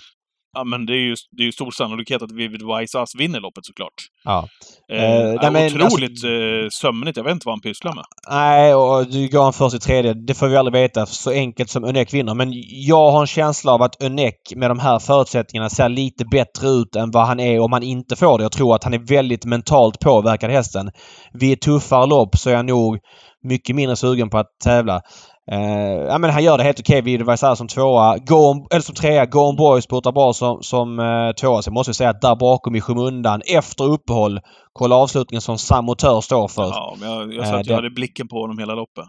Ja. 0.53 0.63
men 0.63 0.85
det 0.85 0.93
är 0.93 1.03
ju 1.09 1.15
det 1.31 1.43
är 1.43 1.45
ju 1.45 1.51
stor 1.51 1.71
sannolikhet 1.71 2.21
att 2.21 2.31
Vivid 2.31 2.61
Wise 2.61 2.99
Ass 2.99 3.15
vinner 3.15 3.39
loppet 3.39 3.65
såklart. 3.65 3.93
Ja. 4.23 4.47
Eh, 4.91 5.23
Eh, 5.23 5.35
nej, 5.41 5.51
men 5.51 5.81
otroligt 5.81 6.23
eh, 6.23 6.69
sömnigt. 6.71 7.17
Jag 7.17 7.23
vet 7.23 7.31
inte 7.31 7.45
vad 7.45 7.53
han 7.53 7.61
pysslar 7.61 7.93
med. 7.95 8.03
Nej, 8.29 8.75
och 8.75 9.07
du 9.07 9.27
går 9.27 9.43
han 9.43 9.53
först 9.53 9.75
i 9.75 9.79
tredje. 9.79 10.13
Det 10.13 10.33
får 10.33 10.47
vi 10.47 10.57
aldrig 10.57 10.73
veta 10.73 11.05
så 11.05 11.31
enkelt 11.31 11.69
som 11.69 11.83
Önek 11.83 12.13
vinner. 12.13 12.33
Men 12.33 12.49
jag 12.87 13.11
har 13.11 13.21
en 13.21 13.27
känsla 13.27 13.71
av 13.71 13.81
att 13.81 14.03
Önek 14.03 14.35
med 14.55 14.69
de 14.69 14.79
här 14.79 14.99
förutsättningarna 14.99 15.69
ser 15.69 15.89
lite 15.89 16.25
bättre 16.25 16.67
ut 16.67 16.95
än 16.95 17.11
vad 17.11 17.27
han 17.27 17.39
är 17.39 17.59
om 17.59 17.73
han 17.73 17.83
inte 17.83 18.15
får 18.15 18.37
det. 18.37 18.43
Jag 18.43 18.51
tror 18.51 18.75
att 18.75 18.83
han 18.83 18.93
är 18.93 18.99
väldigt 19.07 19.45
mentalt 19.45 19.99
påverkad 19.99 20.51
hästen. 20.51 20.91
Vid 21.33 21.53
ett 21.53 21.61
tuffare 21.61 22.05
lopp 22.05 22.37
så 22.37 22.49
är 22.49 22.55
han 22.55 22.65
nog 22.65 22.99
mycket 23.43 23.75
mindre 23.75 23.95
sugen 23.95 24.29
på 24.29 24.37
att 24.37 24.59
tävla. 24.63 25.01
Eh, 25.51 25.59
ja 26.07 26.17
men 26.17 26.29
han 26.29 26.43
gör 26.43 26.57
det 26.57 26.63
helt 26.63 26.79
okej 26.79 27.01
vid 27.01 27.21
Vaisar 27.21 27.55
som 27.55 27.67
tvåa. 27.67 28.17
Gorm, 28.17 28.67
eller 28.71 28.81
som 28.81 28.95
trea. 28.95 29.25
Gorm 29.25 29.55
Boy 29.55 29.81
spurtar 29.81 30.11
bra 30.11 30.33
som, 30.33 30.63
som 30.63 30.99
eh, 30.99 31.31
tvåa. 31.41 31.61
Sen 31.61 31.73
måste 31.73 31.89
vi 31.89 31.93
säga 31.93 32.09
att 32.09 32.21
där 32.21 32.35
bakom 32.35 32.75
i 32.75 32.81
skymundan 32.81 33.41
efter 33.45 33.83
uppehåll 33.83 34.39
kolla 34.73 34.95
avslutningen 34.95 35.41
som 35.41 35.57
Samotör 35.57 36.21
står 36.21 36.47
för. 36.47 36.63
Ja, 36.63 36.95
men 36.99 37.09
jag, 37.11 37.33
jag 37.33 37.47
sa 37.47 37.53
Eh, 37.53 37.59
att 37.59 37.65
jag 37.65 37.73
det- 37.73 37.75
hade 37.75 37.89
blicken 37.89 38.27
på 38.27 38.41
honom 38.41 38.59
hela 38.59 38.75
loppet. 38.75 39.05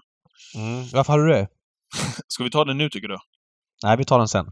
Mm. 0.57 0.85
Varför 0.93 1.13
hade 1.13 1.25
du 1.27 1.33
det? 1.33 1.47
Ska 2.29 2.45
vi 2.45 2.51
ta 2.51 2.65
det 2.65 2.75
nu 2.75 2.89
tycker 2.91 3.09
du? 3.09 3.17
Nej, 3.83 3.97
vi 3.97 4.05
tar 4.05 4.19
den 4.19 4.29
sen. 4.29 4.47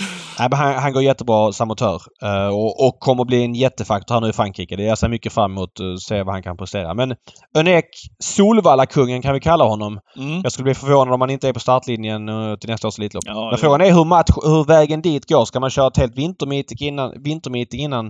Eh, 0.00 0.06
nej, 0.38 0.48
men 0.50 0.58
han, 0.58 0.74
han 0.74 0.92
går 0.92 1.02
jättebra 1.02 1.52
samotör 1.52 2.02
eh, 2.22 2.46
och, 2.48 2.86
och 2.86 3.00
kommer 3.00 3.24
bli 3.24 3.44
en 3.44 3.54
jättefaktor 3.54 4.14
här 4.14 4.20
nu 4.20 4.28
i 4.28 4.32
Frankrike. 4.32 4.76
Det 4.76 4.82
jag 4.82 4.98
ser 4.98 5.08
mycket 5.08 5.32
fram 5.32 5.52
emot 5.52 5.80
att 5.80 6.00
se 6.02 6.22
vad 6.22 6.34
han 6.34 6.42
kan 6.42 6.56
prestera. 6.56 6.94
Men 6.94 7.14
Önek, 7.58 7.84
Solvalla-kungen 8.24 9.22
kan 9.22 9.34
vi 9.34 9.40
kalla 9.40 9.64
honom. 9.64 10.00
Mm. 10.16 10.40
Jag 10.42 10.52
skulle 10.52 10.64
bli 10.64 10.74
förvånad 10.74 11.14
om 11.14 11.20
han 11.20 11.30
inte 11.30 11.48
är 11.48 11.52
på 11.52 11.60
startlinjen 11.60 12.28
eh, 12.28 12.56
till 12.56 12.70
nästa 12.70 12.88
års 12.88 12.98
Elitlopp. 12.98 13.24
Ja, 13.26 13.48
Men 13.50 13.58
frågan 13.58 13.80
är 13.80 13.92
hur, 13.92 14.04
match, 14.04 14.30
hur 14.44 14.64
vägen 14.64 15.02
dit 15.02 15.28
går. 15.28 15.44
Ska 15.44 15.60
man 15.60 15.70
köra 15.70 15.86
ett 15.86 15.96
helt 15.96 16.18
vintermeeting 16.18 16.88
innan, 16.88 17.22
vintermeeting 17.22 17.80
innan 17.80 18.06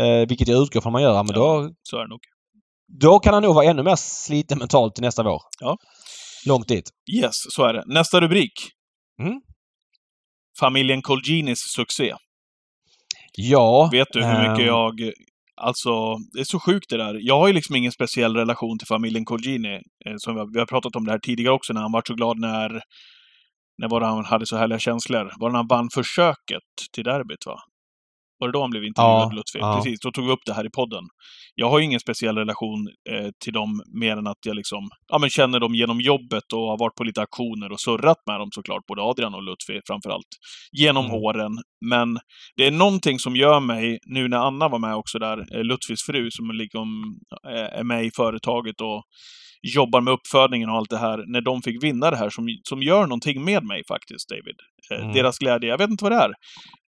eh, 0.00 0.28
vilket 0.28 0.48
jag 0.48 0.62
utgår 0.62 0.80
från 0.80 0.92
man 0.92 1.02
gör. 1.02 1.22
Men 1.22 1.34
då, 1.34 1.70
Så 1.82 1.96
är 1.96 2.00
det 2.02 2.08
nog. 2.08 2.20
då 3.00 3.18
kan 3.18 3.34
han 3.34 3.42
nog 3.42 3.54
vara 3.54 3.64
ännu 3.64 3.82
mer 3.82 3.96
sliten 3.96 4.58
mentalt 4.58 4.94
till 4.94 5.04
nästa 5.04 5.22
vår. 5.22 5.40
långt 6.46 6.68
dit. 6.68 6.90
Yes, 7.22 7.32
så 7.34 7.64
är 7.64 7.72
det. 7.72 7.82
Nästa 7.86 8.20
rubrik. 8.20 8.52
Mm. 9.22 9.40
Familjen 10.60 11.02
Colginis 11.02 11.58
succé. 11.58 12.14
Ja. 13.36 13.88
Vet 13.92 14.08
du 14.12 14.24
hur 14.24 14.38
mycket 14.38 14.58
ehm, 14.58 14.66
jag... 14.66 15.12
Alltså, 15.56 16.16
det 16.32 16.40
är 16.40 16.44
så 16.44 16.60
sjukt 16.60 16.90
det 16.90 16.96
där. 16.96 17.18
Jag 17.20 17.38
har 17.38 17.46
ju 17.46 17.52
liksom 17.52 17.76
ingen 17.76 17.92
speciell 17.92 18.36
relation 18.36 18.78
till 18.78 18.86
familjen 18.86 19.24
Colgini. 19.24 19.74
Eh, 19.74 20.14
som 20.16 20.34
vi, 20.34 20.40
har, 20.40 20.52
vi 20.52 20.58
har 20.58 20.66
pratat 20.66 20.96
om 20.96 21.04
det 21.04 21.10
här 21.10 21.18
tidigare 21.18 21.54
också, 21.54 21.72
när 21.72 21.80
han 21.80 21.92
var 21.92 22.02
så 22.06 22.14
glad 22.14 22.38
när... 22.38 22.82
När 23.78 23.88
var 23.88 24.00
det 24.00 24.06
han 24.06 24.24
hade 24.24 24.46
så 24.46 24.56
härliga 24.56 24.78
känslor? 24.78 25.32
Var 25.36 25.48
det 25.48 25.52
när 25.52 25.58
han 25.58 25.66
vann 25.66 25.88
försöket 25.94 26.62
till 26.92 27.04
derbyt, 27.04 27.46
va? 27.46 27.60
Var 28.44 28.48
det 28.48 28.52
då 28.58 28.60
han 28.60 28.70
blev 28.70 28.84
intervjuad, 28.84 29.28
Ja, 29.32 29.36
Lutfi? 29.36 29.58
ja. 29.58 29.74
Precis, 29.76 30.00
då 30.00 30.10
tog 30.10 30.24
vi 30.26 30.32
upp 30.32 30.44
det 30.46 30.54
här 30.54 30.66
i 30.66 30.70
podden. 30.70 31.04
Jag 31.54 31.70
har 31.70 31.78
ju 31.78 31.84
ingen 31.84 32.00
speciell 32.00 32.36
relation 32.38 32.88
eh, 33.10 33.28
till 33.44 33.52
dem 33.52 33.82
mer 34.02 34.16
än 34.16 34.26
att 34.26 34.38
jag 34.46 34.56
liksom, 34.56 34.88
ja 35.12 35.18
men 35.18 35.30
känner 35.30 35.60
dem 35.60 35.74
genom 35.74 36.00
jobbet 36.00 36.52
och 36.52 36.60
har 36.70 36.78
varit 36.78 36.94
på 36.94 37.04
lite 37.04 37.22
aktioner 37.22 37.72
och 37.72 37.80
surrat 37.80 38.16
med 38.26 38.40
dem 38.40 38.48
såklart, 38.54 38.86
både 38.86 39.02
Adrian 39.02 39.34
och 39.34 39.42
Lutfi 39.42 39.80
framförallt, 39.86 40.30
genom 40.72 41.04
Mm. 41.06 41.16
åren. 41.16 41.52
Men 41.92 42.18
det 42.56 42.66
är 42.66 42.70
någonting 42.70 43.18
som 43.18 43.36
gör 43.36 43.60
mig, 43.60 43.98
nu 44.06 44.28
när 44.28 44.36
Anna 44.38 44.68
var 44.68 44.78
med 44.78 44.94
också 44.96 45.18
där, 45.18 45.38
eh, 45.56 45.64
Lutfis 45.64 46.02
fru 46.06 46.30
som 46.30 46.50
liksom 46.50 46.88
eh, 47.48 47.78
är 47.80 47.84
med 47.84 48.04
i 48.04 48.10
företaget 48.16 48.80
och 48.80 49.02
jobbar 49.76 50.00
med 50.00 50.12
uppfödningen 50.12 50.68
och 50.70 50.76
allt 50.76 50.90
det 50.90 50.98
här, 50.98 51.24
när 51.32 51.40
de 51.40 51.62
fick 51.62 51.82
vinna 51.84 52.10
det 52.10 52.16
här 52.16 52.30
som, 52.30 52.44
som 52.68 52.82
gör 52.82 53.02
någonting 53.02 53.44
med 53.44 53.64
mig 53.64 53.82
faktiskt, 53.88 54.28
David. 54.28 54.56
Eh, 54.92 55.04
Mm. 55.04 55.14
Deras 55.14 55.38
glädje, 55.38 55.68
jag 55.68 55.78
vet 55.78 55.90
inte 55.90 56.04
vad 56.04 56.12
det 56.12 56.16
är. 56.18 56.32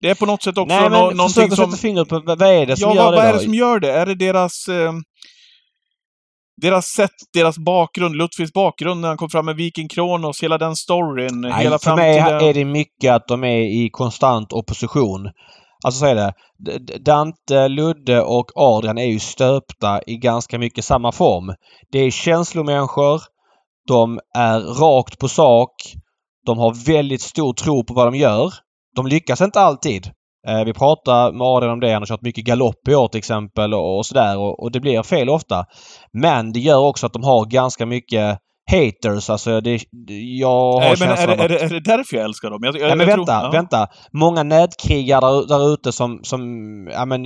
Det 0.00 0.10
är 0.10 0.14
på 0.14 0.26
något 0.26 0.42
sätt 0.42 0.58
också 0.58 0.74
Nej, 0.74 0.90
nå- 0.90 1.06
men 1.06 1.16
någonting 1.16 1.28
försök 1.28 1.52
att 1.52 1.56
som... 1.56 1.70
sätta 1.70 1.80
fingret 1.80 2.08
på 2.08 2.20
vad 2.20 2.42
är 2.42 2.66
det 2.66 2.76
som 2.76 2.90
Ja, 2.90 2.96
gör 2.96 3.04
vad, 3.04 3.12
det 3.12 3.16
vad 3.16 3.26
är 3.26 3.32
det 3.32 3.40
som 3.40 3.54
gör 3.54 3.80
det? 3.80 3.92
Är 3.92 4.06
det 4.06 4.14
deras... 4.14 4.68
Eh, 4.68 4.92
deras 6.62 6.84
sätt, 6.96 7.14
deras 7.32 7.58
bakgrund, 7.58 8.16
Lutfis 8.16 8.52
bakgrund 8.52 9.00
när 9.00 9.08
han 9.08 9.16
kom 9.16 9.30
fram 9.30 9.44
med 9.44 9.56
Viking 9.56 9.88
Kronos, 9.88 10.42
hela 10.42 10.58
den 10.58 10.76
storyn, 10.76 11.40
Nej, 11.40 11.62
hela 11.62 11.78
för 11.78 11.84
fram 11.84 11.96
mig 11.96 12.18
är 12.18 12.54
det 12.54 12.64
mycket 12.64 13.12
att 13.12 13.28
de 13.28 13.44
är 13.44 13.60
i 13.60 13.90
konstant 13.92 14.52
opposition. 14.52 15.30
Alltså 15.84 16.00
så 16.00 16.06
är 16.06 16.14
det. 16.14 16.32
Dante, 16.98 17.68
Ludde 17.68 18.22
och 18.22 18.50
Adrian 18.54 18.98
är 18.98 19.06
ju 19.06 19.18
stöpta 19.18 20.00
i 20.06 20.16
ganska 20.16 20.58
mycket 20.58 20.84
samma 20.84 21.12
form. 21.12 21.54
Det 21.92 21.98
är 21.98 22.10
känslomänniskor. 22.10 23.20
De 23.88 24.20
är 24.36 24.60
rakt 24.60 25.18
på 25.18 25.28
sak. 25.28 25.72
De 26.46 26.58
har 26.58 26.86
väldigt 26.86 27.22
stor 27.22 27.52
tro 27.52 27.84
på 27.84 27.94
vad 27.94 28.06
de 28.06 28.14
gör. 28.14 28.52
De 28.98 29.06
lyckas 29.06 29.40
inte 29.40 29.60
alltid. 29.60 30.06
Eh, 30.48 30.64
vi 30.64 30.72
pratade 30.72 31.32
med 31.38 31.46
Adrian 31.46 31.72
om 31.72 31.80
det. 31.80 31.92
Han 31.92 32.02
har 32.02 32.06
kört 32.06 32.22
mycket 32.22 32.44
galopp 32.44 32.88
i 32.88 32.94
år 32.94 33.08
till 33.08 33.18
exempel 33.18 33.74
och, 33.74 33.96
och 33.98 34.06
sådär 34.06 34.38
och, 34.38 34.62
och 34.62 34.72
det 34.72 34.80
blir 34.80 35.02
fel 35.02 35.28
ofta. 35.28 35.64
Men 36.12 36.52
det 36.52 36.60
gör 36.60 36.78
också 36.78 37.06
att 37.06 37.12
de 37.12 37.24
har 37.24 37.44
ganska 37.50 37.86
mycket 37.86 38.38
haters. 38.70 39.30
Alltså 39.30 39.60
det, 39.60 39.80
jag 40.40 40.48
har 40.72 40.80
Nej, 40.80 40.94
men 41.00 41.08
är, 41.08 41.26
det- 41.26 41.32
är, 41.32 41.38
att- 41.42 41.48
det- 41.48 41.58
är 41.64 41.68
det 41.68 41.80
därför 41.80 42.16
jag 42.16 42.24
älskar 42.24 42.50
dem? 42.50 42.60
Jag, 42.62 42.74
jag, 42.76 42.86
Nej 42.88 42.96
men 42.96 43.06
vänta, 43.06 43.40
tror, 43.40 43.44
ja. 43.44 43.50
vänta. 43.50 43.86
Många 44.12 44.42
nätkrigare 44.42 45.20
där, 45.20 45.48
där 45.48 45.72
ute 45.72 45.92
som, 45.92 46.20
som 46.22 46.40
ja, 46.92 47.04
men, 47.04 47.22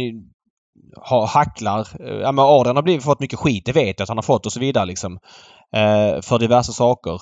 har, 1.03 1.27
hacklar. 1.27 1.87
Ja, 2.23 2.33
men 2.33 2.45
Adrian 2.45 2.77
har 2.77 2.83
blivit, 2.83 3.05
fått 3.05 3.21
mycket 3.21 3.39
skit, 3.39 3.63
det 3.67 3.73
vet 3.73 3.99
jag 3.99 4.03
att 4.03 4.09
han 4.09 4.19
har 4.19 4.23
fått 4.23 4.47
och 4.47 4.53
så 4.53 4.61
vidare 4.61 4.85
liksom. 4.87 5.13
Eh, 5.77 6.21
för 6.23 6.39
diverse 6.39 6.73
saker. 6.73 7.13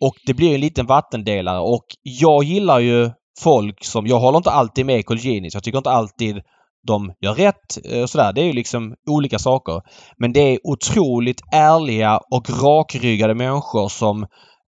Och 0.00 0.14
det 0.26 0.34
blir 0.34 0.54
en 0.54 0.60
liten 0.60 0.86
vattendelare 0.86 1.60
och 1.60 1.84
jag 2.02 2.44
gillar 2.44 2.78
ju 2.78 3.10
folk 3.38 3.84
som... 3.84 4.06
Jag 4.06 4.20
håller 4.20 4.36
inte 4.36 4.50
alltid 4.50 4.86
med 4.86 5.06
Colginis. 5.06 5.54
Jag 5.54 5.62
tycker 5.62 5.78
inte 5.78 5.90
alltid 5.90 6.42
de 6.86 7.12
gör 7.20 7.34
rätt 7.34 7.78
eh, 7.84 8.02
och 8.02 8.10
sådär. 8.10 8.32
Det 8.32 8.40
är 8.40 8.44
ju 8.44 8.52
liksom 8.52 8.94
olika 9.10 9.38
saker. 9.38 9.82
Men 10.18 10.32
det 10.32 10.40
är 10.40 10.58
otroligt 10.64 11.40
ärliga 11.52 12.20
och 12.30 12.50
rakryggade 12.62 13.34
människor 13.34 13.88
som 13.88 14.26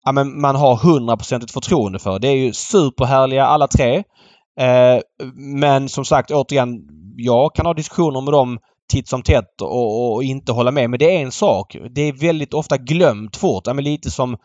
ja, 0.05 0.11
men 0.11 0.41
man 0.41 0.55
har 0.55 0.75
hundraprocentigt 0.75 1.53
förtroende 1.53 1.99
för. 1.99 2.19
Det 2.19 2.27
är 2.27 2.35
ju 2.35 2.53
superhärliga 2.53 3.45
alla 3.45 3.67
tre. 3.67 4.03
Eh, 4.59 4.99
men 5.35 5.89
som 5.89 6.05
sagt 6.05 6.31
återigen, 6.31 6.79
jag 7.17 7.55
kan 7.55 7.65
ha 7.65 7.73
diskussioner 7.73 8.21
med 8.21 8.33
dem 8.33 8.59
titt 8.91 9.07
som 9.07 9.23
tätt 9.23 9.61
och, 9.61 10.13
och 10.13 10.23
inte 10.23 10.51
hålla 10.51 10.71
med. 10.71 10.89
Men 10.89 10.99
det 10.99 11.15
är 11.15 11.21
en 11.21 11.31
sak. 11.31 11.75
Det 11.95 12.01
är 12.01 12.13
väldigt 12.13 12.53
ofta 12.53 12.77
glömt 12.77 13.37
fort. 13.37 13.67
Ja, 13.67 13.73
men 13.73 13.83
lite 13.83 14.11
som 14.11 14.37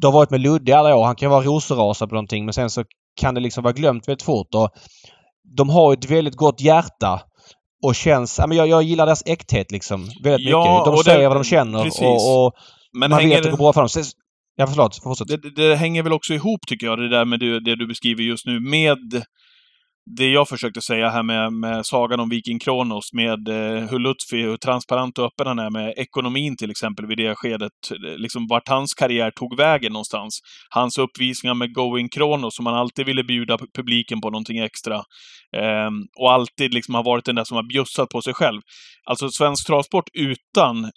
det 0.00 0.06
har 0.06 0.12
varit 0.12 0.30
med 0.30 0.40
Ludde 0.40 0.70
i 0.70 0.74
alla 0.74 0.96
år. 0.96 1.04
Han 1.04 1.16
kan 1.16 1.30
vara 1.30 1.44
rosenrasad 1.44 2.08
på 2.08 2.14
någonting 2.14 2.44
men 2.44 2.54
sen 2.54 2.70
så 2.70 2.84
kan 3.16 3.34
det 3.34 3.40
liksom 3.40 3.62
vara 3.62 3.72
glömt 3.72 4.08
väldigt 4.08 4.22
fort. 4.22 4.54
Och 4.54 4.68
de 5.56 5.68
har 5.70 5.92
ett 5.92 6.10
väldigt 6.10 6.36
gott 6.36 6.60
hjärta 6.60 7.20
och 7.82 7.94
känns... 7.94 8.38
Ja, 8.38 8.46
men 8.46 8.56
jag, 8.56 8.68
jag 8.68 8.82
gillar 8.82 9.06
deras 9.06 9.22
äkthet 9.26 9.72
liksom 9.72 10.08
väldigt 10.22 10.50
Ja, 10.50 10.58
mycket. 10.60 10.84
De 10.84 10.90
och 10.90 11.04
det- 11.04 11.10
säger 11.10 11.28
vad 11.28 11.36
de 11.36 11.44
känner 11.44 11.82
precis. 11.84 12.02
och, 12.02 12.46
och 12.46 12.52
Men 12.92 13.10
man 13.10 13.18
hänger, 13.20 13.28
vet 13.36 13.38
att 13.38 13.44
det 13.44 13.50
går 13.50 13.58
bra 13.58 13.72
för 13.72 13.80
dem. 13.80 13.88
Sen- 13.88 14.04
Ja, 14.58 14.66
förlåt. 14.66 15.02
Fortsätt. 15.02 15.28
det, 15.28 15.36
det, 15.36 15.68
det 15.68 15.76
hänger 15.76 16.02
väl 16.02 16.12
också 16.12 16.34
ihop, 16.34 16.60
tycker 16.66 16.86
jag, 16.86 16.98
det 16.98 17.08
där 17.08 17.24
med 17.24 17.40
det, 17.40 17.60
det 17.60 17.76
du 17.76 17.86
beskriver 17.86 18.22
just 18.22 18.46
nu, 18.46 18.60
med 18.60 19.22
det 20.10 20.28
jag 20.28 20.48
försökte 20.48 20.80
säga 20.80 21.10
här 21.10 21.22
med, 21.22 21.52
med 21.52 21.86
sagan 21.86 22.20
om 22.20 22.28
Viking 22.28 22.58
Kronos, 22.58 23.12
med 23.12 23.48
eh, 23.48 23.88
hur 23.90 23.98
Lutfi, 23.98 24.42
hur 24.42 24.56
transparent 24.56 25.18
och 25.18 25.24
öppen 25.24 25.46
han 25.46 25.58
är 25.58 25.70
med 25.70 25.94
ekonomin 25.96 26.56
till 26.56 26.70
exempel 26.70 27.06
vid 27.06 27.18
det 27.18 27.34
skedet, 27.34 27.72
liksom 28.16 28.46
vart 28.48 28.68
hans 28.68 28.94
karriär 28.94 29.30
tog 29.30 29.56
vägen 29.56 29.92
någonstans. 29.92 30.38
Hans 30.70 30.98
uppvisningar 30.98 31.54
med 31.54 31.74
Going 31.74 32.08
Kronos, 32.08 32.56
som 32.56 32.66
han 32.66 32.74
alltid 32.74 33.06
ville 33.06 33.24
bjuda 33.24 33.58
publiken 33.74 34.20
på 34.20 34.30
någonting 34.30 34.58
extra. 34.58 34.96
Eh, 35.56 35.90
och 36.20 36.32
alltid 36.32 36.74
liksom 36.74 36.94
har 36.94 37.04
varit 37.04 37.24
den 37.24 37.34
där 37.34 37.44
som 37.44 37.56
har 37.56 37.68
bjussat 37.68 38.08
på 38.08 38.22
sig 38.22 38.34
själv. 38.34 38.60
Alltså 39.04 39.28
svensk 39.28 39.66
travsport 39.66 40.08
utan 40.12 40.90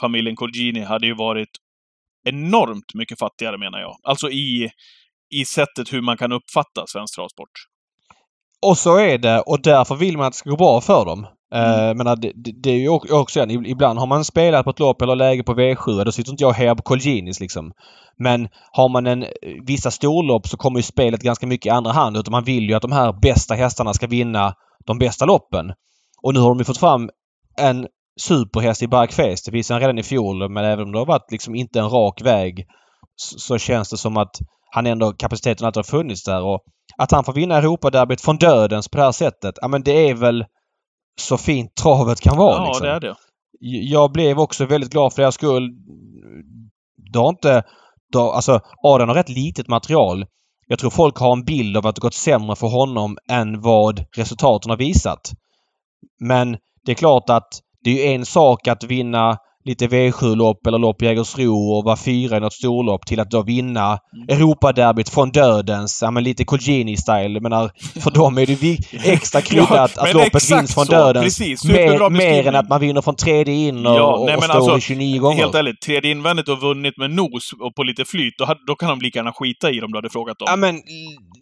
familjen 0.00 0.36
Colgjini 0.36 0.80
hade 0.80 1.06
ju 1.06 1.14
varit 1.14 1.50
enormt 2.28 2.94
mycket 2.94 3.18
fattigare 3.18 3.58
menar 3.58 3.80
jag. 3.80 3.96
Alltså 4.02 4.30
i, 4.30 4.70
i 5.34 5.44
sättet 5.44 5.92
hur 5.92 6.02
man 6.02 6.16
kan 6.16 6.32
uppfatta 6.32 6.86
svensk 6.86 7.14
travsport. 7.14 7.71
Och 8.62 8.78
så 8.78 8.96
är 8.98 9.18
det 9.18 9.40
och 9.40 9.62
därför 9.62 9.94
vill 9.94 10.16
man 10.16 10.26
att 10.26 10.32
det 10.32 10.36
ska 10.38 10.50
gå 10.50 10.56
bra 10.56 10.80
för 10.80 11.04
dem. 11.04 11.26
Mm. 11.54 11.80
Mm. 11.80 11.96
menar, 11.96 12.16
det, 12.16 12.32
det, 12.34 12.52
det 12.62 12.70
är 12.70 12.78
ju 12.78 12.88
också 12.88 13.40
en, 13.40 13.66
ibland 13.66 13.98
har 13.98 14.06
man 14.06 14.24
spelat 14.24 14.64
på 14.64 14.70
ett 14.70 14.78
lopp 14.78 15.02
eller 15.02 15.16
läge 15.16 15.42
på 15.42 15.54
V7 15.54 16.04
då 16.04 16.12
sitter 16.12 16.30
inte 16.30 16.44
jag 16.44 16.48
och 16.48 16.54
hejar 16.54 16.74
på 16.74 16.82
Colginis 16.82 17.40
liksom. 17.40 17.72
Men 18.18 18.48
har 18.72 18.88
man 18.88 19.06
en, 19.06 19.24
vissa 19.66 19.90
storlopp 19.90 20.46
så 20.48 20.56
kommer 20.56 20.78
ju 20.78 20.82
spelet 20.82 21.22
ganska 21.22 21.46
mycket 21.46 21.66
i 21.66 21.70
andra 21.70 21.92
hand 21.92 22.16
utan 22.16 22.32
man 22.32 22.44
vill 22.44 22.68
ju 22.68 22.74
att 22.74 22.82
de 22.82 22.92
här 22.92 23.12
bästa 23.22 23.54
hästarna 23.54 23.94
ska 23.94 24.06
vinna 24.06 24.54
de 24.86 24.98
bästa 24.98 25.24
loppen. 25.24 25.72
Och 26.22 26.34
nu 26.34 26.40
har 26.40 26.48
de 26.48 26.58
ju 26.58 26.64
fått 26.64 26.78
fram 26.78 27.10
en 27.58 27.86
superhäst 28.20 28.82
i 28.82 28.88
Bark 28.88 29.12
Face. 29.12 29.42
Det 29.44 29.50
visade 29.52 29.74
han 29.74 29.80
redan 29.80 29.98
i 29.98 30.02
fjol 30.02 30.48
men 30.50 30.64
även 30.64 30.84
om 30.84 30.92
det 30.92 30.98
har 30.98 31.06
varit 31.06 31.32
liksom 31.32 31.54
inte 31.54 31.80
en 31.80 31.90
rak 31.90 32.22
väg 32.22 32.66
så, 33.16 33.38
så 33.38 33.58
känns 33.58 33.90
det 33.90 33.96
som 33.96 34.16
att 34.16 34.36
han 34.70 34.86
ändå 34.86 35.12
kapaciteten 35.12 35.66
alltid 35.66 35.78
har 35.78 35.98
funnits 35.98 36.24
där 36.24 36.42
och 36.42 36.60
att 36.96 37.12
han 37.12 37.24
får 37.24 37.32
vinna 37.32 37.56
Europaderbyt 37.56 38.20
från 38.20 38.36
dödens 38.36 38.88
på 38.88 38.98
det 38.98 39.04
här 39.04 39.12
sättet. 39.12 39.58
Ja 39.60 39.68
men 39.68 39.82
det 39.82 40.10
är 40.10 40.14
väl 40.14 40.44
så 41.20 41.38
fint 41.38 41.74
travet 41.74 42.20
kan 42.20 42.36
vara 42.36 42.56
ja, 42.56 42.66
liksom. 42.66 42.86
det 42.86 42.92
är 42.92 43.00
det. 43.00 43.14
Jag 43.60 44.12
blev 44.12 44.38
också 44.38 44.66
väldigt 44.66 44.92
glad 44.92 45.12
för 45.12 45.22
deras 45.22 45.34
skull. 45.34 45.70
Det 47.12 47.18
har 47.18 47.28
inte... 47.28 47.62
Då, 48.12 48.30
alltså 48.30 48.60
Adrian 48.82 49.08
har 49.08 49.16
rätt 49.16 49.28
litet 49.28 49.68
material. 49.68 50.26
Jag 50.66 50.78
tror 50.78 50.90
folk 50.90 51.16
har 51.16 51.32
en 51.32 51.44
bild 51.44 51.76
av 51.76 51.86
att 51.86 51.94
det 51.94 52.00
gått 52.00 52.14
sämre 52.14 52.56
för 52.56 52.66
honom 52.66 53.18
än 53.30 53.60
vad 53.60 54.04
resultaten 54.16 54.70
har 54.70 54.76
visat. 54.76 55.32
Men 56.20 56.56
det 56.84 56.92
är 56.92 56.96
klart 56.96 57.30
att 57.30 57.48
det 57.84 58.08
är 58.08 58.14
en 58.14 58.26
sak 58.26 58.68
att 58.68 58.84
vinna 58.84 59.38
lite 59.64 59.86
V7-lopp 59.86 60.66
eller 60.66 60.78
lopp 60.78 61.02
i 61.02 61.04
Jägersro 61.06 61.72
och 61.72 61.84
vara 61.84 61.96
fyra 61.96 62.36
i 62.36 62.40
något 62.40 62.52
storlopp 62.52 63.06
till 63.06 63.20
att 63.20 63.30
då 63.30 63.42
vinna 63.42 63.98
Europaderbyt 64.28 65.08
från 65.08 65.30
dödens, 65.30 65.98
ja 66.02 66.10
men 66.10 66.24
lite 66.24 66.44
Colgjini-style. 66.44 67.40
Menar, 67.40 67.70
för 68.00 68.10
dem 68.10 68.38
är 68.38 68.46
det 68.46 68.54
vi- 68.62 68.78
extra 69.04 69.40
kryddat 69.50 69.92
Ja, 69.96 70.02
att 70.02 70.14
loppet 70.14 70.50
vinns 70.50 70.74
från 70.74 70.86
så. 70.86 70.92
dödens. 70.92 71.24
Precis, 71.38 71.64
mer, 71.64 72.10
mer 72.10 72.48
än 72.48 72.54
att 72.54 72.68
man 72.68 72.80
vinner 72.80 73.00
från 73.00 73.16
tredje 73.16 73.54
in 73.54 73.86
och, 73.86 73.96
Ja, 73.96 74.16
och, 74.16 74.26
nej, 74.26 74.36
och 74.36 74.44
står 74.44 74.54
alltså, 74.54 74.78
i 74.78 74.80
29 74.80 75.20
gånger. 75.20 75.36
Helt 75.42 75.54
ärligt, 75.54 75.80
tredje 75.80 76.10
invändigt 76.10 76.48
och 76.48 76.60
vunnit 76.60 76.98
med 76.98 77.10
nos 77.10 77.52
och 77.60 77.74
på 77.76 77.82
lite 77.82 78.04
flyt, 78.04 78.34
då, 78.38 78.54
då 78.66 78.74
kan 78.74 78.88
de 78.88 79.00
lika 79.00 79.18
gärna 79.18 79.32
skita 79.32 79.70
i 79.70 79.80
dem 79.80 79.90
du 79.92 79.98
hade 79.98 80.10
frågat 80.10 80.38
dem. 80.38 80.46
Ja 80.50 80.56
men 80.56 80.80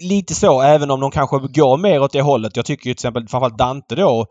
lite 0.01 0.35
så, 0.35 0.63
även 0.63 0.91
om 0.91 1.01
de 1.01 1.11
kanske 1.11 1.37
går 1.39 1.77
mer 1.77 2.03
åt 2.03 2.13
det 2.13 2.21
hållet. 2.23 2.57
Jag 2.57 2.65
tycker 2.67 2.87
ju 2.89 2.95
till 2.95 3.01
exempel 3.01 3.29
framförallt 3.29 3.59
Dante 3.59 3.95
då 3.95 4.27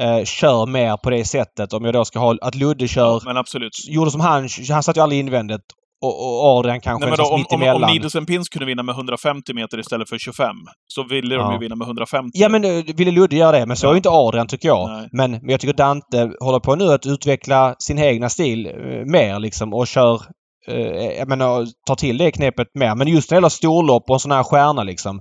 eh, 0.00 0.24
kör 0.24 0.66
mer 0.66 0.96
på 0.96 1.10
det 1.10 1.24
sättet. 1.24 1.72
Om 1.72 1.84
jag 1.84 1.94
då 1.94 2.04
ska 2.04 2.18
ha 2.18 2.36
att 2.40 2.54
Ludde 2.54 2.88
kör... 2.88 3.20
Men 3.24 3.36
absolut. 3.36 3.72
Gjorde 3.88 4.10
som 4.10 4.20
han. 4.20 4.48
Han 4.70 4.82
satt 4.82 4.96
ju 4.96 5.00
aldrig 5.00 5.20
invändigt. 5.20 5.62
Och, 6.04 6.08
och 6.28 6.58
Adrian 6.58 6.80
kanske 6.80 7.08
Nej, 7.08 7.16
då, 7.18 7.24
om, 7.24 7.40
mitt 7.40 7.52
om, 7.52 7.62
emellan. 7.62 7.84
om 7.84 7.90
Needles 7.90 8.16
and 8.16 8.26
Pins 8.26 8.48
kunde 8.48 8.66
vinna 8.66 8.82
med 8.82 8.92
150 8.92 9.54
meter 9.54 9.78
istället 9.80 10.08
för 10.08 10.18
25, 10.18 10.46
så 10.86 11.02
ville 11.08 11.34
de 11.34 11.40
Ja. 11.40 11.52
ju 11.52 11.58
vinna 11.58 11.76
med 11.76 11.86
150. 11.86 12.30
Ja 12.34 12.48
men 12.48 12.64
eh, 12.64 12.84
ville 12.96 13.10
Ludde 13.10 13.36
göra 13.36 13.52
det. 13.58 13.66
Men 13.66 13.76
så 13.76 13.86
Ja. 13.86 13.90
är 13.90 13.94
ju 13.94 13.96
inte 13.96 14.08
Adrian 14.10 14.46
tycker 14.46 14.68
jag. 14.68 14.90
Nej. 14.90 15.08
Men, 15.12 15.30
men 15.30 15.48
jag 15.48 15.60
tycker 15.60 15.74
Dante 15.74 16.30
håller 16.40 16.58
på 16.60 16.74
nu 16.74 16.92
att 16.92 17.06
utveckla 17.06 17.74
sin 17.78 17.98
egna 17.98 18.28
stil 18.28 18.66
eh, 18.66 18.72
mer 19.06 19.38
liksom 19.38 19.74
och 19.74 19.86
kör 19.86 20.20
eh, 20.68 20.76
jag 21.18 21.28
menar, 21.28 21.66
tar 21.86 21.94
till 21.94 22.18
det 22.18 22.30
knepet 22.30 22.68
mer. 22.74 22.94
Men 22.94 23.08
just 23.08 23.30
när 23.30 23.34
det 23.34 23.38
gäller 23.38 23.48
storlopp 23.48 24.04
och 24.10 24.16
en 24.16 24.20
sån 24.20 24.30
här 24.32 24.42
stjärna 24.42 24.82
liksom. 24.82 25.20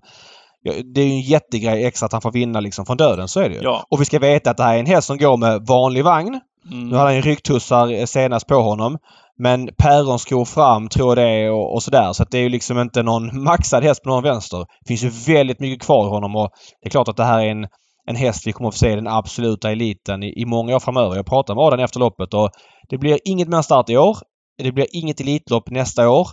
Det 0.63 1.02
är 1.02 1.06
ju 1.06 1.12
en 1.12 1.21
jättegrej 1.21 1.86
extra 1.86 2.06
att 2.06 2.12
han 2.12 2.21
får 2.21 2.32
vinna 2.32 2.60
liksom 2.60 2.86
från 2.86 2.97
döden. 2.97 3.28
Så 3.28 3.39
är 3.39 3.49
det 3.49 3.55
ju. 3.55 3.62
Ja. 3.62 3.86
Och 3.89 4.01
vi 4.01 4.05
ska 4.05 4.20
veta 4.20 4.51
att 4.51 4.57
det 4.57 4.64
här 4.64 4.76
är 4.76 4.80
en 4.80 4.86
häst 4.86 5.07
som 5.07 5.18
går 5.18 5.38
med 5.38 5.66
vanlig 5.68 6.03
vagn. 6.03 6.39
Mm. 6.72 6.89
Nu 6.89 6.95
hade 6.95 7.07
han 7.07 7.16
ju 7.16 7.22
rycktussar 7.22 7.93
eh, 7.93 8.05
senast 8.05 8.47
på 8.47 8.55
honom. 8.55 8.97
Men 9.38 9.70
päronskor 9.78 10.45
fram 10.45 10.89
tror 10.89 11.09
jag 11.09 11.18
det 11.18 11.32
är 11.32 11.51
och, 11.51 11.74
och 11.74 11.84
sådär. 11.84 12.14
Så 12.14 12.24
att 12.24 12.32
det 12.32 12.38
är 12.38 12.41
ju 12.41 12.49
liksom 12.49 12.80
inte 12.80 13.03
någon 13.03 13.43
maxad 13.43 13.84
häst 13.84 14.03
på 14.03 14.09
någon 14.09 14.24
vänster. 14.24 14.57
Det 14.57 14.88
finns 14.88 15.03
ju 15.03 15.34
väldigt 15.34 15.59
mycket 15.59 15.86
kvar 15.86 16.05
i 16.05 16.09
honom 16.09 16.36
och 16.36 16.49
det 16.82 16.88
är 16.88 16.91
klart 16.91 17.07
att 17.07 17.18
det 17.18 17.24
här 17.24 17.39
är 17.39 17.51
en, 17.51 17.68
en 18.07 18.16
häst 18.16 18.47
vi 18.47 18.51
kommer 18.51 18.68
att 18.68 18.76
få 18.76 18.80
se 18.80 18.91
i 18.91 18.95
den 18.95 19.07
absoluta 19.07 19.72
eliten 19.72 20.24
i, 20.24 20.41
i 20.41 20.45
många 20.45 20.76
år 20.76 20.80
framöver. 20.80 21.16
Jag 21.16 21.26
pratade 21.26 21.57
med 21.57 21.66
Adam 21.66 21.80
efter 21.80 21.99
loppet 21.99 22.34
och 22.34 22.49
det 22.89 22.97
blir 22.97 23.20
inget 23.26 23.47
mer 23.47 23.62
start 23.62 23.89
i 23.89 23.97
år. 23.97 24.18
Det 24.57 24.72
blir 24.72 24.88
inget 24.91 25.20
Elitlopp 25.20 25.70
nästa 25.70 26.09
år. 26.09 26.28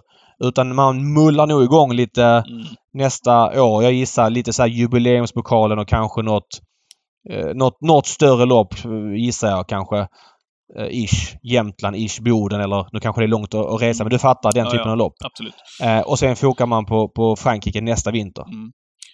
Utan 0.45 0.74
man 0.74 1.12
mullar 1.12 1.47
nog 1.47 1.62
igång 1.62 1.93
lite 1.93 2.24
Mm. 2.24 2.66
nästa 2.93 3.62
år. 3.62 3.82
Jag 3.82 3.93
gissar 3.93 4.30
lite 4.30 4.53
så 4.53 4.62
här 4.62 4.68
jubileumspokalen 4.68 5.78
och 5.78 5.89
kanske 5.89 6.22
något, 6.22 6.49
eh, 7.30 7.47
något, 7.55 7.80
något 7.80 8.07
större 8.07 8.45
lopp 8.45 8.74
eh, 8.84 9.14
gissar 9.24 9.49
jag 9.51 9.68
kanske. 9.68 9.99
Eh, 10.78 10.86
ish. 10.91 11.36
Jämtland, 11.43 11.97
ish 11.97 12.20
Boden 12.22 12.61
eller 12.61 12.86
nu 12.93 13.01
kanske 13.01 13.20
det 13.22 13.24
är 13.26 13.28
långt 13.28 13.55
att, 13.55 13.66
att 13.66 13.82
resa 13.82 14.05
men 14.05 14.11
du 14.11 14.18
fattar 14.18 14.53
den 14.53 14.64
Ja, 14.64 14.70
typen 14.70 14.86
ja. 14.86 14.91
av 14.93 14.97
lopp. 14.99 15.14
Absolut. 15.24 15.55
Eh, 15.82 16.01
och 16.01 16.18
sen 16.18 16.36
fokar 16.36 16.66
man 16.66 16.84
på, 16.86 17.09
på 17.09 17.36
Frankrike 17.36 17.80
nästa 17.80 18.11
vinter. 18.11 18.43
Mm. 18.43 18.70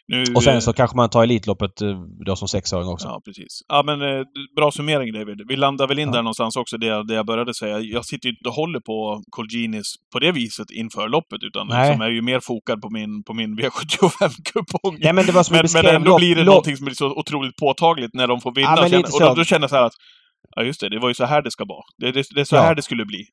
Nu, 0.09 0.24
Och 0.34 0.42
sen 0.42 0.55
eh, 0.55 0.61
så 0.61 0.72
kanske 0.72 0.96
man 0.96 1.11
tar 1.11 1.22
Elitloppet 1.22 1.82
eh, 1.82 2.00
då 2.26 2.36
som 2.36 2.48
sexåring 2.48 2.88
också. 2.88 3.09
Ja, 3.09 3.20
precis. 3.24 3.61
Ja, 3.68 3.82
men 3.86 4.02
eh, 4.02 4.22
bra 4.57 4.70
summering 4.70 5.12
David. 5.12 5.42
Vi 5.48 5.57
landar 5.57 5.86
väl 5.88 5.98
in 5.98 6.09
Ja. 6.09 6.12
där 6.14 6.22
någonstans 6.22 6.57
också, 6.57 6.76
det, 6.78 7.07
det 7.07 7.14
jag 7.14 7.26
började 7.26 7.55
säga. 7.55 7.78
Jag 7.80 8.05
sitter 8.05 8.26
ju 8.28 8.30
inte 8.32 8.48
och 8.48 8.55
håller 8.55 8.80
på 8.80 9.22
Colginis 9.30 9.94
på 10.12 10.18
det 10.18 10.32
viset 10.32 10.70
inför 10.70 11.09
loppet, 11.09 11.42
utan 11.42 11.66
Nej. 11.68 11.88
liksom 11.88 12.00
är 12.07 12.11
ju 12.11 12.22
mer 12.22 12.40
fokad 12.40 12.80
på 12.82 12.90
min, 12.90 13.22
på 13.24 13.34
min 13.34 13.59
V75-kupong. 13.59 14.96
Nej 15.00 15.12
men 15.12 15.26
det 15.26 15.32
var 15.32 15.42
som 15.42 15.57
vi 15.57 15.62
Men, 15.62 15.84
men 15.84 15.94
ändå 15.96 16.11
lopp- 16.11 16.18
blir 16.20 16.34
det 16.36 16.40
lopp- 16.42 16.46
någonting 16.46 16.76
som 16.76 16.84
blir 16.84 16.94
så 16.94 17.07
otroligt 17.07 17.57
påtagligt 17.57 18.14
när 18.14 18.26
de 18.26 18.40
får 18.40 18.52
vinna. 18.55 18.68
Ja, 18.76 18.84
och, 18.84 18.90
känner, 18.90 19.14
och 19.14 19.20
då, 19.20 19.34
då 19.34 19.44
känner 19.44 19.62
jag 19.62 19.70
så 19.70 19.76
här 19.76 19.84
att 19.84 19.92
Ja, 20.57 20.62
just 20.62 20.80
det. 20.80 20.88
Det 20.88 20.98
var 20.98 21.09
ju 21.09 21.14
så 21.14 21.24
här 21.24 21.42
det 21.42 21.50
ska 21.50 21.64
vara. 21.64 21.82
Det, 21.98 22.12
det, 22.12 22.24
det 22.34 22.40
är 22.40 22.44
så 22.44 22.57
Ja. 22.57 22.62
här 22.62 22.74
det 22.74 22.82
skulle 22.82 23.05
bli. 23.05 23.24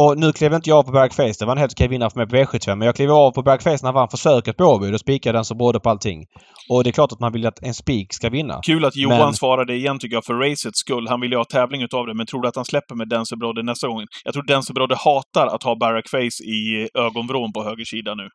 Och 0.00 0.18
nu 0.18 0.32
klev 0.32 0.52
inte 0.54 0.70
jag 0.70 0.78
av 0.78 0.82
på 0.82 0.92
Bergface. 0.92 1.34
Det 1.38 1.44
var 1.44 1.52
en 1.52 1.58
helt 1.58 1.72
okej 1.72 1.88
vinnare 1.88 2.10
för 2.10 2.18
mig 2.18 2.28
på 2.28 2.36
V75. 2.36 2.76
Men 2.76 2.86
jag 2.86 2.96
klev 2.96 3.10
av 3.12 3.30
på 3.30 3.42
Bergface 3.42 3.78
när 3.82 3.86
han 3.86 3.94
vann 3.94 4.08
försöket 4.08 4.56
på 4.56 4.64
Åby. 4.64 4.90
Då 4.90 4.98
spikade 4.98 5.38
den 5.38 5.44
som 5.44 5.58
brådde 5.58 5.80
på 5.80 5.90
allting. 5.90 6.24
Och 6.70 6.84
det 6.84 6.90
är 6.90 6.92
klart 6.92 7.12
att 7.12 7.20
man 7.20 7.32
vill 7.32 7.46
att 7.46 7.62
en 7.62 7.74
spik 7.74 8.12
ska 8.14 8.30
vinna. 8.30 8.60
Kul 8.66 8.84
att 8.84 8.96
Johan 8.96 9.18
Men- 9.18 9.34
svarade 9.34 9.74
igen, 9.74 9.98
tycker 9.98 10.16
jag, 10.16 10.24
för 10.24 10.34
racets 10.34 10.78
skull. 10.78 11.08
Han 11.08 11.20
vill 11.20 11.30
ju 11.30 11.36
ha 11.36 11.44
tävling 11.44 11.82
utav 11.82 12.06
det, 12.06 12.14
men 12.14 12.26
tror 12.26 12.42
du 12.42 12.48
att 12.48 12.56
han 12.56 12.64
släpper 12.64 12.94
med 12.94 13.08
Dense 13.08 13.36
Brodde 13.36 13.62
nästa 13.62 13.88
gång? 13.88 14.06
Jag 14.24 14.34
tror 14.34 14.42
Dense 14.46 14.72
Brodde 14.72 14.96
hatar 14.96 15.46
att 15.46 15.62
ha 15.62 15.76
Barack 15.76 16.08
Face 16.08 16.38
i 16.58 16.88
ögonvrån 16.98 17.52
på 17.52 17.62
höger 17.64 17.84
sida 17.84 18.14
nu. 18.14 18.28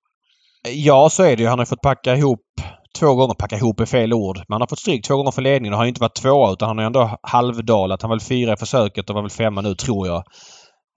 Ja, 0.74 1.10
så 1.10 1.24
är 1.24 1.36
det 1.36 1.44
ju. 1.44 1.50
Han 1.50 1.60
har 1.60 1.66
fått 1.66 1.82
packa 1.82 2.16
ihop 2.16 2.42
två 3.00 3.16
gånger. 3.16 3.34
Packa 3.34 3.56
ihop 3.58 3.80
är 3.80 3.86
fel 3.86 4.14
ord. 4.14 4.38
Men 4.38 4.46
han 4.56 4.62
har 4.62 4.68
fått 4.68 4.80
stryk 4.80 5.04
två 5.08 5.16
gånger 5.16 5.32
för 5.32 5.42
ledningen. 5.42 5.74
Han 5.74 5.78
har 5.78 5.86
ju 5.86 5.90
inte 5.90 6.02
varit 6.02 6.16
tvåa 6.22 6.52
utan 6.52 6.68
han 6.68 6.78
har 6.78 6.84
ju 6.84 6.88
ändå 6.88 7.18
halvdalat. 7.22 8.02
Han 8.02 8.10
var 8.10 8.16
väl 8.16 8.22
fyra 8.28 8.54
i 8.54 8.58
försöket 8.58 9.10
och 9.10 9.16
var 9.16 9.22
väl 9.22 9.32
femma 9.32 9.62
nu 9.62 9.76
tror 9.76 10.08
jag. 10.08 10.24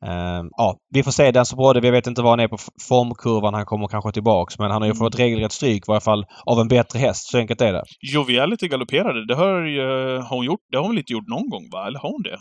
Ehm, 0.06 0.46
ja, 0.56 0.76
vi 0.94 1.02
får 1.02 1.10
se 1.10 1.30
den 1.30 1.46
som 1.46 1.56
brådde. 1.56 1.80
Vi 1.80 1.90
vet 1.90 2.06
inte 2.06 2.22
var 2.22 2.30
han 2.30 2.40
är 2.40 2.48
på 2.48 2.58
formkurvan. 2.88 3.54
Han 3.54 3.64
kommer 3.66 3.88
kanske 3.88 4.12
tillbaks. 4.12 4.58
Men 4.58 4.70
han 4.70 4.82
har 4.82 4.86
ju 4.86 4.92
Mm. 4.92 4.98
fått 4.98 5.18
regelrätt 5.18 5.52
stryk 5.52 5.82
i 5.82 5.84
varje 5.88 6.00
fall 6.00 6.24
av 6.46 6.60
en 6.60 6.68
bättre 6.68 6.98
häst. 6.98 7.30
Så 7.30 7.38
enkelt 7.38 7.60
är 7.60 7.72
det. 7.72 7.82
Joviality 8.12 8.68
galopperade, 8.68 9.26
det 9.26 9.34
har, 9.34 9.60
ju, 9.66 9.80
har 10.18 10.36
hon 10.36 10.44
gjort. 10.44 10.60
Det 10.70 10.76
har 10.76 10.82
hon 10.82 10.90
väl 10.90 10.98
inte 10.98 11.12
gjort 11.12 11.28
någon 11.28 11.50
gång, 11.50 11.68
va? 11.72 11.86
Eller 11.86 11.98
har 11.98 12.10
hon 12.10 12.22
det? 12.22 12.38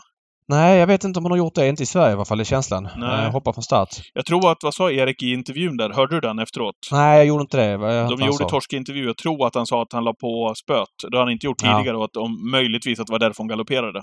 Nej, 0.52 0.78
jag 0.80 0.88
vet 0.88 1.04
inte 1.04 1.18
om 1.20 1.24
hon 1.26 1.32
har 1.32 1.38
gjort 1.38 1.56
det. 1.56 1.68
Inte 1.68 1.84
i 1.84 1.86
Sverige 1.86 2.10
i 2.12 2.14
alla 2.14 2.26
fall, 2.26 2.40
är 2.40 2.44
känslan. 2.44 2.84
Nej. 2.98 3.24
Jag 3.24 3.32
hoppar 3.32 3.54
från 3.54 3.64
start. 3.64 3.90
Jag 4.14 4.26
tror 4.26 4.52
att, 4.52 4.58
vad 4.64 4.74
sa 4.74 4.92
Erik 4.92 5.24
i 5.24 5.34
intervjun 5.34 5.78
där? 5.78 5.90
Hörde 5.90 6.16
du 6.16 6.20
den 6.22 6.40
efteråt? 6.40 6.76
Nej, 6.92 7.18
jag 7.18 7.26
gjorde 7.26 7.42
inte 7.42 7.58
det. 7.58 7.66
Jag 7.66 8.10
De 8.20 8.26
gjorde 8.26 8.46
torskintervju. 8.50 9.06
Jag 9.06 9.18
tror 9.18 9.48
att 9.48 9.56
han 9.56 9.66
sa 9.66 9.82
att 9.82 9.94
han 9.94 10.04
la 10.04 10.14
på 10.14 10.54
spöet. 10.64 10.88
Det 11.12 11.18
har 11.18 11.24
han 11.24 11.32
inte 11.32 11.46
gjort 11.46 11.58
Ja. 11.64 11.78
tidigare 11.78 11.98
och 11.98 12.04
att 12.04 12.18
om, 12.18 12.52
möjligtvis 12.52 13.00
att 13.00 13.08
det 13.08 13.12
var 13.12 13.20
därför 13.20 13.38
hon 13.38 13.48
galopperade. 13.48 14.02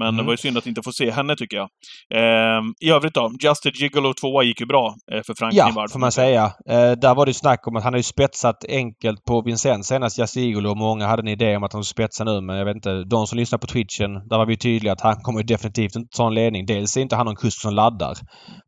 Men 0.00 0.08
Mm. 0.08 0.16
det 0.16 0.22
var 0.22 0.32
ju 0.32 0.36
synd 0.36 0.58
att 0.58 0.66
inte 0.66 0.82
få 0.82 0.92
se 0.92 1.10
henne, 1.10 1.36
tycker 1.36 1.56
jag. 1.56 1.68
Ehm, 2.14 2.64
I 2.80 2.90
övrigt 2.90 3.14
då? 3.14 3.30
Just 3.42 3.66
a 3.66 3.70
Gigolo 3.74 4.12
2 4.20 4.42
gick 4.42 4.60
ju 4.60 4.66
bra 4.66 4.94
eh, 5.12 5.22
för 5.26 5.34
Frank 5.34 5.54
Ja, 5.54 5.66
Nivard. 5.68 5.90
får 5.90 5.98
man 5.98 6.12
säga. 6.12 6.44
Eh, 6.70 6.92
där 6.92 7.14
var 7.14 7.26
det 7.26 7.30
ju 7.30 7.34
snack 7.34 7.66
om 7.66 7.76
att 7.76 7.84
han 7.84 7.92
har 7.92 7.98
ju 7.98 8.02
spetsat 8.02 8.64
enkelt 8.68 9.24
på 9.24 9.42
Vincent 9.42 9.86
senast, 9.86 10.18
Jasigolo. 10.18 10.70
och 10.70 10.76
Många 10.76 11.06
hade 11.06 11.22
en 11.22 11.28
idé 11.28 11.56
om 11.56 11.64
att 11.64 11.72
han 11.72 11.84
skulle 11.84 12.06
spetsa 12.06 12.24
nu, 12.24 12.40
men 12.40 12.56
jag 12.56 12.64
vet 12.64 12.76
inte. 12.76 13.04
De 13.04 13.26
som 13.26 13.38
lyssnar 13.38 13.58
på 13.58 13.66
Twitchen, 13.66 14.12
där 14.28 14.38
var 14.38 14.46
vi 14.46 14.56
tydliga 14.56 14.92
att 14.92 15.00
han 15.00 15.16
kommer 15.16 15.42
definitivt 15.42 15.96
inte 15.96 16.16
ta 16.16 16.26
en 16.26 16.34
ledning. 16.34 16.66
Dels 16.66 16.96
är 16.96 17.00
inte 17.00 17.16
han 17.16 17.26
någon 17.26 17.36
kusk 17.36 17.60
som 17.60 17.74
laddar 17.74 18.14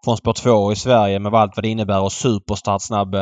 från 0.04 0.16
spår 0.16 0.32
2 0.32 0.72
i 0.72 0.76
Sverige 0.76 1.18
med 1.18 1.34
allt 1.34 1.52
vad 1.56 1.64
det 1.64 1.68
innebär 1.68 2.00
och 2.02 2.12
superstartsnabb 2.12 3.14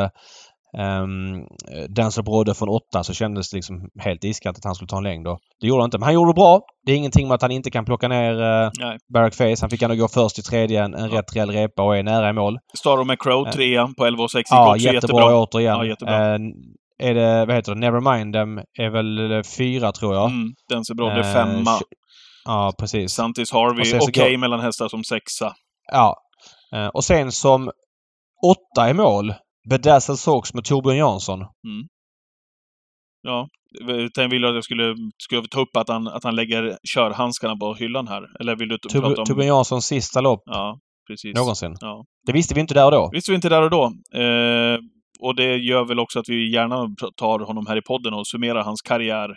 Um, 0.78 1.46
Denzel 1.88 2.24
Brodde 2.24 2.54
från 2.54 2.68
8 2.68 3.04
så 3.04 3.12
kändes 3.14 3.50
det 3.50 3.56
liksom 3.56 3.88
helt 4.00 4.24
iskallt 4.24 4.58
att 4.58 4.64
han 4.64 4.74
skulle 4.74 4.88
ta 4.88 4.96
en 4.96 5.02
längd. 5.02 5.26
Det 5.60 5.66
gjorde 5.66 5.82
han 5.82 5.86
inte. 5.86 5.98
Men 5.98 6.04
han 6.04 6.14
gjorde 6.14 6.30
det 6.30 6.34
bra. 6.34 6.60
Det 6.86 6.92
är 6.92 6.96
ingenting 6.96 7.28
med 7.28 7.34
att 7.34 7.42
han 7.42 7.50
inte 7.50 7.70
kan 7.70 7.84
plocka 7.84 8.08
ner 8.08 8.32
uh, 8.64 8.70
Nej. 8.80 8.98
Barack 9.14 9.34
Face. 9.34 9.56
Han 9.60 9.70
fick 9.70 9.82
ändå 9.82 9.96
gå 9.96 10.08
först 10.08 10.38
i 10.38 10.42
tredje, 10.42 10.84
en, 10.84 10.94
en 10.94 11.10
Ja. 11.10 11.18
rätt 11.18 11.36
rejäl 11.36 11.50
repa 11.50 11.82
och 11.82 11.96
är 11.96 12.02
nära 12.02 12.30
i 12.30 12.32
mål. 12.32 12.58
Starro 12.78 13.04
McCrow, 13.04 13.46
Eh. 13.46 13.52
trea 13.52 13.86
på 13.98 14.06
11,6 14.06 14.36
gick 14.38 14.46
Ja, 14.50 14.70
också 14.74 14.84
jättebra, 14.84 14.94
jättebra. 15.18 15.38
återigen. 15.42 15.76
Ja, 15.78 15.84
jättebra. 15.86 16.34
Eh, 16.34 16.38
är 16.98 17.14
det, 17.14 17.46
vad 17.46 17.54
heter 17.56 17.74
det, 17.74 17.80
Nevermind 17.80 18.34
Them 18.34 18.58
är 18.78 18.90
väl 18.90 19.32
eh, 19.32 19.42
fyra 19.58 19.92
tror 19.92 20.14
jag. 20.14 20.30
Mm, 20.30 20.52
Dense 20.68 20.94
Brodde 20.94 21.20
Eh, 21.20 21.32
femma. 21.32 21.70
tj- 21.70 21.82
Ja, 22.44 22.72
precis. 22.78 23.12
Santis 23.12 23.52
Harvey, 23.52 23.98
okej 24.08 24.30
går- 24.32 24.38
mellan 24.38 24.60
hästar 24.60 24.88
som 24.88 25.04
sexa. 25.04 25.52
Ja. 25.92 26.16
Eh, 26.74 26.86
och 26.86 27.04
sen 27.04 27.32
som 27.32 27.70
åtta 28.46 28.90
i 28.90 28.94
mål, 28.94 29.34
Bedazzled 29.70 30.18
Sox 30.18 30.54
med 30.54 30.64
Torbjörn 30.64 30.96
Jansson. 30.96 31.40
Ja. 33.22 33.48
Utan 33.88 34.30
vill 34.30 34.42
du 34.42 34.48
att 34.48 34.54
jag 34.54 34.64
skulle, 34.64 34.94
skulle 35.22 35.42
ta 35.48 35.60
upp 35.60 35.76
att 35.76 35.88
han, 35.88 36.08
att 36.08 36.24
han 36.24 36.36
lägger 36.36 36.78
körhandskarna 36.94 37.56
på 37.56 37.74
hyllan 37.74 38.08
här? 38.08 38.40
Eller 38.40 38.56
vill 38.56 38.68
du 38.68 38.78
t- 38.78 39.00
prata 39.00 39.20
om... 39.20 39.26
Torbjörn 39.26 39.46
Janssons 39.48 39.86
sista 39.86 40.20
lopp 40.20 40.42
Ja, 40.44 40.78
precis. 41.08 41.34
någonsin. 41.34 41.76
Ja. 41.80 42.04
Det 42.26 42.32
visste 42.32 42.54
vi 42.54 42.60
inte 42.60 42.74
där 42.74 42.84
och 42.84 42.90
då. 42.90 43.10
Visste 43.12 43.30
vi 43.30 43.34
inte 43.34 43.48
där 43.48 43.62
och 43.62 43.70
då. 43.70 43.84
Eh, 44.20 44.78
och 45.20 45.34
det 45.34 45.56
gör 45.56 45.84
väl 45.84 45.98
också 45.98 46.18
att 46.18 46.28
vi 46.28 46.52
gärna 46.52 46.76
tar 47.16 47.38
honom 47.38 47.66
här 47.66 47.76
i 47.76 47.82
podden 47.82 48.14
och 48.14 48.26
summerar 48.26 48.62
hans 48.64 48.82
karriär. 48.82 49.30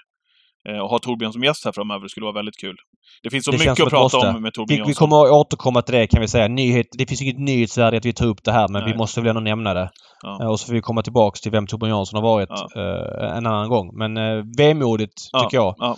Eh, 0.69 0.79
och 0.79 0.89
ha 0.89 0.99
Torbjörn 0.99 1.33
som 1.33 1.43
gäst 1.43 1.65
här 1.65 1.71
framöver 1.71 2.03
det 2.03 2.09
skulle 2.09 2.23
vara 2.23 2.33
väldigt 2.35 2.57
kul. 2.57 2.75
Det 3.23 3.29
finns 3.29 3.45
så 3.45 3.51
Det 3.51 3.57
mycket 3.57 3.71
att 3.83 3.89
prata 3.89 4.17
måste. 4.17 4.17
om 4.29 4.41
med 4.41 4.53
Torbjörn 4.53 4.67
Vi, 4.77 4.83
vi 4.83 4.87
Jansson. 4.89 5.09
kommer 5.09 5.25
att 5.25 5.31
återkomma 5.31 5.81
till 5.81 5.95
det 5.95 6.07
kan 6.07 6.21
vi 6.21 6.27
säga. 6.27 6.47
Nyhet, 6.47 6.85
det 6.97 7.05
finns 7.09 7.21
inget 7.21 7.39
nyhetsvärde 7.39 7.97
att 7.97 8.05
vi 8.05 8.13
tar 8.13 8.25
upp 8.27 8.43
det 8.43 8.51
här 8.51 8.67
men 8.67 8.83
Nej. 8.83 8.91
vi 8.91 8.97
måste 8.97 9.21
väl 9.21 9.29
ändå 9.29 9.41
nämna 9.41 9.73
det. 9.73 9.89
Ja. 10.23 10.37
Eh, 10.41 10.47
Och 10.47 10.59
så 10.59 10.67
får 10.67 10.73
vi 10.73 10.81
komma 10.81 11.01
tillbaks 11.01 11.41
till 11.41 11.51
vem 11.51 11.67
Torbjörn 11.67 11.89
Jansson 11.91 12.23
har 12.23 12.29
varit 12.29 12.49
Ja. 12.49 12.67
eh, 12.81 13.37
en 13.37 13.45
annan 13.45 13.69
gång. 13.69 13.97
Men 13.97 14.17
eh, 14.17 14.43
vemodigt 14.57 15.13
Ja. 15.31 15.39
tycker 15.39 15.57
jag. 15.57 15.75
Ja. 15.77 15.97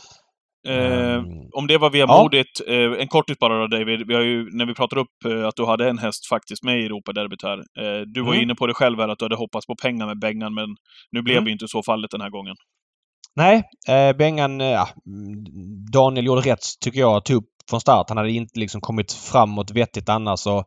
Eh, 0.67 1.13
Ehm, 1.15 1.23
om 1.51 1.67
det 1.67 1.77
var 1.77 1.89
vemodigt, 1.89 2.61
eh, 2.67 3.01
en 3.01 3.07
kortis 3.07 3.37
bara 3.39 3.59
då 3.59 3.67
David. 3.67 4.07
Vi 4.07 4.13
har 4.15 4.21
ju, 4.21 4.49
när 4.57 4.65
vi 4.65 4.73
pratar 4.73 4.97
upp 4.97 5.07
eh, 5.25 5.47
att 5.47 5.55
du 5.55 5.65
hade 5.65 5.89
en 5.89 5.97
häst 5.97 6.27
faktiskt 6.29 6.63
med 6.63 6.79
i 6.81 6.85
Europaderbyt 6.85 7.43
här. 7.43 7.57
Eh, 7.57 8.01
du 8.13 8.21
var 8.21 8.31
Mm. 8.33 8.43
inne 8.43 8.55
på 8.55 8.67
det 8.67 8.73
själv 8.73 8.99
här 8.99 9.09
att 9.09 9.19
du 9.19 9.25
hade 9.25 9.35
hoppats 9.35 9.65
på 9.67 9.75
pengar 9.81 10.05
med 10.07 10.19
Bengan, 10.19 10.53
men 10.53 10.67
nu 11.11 11.21
blev 11.21 11.37
Mm. 11.37 11.47
ju 11.47 11.51
inte 11.53 11.67
så 11.67 11.83
fallet 11.83 12.11
den 12.11 12.21
här 12.21 12.29
gången. 12.29 12.55
Nej, 13.39 13.63
eh, 13.87 14.17
Bengan, 14.17 14.61
eh, 14.61 14.67
ja, 14.67 14.89
Daniel 15.93 16.25
gjorde 16.25 16.41
rätt 16.41 16.59
tycker 16.81 16.99
jag. 16.99 17.25
Tog 17.25 17.37
upp 17.37 17.49
från 17.69 17.81
start. 17.81 18.05
Han 18.09 18.17
hade 18.17 18.31
inte 18.31 18.59
liksom 18.59 18.81
kommit 18.81 19.13
framåt 19.13 19.71
vettigt 19.71 20.09
annars. 20.09 20.47
Och, 20.47 20.63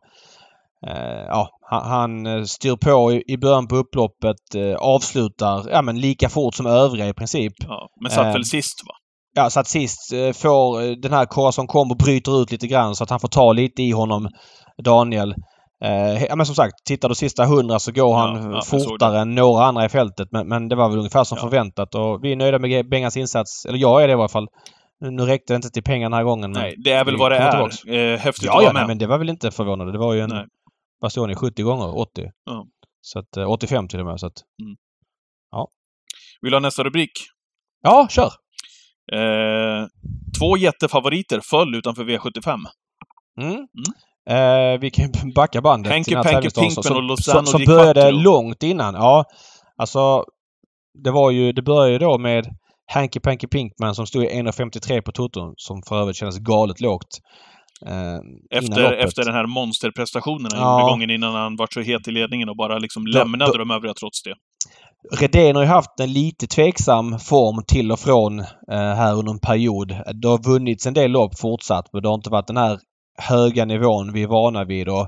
eh, 0.87 1.25
ja, 1.27 1.49
han, 1.69 1.89
han 1.89 2.25
eh, 2.25 2.43
styr 2.43 2.75
på 2.75 3.13
i, 3.13 3.23
i 3.27 3.37
början 3.37 3.67
på 3.67 3.75
upploppet. 3.75 4.55
Eh, 4.55 4.75
avslutar 4.75 5.69
ja, 5.71 5.81
men 5.81 5.99
lika 5.99 6.29
fort 6.29 6.55
som 6.55 6.65
övriga 6.65 7.07
i 7.07 7.13
princip. 7.13 7.53
Ja, 7.59 7.89
men 8.01 8.11
satt 8.11 8.25
Eh, 8.25 8.33
väl 8.33 8.45
sist 8.45 8.81
va? 8.87 8.93
Ja, 9.35 9.49
så 9.49 9.59
att 9.59 9.67
sist 9.67 10.13
eh, 10.13 10.31
får 10.31 11.01
den 11.01 11.13
här 11.13 11.25
Corazon 11.25 11.67
Combo 11.67 11.95
bryter 11.95 12.41
ut 12.41 12.51
lite 12.51 12.67
grann 12.67 12.95
så 12.95 13.03
att 13.03 13.09
han 13.09 13.19
får 13.19 13.27
ta 13.27 13.53
lite 13.53 13.83
i 13.83 13.91
honom, 13.91 14.29
Daniel. 14.83 15.35
Eh, 15.83 16.23
ja, 16.23 16.35
men 16.35 16.45
som 16.45 16.55
sagt, 16.55 16.73
tittar 16.85 17.09
du 17.09 17.15
sista 17.15 17.45
hundra 17.45 17.79
så 17.79 17.91
går 17.91 18.15
han 18.15 18.35
Ja, 18.35 18.41
eh, 18.49 18.51
ja, 18.71 18.79
fortare 18.79 19.19
än 19.19 19.35
några 19.35 19.65
andra 19.65 19.85
i 19.85 19.89
fältet. 19.89 20.27
Men, 20.31 20.47
men 20.47 20.67
det 20.69 20.75
var 20.75 20.89
väl 20.89 20.97
ungefär 20.97 21.23
som 21.23 21.35
Ja. 21.37 21.41
förväntat 21.43 21.95
och 21.95 22.23
vi 22.23 22.31
är 22.31 22.35
nöjda 22.35 22.59
med 22.59 22.89
Bengans 22.89 23.17
insats. 23.17 23.65
Eller 23.65 23.77
jag 23.79 24.03
är 24.03 24.07
det 24.07 24.11
i 24.11 24.15
alla 24.15 24.27
fall. 24.27 24.47
Nu- 24.99 25.25
räckte 25.25 25.53
det 25.53 25.55
inte 25.55 25.69
till 25.69 25.83
pengar 25.83 26.05
den 26.09 26.13
här 26.17 26.23
gången. 26.23 26.51
Nej, 26.51 26.75
det 26.83 26.91
är 26.91 27.05
väl 27.05 27.17
vad 27.17 27.31
det 27.31 27.37
är. 27.37 27.61
Eh, 28.13 28.19
häftigt 28.19 28.45
Ja, 28.45 28.57
att 28.57 28.63
ja, 28.63 28.69
vara 28.69 28.73
nej, 28.73 28.81
med. 28.81 28.87
men 28.87 28.97
det 28.97 29.07
var 29.07 29.17
väl 29.17 29.29
inte 29.29 29.51
förvånande. 29.51 29.91
Det 29.91 29.97
var 29.97 30.13
ju 30.13 30.21
en 30.21 30.29
Nej. 30.29 30.45
Bastioni 31.01 31.35
70 31.35 31.63
gånger, 31.63 31.97
80. 31.97 32.31
Ja. 32.45 32.65
Så 33.01 33.19
att, 33.19 33.37
eh, 33.37 33.49
85 33.51 33.87
till 33.87 33.99
och 33.99 34.05
med. 34.05 34.19
Så 34.19 34.27
att, 34.27 34.33
Vill 36.41 36.51
du 36.51 36.55
ha 36.55 36.59
nästa 36.61 36.83
rubrik? 36.83 37.11
ja, 37.81 38.07
kör! 38.09 38.29
Eh, 39.13 39.87
två 40.39 40.57
jättefavoriter 40.57 41.39
föll 41.49 41.75
utanför 41.75 42.03
V75. 42.03 42.59
Mm. 43.41 43.67
Eh, 44.29 44.79
vi 44.79 44.91
kan 44.91 45.11
backa 45.35 45.61
bandet 45.61 45.91
Hanky 45.93 46.03
till 46.03 46.13
den 46.15 46.25
här 46.25 46.41
Pinkman 46.41 46.83
som, 46.83 46.95
och 46.97 47.03
Lozano 47.03 47.45
som, 47.45 47.59
som 47.59 47.65
började 47.65 48.11
långt 48.11 48.63
innan. 48.63 48.93
Ja, 48.93 49.25
alltså 49.77 50.23
det 51.03 51.11
var 51.11 51.31
ju, 51.31 51.51
det 51.51 51.61
började 51.61 52.05
då 52.05 52.17
med 52.17 52.45
Hanky 52.93 53.19
Panky 53.19 53.47
Pinkman 53.47 53.95
som 53.95 54.05
stod 54.07 54.23
i 54.23 54.27
1,53 54.27 55.01
på 55.01 55.11
toton 55.11 55.53
som 55.57 55.81
för 55.87 56.01
övrigt 56.01 56.15
kändes 56.17 56.37
galet 56.39 56.81
lågt. 56.81 57.07
Eh, 57.85 58.57
Efter, 58.59 58.91
efter 58.93 59.25
den 59.25 59.33
här 59.33 59.47
monsterprestationen 59.47 60.47
han 60.53 60.61
Ja. 60.61 60.79
gjorde 60.81 60.91
gången 60.91 61.09
innan 61.09 61.35
han 61.35 61.55
var 61.55 61.67
så 61.73 61.81
het 61.81 62.07
i 62.07 62.11
ledningen 62.11 62.49
och 62.49 62.57
bara 62.57 62.77
liksom 62.79 63.05
Då- 63.05 63.11
lämnade 63.19 63.51
då- 63.51 63.57
de 63.57 63.71
övriga 63.71 63.93
trots 63.93 64.23
det. 64.23 64.33
Redén 65.19 65.55
har 65.55 65.63
ju 65.63 65.69
haft 65.69 65.99
en 65.99 66.13
lite 66.13 66.47
tveksam 66.47 67.19
form 67.19 67.63
till 67.67 67.91
och 67.91 67.99
från 67.99 68.39
eh, 68.39 68.45
här 68.71 69.13
under 69.13 69.31
en 69.31 69.39
period. 69.39 69.87
Det 70.21 70.27
har 70.27 70.49
vunnits 70.53 70.85
en 70.87 70.93
del 70.93 71.11
lopp 71.11 71.39
fortsatt 71.39 71.85
men 71.93 72.01
det 72.01 72.07
har 72.09 72.15
inte 72.15 72.29
varit 72.29 72.47
den 72.47 72.57
här 72.57 72.79
höga 73.17 73.65
nivån 73.65 74.13
vi 74.13 74.23
är 74.23 74.27
vana 74.27 74.63
vid. 74.63 74.89
Och 74.89 75.07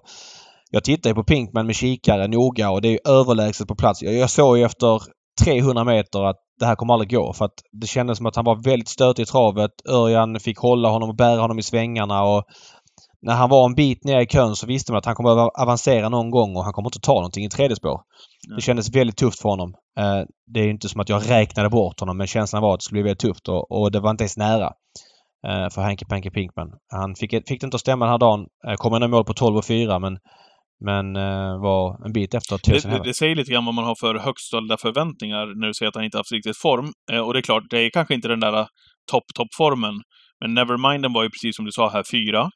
jag 0.71 0.83
tittar 0.83 1.09
ju 1.09 1.13
på 1.13 1.23
Pinkman 1.23 1.65
med 1.65 1.75
kikare 1.75 2.27
noga 2.27 2.71
och 2.71 2.81
det 2.81 2.93
är 2.93 3.09
överlägset 3.09 3.67
på 3.67 3.75
plats. 3.75 4.01
Jag, 4.01 4.29
såg 4.29 4.57
ju 4.57 4.63
efter 4.63 5.01
300 5.43 5.83
meter 5.83 6.23
att 6.23 6.37
det 6.59 6.65
här 6.65 6.75
kommer 6.75 6.93
aldrig 6.93 7.11
gå 7.11 7.33
för 7.33 7.45
att 7.45 7.53
det 7.71 7.87
kändes 7.87 8.17
som 8.17 8.25
att 8.25 8.35
han 8.35 8.45
var 8.45 8.63
väldigt 8.63 8.87
stötig 8.89 9.23
i 9.23 9.25
travet. 9.25 9.71
Örjan 9.89 10.39
fick 10.39 10.57
hålla 10.57 10.89
honom 10.89 11.09
och 11.09 11.15
bära 11.15 11.41
honom 11.41 11.59
i 11.59 11.63
svängarna 11.63 12.23
och 12.23 12.43
när 13.21 13.33
han 13.33 13.49
var 13.49 13.65
en 13.65 13.75
bit 13.75 14.03
ner 14.03 14.21
i 14.21 14.25
kön 14.25 14.55
så 14.55 14.67
visste 14.67 14.91
man 14.91 14.99
att 14.99 15.05
han 15.05 15.15
kommer 15.15 15.47
att 15.47 15.61
avancera 15.61 16.09
någon 16.09 16.31
gång 16.31 16.55
och 16.55 16.63
han 16.63 16.73
kommer 16.73 16.87
inte 16.87 16.99
ta 16.99 17.13
någonting 17.13 17.45
i 17.45 17.49
tredje 17.49 17.75
spår. 17.75 18.01
Det 18.55 18.61
kändes 18.61 18.89
väldigt 18.89 19.17
tufft 19.17 19.41
för 19.41 19.49
honom. 19.49 19.73
Eh, 19.99 20.21
det 20.53 20.59
är 20.59 20.67
inte 20.67 20.89
som 20.89 21.01
att 21.01 21.09
jag 21.09 21.29
räknade 21.29 21.69
bort 21.69 21.99
honom 21.99 22.17
men 22.17 22.27
känslan 22.27 22.61
var 22.61 22.73
att 22.73 22.79
det 22.79 22.83
skulle 22.83 23.01
bli 23.01 23.09
väldigt 23.09 23.19
tufft 23.19 23.47
och, 23.47 23.91
det 23.91 23.99
var 23.99 24.09
inte 24.09 24.23
ens 24.23 24.37
nära 24.37 24.71
för 25.73 25.81
Henke 25.81 26.05
Panke 26.05 26.31
Pinkman. 26.31 26.69
Han 26.91 27.15
fick, 27.15 27.31
fick 27.31 27.61
det 27.61 27.63
inte 27.63 27.75
att 27.75 27.81
stämma 27.81 28.05
den 28.05 28.11
här 28.11 28.19
dagen. 28.19 28.45
Eh, 28.67 28.75
kom 28.75 28.93
ändå 28.93 29.07
mål 29.07 29.25
på 29.25 29.33
12 29.33 29.57
och 29.57 29.65
4 29.65 29.99
men 29.99 30.17
men 30.85 31.15
eh, 31.15 31.61
var 31.61 32.05
en 32.05 32.13
bit 32.13 32.33
efter 32.33 32.59
det, 32.63 32.89
det, 32.89 33.03
det 33.03 33.13
säger 33.13 33.35
lite 33.35 33.51
grann 33.51 33.65
vad 33.65 33.73
man 33.73 33.85
har 33.85 33.95
för 33.99 34.15
högt 34.15 34.39
ställda 34.39 34.77
förväntningar 34.77 35.59
när 35.59 35.67
du 35.67 35.73
säger 35.73 35.89
att 35.89 35.95
han 35.95 36.05
inte 36.05 36.17
haft 36.17 36.31
riktigt 36.31 36.57
form. 36.57 36.93
Eh, 37.11 37.19
och 37.19 37.33
det 37.33 37.39
är 37.39 37.41
klart, 37.41 37.63
det 37.69 37.79
är 37.79 37.89
kanske 37.89 38.13
inte 38.13 38.27
den 38.27 38.39
där 38.39 38.67
topp-topp-formen. 39.11 40.01
Men 40.39 40.53
Neverminden 40.53 41.13
var 41.13 41.23
ju 41.23 41.29
precis 41.29 41.55
som 41.55 41.65
du 41.65 41.71
sa 41.71 41.89
här, 41.89 42.03
fyra. 42.11 42.49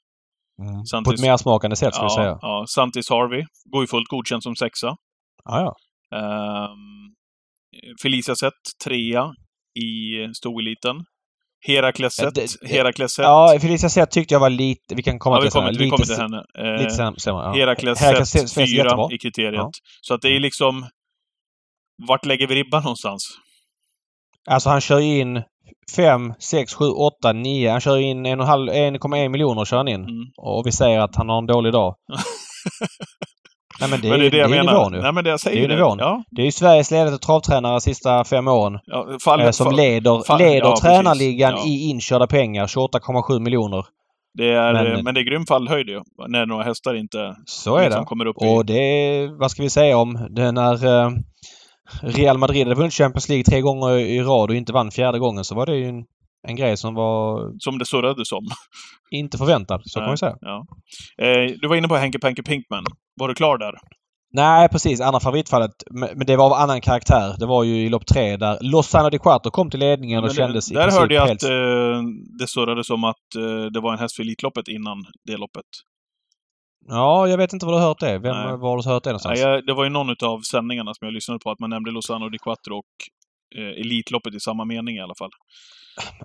Mm. 0.61 0.85
Santis, 0.85 1.09
På 1.09 1.13
ett 1.13 1.21
mer 1.21 1.37
smakande 1.37 1.75
sätt, 1.75 1.93
ska 1.93 2.03
ja, 2.03 2.07
vi 2.07 2.23
säga. 2.23 2.37
Ja, 2.41 2.65
Santis 2.67 3.09
Harvey 3.09 3.43
går 3.71 3.83
ju 3.83 3.87
fullt 3.87 4.07
godkänt 4.07 4.43
som 4.43 4.55
sexa. 4.55 4.95
Ja, 5.45 5.61
ja. 5.61 5.75
Um, 6.17 7.15
Felicia 8.01 8.35
Sett, 8.35 8.63
trea 8.85 9.33
i 9.79 10.33
stoeliten. 10.33 10.95
Herakleset. 11.62 12.38
Ja, 12.38 12.68
Herakleset. 12.68 13.24
Ja, 13.24 13.57
Felicia 13.62 14.05
tyckte 14.05 14.34
jag 14.34 14.39
var 14.39 14.49
lite... 14.49 14.95
Vi 14.95 15.03
kan 15.03 15.20
komma 15.20 15.36
ja, 15.36 15.41
till, 15.41 15.51
kommer, 15.51 15.74
vi 15.74 15.89
kommer 15.89 16.05
till 16.05 16.16
henne. 16.16 16.43
Eh, 16.57 16.84
lite 16.84 16.89
sämre. 16.89 17.16
Ja. 17.26 17.53
Herakleset, 17.53 18.53
fyra 18.53 19.07
i 19.12 19.18
kriteriet. 19.18 19.53
Ja. 19.55 19.72
Så 20.01 20.14
att 20.14 20.22
det 20.22 20.36
är 20.36 20.39
liksom... 20.39 20.88
Vart 22.07 22.26
lägger 22.26 22.47
vi 22.47 22.55
ribban 22.55 22.84
någonstans? 22.84 23.24
Alltså 24.49 24.70
han 24.70 24.82
kör 24.82 24.99
in 24.99 25.43
5, 25.95 26.34
6, 26.39 26.74
7, 26.74 26.86
8, 26.86 27.34
9. 27.34 27.72
Han 27.72 27.82
kör 27.82 27.97
in 27.97 28.26
1,1 28.28 29.30
miljoner 29.30 29.66
kör 29.66 29.78
han 29.78 29.88
in. 29.88 30.03
Mm. 30.03 30.26
Och 30.38 30.68
vi 30.68 30.72
säger 30.72 30.99
att 30.99 31.16
han 31.16 31.30
har 31.30 31.38
en 31.38 31.45
dålig 31.45 31.74
dag. 31.74 31.95
Nej 33.80 33.89
men 33.89 34.01
det, 34.01 34.09
men 34.09 34.19
det 34.19 34.25
är, 34.25 34.32
det 34.32 34.38
jag 34.38 34.51
det 34.51 34.57
är 34.57 34.63
nivån 34.63 34.91
nu. 34.91 35.01
Nej, 35.01 35.13
men 35.13 35.23
det 35.23 35.30
jag 35.30 35.39
säger 35.39 35.57
det 35.57 35.65
är 35.65 35.69
ju 35.69 35.75
nivån. 35.75 35.97
Ja. 35.99 36.23
Det 36.32 36.41
är 36.41 36.45
ju 36.45 36.51
Sveriges 36.51 36.91
ledande 36.91 37.17
travtränare 37.17 37.71
de 37.71 37.82
sista 37.82 38.23
fem 38.23 38.47
åren. 38.47 38.80
Ja, 38.86 39.07
fall, 39.23 39.41
eh, 39.41 39.51
som 39.51 39.75
leder, 39.75 40.23
fall, 40.27 40.39
leder 40.39 40.67
ja, 40.67 40.75
tränarligan 40.82 41.53
ja. 41.57 41.67
i 41.67 41.89
inkörda 41.89 42.27
pengar. 42.27 42.67
28,7 42.67 43.39
miljoner. 43.39 43.86
Det 44.34 44.53
är, 44.53 44.73
men, 44.73 45.03
men 45.03 45.13
det 45.13 45.21
är 45.21 45.23
grym 45.23 45.45
fallhöjd 45.45 45.89
ju. 45.89 46.01
När 46.27 46.45
några 46.45 46.63
hästar 46.63 46.93
inte 46.95 47.36
så 47.45 47.75
är 47.75 47.84
liksom 47.84 48.01
det. 48.01 48.05
kommer 48.05 48.25
upp 48.25 48.36
i... 48.41 48.45
Och 48.47 48.65
det 48.65 49.27
vad 49.39 49.51
ska 49.51 49.63
vi 49.63 49.69
säga 49.69 49.97
om 49.97 50.27
det 50.30 50.51
när 50.51 50.86
eh, 50.86 51.11
Real 52.01 52.38
Madrid 52.38 52.63
hade 52.63 52.75
vunnit 52.75 52.93
Champions 52.93 53.30
League 53.30 53.43
tre 53.43 53.61
gånger 53.61 53.97
i 53.97 54.21
rad 54.21 54.49
och 54.49 54.55
inte 54.55 54.73
vann 54.73 54.91
fjärde 54.91 55.19
gången 55.19 55.43
så 55.43 55.55
var 55.55 55.65
det 55.65 55.75
ju 55.75 55.86
en, 55.86 56.03
en 56.47 56.55
grej 56.55 56.77
som 56.77 56.95
var... 56.95 57.51
Som 57.59 57.77
det 57.77 57.86
surrades 57.86 58.32
om. 58.32 58.45
Inte 59.11 59.38
förväntad, 59.38 59.82
så 59.84 59.99
Nej, 59.99 60.07
kan 60.07 60.13
vi 60.13 60.17
säga. 60.17 60.36
Ja. 60.41 60.65
Eh, 61.21 61.51
du 61.61 61.67
var 61.67 61.75
inne 61.75 61.88
på 61.88 61.95
Henke 61.95 62.19
Penke 62.19 62.43
Pinkman. 62.43 62.84
Var 63.20 63.28
du 63.28 63.36
klar 63.36 63.57
där? 63.57 63.74
Nej, 64.32 64.70
precis. 64.70 65.01
Andra 65.01 65.20
favoritfallet. 65.20 65.72
Men 65.91 66.26
det 66.26 66.36
var 66.36 66.45
av 66.45 66.53
annan 66.53 66.82
karaktär. 66.82 67.36
Det 67.39 67.45
var 67.45 67.63
ju 67.63 67.86
i 67.86 67.89
lopp 67.89 68.05
tre 68.05 68.38
där 68.38 68.57
Lozano 68.61 69.09
de 69.09 69.20
Quattro 69.20 69.51
kom 69.51 69.70
till 69.70 69.80
ledningen 69.80 70.24
och 70.24 70.36
kändes 70.36 70.67
det, 70.67 70.74
i 70.74 70.76
Där 70.76 70.91
hörde 70.91 71.15
jag 71.15 71.26
helt... 71.26 71.43
att 71.43 71.49
eh, 71.49 72.01
det 72.39 72.47
surrades 72.47 72.89
om 72.89 73.03
att 73.03 73.36
eh, 73.38 73.65
det 73.74 73.80
var 73.80 73.93
en 73.93 73.99
häst 73.99 74.15
för 74.15 74.24
Elitloppet 74.24 74.67
innan 74.67 74.97
det 75.26 75.38
loppet. 75.38 75.65
Ja, 76.88 77.28
jag 77.28 77.38
vet 77.38 77.53
inte 77.53 77.65
var 77.65 77.74
du 77.74 77.80
har 77.80 77.88
hört 77.88 77.99
det. 77.99 78.20
Vem 78.20 78.36
Nej. 78.36 78.57
var 78.57 78.78
du 78.78 78.89
hört 78.89 79.03
det 79.03 79.09
någonstans? 79.09 79.39
Nej, 79.43 79.61
det 79.67 79.74
var 79.74 79.84
ju 79.84 79.89
någon 79.89 80.09
av 80.24 80.41
sändningarna 80.41 80.93
som 80.93 81.05
jag 81.05 81.13
lyssnade 81.13 81.39
på 81.39 81.51
att 81.51 81.59
man 81.59 81.70
nämnde 81.70 81.91
Lozano 81.91 82.30
di 82.30 82.38
Quattro 82.38 82.78
och 82.78 82.93
eh, 83.58 83.82
Elitloppet 83.82 84.36
i 84.36 84.39
samma 84.39 84.66
mening 84.66 84.95
i 84.95 85.02
alla 85.02 85.16
fall. 85.16 85.30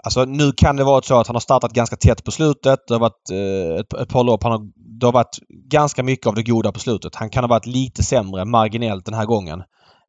Alltså 0.02 0.24
nu 0.24 0.52
kan 0.52 0.76
det 0.76 0.84
vara 0.84 1.02
så 1.02 1.20
att 1.20 1.26
han 1.26 1.36
har 1.36 1.40
startat 1.40 1.72
ganska 1.72 1.96
tätt 1.96 2.24
på 2.24 2.30
slutet. 2.30 2.80
Det 2.88 2.94
har 2.94 3.00
varit 3.00 3.30
eh, 3.30 3.80
ett, 3.80 3.92
ett 3.92 4.08
par 4.08 4.24
lopp. 4.24 4.42
Han 4.42 4.52
har, 4.52 4.60
det 5.00 5.06
har 5.06 5.12
varit 5.12 5.38
ganska 5.70 6.02
mycket 6.02 6.26
av 6.26 6.34
det 6.34 6.42
goda 6.42 6.72
på 6.72 6.80
slutet. 6.80 7.14
Han 7.14 7.30
kan 7.30 7.44
ha 7.44 7.48
varit 7.48 7.66
lite 7.66 8.02
sämre 8.02 8.44
marginellt 8.44 9.04
den 9.04 9.14
här 9.14 9.26
gången. 9.26 9.60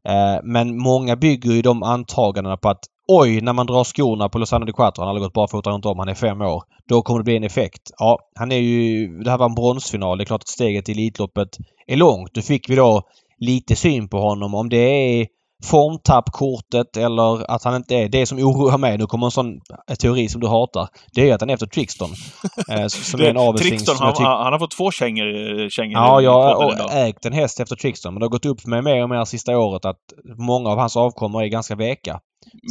Eh, 0.07 0.39
men 0.43 0.77
många 0.77 1.15
bygger 1.15 1.51
ju 1.51 1.61
de 1.61 1.83
antagandena 1.83 2.57
på 2.57 2.69
att 2.69 2.83
oj, 3.07 3.41
när 3.41 3.53
man 3.53 3.65
drar 3.65 3.83
skorna 3.83 4.29
på 4.29 4.37
Lozano 4.37 4.65
de 4.65 4.73
Quattro, 4.73 5.03
han 5.03 5.15
har 5.15 5.19
gått 5.19 5.33
barfota 5.33 5.69
runt 5.69 5.85
om, 5.85 5.99
han 5.99 6.09
är 6.09 6.13
fem 6.13 6.41
år. 6.41 6.63
Då 6.89 7.01
kommer 7.01 7.19
det 7.19 7.23
bli 7.23 7.37
en 7.37 7.43
effekt. 7.43 7.81
Ja, 7.97 8.19
han 8.35 8.51
är 8.51 8.57
ju... 8.57 9.07
Det 9.23 9.31
här 9.31 9.37
var 9.37 9.45
en 9.45 9.55
bronsfinal. 9.55 10.17
Det 10.17 10.23
är 10.23 10.25
klart 10.25 10.41
att 10.41 10.47
steget 10.47 10.89
i 10.89 10.91
Elitloppet 10.91 11.49
är 11.87 11.95
långt. 11.95 12.33
Då 12.33 12.41
fick 12.41 12.69
vi 12.69 12.75
då 12.75 13.01
lite 13.39 13.75
syn 13.75 14.09
på 14.09 14.17
honom. 14.17 14.55
Om 14.55 14.69
det 14.69 14.77
är 14.77 15.27
formtappkortet 15.65 16.97
eller 16.97 17.51
att 17.51 17.63
han 17.63 17.75
inte 17.75 17.95
är... 17.95 18.09
Det 18.09 18.25
som 18.25 18.37
oroar 18.37 18.77
mig, 18.77 18.97
nu 18.97 19.05
kommer 19.05 19.27
en 19.27 19.31
sån 19.31 19.59
teori 19.99 20.29
som 20.29 20.41
du 20.41 20.47
hatar. 20.47 20.87
Det 21.13 21.29
är 21.29 21.35
att 21.35 21.41
han 21.41 21.49
är 21.49 21.53
efter 21.53 21.67
Trixton. 21.67 22.09
eh, 22.69 22.87
som 22.87 23.21
är 23.21 23.25
en 23.25 23.37
avelsing 23.37 23.69
Trixton, 23.69 23.95
han, 23.99 24.13
han, 24.25 24.53
har 24.53 24.59
fått 24.59 24.77
två 24.77 24.91
kängor. 24.91 25.69
kängor 25.69 25.93
ja, 25.93 26.21
jag 26.21 26.55
har 26.55 27.07
ägt 27.07 27.25
en 27.25 27.33
häst 27.33 27.59
efter 27.59 27.75
Trixton. 27.75 28.13
Men 28.13 28.19
det 28.19 28.25
har 28.25 28.31
gått 28.31 28.45
upp 28.45 28.61
för 28.61 28.69
mig 28.69 28.81
mer 28.81 29.03
och 29.03 29.09
mer 29.09 29.25
sista 29.25 29.57
året 29.57 29.85
att 29.85 29.99
många 30.37 30.69
av 30.69 30.77
hans 30.77 30.97
avkommor 30.97 31.43
är 31.43 31.47
ganska 31.47 31.75
veka. 31.75 32.19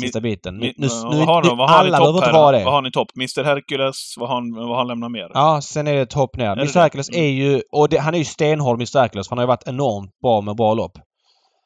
Sista 0.00 0.20
biten. 0.20 0.56
Nu, 0.56 0.72
nu, 0.76 0.88
vad 0.88 1.26
har, 1.26 1.42
nu, 1.42 1.48
vad 1.48 1.70
har 1.70 1.78
alla 1.78 1.98
behöver 1.98 2.18
inte 2.18 2.32
vara 2.32 2.58
det. 2.58 2.64
Vad 2.64 2.74
har 2.74 2.82
ni 2.82 2.90
topp? 2.90 3.08
Mr 3.16 3.44
Hercules, 3.44 4.14
vad 4.16 4.28
har 4.28 4.36
han, 4.36 4.68
vad 4.68 4.76
han 4.76 4.86
lämnar 4.86 5.08
mer? 5.08 5.30
Ja, 5.34 5.60
sen 5.62 5.86
är 5.86 5.94
det 5.94 6.06
topp 6.06 6.36
ner. 6.36 6.52
Mr 6.52 6.80
Hercules 6.80 7.10
är 7.10 7.28
ju... 7.28 7.62
Och 7.72 7.88
det, 7.88 7.98
han 7.98 8.14
är 8.14 8.18
ju 8.18 8.24
stenhård, 8.24 8.76
Mr 8.76 9.00
Hercules. 9.00 9.28
Han 9.28 9.38
har 9.38 9.42
ju 9.42 9.48
varit 9.48 9.68
enormt 9.68 10.10
bra 10.22 10.40
med 10.40 10.56
bra 10.56 10.74
lopp. 10.74 10.98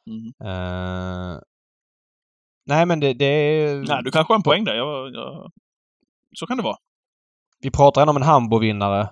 Mm. 0.08 0.52
Uh, 0.52 1.38
nej 2.66 2.86
men 2.86 3.00
det, 3.00 3.14
det... 3.14 3.64
Nej, 3.88 4.02
du 4.04 4.10
kanske 4.10 4.32
har 4.32 4.36
en 4.36 4.42
poäng 4.42 4.64
där. 4.64 4.74
Jag, 4.74 5.14
jag... 5.14 5.50
Så 6.38 6.46
kan 6.46 6.56
det 6.56 6.62
vara. 6.62 6.76
Vi 7.60 7.70
pratar 7.70 8.00
ändå 8.00 8.10
om 8.10 8.16
en 8.16 8.22
Hambo-vinnare. 8.22 9.08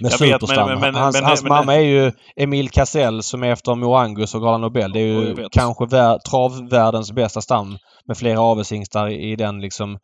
Med 0.00 0.12
Superstar. 0.12 0.66
Men, 0.66 0.80
men, 0.80 0.94
hans, 0.94 1.16
men, 1.16 1.24
hans 1.24 1.44
mamma 1.44 1.74
är 1.74 1.80
ju 1.80 2.12
Emil 2.36 2.70
Cassell 2.70 3.22
som 3.22 3.42
är 3.42 3.52
efter 3.52 3.74
Mo 3.74 3.94
Angus 3.94 4.34
och 4.34 4.42
Gala 4.42 4.58
Nobel. 4.58 4.92
Det 4.92 5.00
är 5.00 5.06
ju 5.06 5.48
kanske 5.52 5.86
vär, 5.86 6.18
travvärldens 6.18 7.12
bästa 7.12 7.40
stam 7.40 7.78
med 8.06 8.18
flera 8.18 8.40
avelshingstar 8.40 9.08
i 9.08 9.36
den 9.36 9.60
liksom 9.60 9.98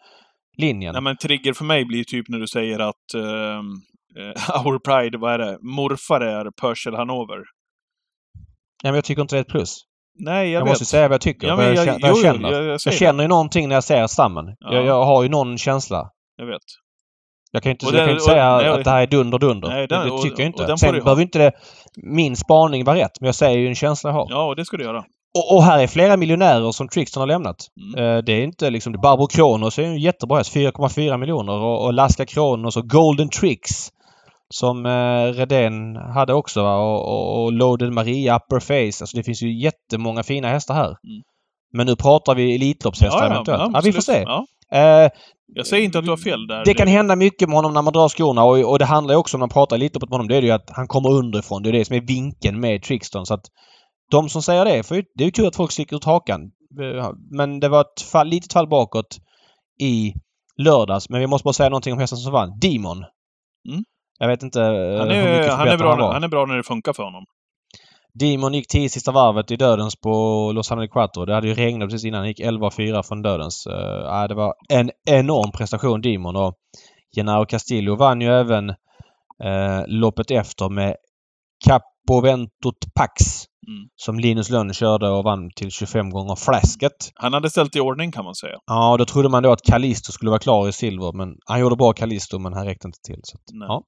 linjen. 0.57 0.93
Nej 0.93 1.03
men 1.03 1.17
trigger 1.17 1.53
för 1.53 1.65
mig 1.65 1.85
blir 1.85 2.05
typ 2.05 2.29
när 2.29 2.39
du 2.39 2.47
säger 2.47 2.79
att 2.79 3.15
uh, 3.15 3.63
Our 4.67 4.79
Pride, 4.79 5.19
vad 5.19 5.35
är 5.35 5.39
det? 5.39 5.59
Morfar 5.61 6.21
är 6.21 6.51
Purcell 6.61 6.95
Hanover. 6.95 7.39
Men 8.83 8.95
jag 8.95 9.05
tycker 9.05 9.23
inte 9.23 9.35
det 9.35 9.39
är 9.39 9.43
ett 9.43 9.49
plus. 9.49 9.85
Nej, 10.19 10.51
jag, 10.51 10.61
jag 10.61 10.65
vet. 10.65 10.71
måste 10.71 10.85
säga 10.85 11.09
vad 11.09 11.15
jag 11.15 11.21
tycker. 11.21 11.47
Ja, 11.47 11.57
vad 11.57 11.65
jag, 11.65 11.75
jag, 11.75 11.87
jag, 11.87 11.99
jo, 12.03 12.23
känner. 12.23 12.53
Jag, 12.53 12.79
jag, 12.85 12.95
känner 12.95 13.25
ju 13.25 13.29
någonting 13.29 13.69
när 13.69 13.77
jag 13.77 13.85
ser 13.85 14.07
stammen. 14.07 14.45
Ja. 14.59 14.75
Jag, 14.75 15.05
har 15.05 15.23
ju 15.23 15.29
någon 15.29 15.59
känsla. 15.59 16.11
Jag 16.37 16.47
vet. 16.47 16.63
Jag 17.53 17.63
kan 17.63 17.73
inte, 17.73 17.87
den, 17.87 17.95
jag 17.95 18.05
kan 18.05 18.11
inte 18.11 18.23
och, 18.23 18.31
säga 18.31 18.57
nej, 18.57 18.69
att 18.69 18.85
det 18.85 18.91
här 18.91 19.03
är 19.03 19.07
dunder 19.07 19.39
dunder. 19.39 19.69
Nej, 19.69 19.87
den, 19.87 20.09
det, 20.09 20.17
det, 20.17 20.23
tycker 20.23 20.43
jag 20.43 20.47
inte. 20.47 20.77
Sen 20.77 20.93
behöver 20.93 21.23
inte 21.23 21.39
det, 21.39 21.53
min 21.97 22.37
spaning 22.37 22.85
vara 22.85 22.97
rätt, 22.97 23.21
men 23.21 23.27
jag 23.27 23.35
säger 23.35 23.59
ju 23.59 23.69
en 23.69 23.75
känsla 23.75 24.11
jag 24.11 24.15
har. 24.15 24.27
Ja, 24.31 24.47
och 24.47 24.57
det 24.57 24.65
ska 24.65 24.77
du 24.77 24.85
göra. 24.85 25.05
Och, 25.39 25.57
och, 25.57 25.63
här 25.63 25.83
är 25.83 25.87
flera 25.87 26.17
miljonärer 26.17 26.73
som 26.73 26.89
Trixton 26.89 27.21
har 27.21 27.27
lämnat. 27.27 27.57
Mm. 27.95 28.05
Uh, 28.05 28.23
det 28.25 28.33
är 28.33 28.43
inte 28.43 28.71
liksom... 28.71 28.93
Barbro 28.93 29.27
Kronos 29.27 29.79
är 29.79 29.83
en 29.83 29.99
jättebra 29.99 30.39
häst. 30.39 30.57
4,4 30.57 31.17
miljoner. 31.17 31.53
Och, 31.53 31.85
och 31.85 31.93
Laska 31.93 32.27
Kronos 32.27 32.77
och 32.77 32.89
Golden 32.89 33.29
Tricks 33.29 33.89
som 34.55 34.87
eh, 34.87 35.33
Redén 35.33 35.97
hade 35.97 36.35
också 36.35 36.63
va? 36.63 36.77
Och, 36.77 37.09
och, 37.09 37.45
och 37.45 37.53
Loaded 37.53 37.93
Maria, 37.93 38.37
Upper 38.37 38.61
Face. 38.61 39.03
Alltså 39.03 39.17
det 39.17 39.23
finns 39.23 39.43
ju 39.43 39.63
jättemånga 39.63 40.23
fina 40.23 40.49
hästar 40.49 40.75
här. 40.75 40.87
Mm. 40.87 41.23
Men 41.73 41.87
nu 41.87 41.97
pratar 41.97 42.35
vi 42.35 42.55
Elitloppshästar 42.55 43.19
ja, 43.19 43.25
ja, 43.25 43.33
eventuellt. 43.33 43.63
Ja, 43.63 43.71
ja, 43.75 43.81
vi 43.85 43.93
får 43.93 44.01
se. 44.01 44.27
Eh, 44.73 45.11
jag 45.55 45.67
säger 45.67 45.85
inte 45.85 45.99
att 45.99 46.05
du 46.05 46.11
har 46.11 46.17
fel 46.17 46.47
där. 46.47 46.65
Det 46.65 46.75
kan 46.75 46.89
hända 46.89 47.17
mycket 47.17 47.49
med 47.49 47.57
honom 47.57 47.75
när 47.75 47.83
man 47.83 47.93
drar 47.93 48.09
skorna 48.09 48.45
och, 48.45 48.71
och 48.71 48.79
det 48.79 48.85
handlar 48.85 49.15
ju 49.15 49.19
också 49.19 49.37
om, 49.37 49.39
när 49.39 49.43
man 49.43 49.49
pratar 49.49 49.79
lite 49.79 49.99
med 50.01 50.11
honom, 50.11 50.29
det 50.29 50.37
är 50.37 50.43
ju 50.43 50.51
att 50.51 50.71
han 50.71 50.89
kommer 50.89 51.11
underifrån. 51.11 51.63
Det 51.63 51.69
är 51.69 51.73
det 51.73 51.85
som 51.85 51.97
är 51.97 52.01
vinkeln 52.01 52.61
med 52.61 52.83
Trixton. 52.83 53.27
Så 53.27 53.35
att 53.35 53.45
de 54.11 54.29
som 54.29 54.43
säger 54.43 54.65
det, 54.65 54.83
för 54.83 55.05
det 55.15 55.25
är 55.25 55.27
ju 55.27 55.31
kul 55.31 55.47
att 55.47 55.57
folk 55.57 55.73
sticker 55.73 55.97
ut 55.97 56.05
hakan. 56.05 56.41
Men 57.31 57.61
det 57.61 57.69
var 57.69 57.81
ett 57.81 58.03
fall, 58.13 58.29
litet 58.29 58.53
fall 58.53 58.69
bakåt 58.69 59.19
i 59.81 60.15
lördags. 60.57 61.11
Men 61.11 61.21
vi 61.21 61.27
måste 61.27 61.45
bara 61.45 61.53
säga 61.53 61.69
någonting 61.69 61.93
om 61.93 61.99
hästen 61.99 62.19
som 62.19 62.33
vann. 62.33 62.59
Demon. 62.61 63.05
Mm. 63.69 63.85
Jag 64.19 64.29
vet 64.29 64.43
inte 64.43 64.61
eh, 64.61 64.99
han 64.99 65.11
är, 65.11 65.49
han 65.49 65.69
är, 65.69 65.79
bra, 65.79 65.91
han, 65.91 66.13
han 66.13 66.25
är 66.25 66.29
bra 66.29 66.47
när 66.47 66.57
det 66.57 66.63
funkar 66.63 66.93
för 66.93 67.03
honom. 67.03 67.25
Demon 68.15 68.55
gick 68.55 68.69
10 68.69 68.89
sista 68.89 69.13
varvet 69.13 69.51
i 69.51 69.57
Dödens 69.57 69.97
på 69.97 70.11
Los 70.55 70.73
Angeles 70.73 70.93
Quattro. 70.93 71.25
Det 71.25 71.35
hade 71.35 71.49
ju 71.49 71.55
regnat 71.55 71.89
precis 71.89 72.05
innan. 72.05 72.19
Han 72.19 72.29
gick 72.29 72.41
11-4 72.41 73.03
från 73.03 73.23
Dödens. 73.23 73.67
Uh, 73.67 74.29
det 74.29 74.35
var 74.35 74.55
en 74.69 74.91
enorm 75.11 75.53
prestation 75.53 76.01
Demon 76.01 76.37
och 76.37 76.55
Genaro 77.17 77.47
Castillo 77.47 77.97
vann 77.97 78.21
ju 78.21 78.29
även 78.29 78.71
uh, 78.71 79.85
loppet 79.87 80.31
efter 80.31 80.69
med 80.69 80.97
Cap 81.67 81.83
Boventot 82.09 82.95
Pax. 82.95 83.45
Mm. 83.69 83.89
Som 83.97 84.19
Linus 84.19 84.51
Lönn 84.51 84.75
körde 84.75 85.09
och 85.09 85.25
vann 85.25 85.51
till 85.57 85.71
25 85.71 86.11
gånger 86.11 86.37
flasket. 86.37 87.13
Han 87.15 87.33
hade 87.33 87.51
ställt 87.51 87.77
i 87.77 87.81
ordning 87.81 88.13
kan 88.13 88.25
man 88.25 88.35
säga. 88.35 88.57
Ja, 88.67 88.97
då 88.97 89.05
trodde 89.05 89.29
man 89.29 89.43
då 89.43 89.53
att 89.53 89.63
Callisto 89.63 90.13
skulle 90.13 90.31
vara 90.31 90.41
klar 90.41 90.69
i 90.69 90.73
silver. 90.73 91.13
Men 91.13 91.29
han 91.47 91.61
gjorde 91.61 91.77
bra 91.77 91.93
Callisto 91.93 92.39
men 92.39 92.53
han 92.53 92.65
räckte 92.65 92.89
inte 92.89 92.99
till. 93.03 93.21
Så 93.23 93.37
att, 93.37 93.43
ja. 93.69 93.83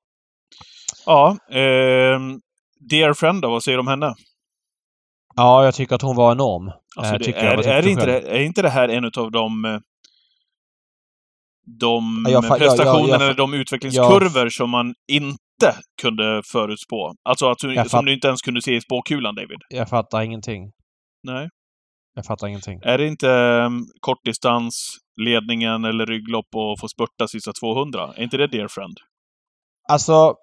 Ja, 1.07 1.37
ehm, 1.51 2.41
Dear 2.91 3.13
Friend 3.15 3.43
då, 3.43 3.51
vad 3.51 3.63
säger 3.63 3.79
du 3.79 3.81
om 3.81 3.89
henne? 3.89 4.15
ja, 5.37 5.65
jag 5.65 5.75
tycker 5.75 5.95
att 5.95 6.03
hon 6.03 6.17
var 6.17 6.33
enorm. 6.33 6.69
Alltså, 6.97 7.13
Jag 7.13 7.21
det, 7.21 7.25
tycker 7.25 7.45
jag 7.45 7.65
är, 7.65 7.69
är, 7.69 7.89
inte 7.89 8.07
det, 8.07 8.21
är 8.21 8.41
inte 8.41 8.63
det 8.63 8.69
här 8.71 8.89
en 8.89 9.05
av 9.05 9.31
de 9.31 9.65
eh, 9.65 9.79
de 11.79 12.25
Ja, 12.29 12.33
jag 12.33 12.59
prestationerna 12.59 13.09
jag 13.09 13.23
eller 13.23 13.35
de 13.35 13.55
utvecklingskurvor 13.55 14.49
som 14.49 14.71
man 14.71 14.95
inte 15.13 15.75
kunde 16.03 16.43
förutspå? 16.53 17.15
Alltså 17.23 17.51
att 17.51 17.61
som 17.61 17.75
fatt- 17.89 18.05
du 18.05 18.13
inte 18.13 18.29
ens 18.29 18.43
kunde 18.43 18.63
se 18.63 18.77
i 18.77 18.81
spåkulan, 18.81 19.35
David? 19.35 19.59
Jag 19.69 19.89
fattar 19.89 20.23
ingenting. 20.23 20.73
Nej. 21.23 21.49
Jag 22.15 22.27
fattar 22.27 22.47
ingenting. 22.47 22.81
Är 22.83 22.99
det 22.99 23.07
inte 23.07 23.29
um, 23.29 23.87
kortdistans, 24.01 24.97
ledningen 25.21 25.85
eller 25.85 26.07
rygglopp 26.07 26.49
och 26.55 26.81
få 26.81 26.89
spurta 26.89 27.29
sista 27.29 27.53
200? 27.53 28.13
Är 28.17 28.23
inte 28.23 28.37
det 28.37 28.47
Dear 28.47 28.69
Friend? 28.69 28.97
Alltså, 29.89 30.35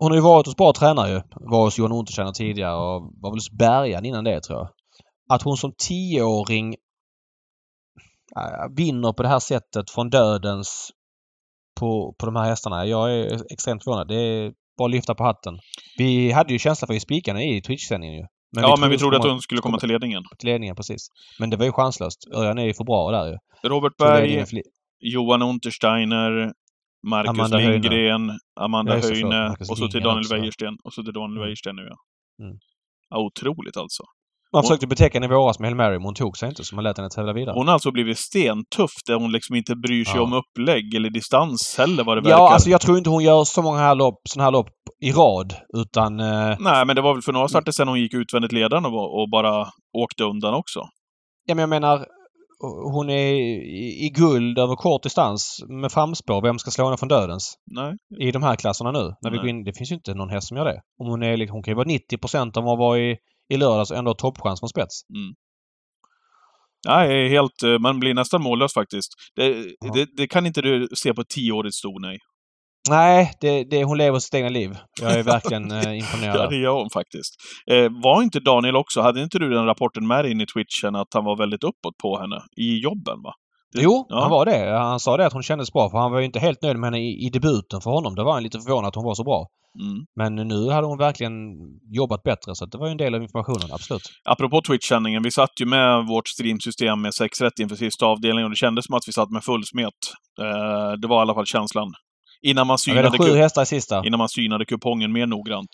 hon 0.00 0.10
har 0.10 0.16
ju 0.16 0.22
varit 0.22 0.46
hos 0.46 0.56
bra 0.56 0.72
tränare 0.72 1.10
ju. 1.10 1.20
Var 1.30 1.64
hos 1.64 1.78
Johan 1.78 1.92
Untersteiner 1.92 2.32
tidigare 2.32 2.74
och 2.74 3.12
var 3.20 3.30
väl 3.30 3.36
hos 3.36 3.50
Bergan 3.50 4.04
innan 4.04 4.24
det 4.24 4.40
tror 4.40 4.58
jag. 4.58 4.68
Att 5.28 5.42
hon 5.42 5.56
som 5.56 5.72
tioåring 5.88 6.74
äh, 8.36 8.74
vinner 8.76 9.12
på 9.12 9.22
det 9.22 9.28
här 9.28 9.38
sättet 9.38 9.90
från 9.90 10.10
dödens 10.10 10.90
på, 11.80 12.14
på 12.18 12.26
de 12.26 12.36
här 12.36 12.44
hästarna. 12.44 12.86
Jag 12.86 13.14
är 13.14 13.52
extremt 13.52 13.84
förvånad. 13.84 14.08
Det 14.08 14.14
är 14.14 14.52
bara 14.78 14.86
att 14.86 14.90
lyfta 14.90 15.14
på 15.14 15.24
hatten. 15.24 15.58
Vi 15.98 16.32
hade 16.32 16.52
ju 16.52 16.58
känsla 16.58 16.86
för 16.86 16.94
att 16.94 17.02
spikade 17.02 17.44
i 17.44 17.62
Twitch-sändningen 17.62 18.16
ju. 18.16 18.26
ja, 18.50 18.76
men 18.80 18.90
vi 18.90 18.98
trodde 18.98 19.16
att 19.16 19.24
hon 19.24 19.40
skulle 19.40 19.60
komma 19.60 19.78
till 19.78 19.88
ledningen. 19.88 20.22
till 20.38 20.48
ledningen 20.48 20.76
precis. 20.76 21.08
Men 21.38 21.50
det 21.50 21.56
var 21.56 21.64
ju 21.64 21.72
chanslöst. 21.72 22.18
Örjan 22.34 22.58
är 22.58 22.64
ju 22.64 22.74
för 22.74 22.84
bra 22.84 23.10
där 23.10 23.26
ju. 23.26 23.38
Robert 23.68 23.96
Berg, 23.98 24.44
Johan 25.00 25.42
Untersteiner, 25.42 26.52
Marcus 27.08 27.30
Amanda 27.30 27.56
Höjne. 27.56 27.72
Lindgren, 27.72 28.38
Amanda 28.60 28.96
Ja. 28.98 29.02
Höjne 29.02 29.56
och 29.70 29.78
så 29.78 29.88
till 29.88 30.02
Daniel. 30.02 30.24
Wäjersten. 30.30 30.76
Och 30.84 30.92
så 30.92 31.02
till 31.02 31.12
Daniel 31.12 31.30
Mm. 31.36 31.42
Wäjersten 31.42 31.76
nu 31.76 31.82
ja. 31.82 31.96
Mm. 32.44 32.56
ja. 33.10 33.18
Otroligt 33.18 33.76
alltså. 33.76 34.02
Man 34.52 34.62
försökte 34.62 34.86
betäcka 34.86 35.16
henne 35.18 35.26
i 35.26 35.36
våras 35.36 35.58
med 35.58 35.68
Hail 35.68 35.76
Mary 35.76 35.92
men 35.98 36.04
hon 36.04 36.14
tog 36.14 36.36
sig 36.36 36.48
inte 36.48 36.64
så 36.64 36.74
man 36.74 36.84
lät 36.84 36.96
henne 36.96 37.10
tävla 37.10 37.32
vidare. 37.32 37.54
Hon 37.54 37.66
har 37.66 37.74
alltså 37.74 37.90
blivit 37.90 38.18
stentuff 38.18 38.90
där 39.06 39.14
hon 39.14 39.32
liksom 39.32 39.56
inte 39.56 39.76
bryr 39.76 40.04
sig 40.04 40.16
Ja. 40.16 40.22
om 40.22 40.32
upplägg 40.32 40.94
eller 40.94 41.10
distans 41.10 41.74
heller 41.78 42.04
vad 42.04 42.16
det 42.16 42.20
verkar. 42.20 42.36
Ja, 42.38 42.52
alltså 42.52 42.70
jag 42.70 42.80
tror 42.80 42.98
inte 42.98 43.10
hon 43.10 43.24
gör 43.24 43.44
så 43.44 43.62
många 43.62 43.78
här 43.78 43.94
lopp, 43.94 44.20
såna 44.28 44.44
här 44.44 44.50
lopp 44.50 44.68
i 45.02 45.12
rad. 45.12 45.54
Utan... 45.76 46.20
Eh, 46.20 46.56
Nej, 46.60 46.86
men 46.86 46.96
det 46.96 47.02
var 47.02 47.12
väl 47.14 47.22
för 47.22 47.32
några 47.32 47.48
starter 47.48 47.72
sedan 47.72 47.88
hon 47.88 48.00
gick 48.00 48.14
utvändigt 48.14 48.52
ledande 48.52 48.88
och, 48.88 49.20
och 49.22 49.30
bara 49.30 49.66
åkte 49.98 50.24
undan 50.24 50.54
också. 50.54 50.80
ja, 51.46 51.54
men 51.54 51.58
jag 51.62 51.68
menar, 51.68 52.06
hon 52.92 53.10
är 53.10 53.32
i, 54.04 54.10
guld 54.14 54.58
över 54.58 54.76
kort 54.76 55.02
distans 55.02 55.64
med 55.68 55.92
framspår. 55.92 56.42
Vem 56.42 56.58
ska 56.58 56.70
slå 56.70 56.84
henne 56.84 56.96
från 56.96 57.08
dödens? 57.08 57.54
Nej. 57.70 57.96
I 58.28 58.32
de 58.32 58.42
här 58.42 58.56
klasserna 58.56 58.92
nu. 58.92 59.14
När 59.22 59.30
vi 59.30 59.36
går 59.36 59.48
in, 59.48 59.64
det 59.64 59.72
finns 59.72 59.90
ju 59.90 59.94
inte 59.94 60.14
någon 60.14 60.30
häst 60.30 60.48
som 60.48 60.56
gör 60.56 60.64
det. 60.64 60.80
Om 60.98 61.06
hon, 61.06 61.22
är, 61.22 61.48
hon 61.48 61.62
kan 61.62 61.72
ju 61.72 61.76
vara 61.76 61.86
90 61.86 62.18
procent 62.18 62.56
om 62.56 62.64
hon 62.64 62.78
var 62.78 62.96
i, 62.96 63.16
i 63.52 63.56
lördags 63.56 63.90
och 63.90 63.96
ändå 63.96 64.10
ha 64.10 64.14
toppchans 64.16 64.60
från 64.60 64.68
spets. 64.68 65.00
Nej, 66.86 67.28
helt, 67.28 67.62
eh, 67.62 67.78
man 67.78 68.00
blir 68.00 68.14
nästan 68.14 68.42
mållös 68.42 68.74
faktiskt. 68.74 69.12
Det, 69.36 69.66
Ja. 69.80 69.92
det, 69.94 70.06
det 70.16 70.26
kan 70.26 70.46
inte 70.46 70.62
du 70.62 70.88
se 70.94 71.14
på 71.14 71.20
ett 71.20 71.28
tioårigt 71.28 71.74
sto, 71.74 71.98
nej. 71.98 72.18
Nej, 72.90 73.32
det, 73.40 73.64
det, 73.64 73.84
hon 73.84 73.98
lever 73.98 74.18
sitt 74.18 74.34
egna 74.34 74.48
liv. 74.48 74.76
Jag 75.00 75.12
är 75.18 75.22
verkligen 75.22 75.70
eh, 75.70 75.82
Ja, 75.84 75.92
imponerad. 75.94 76.50
det 76.50 76.56
gör 76.56 76.72
hon 76.72 76.90
faktiskt. 76.90 77.34
Eh, 77.70 77.88
var 78.02 78.22
inte 78.22 78.40
Daniel 78.40 78.76
också, 78.76 79.00
hade 79.00 79.22
inte 79.22 79.38
du 79.38 79.50
den 79.50 79.66
rapporten 79.66 80.06
med 80.06 80.24
dig 80.24 80.32
in 80.32 80.40
i 80.40 80.46
twitchen 80.46 80.96
att 80.96 81.08
han 81.14 81.24
var 81.24 81.36
väldigt 81.36 81.64
uppåt 81.64 81.96
på 82.02 82.18
henne 82.20 82.42
i 82.56 82.78
jobben, 82.82 83.22
va? 83.22 83.32
Det- 83.74 83.82
Jo, 83.82 84.06
ja. 84.08 84.20
han 84.20 84.30
var 84.30 84.46
det. 84.46 84.78
Han 84.78 85.00
sa 85.00 85.16
det 85.16 85.26
att 85.26 85.32
hon 85.32 85.42
kändes 85.42 85.72
bra 85.72 85.90
för 85.90 85.98
han 85.98 86.12
var 86.12 86.18
ju 86.18 86.24
inte 86.24 86.38
helt 86.38 86.62
nöjd 86.62 86.76
med 86.76 86.86
henne 86.86 86.98
i, 87.00 87.26
i 87.26 87.30
debuten 87.30 87.80
för 87.80 87.90
honom. 87.90 88.14
Då 88.14 88.24
var 88.24 88.32
han 88.32 88.42
lite 88.42 88.60
förvånad 88.60 88.88
att 88.88 88.94
hon 88.94 89.04
var 89.04 89.14
så 89.14 89.24
bra. 89.24 89.46
Mm. 89.80 90.04
Men 90.16 90.48
nu 90.48 90.70
hade 90.70 90.86
hon 90.86 90.98
verkligen 90.98 91.32
jobbat 91.92 92.22
bättre 92.22 92.54
så 92.54 92.66
det 92.66 92.78
var 92.78 92.86
ju 92.86 92.90
en 92.90 92.96
del 92.96 93.14
av 93.14 93.22
informationen, 93.22 93.68
absolut. 93.72 94.02
Apropå 94.24 94.60
Twitch-sändningen, 94.66 95.22
vi 95.22 95.30
satt 95.30 95.50
ju 95.60 95.66
med 95.66 96.06
vårt 96.06 96.28
streamsystem 96.28 97.00
med 97.02 97.14
6 97.14 97.40
rätt 97.40 97.58
inför 97.58 97.76
sista 97.76 98.06
avdelningen 98.06 98.44
och 98.44 98.50
det 98.50 98.56
kändes 98.56 98.86
som 98.86 98.94
att 98.94 99.02
vi 99.08 99.12
satt 99.12 99.30
med 99.30 99.44
full 99.44 99.64
smet. 99.66 99.94
Eh, 100.40 100.92
det 101.02 101.08
var 101.08 101.16
i 101.18 101.20
alla 101.20 101.34
fall 101.34 101.46
känslan. 101.46 101.92
Innan 102.42 102.66
man 102.66 102.78
synade, 102.78 103.18
sju 103.18 103.36
hästar 103.36 103.62
i 103.62 103.66
sista. 103.66 104.02
innan 104.06 104.18
man 104.18 104.28
synade 104.28 104.64
kupongen 104.64 105.12
mer 105.12 105.26
noggrant. 105.26 105.68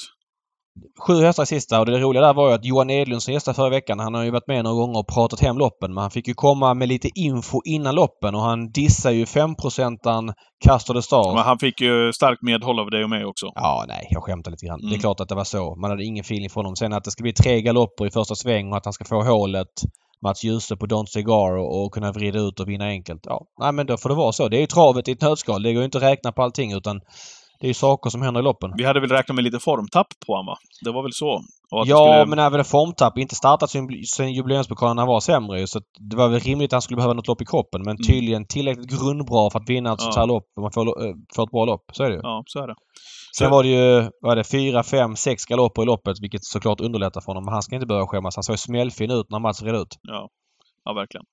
Sju 1.06 1.22
hästar 1.22 1.42
i 1.42 1.46
sista 1.46 1.80
och 1.80 1.86
det 1.86 1.98
roliga 1.98 2.22
där 2.22 2.34
var 2.34 2.48
ju 2.48 2.54
att 2.54 2.64
Johan 2.64 2.90
Edlund 2.90 3.22
som 3.22 3.34
gästade 3.34 3.54
förra 3.54 3.68
veckan, 3.70 3.98
han 3.98 4.14
har 4.14 4.22
ju 4.24 4.30
varit 4.30 4.46
med 4.48 4.64
några 4.64 4.76
gånger 4.76 4.98
och 4.98 5.08
pratat 5.08 5.40
hem 5.40 5.58
loppen 5.58 5.94
men 5.94 6.02
han 6.02 6.10
fick 6.10 6.28
ju 6.28 6.34
komma 6.34 6.74
med 6.74 6.88
lite 6.88 7.08
info 7.14 7.60
innan 7.64 7.94
loppen 7.94 8.34
och 8.34 8.40
han 8.40 8.70
dissar 8.70 9.10
ju 9.10 9.24
5-procentaren 9.24 10.32
Castor 10.64 10.94
de 10.94 11.02
Star. 11.02 11.34
Men 11.34 11.42
han 11.44 11.58
fick 11.58 11.80
ju 11.80 12.12
starkt 12.12 12.42
medhåll 12.42 12.78
av 12.80 12.90
dig 12.90 13.04
och 13.04 13.10
mig 13.10 13.24
också. 13.24 13.46
Ja, 13.54 13.84
nej, 13.88 14.06
jag 14.10 14.22
skämtar 14.22 14.50
lite 14.50 14.66
grann. 14.66 14.80
Det 14.80 14.86
är 14.86 14.88
Mm. 14.88 15.00
klart 15.00 15.20
att 15.20 15.28
det 15.28 15.34
var 15.34 15.44
så. 15.44 15.76
Man 15.80 15.90
hade 15.90 16.04
ingen 16.04 16.22
feeling 16.22 16.50
för 16.50 16.54
honom. 16.60 16.76
Sen 16.76 16.92
att 16.92 17.04
det 17.04 17.10
ska 17.10 17.22
bli 17.22 17.32
tre 17.32 17.62
galopper 17.62 18.06
i 18.06 18.10
första 18.10 18.34
sväng 18.34 18.70
och 18.70 18.76
att 18.76 18.84
han 18.84 18.92
ska 18.92 19.04
få 19.04 19.22
hålet 19.22 19.68
Mats 20.24 20.44
Djuse 20.44 20.76
på 20.76 20.86
Don't 20.86 21.06
Cigar 21.06 21.56
och, 21.56 21.92
kunna 21.92 22.12
vrida 22.12 22.38
ut 22.38 22.60
och 22.60 22.68
vinna 22.68 22.84
enkelt. 22.84 23.20
Ja, 23.26 23.46
nej 23.60 23.72
men 23.72 23.86
då 23.86 23.96
får 23.96 24.08
det 24.08 24.14
vara 24.14 24.32
så. 24.32 24.48
Det 24.48 24.56
är 24.56 24.60
ju 24.60 24.66
travet 24.66 25.08
i 25.08 25.12
ett 25.12 25.20
nötskal. 25.20 25.62
Det 25.62 25.72
går 25.72 25.80
ju 25.80 25.84
inte 25.84 25.98
att 25.98 26.04
räkna 26.04 26.32
på 26.32 26.42
allting 26.42 26.72
utan 26.72 27.00
det 27.60 27.66
är 27.66 27.68
ju 27.68 27.74
saker 27.74 28.10
som 28.10 28.22
händer 28.22 28.40
i 28.40 28.44
loppen. 28.44 28.70
Vi 28.76 28.84
hade 28.84 29.00
väl 29.00 29.10
räknat 29.10 29.34
med 29.34 29.44
lite 29.44 29.58
formtapp 29.58 30.06
på 30.26 30.32
honom, 30.32 30.46
va? 30.46 30.56
Det 30.84 30.92
var 30.92 31.02
väl 31.02 31.12
så? 31.12 31.40
Ja, 31.70 31.84
skulle- 31.84 32.26
men 32.26 32.38
även 32.38 32.58
en 32.58 32.64
formtapp. 32.64 33.18
Inte 33.18 33.34
startat 33.34 33.70
sen, 33.70 34.32
jubileumspokalen 34.32 34.98
han 34.98 35.06
var 35.08 35.20
sämre 35.20 35.66
Så 35.66 35.80
det 36.10 36.16
var 36.16 36.28
väl 36.28 36.40
rimligt 36.40 36.68
att 36.68 36.72
han 36.72 36.82
skulle 36.82 36.96
behöva 36.96 37.14
något 37.14 37.28
lopp 37.28 37.42
i 37.42 37.44
kroppen. 37.44 37.82
Men 37.84 37.96
tydligen 37.96 38.46
tillräckligt 38.46 39.00
grundbra 39.00 39.50
för 39.50 39.58
att 39.58 39.68
vinna 39.68 39.92
ett 39.92 40.00
Mm. 40.00 40.06
Ja. 40.08 40.12
sånt 40.12 40.16
här 40.16 40.26
lopp. 40.26 40.44
Om 40.56 40.62
man 40.62 40.72
får, 40.72 41.06
eh, 41.06 41.12
får 41.36 41.42
ett 41.44 41.50
bra 41.50 41.64
lopp. 41.64 41.84
Så 41.92 42.02
är 42.04 42.08
det 42.08 42.14
ju. 42.14 42.20
Ja, 42.22 42.42
så 42.46 42.62
är 42.62 42.66
det. 42.66 42.74
Sen 43.38 43.50
var 43.50 43.62
det 43.62 43.68
ju, 43.68 44.10
vad 44.20 44.32
är 44.32 44.36
det, 44.36 44.44
fyra, 44.44 44.82
fem, 44.82 45.16
sex 45.16 45.44
galopper 45.44 45.82
i 45.82 45.86
loppet 45.86 46.16
vilket 46.22 46.44
såklart 46.44 46.80
underlättar 46.80 47.20
för 47.20 47.26
honom. 47.26 47.44
Men 47.44 47.52
han 47.52 47.62
ska 47.62 47.74
inte 47.74 47.86
behöva 47.86 48.06
skämmas. 48.06 48.36
Han 48.36 48.42
såg 48.42 48.58
smällfin 48.58 49.10
ut 49.10 49.30
när 49.30 49.38
Mats 49.38 49.62
red 49.62 49.74
ut. 49.74 49.98
Ja, 50.02 50.28
ja 50.84 50.92
verkligen. 50.92 51.24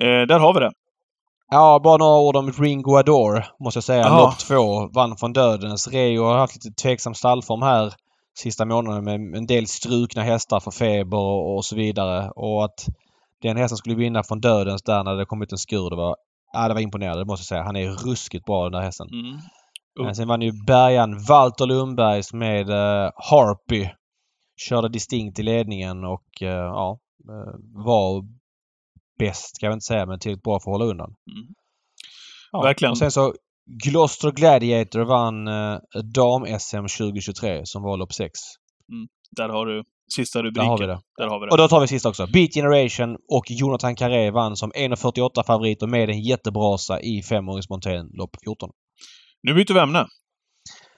Eh, 0.00 0.26
där 0.26 0.38
har 0.38 0.54
vi 0.54 0.60
det. 0.60 0.72
Ja, 1.50 1.80
bara 1.84 1.96
några 1.96 2.18
ord 2.18 2.36
om 2.36 2.52
Ringo 2.52 2.96
Adore 2.96 3.46
måste 3.60 3.76
jag 3.76 3.84
säga. 3.84 4.02
Ja. 4.02 4.18
Lopp 4.18 4.38
två, 4.38 4.88
vann 4.94 5.16
från 5.16 5.32
dödens. 5.32 5.88
Reo 5.88 6.24
har 6.24 6.38
haft 6.38 6.54
lite 6.54 6.82
tveksam 6.82 7.14
stallform 7.14 7.62
här 7.62 7.92
sista 8.38 8.64
månaden 8.64 9.04
med 9.04 9.38
en 9.38 9.46
del 9.46 9.66
strukna 9.66 10.22
hästar 10.22 10.60
för 10.60 10.70
feber 10.70 11.18
och, 11.18 11.56
och 11.56 11.64
så 11.64 11.76
vidare. 11.76 12.30
Och 12.30 12.64
att 12.64 12.86
den 13.42 13.56
hästen 13.56 13.76
skulle 13.76 13.94
vinna 13.94 14.22
från 14.22 14.40
dödens 14.40 14.82
där 14.82 15.04
när 15.04 15.14
det 15.14 15.24
kommit 15.24 15.52
en 15.52 15.58
skur, 15.58 15.90
det 15.90 15.96
var, 15.96 16.16
ja, 16.52 16.68
det 16.68 16.74
var 16.74 16.80
imponerande 16.80 17.20
det 17.20 17.26
måste 17.26 17.42
jag 17.42 17.46
säga. 17.46 17.62
Han 17.62 17.76
är 17.76 17.88
ruskigt 17.90 18.44
bra 18.44 18.62
den 18.62 18.72
där 18.72 18.80
hästen. 18.80 19.06
Mm. 19.12 19.38
Men 20.02 20.14
sen 20.14 20.28
vann 20.28 20.42
ju 20.42 20.52
Bergan 20.66 21.24
Walter 21.28 21.66
Lundbergs 21.66 22.32
med 22.32 22.70
eh, 22.70 23.10
Harpy. 23.16 23.88
Körde 24.56 24.88
distinkt 24.88 25.38
i 25.38 25.42
ledningen 25.42 26.04
och 26.04 26.42
eh, 26.42 26.48
ja, 26.48 26.98
eh, 27.28 27.54
var 27.84 28.24
bäst 29.18 29.58
kan 29.60 29.66
jag 29.66 29.76
inte 29.76 29.84
säga 29.84 30.06
men 30.06 30.18
tillräckligt 30.18 30.42
bra 30.42 30.60
för 30.60 30.70
att 30.70 30.74
hålla 30.74 30.84
undan. 30.84 31.08
Mm. 31.08 31.54
Ja, 32.52 32.62
Verkligen. 32.62 32.90
Och 32.90 32.98
sen 32.98 33.10
så 33.10 33.34
Gloucester 33.84 34.30
Gladiator 34.30 35.00
vann 35.04 35.48
eh, 35.48 35.78
dam-SM 36.14 36.86
2023 36.98 37.60
som 37.64 37.82
var 37.82 37.96
lopp 37.96 38.12
6. 38.12 38.32
Där 39.30 39.48
har 39.48 39.66
du 39.66 39.84
sista 40.14 40.38
Där 40.38 40.44
rubriken. 40.44 40.68
har 40.68 40.78
vi 40.78 40.86
det. 40.86 41.00
Där 41.18 41.26
har 41.28 41.40
vi 41.40 41.46
det. 41.46 41.50
Och 41.50 41.58
då 41.58 41.68
tar 41.68 41.80
vi 41.80 41.88
sista 41.88 42.08
också. 42.08 42.26
Beat 42.26 42.54
Generation 42.54 43.16
och 43.28 43.44
Jonathan 43.50 43.94
Carré 43.96 44.30
vann 44.30 44.56
som 44.56 44.72
1.48 44.72 45.42
favoriter 45.46 45.86
med 45.86 46.10
en 46.10 46.20
jättebrasa 46.20 47.00
i 47.00 47.22
femåringsmontén 47.22 48.10
lopp 48.12 48.36
14. 48.44 48.70
Nu 49.46 49.54
byter 49.54 49.74
vi 49.74 49.80
ämne. 49.80 50.06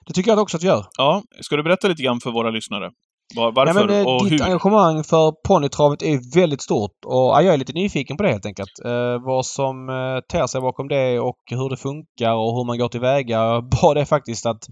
Det 0.06 0.12
tycker 0.12 0.30
jag 0.30 0.38
också 0.38 0.56
att 0.56 0.62
vi 0.62 0.66
gör. 0.66 0.84
Ja, 0.98 1.22
ska 1.40 1.56
du 1.56 1.62
berätta 1.62 1.88
lite 1.88 2.02
grann 2.02 2.20
för 2.20 2.30
våra 2.30 2.50
lyssnare? 2.50 2.90
Var, 3.36 3.52
varför 3.52 3.80
Ja, 3.80 3.86
men, 3.86 4.00
eh, 4.00 4.06
och 4.06 4.24
ditt 4.24 4.32
hur? 4.32 4.46
engagemang 4.46 5.04
för 5.04 5.32
ponnytravet 5.48 6.02
är 6.02 6.34
väldigt 6.34 6.62
stort 6.62 6.96
och 7.06 7.12
ja, 7.12 7.42
jag 7.42 7.54
är 7.54 7.58
lite 7.58 7.72
nyfiken 7.72 8.16
på 8.16 8.22
det 8.22 8.28
helt 8.28 8.46
enkelt. 8.46 8.70
Eh, 8.84 9.24
vad 9.26 9.46
som 9.46 9.88
eh, 9.88 10.20
ter 10.32 10.46
sig 10.46 10.60
bakom 10.60 10.88
det 10.88 11.20
och 11.20 11.38
hur 11.50 11.70
det 11.70 11.76
funkar 11.76 12.32
och 12.32 12.56
hur 12.56 12.66
man 12.66 12.78
går 12.78 12.88
tillväga. 12.88 13.60
Bad 13.82 13.96
det 13.96 14.06
faktiskt 14.06 14.46
att 14.46 14.62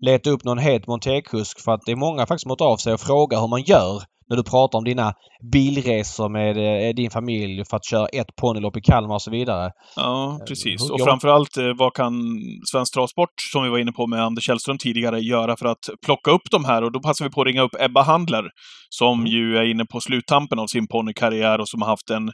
leta 0.00 0.30
upp 0.30 0.44
någon 0.44 0.58
het 0.58 0.86
montékusk 0.86 1.64
för 1.64 1.72
att 1.72 1.80
det 1.86 1.92
är 1.92 1.96
många 1.96 2.26
faktiskt 2.26 2.42
som 2.42 2.50
har 2.50 2.72
av 2.72 2.76
sig 2.76 2.92
och 2.92 3.00
frågar 3.00 3.40
hur 3.40 3.48
man 3.48 3.62
gör 3.62 4.02
när 4.28 4.36
du 4.36 4.42
pratar 4.42 4.78
om 4.78 4.84
dina 4.84 5.12
bilresor 5.52 6.28
med 6.28 6.56
eh, 6.56 6.94
din 6.94 7.10
familj 7.10 7.64
för 7.70 7.76
att 7.76 7.84
köra 7.84 8.06
ett 8.06 8.36
ponnylopp 8.40 8.76
i 8.76 8.80
Kalmar 8.80 9.14
och 9.14 9.22
så 9.22 9.30
vidare. 9.30 9.70
Ja, 9.96 10.40
precis. 10.48 10.82
hur 10.82 10.92
Och 10.92 11.00
framförallt, 11.00 11.56
eh, 11.56 11.72
vad 11.78 11.94
kan 11.94 12.12
Svensk 12.72 12.94
Travsport, 12.94 13.34
som 13.52 13.64
vi 13.64 13.68
var 13.68 13.78
inne 13.78 13.92
på 13.92 14.06
med 14.06 14.22
Anders 14.22 14.44
Källström 14.44 14.78
tidigare, 14.78 15.20
göra 15.20 15.56
för 15.56 15.66
att 15.66 15.84
plocka 16.04 16.30
upp 16.30 16.50
de 16.50 16.64
här? 16.64 16.84
Och 16.84 16.92
då 16.92 17.00
passar 17.00 17.24
vi 17.24 17.30
på 17.30 17.40
att 17.40 17.46
ringa 17.46 17.62
upp 17.62 17.74
Ebba 17.80 18.02
Handler, 18.02 18.44
som 18.88 19.20
Mm. 19.20 19.32
ju 19.32 19.56
är 19.56 19.64
inne 19.70 19.84
på 19.84 20.00
sluttampen 20.00 20.58
av 20.58 20.66
sin 20.66 20.86
ponnykarriär 20.88 21.58
och 21.60 21.68
som 21.68 21.82
har 21.82 21.88
haft 21.88 22.10
en 22.10 22.30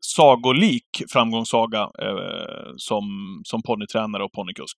sagolik 0.00 0.88
framgångssaga 1.12 1.80
eh, 1.80 2.70
som, 2.76 3.04
som 3.44 3.62
ponnytränare 3.62 4.24
och 4.24 4.32
ponnykusk. 4.32 4.76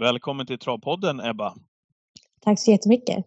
Välkommen 0.00 0.46
till 0.46 0.58
Travpodden, 0.58 1.20
Ebba. 1.20 1.54
Tack 2.44 2.60
så 2.60 2.70
jättemycket. 2.70 3.24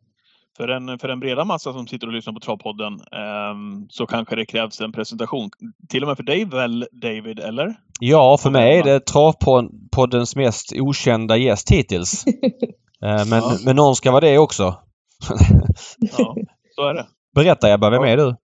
För 0.57 0.67
en, 0.67 0.99
för 0.99 1.09
en 1.09 1.19
breda 1.19 1.45
massa 1.45 1.73
som 1.73 1.87
sitter 1.87 2.07
och 2.07 2.13
lyssnar 2.13 2.33
på 2.33 2.39
Travpodden 2.39 2.93
eh, 2.93 3.85
så 3.89 4.05
kanske 4.05 4.35
det 4.35 4.45
krävs 4.45 4.81
en 4.81 4.91
presentation. 4.91 5.49
Till 5.89 6.03
och 6.03 6.07
med 6.07 6.17
för 6.17 6.23
dig 6.23 6.45
väl, 6.45 6.87
David, 6.91 7.39
eller? 7.39 7.75
Ja, 7.99 8.37
för 8.37 8.49
mig 8.49 8.77
är 8.79 8.83
det 8.83 8.99
Travpoddens 9.05 10.35
mest 10.35 10.73
okända 10.79 11.37
gäst 11.37 11.71
hittills. 11.71 12.25
Eh, 13.05 13.25
men, 13.29 13.39
Ja. 13.39 13.57
men 13.65 13.75
någon 13.75 13.95
ska 13.95 14.11
vara 14.11 14.21
det 14.21 14.37
också. 14.37 14.75
Ja, 15.97 16.35
så 16.75 16.81
är 16.87 16.93
det. 16.93 17.07
Berätta 17.35 17.73
Ebba, 17.73 17.89
vem 17.89 18.03
är 18.03 18.17
du? 18.17 18.35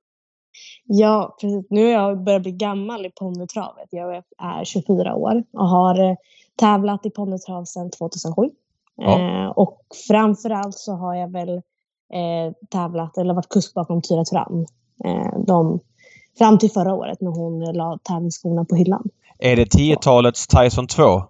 Ja, 0.85 1.37
precis. 1.41 1.67
Nu 1.69 1.83
har 1.85 1.91
jag 1.91 2.23
börjat 2.23 2.41
bli 2.41 2.51
gammal 2.51 3.05
i 3.05 3.09
ponnytravet. 3.19 3.87
Jag 3.91 4.15
är 4.37 4.63
24 4.65 5.15
år 5.15 5.43
och 5.53 5.67
har 5.67 6.09
eh, 6.09 6.15
tävlat 6.57 7.05
i 7.05 7.09
ponnytrav 7.09 7.65
sedan 7.65 7.91
2007. 7.91 8.49
Ja. 8.95 9.19
Eh, 9.19 9.49
och 9.49 9.81
framförallt 10.07 10.77
så 10.77 10.93
har 10.93 11.15
jag 11.15 11.31
väl 11.31 11.49
eh, 12.13 12.53
tävlat 12.69 13.17
eller 13.17 13.33
varit 13.33 13.49
kusk 13.49 13.73
bakom 13.73 14.01
Tyra 14.01 14.25
Turan. 14.25 14.65
Eh, 15.05 15.39
de, 15.47 15.79
fram 16.37 16.57
till 16.57 16.71
förra 16.71 16.93
året 16.93 17.21
när 17.21 17.31
hon 17.31 17.59
la 17.59 17.99
tävlingsskorna 18.03 18.65
på 18.65 18.75
hyllan. 18.75 19.09
Är 19.39 19.55
det 19.55 19.65
10-talets 19.65 20.47
Tyson 20.47 20.87
2? 20.87 21.23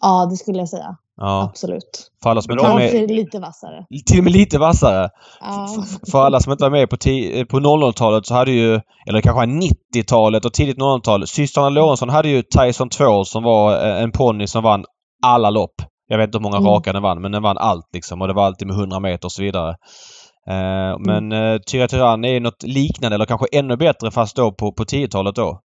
Ja, 0.00 0.26
det 0.30 0.36
skulle 0.36 0.58
jag 0.58 0.68
säga. 0.68 0.96
Ja, 1.16 1.42
Absolut. 1.50 2.10
för 2.22 2.30
alla 2.30 2.42
som 2.42 2.52
inte 2.52 2.64
var 2.64 2.74
med. 2.74 3.10
lite 3.10 3.38
vassare. 3.40 3.86
Till 4.06 4.18
och 4.18 4.24
med 4.24 4.32
lite 4.32 4.58
vassare. 4.58 5.08
Ja. 5.40 5.68
För 6.10 6.18
alla 6.24 6.40
som 6.40 6.52
inte 6.52 6.64
var 6.64 6.70
med 6.70 6.90
på, 6.90 6.96
på 7.50 7.60
00-talet 7.60 8.26
så 8.26 8.34
hade 8.34 8.50
ju, 8.52 8.80
eller 9.08 9.20
kanske 9.20 9.42
90-talet 9.96 10.44
och 10.44 10.52
tidigt 10.52 10.78
00-tal, 10.78 11.26
systrarna 11.26 11.68
Lorentzon 11.68 12.08
hade 12.08 12.28
ju 12.28 12.42
Tyson 12.42 12.88
2 12.88 13.24
som 13.24 13.42
var 13.42 13.86
eh, 13.86 14.02
en 14.02 14.12
ponny 14.12 14.46
som 14.46 14.62
vann 14.62 14.84
alla 15.24 15.50
lopp. 15.50 15.74
Jag 16.08 16.18
vet 16.18 16.28
inte 16.28 16.38
hur 16.38 16.42
många 16.42 16.56
Mm. 16.56 16.68
raka 16.70 16.92
den 16.92 17.02
vann, 17.02 17.20
men 17.22 17.32
den 17.32 17.42
vann 17.42 17.58
allt 17.58 17.88
liksom 17.92 18.22
och 18.22 18.28
det 18.28 18.34
var 18.34 18.44
alltid 18.46 18.68
med 18.68 18.76
100 18.76 19.00
meter 19.00 19.24
och 19.26 19.32
så 19.32 19.42
vidare. 19.42 19.70
Eh, 20.50 20.98
men 20.98 21.32
eh, 21.32 21.58
Tyra 21.58 21.88
Tyrann 21.88 22.24
är 22.24 22.40
något 22.40 22.62
liknande 22.62 23.14
eller 23.14 23.24
kanske 23.26 23.46
ännu 23.52 23.76
bättre 23.76 24.10
fast 24.10 24.36
då 24.36 24.52
på, 24.52 24.72
på 24.72 24.84
10-talet 24.84 25.34
då. 25.34 25.60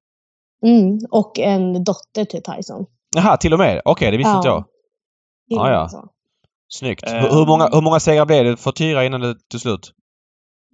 Mm. 0.66 0.98
Och 1.12 1.40
en 1.40 1.74
dotter 1.84 2.26
till 2.26 2.42
Tyson. 2.44 2.86
Jaha, 3.16 3.38
till 3.38 3.54
och 3.54 3.60
med? 3.60 3.82
Okej, 3.86 4.12
det 4.12 4.18
visste 4.18 4.36
inte 4.36 4.48
jag. 4.48 4.64
Ja, 5.56 5.72
ja. 5.72 5.78
och 5.78 5.82
med 5.82 5.92
så. 5.92 6.10
Snyggt. 6.70 7.08
Eh. 7.08 7.14
Hur, 7.36 7.46
många, 7.46 7.70
hur 7.74 7.82
många 7.82 8.00
segrar 8.00 8.26
blev 8.26 8.46
det 8.46 8.58
för 8.58 8.72
Tyra 8.72 9.06
innan 9.06 9.22
det 9.22 9.36
tog 9.50 9.62
slut? 9.62 9.92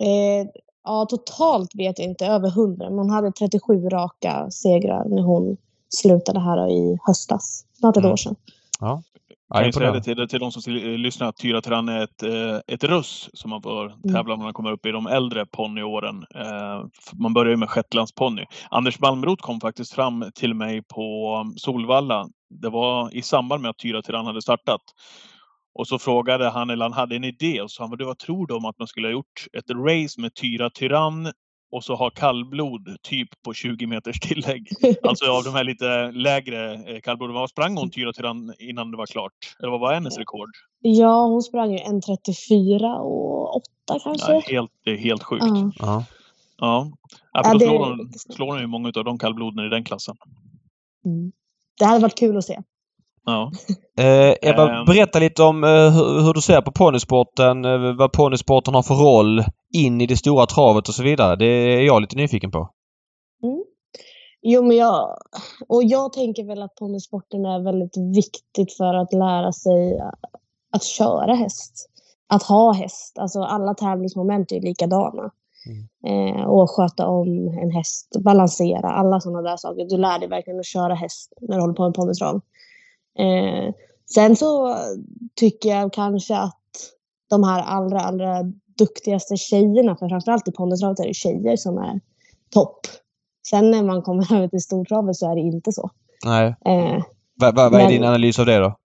Eh, 0.02 0.48
ja, 0.84 1.06
totalt 1.10 1.70
vet 1.76 2.00
jag 2.00 2.08
inte. 2.08 2.26
Över 2.26 2.48
100. 2.50 2.90
Men 2.90 3.00
hon 3.00 3.10
hade 3.10 3.32
37 3.32 3.90
raka 3.90 4.52
segrar 4.52 5.06
när 5.10 5.22
hon 5.24 5.58
slutade 5.90 6.40
här 6.40 6.70
i 6.70 6.98
höstas. 7.08 7.66
Snart 7.80 7.98
ett 7.98 8.04
Mm. 8.04 8.12
år 8.14 8.18
sedan. 8.18 8.36
Ja, 8.80 9.04
Jag 9.50 9.64
kan 9.64 9.74
säga 9.74 9.92
det 9.92 10.02
till, 10.04 10.28
till 10.28 10.40
de 10.40 10.52
som 10.52 10.74
eh, 10.76 10.82
lyssnar 10.84 11.28
att 11.28 11.38
Tyra 11.38 11.62
Tyrann 11.62 11.90
är 11.90 12.04
ett, 12.04 12.24
eh, 12.24 12.60
ett 12.68 12.84
russ 12.84 13.30
som 13.34 13.50
man 13.50 13.62
får 13.62 14.12
tävla 14.14 14.36
när 14.36 14.44
man 14.44 14.54
kommer 14.54 14.72
upp 14.72 14.86
i 14.86 14.92
de 14.92 15.08
äldre 15.08 15.46
ponnyåren. 15.46 16.16
Eh, 16.36 16.86
Man 17.14 17.34
börjar 17.34 17.52
ju 17.52 17.58
med 17.58 17.70
shetlandsponny. 17.70 18.46
Anders 18.70 19.00
Malmroth 19.00 19.42
kom 19.44 19.60
faktiskt 19.60 19.94
fram 19.94 20.26
till 20.36 20.54
mig 20.54 20.82
på 20.84 21.44
Solvalla. 21.58 22.28
Det 22.50 22.70
var 22.70 23.16
i 23.16 23.22
samband 23.22 23.62
med 23.62 23.70
att 23.70 23.78
Tyra 23.78 24.02
Tyrann 24.02 24.26
hade 24.26 24.42
startat. 24.42 24.82
Och 25.74 25.88
så 25.88 26.00
frågade 26.00 26.50
han, 26.50 26.70
eller 26.70 26.86
han 26.86 26.94
hade 26.94 27.16
en 27.16 27.24
idé, 27.24 27.62
och 27.62 27.72
sa 27.72 27.84
han, 27.84 27.98
"Vad- 28.00 28.18
tror 28.18 28.48
du 28.48 28.54
om 28.54 28.66
att 28.66 28.80
man 28.80 28.88
skulle 28.88 29.08
ha 29.08 29.12
gjort 29.12 29.48
ett 29.58 29.70
race 29.70 30.22
med 30.22 30.34
Tyra 30.34 30.70
Tyrann 30.70 31.32
och 31.72 31.84
så 31.84 31.96
ha 31.96 32.10
kallblod 32.10 32.98
typ 33.04 33.30
på 33.46 33.54
20 33.54 33.88
meters 33.88 34.20
tillägg? 34.20 34.68
Alltså 35.04 35.26
av 35.32 35.44
de 35.44 35.54
här 35.54 35.64
lite 35.64 36.12
lägre 36.12 36.74
eh, 36.74 37.00
kallbloden. 37.02 37.34
Vad 37.36 37.50
sprang 37.50 37.78
hon 37.78 37.90
Tyra 37.90 38.14
Tyrann 38.14 38.54
innan 38.60 38.92
det 38.92 38.98
var 38.98 39.06
klart? 39.06 39.56
Eller 39.60 39.70
vad 39.72 39.80
var 39.80 39.94
hennes 39.94 40.18
rekord? 40.18 40.50
Ja, 40.82 41.26
hon 41.26 41.42
sprang 41.42 41.72
ju 41.72 41.80
en 41.80 42.02
34 42.02 42.96
och 42.96 43.56
8 43.56 43.64
kanske. 44.04 44.34
Ja, 44.34 44.42
helt, 44.48 44.72
det 44.84 44.92
är 44.92 44.98
helt 44.98 45.24
sjukt. 45.24 45.44
Ja. 45.46 45.72
Ja. 45.80 46.04
Ja. 46.58 46.92
Ja, 47.34 47.44
för 47.44 47.50
Ja, 47.50 47.54
då 47.54 47.60
det- 47.60 47.66
slår 47.66 47.86
hon, 47.86 48.14
slår 48.14 48.48
hon 48.52 48.60
ju 48.60 48.68
många 48.68 48.88
av 48.96 49.04
de 49.04 49.20
kallbloden 49.20 49.66
i 49.66 49.70
den 49.70 49.84
klassen. 49.84 50.16
Mm. 51.06 51.32
Det 51.80 51.86
hade 51.86 52.02
varit 52.02 52.18
kul 52.18 52.38
att 52.38 52.44
se. 52.46 52.60
Ja. 53.26 53.52
Eh, 54.00 54.34
Ebba, 54.42 54.80
Ehm. 54.80 54.86
berätta 54.86 55.20
lite 55.20 55.44
om 55.44 55.64
eh, 55.64 55.70
hur, 55.70 56.22
hur 56.26 56.34
du 56.34 56.42
ser 56.42 56.62
på 56.62 56.72
ponnysporten, 56.72 57.66
eh, 57.66 57.96
vad 57.98 58.12
ponnysporten 58.12 58.74
har 58.74 58.84
för 58.84 58.94
roll 58.96 59.44
in 59.74 60.02
i 60.02 60.06
det 60.08 60.18
stora 60.18 60.46
travet 60.46 60.88
och 60.88 60.94
så 60.96 61.04
vidare. 61.04 61.36
Det 61.36 61.46
är 61.46 61.82
jag 61.82 62.02
lite 62.02 62.16
nyfiken 62.16 62.52
på. 62.52 62.70
Jo, 64.42 64.64
men 64.64 64.78
jag, 64.78 65.18
och 65.68 65.84
jag 65.84 66.14
tänker 66.14 66.44
väl 66.44 66.62
att 66.62 66.76
ponnysporten 66.76 67.46
är 67.46 67.64
väldigt 67.64 67.98
viktigt 68.16 68.78
för 68.78 68.94
att 68.94 69.14
lära 69.14 69.52
sig 69.52 70.00
att 70.74 70.84
köra 70.84 71.34
häst. 71.34 71.90
Att 72.30 72.44
ha 72.44 72.74
häst. 72.74 73.18
Alltså 73.20 73.42
alla 73.42 73.74
tävlingsmoment 73.74 74.52
är 74.52 74.62
likadana. 74.62 75.32
Eh, 76.08 76.44
och 76.46 76.70
sköta 76.70 77.08
om 77.08 77.48
en 77.62 77.72
häst, 77.72 78.16
balansera, 78.20 78.90
alla 78.92 79.20
sådana 79.20 79.42
där 79.50 79.58
saker. 79.58 79.86
Du 79.90 79.98
lär 79.98 80.20
dig 80.20 80.30
verkligen 80.30 80.60
att 80.60 80.66
köra 80.66 80.94
häst 80.94 81.34
när 81.42 81.56
du 81.56 81.62
håller 81.62 81.74
på 81.74 81.84
med 81.84 81.94
ponnytrav. 81.94 82.36
Eh, 83.20 83.74
sen 84.14 84.36
så 84.36 84.78
tycker 85.36 85.70
jag 85.70 85.94
kanske 85.94 86.38
att 86.38 86.62
de 87.30 87.44
här 87.44 87.62
allra, 87.64 88.00
allra 88.02 88.44
duktigaste 88.78 89.38
tjejerna, 89.38 89.96
för 89.96 90.10
framförallt 90.10 90.48
i 90.48 90.52
ponnytravet 90.52 91.00
är 91.00 91.08
det 91.08 91.14
tjejer 91.14 91.58
som 91.58 91.78
är 91.78 92.00
topp. 92.54 92.80
Sen 93.50 93.72
när 93.72 93.84
man 93.84 94.02
kommer 94.02 94.34
över 94.36 94.48
till 94.48 94.62
stortravet 94.62 95.16
så 95.16 95.32
är 95.32 95.36
det 95.36 95.42
inte 95.42 95.72
så. 95.72 95.90
Nej. 96.26 96.56
Eh, 96.66 97.04
Va, 97.40 97.52
va, 97.52 97.70
vad 97.70 97.74
är 97.74 97.84
Men- 97.84 97.92
din 97.92 98.04
analys 98.04 98.40
av 98.40 98.46
det 98.46 98.58
då? 98.58 98.76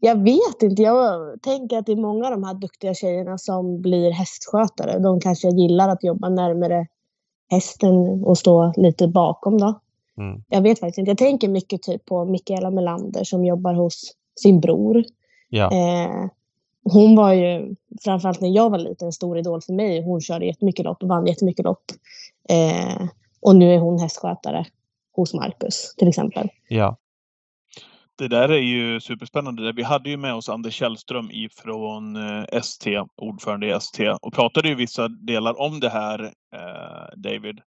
Jag 0.00 0.22
vet 0.22 0.62
inte. 0.62 0.82
Jag 0.82 1.42
tänker 1.42 1.78
att 1.78 1.86
det 1.86 1.92
är 1.92 1.96
många 1.96 2.24
av 2.24 2.30
de 2.30 2.44
här 2.44 2.54
duktiga 2.54 2.94
tjejerna 2.94 3.38
som 3.38 3.80
blir 3.80 4.10
hästskötare. 4.10 4.98
De 4.98 5.20
kanske 5.20 5.48
gillar 5.48 5.88
att 5.88 6.04
jobba 6.04 6.28
närmare 6.28 6.86
hästen 7.48 8.24
och 8.24 8.38
stå 8.38 8.72
lite 8.76 9.08
bakom 9.08 9.58
då. 9.58 9.80
Mm. 10.18 10.42
Jag 10.48 10.62
vet 10.62 10.80
faktiskt 10.80 10.98
inte. 10.98 11.10
Jag 11.10 11.18
tänker 11.18 11.48
mycket 11.48 11.82
typ 11.82 12.04
på 12.04 12.24
Mikaela 12.24 12.70
Melander 12.70 13.24
som 13.24 13.44
jobbar 13.44 13.74
hos 13.74 14.12
sin 14.40 14.60
bror. 14.60 15.04
Ja. 15.48 15.72
Eh, 15.72 16.26
hon 16.84 17.16
var 17.16 17.32
ju, 17.32 17.74
framförallt 18.04 18.40
när 18.40 18.48
jag 18.48 18.70
var 18.70 18.78
liten, 18.78 19.06
en 19.06 19.12
stor 19.12 19.38
idol 19.38 19.62
för 19.62 19.72
mig. 19.72 20.02
Hon 20.02 20.20
körde 20.20 20.46
jättemycket 20.46 20.84
lopp 20.84 21.02
och 21.02 21.08
vann 21.08 21.26
jättemycket 21.26 21.64
lopp. 21.64 21.84
Eh, 22.48 23.06
och 23.40 23.56
nu 23.56 23.74
är 23.74 23.78
hon 23.78 23.98
hästskötare 23.98 24.66
hos 25.12 25.34
Marcus 25.34 25.94
till 25.96 26.08
exempel. 26.08 26.48
Ja. 26.68 26.96
Det 28.18 28.28
där 28.28 28.48
är 28.48 28.58
ju 28.58 29.00
superspännande. 29.00 29.72
Vi 29.72 29.82
hade 29.82 30.10
ju 30.10 30.16
med 30.16 30.34
oss 30.34 30.48
Anders 30.48 30.74
Källström 30.74 31.30
ifrån 31.30 32.16
eh, 32.16 32.44
ST, 32.52 33.02
ordförande 33.16 33.66
i 33.66 33.70
ST, 33.70 34.10
och 34.10 34.34
pratade 34.34 34.68
ju 34.68 34.74
vissa 34.74 35.08
delar 35.08 35.60
om 35.60 35.80
det 35.80 35.88
här, 35.88 36.24
eh, 36.24 37.16
David. 37.16 37.60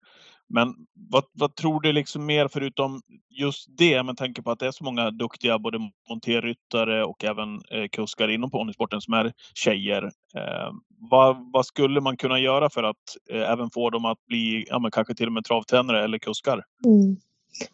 Men 0.49 0.75
vad, 1.11 1.25
vad 1.33 1.55
tror 1.55 1.81
du 1.81 1.93
liksom 1.93 2.27
mer 2.27 2.49
förutom 2.49 3.01
just 3.31 3.67
det, 3.79 4.03
med 4.03 4.17
tanke 4.17 4.43
på 4.43 4.51
att 4.51 4.59
det 4.59 4.67
är 4.67 4.71
så 4.71 4.85
många 4.85 5.11
duktiga 5.11 5.59
både 5.59 5.79
monterryttare 6.11 7.05
och 7.05 7.25
även 7.25 7.55
eh, 7.55 7.89
kuskar 7.93 8.29
inom 8.29 8.51
ponnysporten 8.51 9.01
som 9.01 9.15
är 9.15 9.33
tjejer. 9.55 10.05
Eh, 10.37 10.73
vad, 11.11 11.53
vad 11.53 11.67
skulle 11.67 12.01
man 12.01 12.17
kunna 12.17 12.39
göra 12.39 12.71
för 12.71 12.83
att 12.83 13.17
eh, 13.31 13.51
även 13.51 13.71
få 13.71 13.91
dem 13.91 14.05
att 14.05 14.27
bli, 14.27 14.67
ja 14.69 14.79
men 14.79 14.91
kanske 14.91 15.15
till 15.15 15.27
och 15.27 15.33
med 15.33 15.45
travtränare 15.45 16.05
eller 16.05 16.19
kuskar? 16.19 16.63
Mm. 16.87 17.17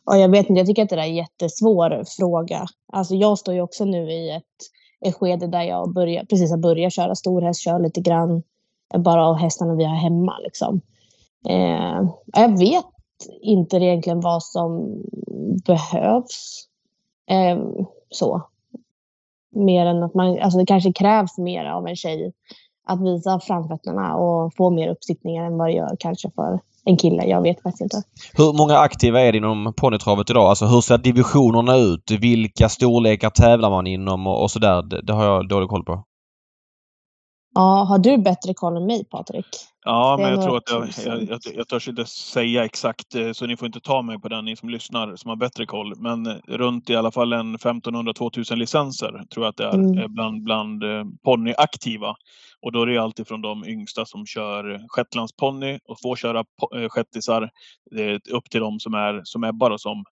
Ja, 0.04 0.16
jag 0.16 0.28
vet 0.28 0.48
inte, 0.50 0.60
jag 0.60 0.66
tycker 0.66 0.82
att 0.82 0.88
det 0.88 0.96
där 0.96 1.02
är 1.02 1.08
en 1.08 1.14
jättesvår 1.14 2.04
fråga. 2.16 2.66
Alltså 2.92 3.14
jag 3.14 3.38
står 3.38 3.54
ju 3.54 3.60
också 3.60 3.84
nu 3.84 4.12
i 4.12 4.30
ett, 4.30 4.42
ett 5.06 5.14
skede 5.14 5.46
där 5.46 5.62
jag 5.62 5.94
börjar, 5.94 6.24
precis 6.24 6.50
har 6.50 6.58
börjat 6.58 6.92
köra 6.92 7.14
storhäst, 7.14 7.60
kör 7.60 7.78
lite 7.78 8.00
grann 8.00 8.42
bara 8.98 9.26
av 9.26 9.36
hästarna 9.36 9.74
vi 9.74 9.84
har 9.84 9.96
hemma. 9.96 10.38
Liksom. 10.38 10.80
Eh, 11.48 12.02
jag 12.26 12.58
vet 12.58 12.84
inte 13.40 13.76
egentligen 13.76 14.20
vad 14.20 14.42
som 14.42 15.02
behövs. 15.66 16.68
Eh, 17.30 17.58
så. 18.10 18.42
Mer 19.50 19.86
än 19.86 20.02
att 20.02 20.14
man, 20.14 20.38
alltså 20.38 20.58
det 20.58 20.66
kanske 20.66 20.92
krävs 20.92 21.38
mer 21.38 21.64
av 21.64 21.86
en 21.86 21.96
tjej 21.96 22.32
att 22.86 23.02
visa 23.02 23.40
framfötterna 23.40 24.16
och 24.16 24.54
få 24.54 24.70
mer 24.70 24.88
uppsittningar 24.88 25.44
än 25.44 25.58
vad 25.58 25.68
det 25.68 25.72
gör 25.72 25.96
kanske 25.98 26.30
för 26.30 26.60
en 26.84 26.96
kille. 26.96 27.24
Jag 27.24 27.42
vet 27.42 27.62
faktiskt 27.62 27.80
inte. 27.80 28.02
Hur 28.32 28.52
många 28.52 28.78
aktiva 28.78 29.20
är 29.20 29.32
det 29.32 29.38
inom 29.38 29.74
ponnytravet 29.76 30.30
idag? 30.30 30.48
Alltså 30.48 30.66
hur 30.66 30.80
ser 30.80 30.98
divisionerna 30.98 31.76
ut? 31.76 32.10
Vilka 32.10 32.68
storlekar 32.68 33.30
tävlar 33.30 33.70
man 33.70 33.86
inom 33.86 34.26
och, 34.26 34.42
och 34.42 34.50
sådär? 34.50 34.82
Det, 34.82 35.02
det 35.02 35.12
har 35.12 35.24
jag 35.24 35.48
dålig 35.48 35.68
koll 35.68 35.84
på. 35.84 36.04
Ja, 37.54 37.84
har 37.88 37.98
du 37.98 38.18
bättre 38.18 38.54
koll 38.54 38.76
än 38.76 38.86
mig, 38.86 39.04
Patrik? 39.04 39.46
Ja, 39.84 40.14
är 40.18 40.22
men 40.22 40.30
jag 40.32 40.42
tror 40.42 40.56
att 40.56 40.70
jag, 40.70 40.88
jag, 41.06 41.22
jag, 41.22 41.40
jag 41.54 41.68
törs 41.68 41.88
inte 41.88 42.04
säga 42.06 42.64
exakt, 42.64 43.14
eh, 43.14 43.32
så 43.32 43.46
ni 43.46 43.56
får 43.56 43.66
inte 43.66 43.80
ta 43.80 44.02
mig 44.02 44.20
på 44.20 44.28
den, 44.28 44.44
ni 44.44 44.56
som 44.56 44.68
lyssnar, 44.68 45.16
som 45.16 45.28
har 45.28 45.36
bättre 45.36 45.66
koll. 45.66 45.92
Men 45.96 46.26
eh, 46.26 46.36
runt 46.48 46.90
i 46.90 46.96
alla 46.96 47.10
fall 47.10 47.32
en 47.32 47.56
1500-2000 47.56 48.56
licenser 48.56 49.24
tror 49.30 49.44
jag 49.44 49.50
att 49.50 49.56
det 49.56 49.64
är 49.64 49.74
Mm. 49.74 49.98
eh, 49.98 50.08
bland, 50.08 50.42
bland 50.42 50.82
ponnyaktiva. 51.24 52.16
Och 52.60 52.72
då 52.72 52.82
är 52.82 52.86
det 52.86 52.98
alltid 52.98 53.28
från 53.28 53.42
de 53.42 53.64
yngsta 53.64 54.04
som 54.06 54.26
kör 54.26 54.84
shetlandsponny 54.88 55.78
och 55.84 56.00
får 56.02 56.16
köra 56.16 56.44
shettisar 56.88 57.50
upp 58.30 58.50
till 58.50 58.60
de 58.60 58.80
som 58.80 58.94
är, 58.94 59.20
som 59.24 59.44
Ebba 59.44 59.68
då, 59.68 59.78
som 59.78 60.04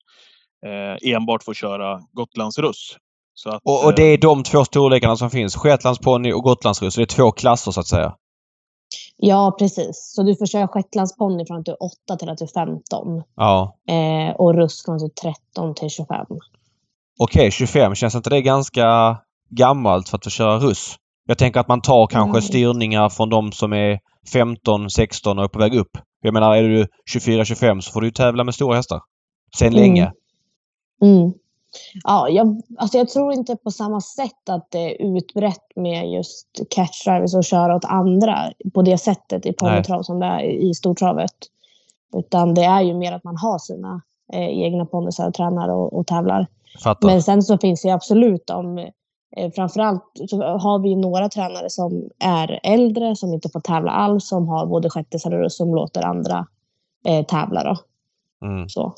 enbart 1.02 1.44
får 1.44 1.54
köra 1.54 2.00
Gotlandsruss. 2.12 2.98
Så 3.44 3.50
att, 3.50 3.62
Och, 3.64 3.86
och 3.86 3.96
det 3.96 4.08
eh, 4.08 4.14
är 4.14 4.18
de 4.18 4.44
två 4.44 4.66
storlekarna 4.66 5.16
som 5.16 5.30
finns. 5.30 5.56
Shetlandsponny 5.56 6.34
och 6.34 6.44
gotlandsruss. 6.44 6.94
Så 6.94 7.00
det 7.00 7.04
är 7.04 7.16
två 7.16 7.32
klasser 7.32 7.72
så 7.72 7.80
att 7.80 7.88
säga. 7.88 8.16
Ja, 9.18 9.56
precis. 9.60 10.12
Så 10.16 10.24
du 10.24 10.36
får 10.36 10.46
köra 10.46 10.68
shetlandsponny 10.68 11.46
från 11.46 11.60
att 11.60 11.66
du 11.66 11.72
är 11.72 11.84
8 11.84 12.18
till 12.20 12.30
att 12.30 12.38
du 12.38 12.44
är 12.44 12.66
15. 12.66 13.24
Ja. 13.36 13.76
Eh, 13.90 14.36
och 14.36 14.54
russ 14.54 14.86
från 14.86 14.96
att 14.96 15.00
du 15.00 15.06
är 15.06 15.34
13 15.54 15.76
till 15.76 15.90
25. 15.90 16.26
Okej, 17.20 17.52
25. 17.52 17.96
Känns 17.96 18.16
inte 18.16 18.30
det 18.30 18.42
ganska 18.42 19.18
gammalt 19.50 20.10
för 20.10 20.18
att 20.18 20.24
få 20.24 20.30
köra 20.30 20.60
russ? 20.60 20.96
Jag 21.28 21.38
tänker 21.38 21.60
att 21.60 21.68
man 21.68 21.82
tar 21.82 22.08
kanske 22.08 22.40
Nej. 22.40 22.42
styrningar 22.42 23.10
från 23.10 23.30
de 23.30 23.52
som 23.52 23.74
är 23.74 24.00
15, 24.34 24.90
16 24.90 25.38
och 25.38 25.44
är 25.44 25.48
på 25.48 25.60
väg 25.60 25.76
upp. 25.76 25.98
Jag 26.22 26.34
menar, 26.34 26.56
är 26.56 26.64
du 26.64 26.88
24, 27.06 27.46
25 27.46 27.82
så 27.82 27.92
får 27.92 28.02
du 28.02 28.12
tävla 28.12 28.44
med 28.44 28.54
stora 28.56 28.76
hästar. 28.76 29.02
Sen 29.58 29.68
Mm. 29.68 29.80
länge. 29.80 30.12
Mm. 31.04 31.32
Ja, 32.04 32.30
jag, 32.30 32.62
alltså 32.78 32.98
jag 32.98 33.10
tror 33.10 33.34
inte 33.34 33.56
på 33.56 33.72
samma 33.72 34.02
sätt 34.02 34.50
att 34.50 34.72
det 34.72 34.80
är 34.80 35.18
utbrett 35.18 35.76
med 35.76 36.12
just 36.12 36.48
catch 36.70 37.06
drivers 37.06 37.36
och 37.36 37.44
köra 37.44 37.76
åt 37.76 37.86
andra 37.86 38.52
på 38.74 38.82
det 38.82 38.98
sättet 38.98 39.46
i 39.46 39.54
ponnytrav 39.54 40.04
som 40.04 40.20
det 40.20 40.26
är 40.26 40.44
i 40.44 40.74
stortravet. 40.74 41.32
Utan 42.18 42.54
det 42.54 42.64
är 42.64 42.82
ju 42.82 42.94
mer 42.94 43.14
att 43.14 43.24
man 43.24 43.38
har 43.38 43.60
sina 43.60 44.02
eh, 44.34 44.64
egna 44.64 44.86
ponnysar 44.86 45.28
och 45.28 45.34
tränar 45.34 45.70
och, 45.70 45.94
och 45.94 46.08
tävlar. 46.08 46.48
Fattar. 46.84 47.08
Men 47.08 47.24
sen 47.24 47.44
så 47.44 47.58
finns 47.58 47.82
det 47.82 47.90
absolut 47.90 48.48
de, 48.48 48.78
eh, 49.38 49.52
framförallt 49.56 50.04
så 50.30 50.44
har 50.44 50.80
vi 50.80 50.96
några 50.96 51.30
tränare 51.30 51.70
som 51.70 52.10
är 52.20 52.60
äldre, 52.64 53.16
som 53.16 53.34
inte 53.34 53.50
får 53.50 53.60
tävla 53.60 53.92
alls, 53.92 54.28
som 54.28 54.48
har 54.48 54.66
både 54.66 54.90
sjättisar 54.90 55.44
och 55.44 55.52
som 55.52 55.76
låter 55.76 56.02
andra 56.02 56.48
eh, 57.08 57.26
tävla 57.26 57.64
då. 57.64 57.78
Mm. 58.48 58.70
Så. 58.70 58.94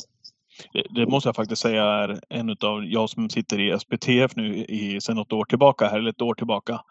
Det, 0.96 1.06
måste 1.08 1.28
jag 1.30 1.36
faktiskt 1.36 1.62
säga 1.62 1.84
är 1.84 2.20
en 2.30 2.50
utav, 2.50 2.86
jag 2.86 3.10
som 3.10 3.30
sitter 3.30 3.60
i 3.60 3.80
SPTF 3.80 4.36
nu 4.36 4.56
i, 4.58 5.02
sedan 5.02 5.16
något 5.16 5.34
år 5.34 5.46
tillbaka, 5.46 5.88
här, 5.88 5.98
eller 6.00 6.10
ett 6.10 6.22
år 6.22 6.36
tillbaka. 6.36 6.82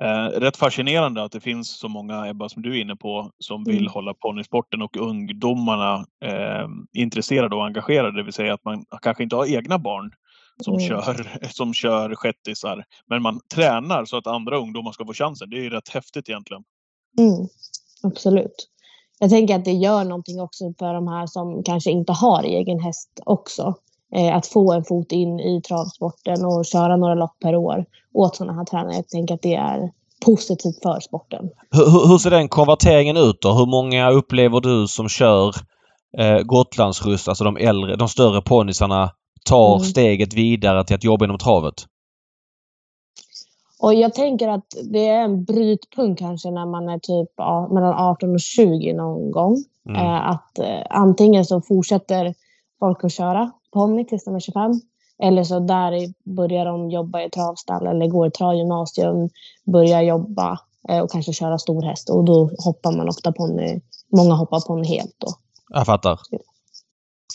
Eh, 0.00 0.26
rätt 0.40 0.56
fascinerande 0.56 1.22
att 1.22 1.32
det 1.32 1.40
finns 1.40 1.78
så 1.78 1.88
många, 1.88 2.26
Ebba, 2.26 2.48
som 2.48 2.62
du 2.62 2.76
är 2.76 2.80
inne 2.80 2.96
på, 2.96 3.30
som 3.38 3.64
vill 3.64 3.78
Mm. 3.78 3.92
hålla 3.92 4.14
ponnysporten 4.14 4.82
och 4.82 4.96
ungdomarna 4.96 6.06
eh, 6.24 6.68
intresserade 6.92 7.56
och 7.56 7.66
engagerade. 7.66 8.16
Det 8.16 8.22
vill 8.22 8.32
säga 8.32 8.54
att 8.54 8.64
man 8.64 8.84
kanske 9.02 9.22
inte 9.22 9.36
har 9.36 9.46
egna 9.56 9.78
barn 9.78 10.12
som, 10.64 10.74
Mm. 10.74 10.88
kör, 10.88 11.38
som 11.52 11.74
kör 11.74 12.14
shettisar, 12.14 12.84
men 13.06 13.22
man 13.22 13.40
tränar 13.54 14.04
så 14.04 14.16
att 14.16 14.26
andra 14.26 14.58
ungdomar 14.58 14.92
ska 14.92 15.06
få 15.06 15.14
chansen. 15.14 15.50
Det 15.50 15.56
är 15.56 15.62
ju 15.62 15.70
rätt 15.70 15.88
häftigt 15.88 16.28
egentligen. 16.28 16.62
Mm, 17.18 17.48
absolut. 18.02 18.69
Jag 19.22 19.30
tänker 19.30 19.56
att 19.56 19.64
det 19.64 19.72
gör 19.72 20.04
någonting 20.04 20.40
också 20.40 20.64
för 20.78 20.94
de 20.94 21.08
här 21.08 21.26
som 21.26 21.62
kanske 21.62 21.90
inte 21.90 22.12
har 22.12 22.42
egen 22.42 22.80
häst 22.80 23.20
också. 23.26 23.74
Eh, 24.14 24.36
att 24.36 24.46
få 24.46 24.72
en 24.72 24.84
fot 24.84 25.12
in 25.12 25.40
i 25.40 25.62
travsporten 25.62 26.44
och 26.44 26.64
köra 26.64 26.96
några 26.96 27.14
lopp 27.14 27.36
per 27.42 27.56
år 27.56 27.84
åt 28.14 28.36
sådana 28.36 28.52
här 28.52 28.64
tränare. 28.64 28.94
Jag 28.94 29.08
tänker 29.08 29.34
att 29.34 29.42
det 29.42 29.54
är 29.54 29.90
positivt 30.26 30.82
för 30.82 31.00
sporten. 31.00 31.50
Hur, 31.70 32.08
hur- 32.08 32.18
ser 32.18 32.30
den 32.30 32.48
konverteringen 32.48 33.16
ut 33.16 33.40
då? 33.40 33.52
Hur 33.52 33.66
många 33.66 34.10
upplever 34.10 34.60
du 34.60 34.86
som 34.88 35.08
kör 35.08 35.54
eh, 36.18 36.38
Gotlandsruss, 36.38 37.28
alltså 37.28 37.44
de 37.44 37.56
äldre, 37.56 37.96
de 37.96 38.08
större 38.08 38.42
ponnysarna, 38.42 39.10
tar 39.44 39.74
Mm. 39.76 39.84
steget 39.84 40.34
vidare 40.34 40.84
till 40.84 40.96
att 40.96 41.04
jobba 41.04 41.24
inom 41.24 41.38
travet? 41.38 41.74
Och 43.82 43.94
jag 43.94 44.14
tänker 44.14 44.48
att 44.48 44.66
det 44.90 45.08
är 45.08 45.24
en 45.24 45.44
brytpunkt 45.44 46.18
kanske 46.18 46.50
när 46.50 46.66
man 46.66 46.88
är 46.88 46.98
typ 46.98 47.28
mellan 47.74 47.94
18 47.94 48.34
och 48.34 48.40
20 48.40 48.92
någon 48.92 49.30
gång. 49.30 49.56
Mm. 49.88 50.00
Eh, 50.00 50.30
att 50.30 50.58
eh, 50.58 50.82
antingen 50.90 51.44
så 51.44 51.60
fortsätter 51.60 52.34
folk 52.78 53.04
att 53.04 53.12
köra 53.12 53.50
ponny 53.72 54.04
tills 54.04 54.24
de 54.24 54.34
är 54.34 54.40
25. 54.40 54.72
Eller 55.22 55.44
så 55.44 55.60
där 55.60 55.92
börjar 56.36 56.64
de 56.64 56.90
jobba 56.90 57.22
i 57.22 57.30
travstall 57.30 57.86
eller 57.86 58.06
går 58.06 58.26
i 58.26 58.30
travgymnasium, 58.30 59.28
börjar 59.72 60.02
jobba 60.02 60.58
eh, 60.88 60.98
och 60.98 61.10
kanske 61.10 61.32
köra 61.32 61.58
stor 61.58 61.82
häst. 61.82 62.10
Och 62.10 62.24
då 62.24 62.50
hoppar 62.64 62.92
man 62.96 63.08
ofta 63.08 63.32
ponny. 63.32 63.80
Många 64.16 64.34
hoppar 64.34 64.60
ponny 64.60 64.88
helt 64.88 65.14
då. 65.18 65.28
Jag 65.68 65.86
fattar. 65.86 66.18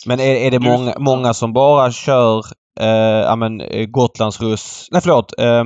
Men 0.06 0.20
är, 0.20 0.34
är 0.34 0.50
det 0.50 0.58
många, 0.58 0.94
många 0.98 1.34
som 1.34 1.52
bara 1.52 1.92
kör 1.92 2.44
eh, 2.80 2.86
ja, 3.26 3.36
men, 3.36 3.60
eh, 3.60 3.86
Gotlandsruss... 3.86 4.88
Nej 4.92 5.00
förlåt. 5.00 5.32
Eh, 5.38 5.64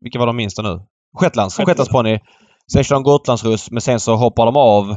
vilka 0.00 0.18
var 0.18 0.26
de 0.26 0.36
minsta 0.36 0.62
nu? 0.62 0.68
Shetlands. 1.20 1.56
Shetland. 1.56 1.68
Shetlandsponny. 1.68 2.18
Sen 2.72 2.84
kör 2.84 2.94
de 2.96 3.02
Gotlandsruss 3.02 3.70
men 3.70 3.80
sen 3.80 4.00
så 4.00 4.16
hoppar 4.16 4.46
de 4.46 4.56
av. 4.56 4.96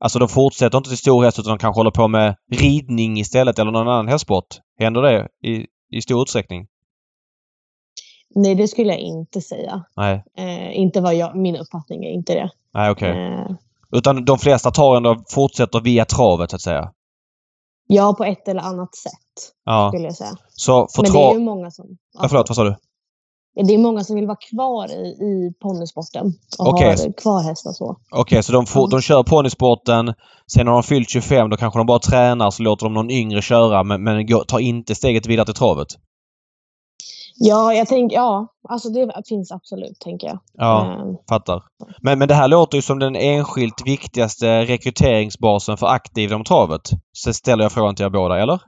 Alltså 0.00 0.18
de 0.18 0.28
fortsätter 0.28 0.78
inte 0.78 0.90
till 0.90 0.98
stor 0.98 1.24
häst 1.24 1.38
utan 1.38 1.50
de 1.50 1.58
kanske 1.58 1.78
håller 1.78 1.90
på 1.90 2.08
med 2.08 2.36
ridning 2.52 3.18
istället 3.18 3.58
eller 3.58 3.70
någon 3.70 3.88
annan 3.88 4.08
hästsport. 4.08 4.46
Händer 4.78 5.02
det 5.02 5.28
i, 5.48 5.66
i 5.90 6.02
stor 6.02 6.22
utsträckning? 6.22 6.66
Nej, 8.34 8.54
det 8.54 8.68
skulle 8.68 8.88
jag 8.92 9.00
inte 9.00 9.40
säga. 9.40 9.84
Nej. 9.96 10.24
Eh, 10.36 10.78
inte 10.78 11.00
vad 11.00 11.14
jag, 11.14 11.36
min 11.36 11.56
uppfattning 11.56 12.04
är 12.04 12.10
inte 12.10 12.34
det. 12.34 12.50
Nej 12.74 12.90
okej. 12.90 13.10
Eh, 13.26 13.50
Utan 13.92 14.24
de 14.24 14.38
flesta 14.38 14.70
tar 14.70 14.96
ändå 14.96 15.16
fortsätter 15.28 15.80
via 15.80 16.04
travet 16.04 16.50
så 16.50 16.56
att 16.56 16.62
säga. 16.62 16.92
ja, 17.86 18.14
på 18.18 18.24
ett 18.24 18.48
eller 18.48 18.60
annat 18.62 18.94
sätt 18.94 19.52
Ja. 19.64 19.90
skulle 19.90 20.04
jag 20.04 20.14
säga. 20.14 20.30
Så 20.48 20.88
för 20.94 21.02
Men 21.02 21.12
det 21.12 21.18
är 21.18 21.32
ju 21.32 21.38
många 21.40 21.70
som... 21.70 21.86
Ja, 22.18 22.28
förlåt, 22.28 22.48
vad 22.48 22.56
sa 22.56 22.64
du? 22.64 22.76
Det 23.66 23.74
är 23.74 23.78
många 23.78 24.04
som 24.04 24.16
vill 24.16 24.26
vara 24.26 24.38
kvar 24.50 24.86
i, 24.92 25.06
i 25.08 25.52
ponnysporten 25.62 26.26
och 26.58 26.68
Okej. 26.68 26.88
har 26.88 27.12
kvar 27.12 27.42
hästar 27.42 27.72
så. 27.72 27.96
Okej, 28.10 28.42
så 28.42 28.52
de, 28.52 28.66
får, 28.66 28.82
Ja. 28.82 28.86
de 28.90 29.00
kör 29.00 29.22
ponnysporten. 29.22 30.14
Sen 30.52 30.66
när 30.66 30.72
de 30.72 30.82
fyllt 30.82 31.10
25 31.10 31.50
då 31.50 31.56
kanske 31.56 31.78
de 31.78 31.86
bara 31.86 31.98
tränar 31.98 32.50
så 32.50 32.62
låter 32.62 32.86
de 32.86 32.94
någon 32.94 33.10
yngre 33.10 33.42
köra 33.42 33.82
men, 33.84 34.04
men 34.04 34.26
tar 34.48 34.58
inte 34.58 34.94
steget 34.94 35.26
vidare 35.26 35.46
till 35.46 35.54
travet. 35.54 35.88
Ja, 37.40 37.74
jag 37.74 37.88
tänker, 37.88 38.16
ja, 38.16 38.46
alltså 38.68 38.88
det 38.88 39.12
finns 39.28 39.52
absolut, 39.52 39.98
tänker 40.00 40.26
jag. 40.26 40.38
Ja, 40.52 40.86
Eh, 40.86 41.14
fattar. 41.28 41.62
Men, 42.02 42.18
men 42.18 42.28
det 42.28 42.34
här 42.34 42.48
låter 42.48 42.78
ju 42.78 42.82
som 42.82 42.98
den 42.98 43.16
enskilt 43.16 43.82
viktigaste 43.86 44.64
rekryteringsbasen 44.64 45.76
för 45.76 45.86
aktiv 45.86 46.30
inom 46.30 46.44
travet. 46.44 46.80
Så 47.12 47.32
ställer 47.32 47.64
jag 47.64 47.72
frågan 47.72 47.94
till 47.94 48.04
er 48.04 48.10
båda, 48.10 48.38
eller? 48.38 48.60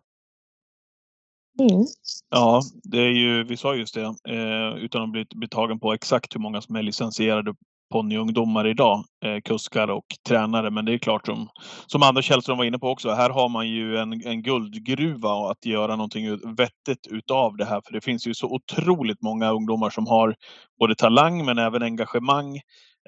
Mm. 1.59 1.85
Ja, 2.31 2.63
det 2.83 2.99
är 2.99 3.11
ju, 3.11 3.45
vi 3.45 3.57
sa 3.57 3.75
just 3.75 3.95
det, 3.95 4.15
eh, 4.29 4.85
utan 4.85 5.03
att 5.03 5.11
bli, 5.11 5.27
bli 5.35 5.49
tagen 5.49 5.81
på 5.81 5.93
exakt 5.93 6.35
hur 6.35 6.41
många 6.41 6.61
som 6.61 6.77
är 6.77 6.83
licensierade 6.83 7.55
ponnyungdomar 7.91 8.67
idag, 8.67 9.05
eh, 9.25 9.41
kuskar 9.41 9.89
och 9.89 10.05
tränare. 10.29 10.71
Men 10.71 10.85
det 10.85 10.95
är 10.95 10.99
klart 10.99 11.27
som, 11.27 11.49
som 11.87 12.03
Anders 12.03 12.25
Källström 12.25 12.59
var 12.59 12.65
inne 12.65 12.79
på 12.79 12.89
också, 12.89 13.11
här 13.11 13.31
har 13.31 13.49
man 13.49 13.69
ju 13.69 13.97
en, 13.97 14.13
en 14.13 14.43
guldgruva 14.43 15.51
att 15.51 15.67
göra 15.67 15.97
någonting 15.97 16.55
vettigt 16.57 17.07
utav 17.11 17.57
det 17.57 17.65
här. 17.65 17.83
För 17.87 17.93
det 17.93 18.01
finns 18.01 18.27
ju 18.27 18.35
så 18.35 18.47
otroligt 18.47 19.23
många 19.23 19.51
ungdomar 19.51 19.91
som 19.91 20.07
har 20.07 20.35
både 20.79 20.95
talang 20.95 21.45
men 21.45 21.59
även 21.59 21.83
engagemang 21.83 22.57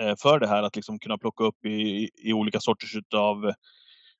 eh, 0.00 0.14
för 0.22 0.38
det 0.40 0.48
här. 0.48 0.62
Att 0.62 0.76
liksom 0.76 0.98
kunna 0.98 1.18
plocka 1.18 1.44
upp 1.44 1.64
i, 1.64 2.08
i 2.24 2.32
olika 2.32 2.60
sorters 2.60 2.96
utav 2.96 3.52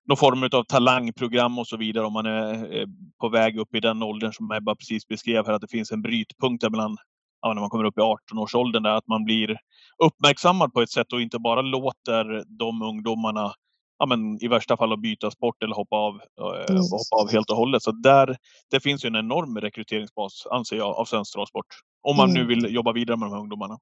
någon 0.08 0.16
form 0.16 0.48
av 0.52 0.64
talangprogram 0.64 1.58
och 1.58 1.66
så 1.66 1.76
vidare 1.76 2.06
om 2.06 2.12
man 2.12 2.26
är 2.26 2.86
på 3.20 3.28
väg 3.28 3.58
upp 3.58 3.74
i 3.74 3.80
den 3.80 4.02
åldern 4.02 4.32
som 4.32 4.52
Ebba 4.52 4.74
precis 4.74 5.08
beskrev 5.08 5.46
här, 5.46 5.52
att 5.52 5.60
det 5.60 5.68
finns 5.70 5.92
en 5.92 6.02
brytpunkt 6.02 6.60
där 6.60 6.70
mellan 6.70 6.96
ja, 7.42 7.52
när 7.54 7.60
man 7.60 7.70
kommer 7.70 7.84
upp 7.84 7.98
i 7.98 8.00
18-årsåldern 8.00 8.82
där 8.82 8.90
att 8.90 9.06
man 9.06 9.24
blir 9.24 9.56
uppmärksammad 10.04 10.72
på 10.72 10.80
ett 10.82 10.90
sätt 10.90 11.12
och 11.12 11.20
inte 11.22 11.38
bara 11.38 11.62
låter 11.62 12.44
de 12.58 12.82
ungdomarna 12.82 13.52
ja, 13.98 14.06
men 14.06 14.44
i 14.44 14.48
värsta 14.48 14.76
fall 14.76 14.92
att 14.92 15.00
byta 15.00 15.30
sport 15.30 15.62
eller 15.62 15.74
hoppa 15.74 15.96
av, 15.96 16.20
Mm. 16.68 16.82
hoppa 16.82 17.22
av 17.22 17.32
helt 17.32 17.50
och 17.50 17.56
hållet. 17.56 17.82
Så 17.82 17.92
där, 17.92 18.36
det 18.70 18.80
finns 18.80 19.04
ju 19.04 19.06
en 19.06 19.16
enorm 19.16 19.58
rekryteringsbas, 19.60 20.46
anser 20.50 20.76
jag, 20.76 20.96
av 20.96 21.04
svensk 21.04 21.32
travsport. 21.34 21.66
Om 22.02 22.16
man 22.16 22.32
nu 22.32 22.40
Mm. 22.40 22.48
vill 22.48 22.74
jobba 22.74 22.92
vidare 22.92 23.16
med 23.16 23.26
de 23.28 23.32
här 23.32 23.40
ungdomarna. 23.40 23.78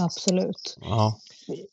Absolut. 0.00 0.76
Ja. 0.80 1.16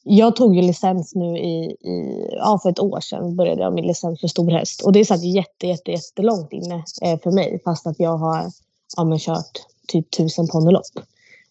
Jag 0.04 0.36
tog 0.36 0.56
ju 0.56 0.62
licens 0.62 1.16
nu 1.16 1.38
i, 1.38 1.64
i, 1.66 2.28
ja, 2.32 2.60
för 2.64 2.70
ett 2.70 2.80
år 2.80 3.00
sedan 3.00 3.36
började 3.36 3.62
jag 3.62 3.74
med 3.74 3.86
licens 3.86 4.22
för 4.22 4.28
stor 4.28 4.52
häst. 4.52 4.82
Och 4.82 4.92
det 4.92 5.06
satt 5.06 5.24
jätte, 5.24 5.68
jätte, 5.68 5.92
jättelångt 5.92 6.54
inne 6.54 6.84
eh, 7.02 7.20
för 7.20 7.32
mig 7.32 7.62
fast 7.64 7.88
att 7.88 8.00
jag 8.00 8.18
har 8.18 8.52
ja, 8.98 9.04
men 9.04 9.20
kört 9.20 9.60
typ 9.88 10.12
tusen 10.12 10.48
ponnylopp. 10.48 10.84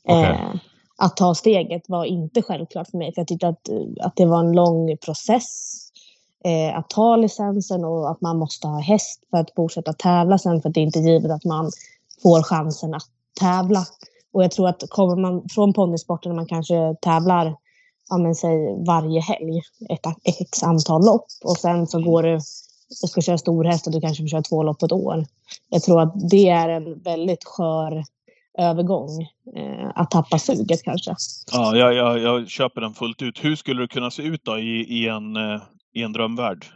Okej. 0.08 0.24
Eh, 0.24 0.54
att 0.98 1.16
ta 1.16 1.34
steget 1.34 1.88
var 1.88 2.04
inte 2.04 2.42
självklart 2.42 2.90
för 2.90 2.98
mig 2.98 3.14
för 3.14 3.20
jag 3.20 3.28
tyckte 3.28 3.48
att, 3.48 3.68
att 4.00 4.16
det 4.16 4.26
var 4.26 4.40
en 4.40 4.52
lång 4.52 4.96
process 4.96 5.76
eh, 6.44 6.78
att 6.78 6.90
ta 6.90 7.16
licensen 7.16 7.84
och 7.84 8.10
att 8.10 8.20
man 8.20 8.38
måste 8.38 8.66
ha 8.66 8.80
häst 8.80 9.20
för 9.30 9.38
att 9.38 9.50
fortsätta 9.56 9.92
tävla 9.92 10.38
sen 10.38 10.62
för 10.62 10.68
att 10.68 10.74
det 10.74 10.80
är 10.80 10.82
inte 10.82 10.98
givet 10.98 11.30
att 11.30 11.44
man 11.44 11.70
får 12.22 12.42
chansen 12.42 12.94
att 12.94 13.06
tävla. 13.40 13.86
Och 14.36 14.44
jag 14.44 14.50
tror 14.50 14.68
att 14.68 14.82
kommer 14.88 15.16
man 15.16 15.48
från 15.48 15.72
ponnysporten 15.72 16.30
när 16.30 16.36
man 16.36 16.46
kanske 16.46 16.94
tävlar 17.00 17.56
ja, 18.08 18.16
men 18.18 18.34
säg 18.34 18.84
varje 18.86 19.20
helg 19.20 19.62
ett 19.90 20.06
x 20.24 20.62
antal 20.62 21.06
lopp 21.06 21.26
och 21.44 21.56
sen 21.56 21.86
så 21.86 22.02
går 22.02 22.22
du 22.22 22.34
och 23.02 23.08
ska 23.10 23.20
köra 23.20 23.38
stor 23.38 23.64
häst 23.64 23.86
och 23.86 23.92
du 23.92 24.00
kanske 24.00 24.22
får 24.22 24.28
köra 24.28 24.42
två 24.42 24.62
lopp 24.62 24.78
på 24.78 24.86
ett 24.86 24.92
år. 24.92 25.24
Jag 25.68 25.82
tror 25.82 26.00
att 26.00 26.30
det 26.30 26.48
är 26.48 26.68
en 26.68 27.02
väldigt 27.02 27.44
skör 27.44 28.04
övergång 28.58 29.22
eh, 29.56 29.90
att 29.94 30.10
tappa 30.10 30.38
suget 30.38 30.82
kanske. 30.82 31.14
Ja, 31.52 31.76
jag, 31.76 31.94
jag, 31.94 32.18
jag 32.18 32.48
köper 32.48 32.80
den 32.80 32.94
fullt 32.94 33.22
ut. 33.22 33.44
Hur 33.44 33.56
skulle 33.56 33.82
det 33.82 33.88
kunna 33.88 34.10
se 34.10 34.22
ut 34.22 34.44
då 34.44 34.58
i, 34.58 35.02
i, 35.02 35.08
en, 35.08 35.36
eh, 35.36 35.62
i 35.94 36.02
en 36.02 36.12
drömvärld? 36.12 36.66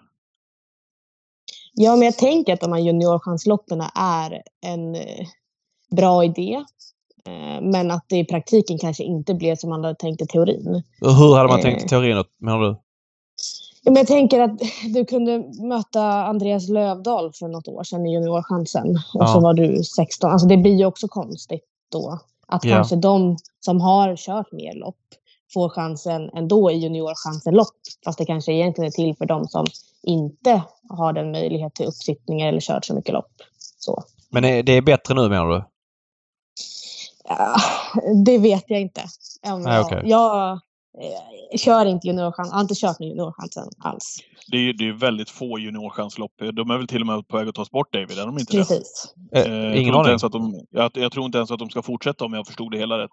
Ja, 1.73 1.97
men 1.97 2.05
jag 2.05 2.19
tänker 2.19 2.53
att 2.53 2.61
de 2.61 2.73
här 2.73 2.81
juniorchansloppen 2.81 3.81
är 3.95 4.43
en... 4.67 4.95
eh, 4.95 5.27
bra 5.97 6.25
idé. 6.25 6.65
Eh, 7.27 7.61
men 7.63 7.91
att 7.91 8.05
det 8.09 8.17
i 8.19 8.25
praktiken 8.25 8.79
kanske 8.79 9.05
inte 9.05 9.35
blev 9.35 9.57
som 9.57 9.71
man 9.71 9.85
hade 9.85 9.95
tänkt 9.99 10.23
i 10.23 10.27
teorin. 10.27 10.83
Hur 11.01 11.35
hade 11.37 11.49
man 11.49 11.59
Eh. 11.59 11.63
tänkt 11.63 11.85
i 11.85 11.89
teorin 11.89 12.25
menar 12.39 12.61
du? 12.61 12.77
Ja, 13.83 13.91
men 13.91 13.97
jag 13.97 14.07
tänker 14.07 14.41
att 14.41 14.59
du 14.95 15.05
kunde 15.05 15.45
möta 15.69 16.03
Andreas 16.05 16.69
Lövdahl 16.69 17.33
för 17.33 17.49
något 17.49 17.69
år 17.69 17.83
sedan 17.85 18.07
i 18.07 18.13
Juniorchansen. 18.15 18.89
Och 18.91 19.23
Ja. 19.23 19.27
så 19.27 19.41
var 19.41 19.55
du 19.55 19.83
16. 19.85 20.31
Alltså 20.31 20.47
det 20.49 20.57
blir 20.57 20.75
ju 20.75 20.85
också 20.85 21.09
konstigt 21.09 21.65
då. 21.93 22.19
Att 22.47 22.65
Ja. 22.65 22.75
kanske 22.77 22.97
de 22.97 23.37
som 23.61 23.81
har 23.81 24.17
kört 24.17 24.53
mer 24.53 24.75
lopp 24.75 24.97
får 25.55 25.69
chansen 25.69 26.31
ändå 26.35 26.71
i 26.71 26.75
Juniorchansen-lopp. 26.75 27.75
Fast 28.05 28.19
det 28.19 28.25
kanske 28.25 28.53
egentligen 28.53 28.87
är 28.87 28.91
till 28.93 29.15
för 29.17 29.27
de 29.27 29.49
som 29.49 29.67
inte 30.03 30.63
har 30.89 31.13
den 31.13 31.31
möjlighet 31.33 31.75
till 31.75 31.87
uppsittningar 31.87 32.49
eller 32.49 32.61
kört 32.61 32.85
så 32.85 32.95
mycket 32.95 33.13
lopp. 33.15 33.33
Så. 33.79 34.03
Men 34.31 34.43
det 34.43 34.73
är 34.73 34.83
bättre 34.83 35.15
nu 35.15 35.29
menar 35.29 35.49
du? 35.49 35.65
Ja, 37.39 37.57
det 38.25 38.39
vet 38.39 38.65
jag 38.67 38.81
inte. 38.81 39.01
Om 39.47 39.63
Nej, 39.63 39.75
jag, 39.75 39.87
okej. 39.87 40.03
jag 40.05 40.51
eh, 40.53 41.59
kör 41.59 41.87
inte 41.87 42.07
juniorchansen, 42.07 42.55
har 42.55 42.61
inte 42.61 42.75
kört 42.75 42.99
med 42.99 43.09
juniorchansen 43.09 43.69
alls. 43.79 44.19
Det 44.51 44.57
är 44.57 44.61
ju 44.61 44.73
det 44.73 44.89
är 44.89 44.93
väldigt 44.93 45.31
få 45.31 45.59
juniorchanslopp. 45.59 46.33
De 46.53 46.71
är 46.71 46.77
väl 46.79 46.87
till 46.87 47.01
och 47.01 47.07
med 47.07 47.29
på 47.29 47.37
väg 47.37 47.49
att 47.49 47.55
tas 47.55 47.71
bort, 47.71 47.93
David? 47.93 48.19
Är 48.19 48.27
de 48.27 48.39
inte? 48.39 48.57
Precis. 48.57 49.15
Eh, 49.35 49.43
Eh, 49.43 49.53
jag 49.53 49.77
ingen 49.77 49.77
tror 49.77 49.87
inte 49.87 49.99
aning. 49.99 50.09
ens 50.09 50.25
att 50.25 50.33
de, 50.33 50.67
jag, 50.71 50.91
jag 50.95 51.13
tror 51.13 51.27
inte 51.27 51.39
ens 51.39 51.51
att 51.51 51.59
de 51.59 51.71
ska 51.71 51.83
fortsätta 51.83 52.25
om 52.25 52.33
jag 52.33 52.47
förstod 52.47 52.73
det 52.73 52.79
hela 52.79 52.99
rätt. 52.99 53.11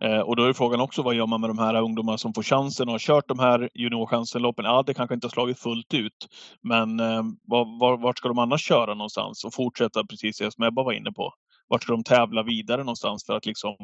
Eh, 0.00 0.18
och 0.18 0.36
då 0.36 0.44
är 0.44 0.52
frågan 0.52 0.80
också 0.80 1.02
vad 1.02 1.14
gör 1.14 1.26
man 1.26 1.40
med 1.40 1.50
de 1.50 1.58
här 1.58 1.74
ungdomarna 1.82 2.18
som 2.18 2.34
får 2.34 2.42
chansen 2.42 2.88
och 2.88 2.92
har 2.94 2.98
kört 2.98 3.28
de 3.28 3.38
här 3.38 3.68
juniorchansen-loppen? 3.74 4.64
Ja, 4.64 4.82
det 4.86 4.94
kanske 4.94 5.14
inte 5.14 5.26
har 5.26 5.30
slagit 5.30 5.58
fullt 5.58 5.94
ut. 5.94 6.28
Men 6.62 7.00
eh, 7.00 7.22
var, 7.46 7.80
var, 7.80 7.96
vart 7.96 8.18
ska 8.18 8.28
de 8.28 8.38
annars 8.38 8.68
köra 8.68 8.94
någonstans 8.94 9.44
och 9.44 9.54
fortsätta 9.54 10.04
precis 10.04 10.38
det 10.38 10.52
som 10.52 10.64
Ebba 10.64 10.82
var 10.82 10.92
inne 10.92 11.12
på? 11.12 11.32
Vart 11.68 11.82
ska 11.82 11.92
de 11.92 12.04
tävla 12.04 12.42
vidare 12.42 12.78
någonstans 12.78 13.26
för 13.26 13.36
att 13.36 13.46
liksom 13.46 13.74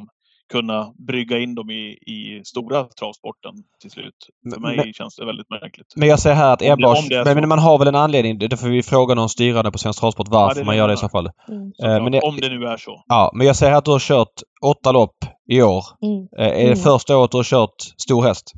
kunna 0.52 0.92
brygga 1.06 1.38
in 1.38 1.54
dem 1.54 1.70
i, 1.70 1.82
i 1.90 2.42
stora 2.44 2.84
travsporten 2.84 3.54
till 3.80 3.90
slut? 3.90 4.14
För 4.54 4.60
Men- 4.60 4.76
mig 4.76 4.92
känns 4.94 5.16
det 5.16 5.26
väldigt 5.26 5.50
märkligt. 5.50 5.86
Men 5.96 6.08
jag 6.08 6.20
säger 6.20 6.36
här 6.36 6.52
att 6.52 6.62
Om 6.62 6.66
det- 6.66 6.72
Ebba... 6.72 6.88
om 6.88 7.08
det 7.08 7.14
är 7.14 7.24
men, 7.24 7.34
så. 7.34 7.40
men 7.40 7.48
man 7.48 7.58
har 7.58 7.78
väl 7.78 7.88
en 7.88 7.94
anledning. 7.94 8.38
Det 8.38 8.56
får 8.56 8.68
vi 8.68 8.82
fråga 8.82 9.14
någon 9.14 9.28
styrande 9.28 9.70
på 9.70 9.78
Svensk 9.78 10.00
Travsport 10.00 10.28
varför 10.28 10.54
det 10.54 10.60
är 10.60 10.64
man 10.64 10.76
gör 10.76 10.88
det 10.88 10.94
i 10.94 10.96
så 10.96 11.08
fall. 11.08 11.30
Mm. 11.48 11.72
Eh, 11.84 12.02
men 12.02 12.12
det- 12.12 12.20
om 12.20 12.36
det 12.36 12.48
nu 12.48 12.66
är 12.66 12.76
så. 12.76 13.04
Ja, 13.08 13.30
men 13.34 13.46
jag 13.46 13.56
säger 13.56 13.74
att 13.74 13.84
du 13.84 13.90
har 13.90 13.98
kört 13.98 14.34
åtta 14.64 14.92
lopp 14.92 15.16
i 15.50 15.62
år. 15.62 15.84
Mm. 16.02 16.28
Eh, 16.38 16.46
Är 16.60 16.64
det 16.64 16.72
Mm. 16.72 16.76
första 16.78 17.16
året 17.16 17.30
du 17.30 17.36
har 17.36 17.44
kört 17.44 17.76
stor 18.02 18.22
häst? 18.22 18.52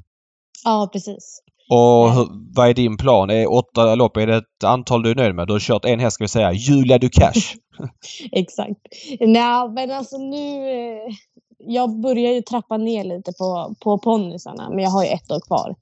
Ja, 0.64 0.88
precis. 0.92 1.42
Och 1.70 2.12
hur, 2.12 2.28
vad 2.56 2.68
är 2.68 2.74
din 2.74 2.96
plan? 2.96 3.30
Är 3.30 3.52
åtta 3.52 3.94
lopp, 3.94 4.16
är 4.16 4.26
det 4.26 4.36
ett 4.36 4.64
antal 4.64 5.02
du 5.02 5.10
är 5.10 5.14
nöjd 5.14 5.34
med? 5.34 5.46
Du 5.46 5.52
har 5.52 5.60
kört 5.60 5.84
en 5.84 6.00
häst 6.00 6.14
ska 6.14 6.24
vi 6.24 6.28
säga, 6.28 6.52
Julia 6.52 6.98
Ducash. 6.98 7.56
Exakt. 8.32 8.80
Nej, 9.20 9.68
men 9.70 9.90
alltså 9.90 10.18
nu... 10.18 10.70
eh, 10.70 11.14
Jag 11.58 12.00
börjar 12.00 12.32
ju 12.32 12.42
trappa 12.42 12.76
ner 12.76 13.04
lite 13.04 13.32
på, 13.32 13.74
på 13.80 13.98
ponnysarna, 13.98 14.70
men 14.70 14.78
jag 14.78 14.90
har 14.90 15.04
ju 15.04 15.10
ett 15.10 15.30
år 15.32 15.40
kvar. 15.40 15.76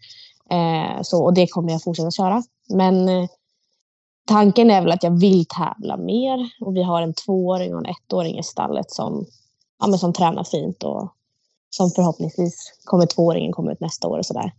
Eh, 0.50 1.02
så, 1.02 1.24
och 1.24 1.34
det 1.34 1.46
kommer 1.46 1.72
jag 1.72 1.82
fortsätta 1.82 2.10
köra. 2.10 2.42
Men 2.74 3.08
eh, 3.08 3.28
tanken 4.28 4.70
är 4.70 4.80
väl 4.82 4.92
att 4.92 5.02
jag 5.02 5.20
vill 5.20 5.46
tävla 5.46 5.96
mer. 5.96 6.50
Och 6.60 6.76
vi 6.76 6.82
har 6.82 7.02
en 7.02 7.14
tvååring 7.14 7.74
och 7.74 7.80
en 7.86 7.94
ettåring 7.94 8.38
i 8.38 8.42
stallet 8.42 8.90
som, 8.90 9.26
ja, 9.80 9.86
men 9.86 9.98
som 9.98 10.12
tränar 10.12 10.44
fint. 10.44 10.82
Och 10.84 11.12
som 11.70 11.90
förhoppningsvis 11.90 12.72
kommer 12.84 13.06
tvååringen 13.06 13.52
komma 13.52 13.72
ut 13.72 13.80
nästa 13.80 14.08
år 14.08 14.18
och 14.18 14.26
sådär. 14.26 14.52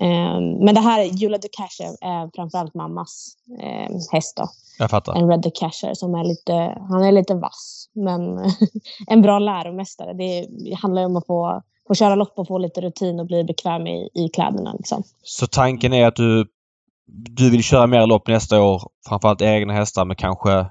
Eh, 0.00 0.40
men 0.64 0.74
det 0.74 0.80
här, 0.80 1.02
Julia 1.02 1.38
Ducash 1.38 1.80
är, 1.80 2.06
är 2.06 2.30
framförallt 2.34 2.74
mammas 2.74 3.36
eh, 3.60 3.96
häst 4.12 4.36
då 4.36 4.48
Jag 4.78 4.90
fattar. 4.90 5.14
en 5.14 5.28
Red 5.28 5.42
the 5.42 5.50
Casher 5.50 5.94
som 5.94 6.14
är 6.14 6.24
lite, 6.24 6.52
han 6.88 7.02
är 7.02 7.12
lite 7.12 7.34
vass, 7.34 7.88
men 7.92 8.20
en 9.06 9.22
bra 9.22 9.38
läromästare. 9.38 10.12
Det, 10.12 10.46
det 10.64 10.74
handlar 10.74 11.02
ju 11.02 11.06
om 11.06 11.16
att 11.16 11.26
få, 11.26 11.62
få 11.88 11.94
köra 11.94 12.14
lopp 12.14 12.38
och 12.38 12.48
få 12.48 12.58
lite 12.58 12.80
rutin 12.80 13.20
och 13.20 13.26
bli 13.26 13.44
bekväm 13.44 13.86
i, 13.86 14.10
i 14.14 14.28
kläderna. 14.28 14.72
Liksom. 14.72 15.02
Så 15.22 15.46
tanken 15.46 15.92
är 15.92 16.06
att 16.06 16.16
du, 16.16 16.46
du 17.06 17.50
vill 17.50 17.62
köra 17.62 17.86
mer 17.86 18.06
lopp 18.06 18.28
nästa 18.28 18.62
år, 18.62 18.82
framförallt 19.08 19.42
egna 19.42 19.72
hästar 19.72 20.04
men 20.04 20.16
kanske 20.16 20.66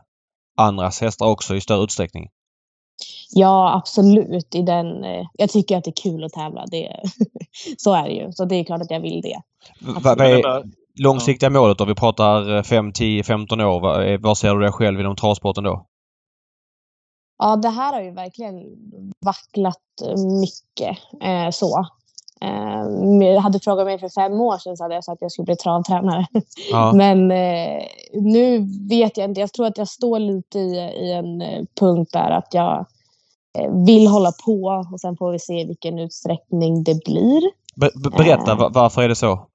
andras 0.58 1.02
hästar 1.02 1.26
också 1.26 1.56
i 1.56 1.62
större 1.62 1.84
utsträckning? 1.84 2.30
Ja, 3.36 3.74
absolut. 3.78 4.56
I 4.56 4.62
den, 4.62 5.04
eh, 5.04 5.26
jag 5.34 5.50
tycker 5.50 5.78
att 5.78 5.84
det 5.84 5.90
är 5.90 6.02
kul 6.12 6.24
att 6.24 6.32
tävla. 6.34 6.66
Det, 6.72 6.96
så 7.78 7.94
är 7.94 8.04
det 8.04 8.14
ju. 8.14 8.32
Så 8.32 8.46
det 8.46 8.56
är 8.56 8.64
klart 8.64 8.82
att 8.82 8.92
jag 8.92 9.00
vill 9.00 9.22
det. 9.22 9.42
Va- 9.82 10.00
Vad 10.04 10.22
är 10.22 10.36
det 10.36 10.42
där- 10.42 10.64
långsiktiga 11.00 11.50
målet 11.50 11.78
då? 11.78 11.86
Vi 11.86 11.96
pratar 11.96 12.64
5, 12.64 12.92
10, 12.94 13.24
15 13.24 13.62
år. 13.62 14.18
Var 14.18 14.36
ser 14.36 14.56
du 14.56 14.62
dig 14.62 14.72
själv 14.72 15.00
inom 15.00 15.16
travsporten 15.16 15.64
då? 15.64 15.86
Ja, 17.38 17.56
det 17.56 17.70
här 17.70 17.94
har 17.94 18.02
ju 18.02 18.12
verkligen 18.12 18.54
vacklat 19.26 19.78
eh, 20.06 20.24
mycket. 20.42 20.98
Eh, 21.24 21.50
så. 21.52 21.86
Eh, 22.42 23.42
hade 23.42 23.60
frågat 23.60 23.86
mig 23.86 24.00
för 24.00 24.10
fem 24.10 24.34
år 24.42 24.58
sedan 24.58 24.78
så 24.78 24.84
hade 24.84 24.96
jag 24.96 25.04
sagt 25.04 25.14
att 25.18 25.22
jag 25.22 25.32
skulle 25.32 25.46
bli 25.46 25.56
travtränare. 25.56 26.26
Ja. 26.72 26.92
Men 26.96 27.32
eh, 27.32 27.84
nu 28.14 28.68
vet 28.90 29.18
jag 29.18 29.30
inte. 29.30 29.42
Jag 29.42 29.54
tror 29.54 29.66
att 29.66 29.78
jag 29.78 29.88
står 29.88 30.20
lite 30.20 30.60
i, 30.60 30.76
i 30.78 31.12
en 31.14 31.42
eh, 31.42 31.64
punkt 31.80 32.10
där 32.14 32.30
att 32.32 32.54
jag 32.54 32.74
eh, 32.80 32.86
vill 33.86 34.08
hålla 34.08 34.32
på 34.46 34.86
och 34.94 35.00
sen 35.02 35.18
får 35.18 35.32
vi 35.32 35.40
se 35.40 35.66
vilken 35.66 36.00
utsträckning 36.00 36.84
det 36.84 37.06
blir. 37.06 37.42
Be- 37.76 37.90
be- 38.04 38.10
berätta, 38.18 38.52
Eh. 38.52 38.58
va- 38.58 38.72
varför 38.74 39.02
är 39.02 39.10
det 39.10 39.16
så? 39.16 39.48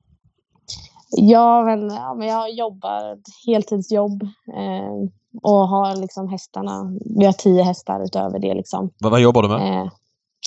Ja, 1.10 1.64
men, 1.64 1.88
ja, 1.88 2.14
men 2.14 2.28
jag 2.28 2.50
jobbar 2.54 3.12
ett 3.12 3.26
heltidsjobb 3.46 4.22
eh, 4.56 5.08
och 5.42 5.68
har 5.68 5.96
liksom 5.96 6.28
hästarna. 6.28 6.92
Vi 7.18 7.24
har 7.26 7.32
tio 7.32 7.62
hästar 7.62 8.04
utöver 8.04 8.38
det. 8.38 8.54
Liksom. 8.54 8.90
Va- 9.00 9.10
vad 9.10 9.20
jobbar 9.20 9.42
du 9.42 9.48
med? 9.48 9.82
Eh, 9.82 9.88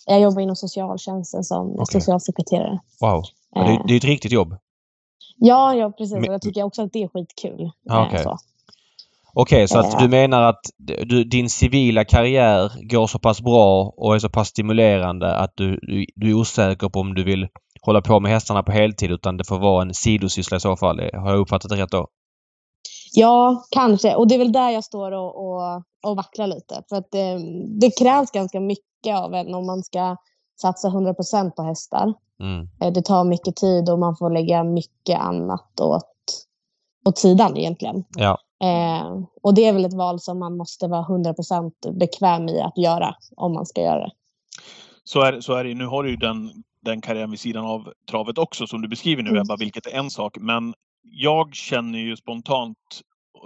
jag 0.05 0.19
jobbar 0.21 0.41
inom 0.41 0.55
socialtjänsten 0.55 1.43
som 1.43 1.71
Okej. 1.71 1.85
socialsekreterare. 2.01 2.79
Wow. 3.01 3.23
Ja, 3.55 3.61
det, 3.63 3.67
är- 3.69 3.73
Eh, 3.73 3.83
det 3.87 3.93
är 3.93 3.97
ett 3.97 4.03
riktigt 4.03 4.31
jobb. 4.31 4.55
ja, 5.37 5.73
ja, 5.75 5.91
precis. 5.91 6.17
Och 6.17 6.25
jag 6.33 6.41
tycker 6.41 6.63
också 6.63 6.81
att 6.83 6.93
det 6.93 7.03
är 7.03 7.07
skitkul. 7.07 7.71
Ja, 7.83 8.01
Eh, 8.01 8.07
okej. 8.07 8.23
så. 8.23 8.37
Okej, 9.33 9.67
så 9.67 9.79
att 9.79 9.93
Eh. 9.93 9.99
du 9.99 10.07
menar 10.07 10.41
att 10.41 10.59
du, 10.77 11.23
din 11.23 11.49
civila 11.49 12.05
karriär 12.05 12.71
går 12.89 13.07
så 13.07 13.19
pass 13.19 13.41
bra 13.41 13.93
och 13.97 14.15
är 14.15 14.19
så 14.19 14.29
pass 14.29 14.47
stimulerande 14.47 15.35
att 15.35 15.51
du, 15.55 15.79
du, 15.81 16.05
du 16.15 16.29
är 16.29 16.33
osäker 16.33 16.89
på 16.89 16.99
om 16.99 17.13
du 17.13 17.23
vill 17.23 17.47
hålla 17.81 18.01
på 18.01 18.19
med 18.19 18.31
hästarna 18.31 18.63
på 18.63 18.71
heltid 18.71 19.11
utan 19.11 19.37
det 19.37 19.43
får 19.47 19.59
vara 19.59 19.81
en 19.81 19.93
sidosyssla 19.93 20.57
i 20.57 20.59
så 20.59 20.75
fall. 20.77 20.99
Har 21.13 21.29
jag 21.31 21.39
uppfattat 21.39 21.69
det 21.71 21.77
rätt 21.83 21.91
då? 21.91 22.07
Ja, 23.13 23.63
kanske. 23.71 24.15
Och 24.15 24.27
det 24.27 24.35
är 24.35 24.39
väl 24.39 24.51
där 24.51 24.69
jag 24.69 24.83
står 24.83 25.11
och, 25.11 25.35
och, 25.45 25.83
och 26.07 26.15
vacklar 26.15 26.47
lite. 26.47 26.83
För 26.89 26.95
att 26.95 27.11
det, 27.11 27.37
det 27.79 27.91
krävs 27.99 28.31
ganska 28.31 28.59
mycket 28.59 29.15
av 29.15 29.33
en 29.33 29.53
om 29.55 29.65
man 29.65 29.83
ska 29.83 30.15
satsa 30.61 30.87
100% 30.87 31.51
på 31.51 31.63
hästar. 31.63 32.13
Mm. 32.43 32.67
Eh, 32.81 32.93
Det 32.93 33.01
tar 33.01 33.23
mycket 33.23 33.55
tid 33.55 33.89
och 33.89 33.99
man 33.99 34.15
får 34.17 34.29
lägga 34.29 34.63
mycket 34.63 35.19
annat 35.19 35.79
åt, 35.81 36.03
åt 37.05 37.17
sidan 37.17 37.57
egentligen. 37.57 38.03
Ja. 38.17 38.37
Eh, 38.61 39.23
och 39.41 39.53
det 39.53 39.65
är 39.65 39.73
väl 39.73 39.85
ett 39.85 39.93
val 39.93 40.19
som 40.19 40.39
man 40.39 40.57
måste 40.57 40.87
vara 40.87 41.05
100% 41.05 41.71
bekväm 41.99 42.49
i 42.49 42.61
att 42.61 42.77
göra 42.77 43.15
om 43.35 43.53
man 43.53 43.65
ska 43.65 43.81
göra 43.81 43.99
det. 43.99 44.11
Så 45.03 45.21
är, 45.21 45.41
så 45.41 45.53
är 45.53 45.63
det. 45.63 45.73
Nu 45.73 45.85
har 45.85 46.03
du 46.03 46.09
ju 46.09 46.15
den, 46.15 46.51
den 46.81 47.01
karriären 47.01 47.31
vid 47.31 47.39
sidan 47.39 47.65
av 47.65 47.93
travet 48.09 48.37
också 48.37 48.67
som 48.67 48.81
du 48.81 48.87
beskriver 48.87 49.23
nu 49.23 49.29
Mm. 49.29 49.41
Ebba, 49.41 49.55
vilket 49.55 49.87
är 49.87 49.91
en 49.91 50.09
sak. 50.09 50.37
Men 50.39 50.73
jag 51.03 51.55
känner 51.55 51.99
ju 51.99 52.17
spontant 52.17 52.77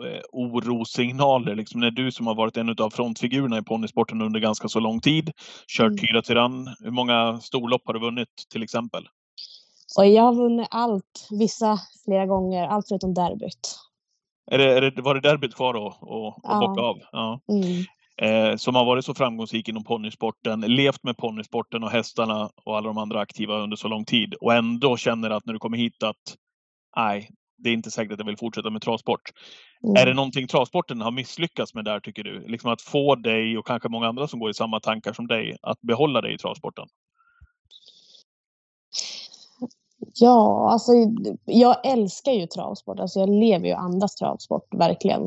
eh, 0.06 0.22
orosignaler. 0.32 1.56
Liksom 1.56 1.80
när 1.80 1.92
du 1.92 2.12
som 2.12 2.28
har 2.28 2.36
varit 2.36 2.58
en 2.58 2.70
av 2.70 2.90
frontfigurerna 2.90 3.58
i 3.58 3.62
ponnysporten 3.62 4.22
under 4.22 4.40
ganska 4.40 4.68
så 4.68 4.80
lång 4.80 5.02
tid, 5.02 5.32
kört 5.68 5.88
Mm. 5.88 5.98
Tyra 5.98 6.22
Tyrann. 6.22 6.76
Hur 6.80 6.92
många 6.92 7.40
storlopp 7.40 7.82
har 7.86 7.94
du 7.94 8.00
vunnit 8.00 8.30
till 8.52 8.64
exempel? 8.64 9.08
Och 9.98 10.06
jag 10.06 10.24
har 10.24 10.34
vunnit 10.34 10.68
allt, 10.72 11.28
vissa 11.32 11.80
flera 12.06 12.26
gånger, 12.26 12.68
allt 12.68 12.88
förutom 12.88 13.14
derbyt. 13.14 13.85
Är 14.52 14.58
det, 14.58 14.78
är 14.78 14.82
det, 14.82 15.02
var 15.02 15.16
det 15.16 15.22
derbyt 15.22 15.56
kvar 15.56 15.74
då 15.74 15.98
och, 16.02 16.28
och 16.28 16.40
Ja. 16.44 16.60
bocka 16.60 16.82
av? 16.82 16.98
Ja. 17.12 17.40
Mm. 17.50 17.84
Eh, 18.22 18.56
som 18.58 18.76
har 18.76 18.86
varit 18.86 19.06
så 19.06 19.14
framgångsrik 19.14 19.70
inom 19.70 19.84
ponnysporten, 19.84 20.62
levt 20.62 21.04
med 21.04 21.18
ponnysporten 21.18 21.84
och 21.84 21.92
hästarna 21.92 22.50
och 22.66 22.78
alla 22.78 22.88
de 22.88 22.98
andra 22.98 23.20
aktiva 23.20 23.58
under 23.58 23.78
så 23.78 23.88
lång 23.88 24.06
tid 24.06 24.34
och 24.34 24.54
ändå 24.54 24.98
känner 24.98 25.30
att 25.30 25.46
när 25.46 25.54
du 25.54 25.60
kommer 25.60 25.78
hit 25.78 26.04
att 26.04 26.36
nej, 26.98 27.30
det 27.58 27.70
är 27.70 27.74
inte 27.74 27.92
säkert 27.92 28.12
att 28.14 28.20
jag 28.20 28.26
vill 28.26 28.38
fortsätta 28.38 28.70
med 28.70 28.82
travsport. 28.82 29.22
Mm. 29.84 30.02
Är 30.02 30.06
det 30.06 30.14
någonting 30.14 30.48
travsporten 30.48 31.02
har 31.02 31.12
misslyckats 31.12 31.74
med 31.74 31.86
där 31.86 32.00
tycker 32.00 32.24
du? 32.24 32.48
Liksom 32.48 32.72
att 32.72 32.82
få 32.82 33.16
dig 33.16 33.58
och 33.58 33.68
kanske 33.68 33.90
många 33.90 34.08
andra 34.08 34.28
som 34.28 34.40
går 34.40 34.50
i 34.50 34.54
samma 34.54 34.80
tankar 34.80 35.14
som 35.14 35.28
dig 35.28 35.58
att 35.62 35.82
behålla 35.82 36.22
dig 36.22 36.34
i 36.34 36.38
travsporten? 36.38 36.86
Ja, 40.14 40.72
alltså 40.72 40.92
jag 41.46 41.86
älskar 41.86 42.32
ju 42.32 42.48
travsport. 42.48 43.00
Alltså 43.00 43.20
jag 43.20 43.30
lever 43.30 43.68
ju 43.68 43.74
och 43.74 43.82
andas 43.82 44.16
travsport, 44.16 44.74
verkligen. 44.74 45.24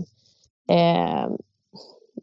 Eh, 0.69 1.31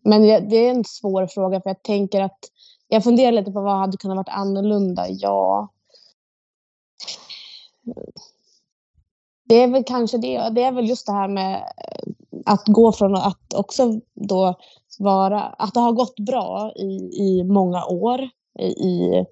men 0.04 0.26
jag, 0.26 0.50
det 0.50 0.56
är 0.56 0.72
en 0.72 0.84
svår 0.84 1.28
fråga 1.28 1.62
för 1.62 1.70
jag 1.70 1.84
tänker 1.84 2.22
att 2.22 2.40
jag 2.88 3.04
funderar 3.04 3.32
lite 3.32 3.52
på 3.52 3.62
vad 3.62 3.78
hade 3.78 3.98
kunnat 3.98 4.18
varit 4.18 4.30
annorlunda. 4.30 5.06
Ja. 5.10 5.70
Det 9.44 9.56
är 9.56 9.68
väl 9.68 9.84
kanske 9.84 10.18
det. 10.18 10.50
Det 10.50 10.64
är 10.64 10.72
väl 10.72 10.90
just 10.90 11.06
det 11.06 11.14
här 11.14 11.28
med 11.28 11.56
eh, 11.56 12.12
att 12.46 12.68
gå 12.68 12.92
från 12.92 13.16
att 13.16 13.54
också 13.54 14.00
då 14.14 14.56
vara, 15.00 15.42
att 15.42 15.74
det 15.74 15.80
har 15.80 15.92
gått 15.92 16.20
bra 16.20 16.72
i, 16.76 17.10
i 17.22 17.44
många 17.44 17.86
år 17.86 18.30
i, 18.60 19.26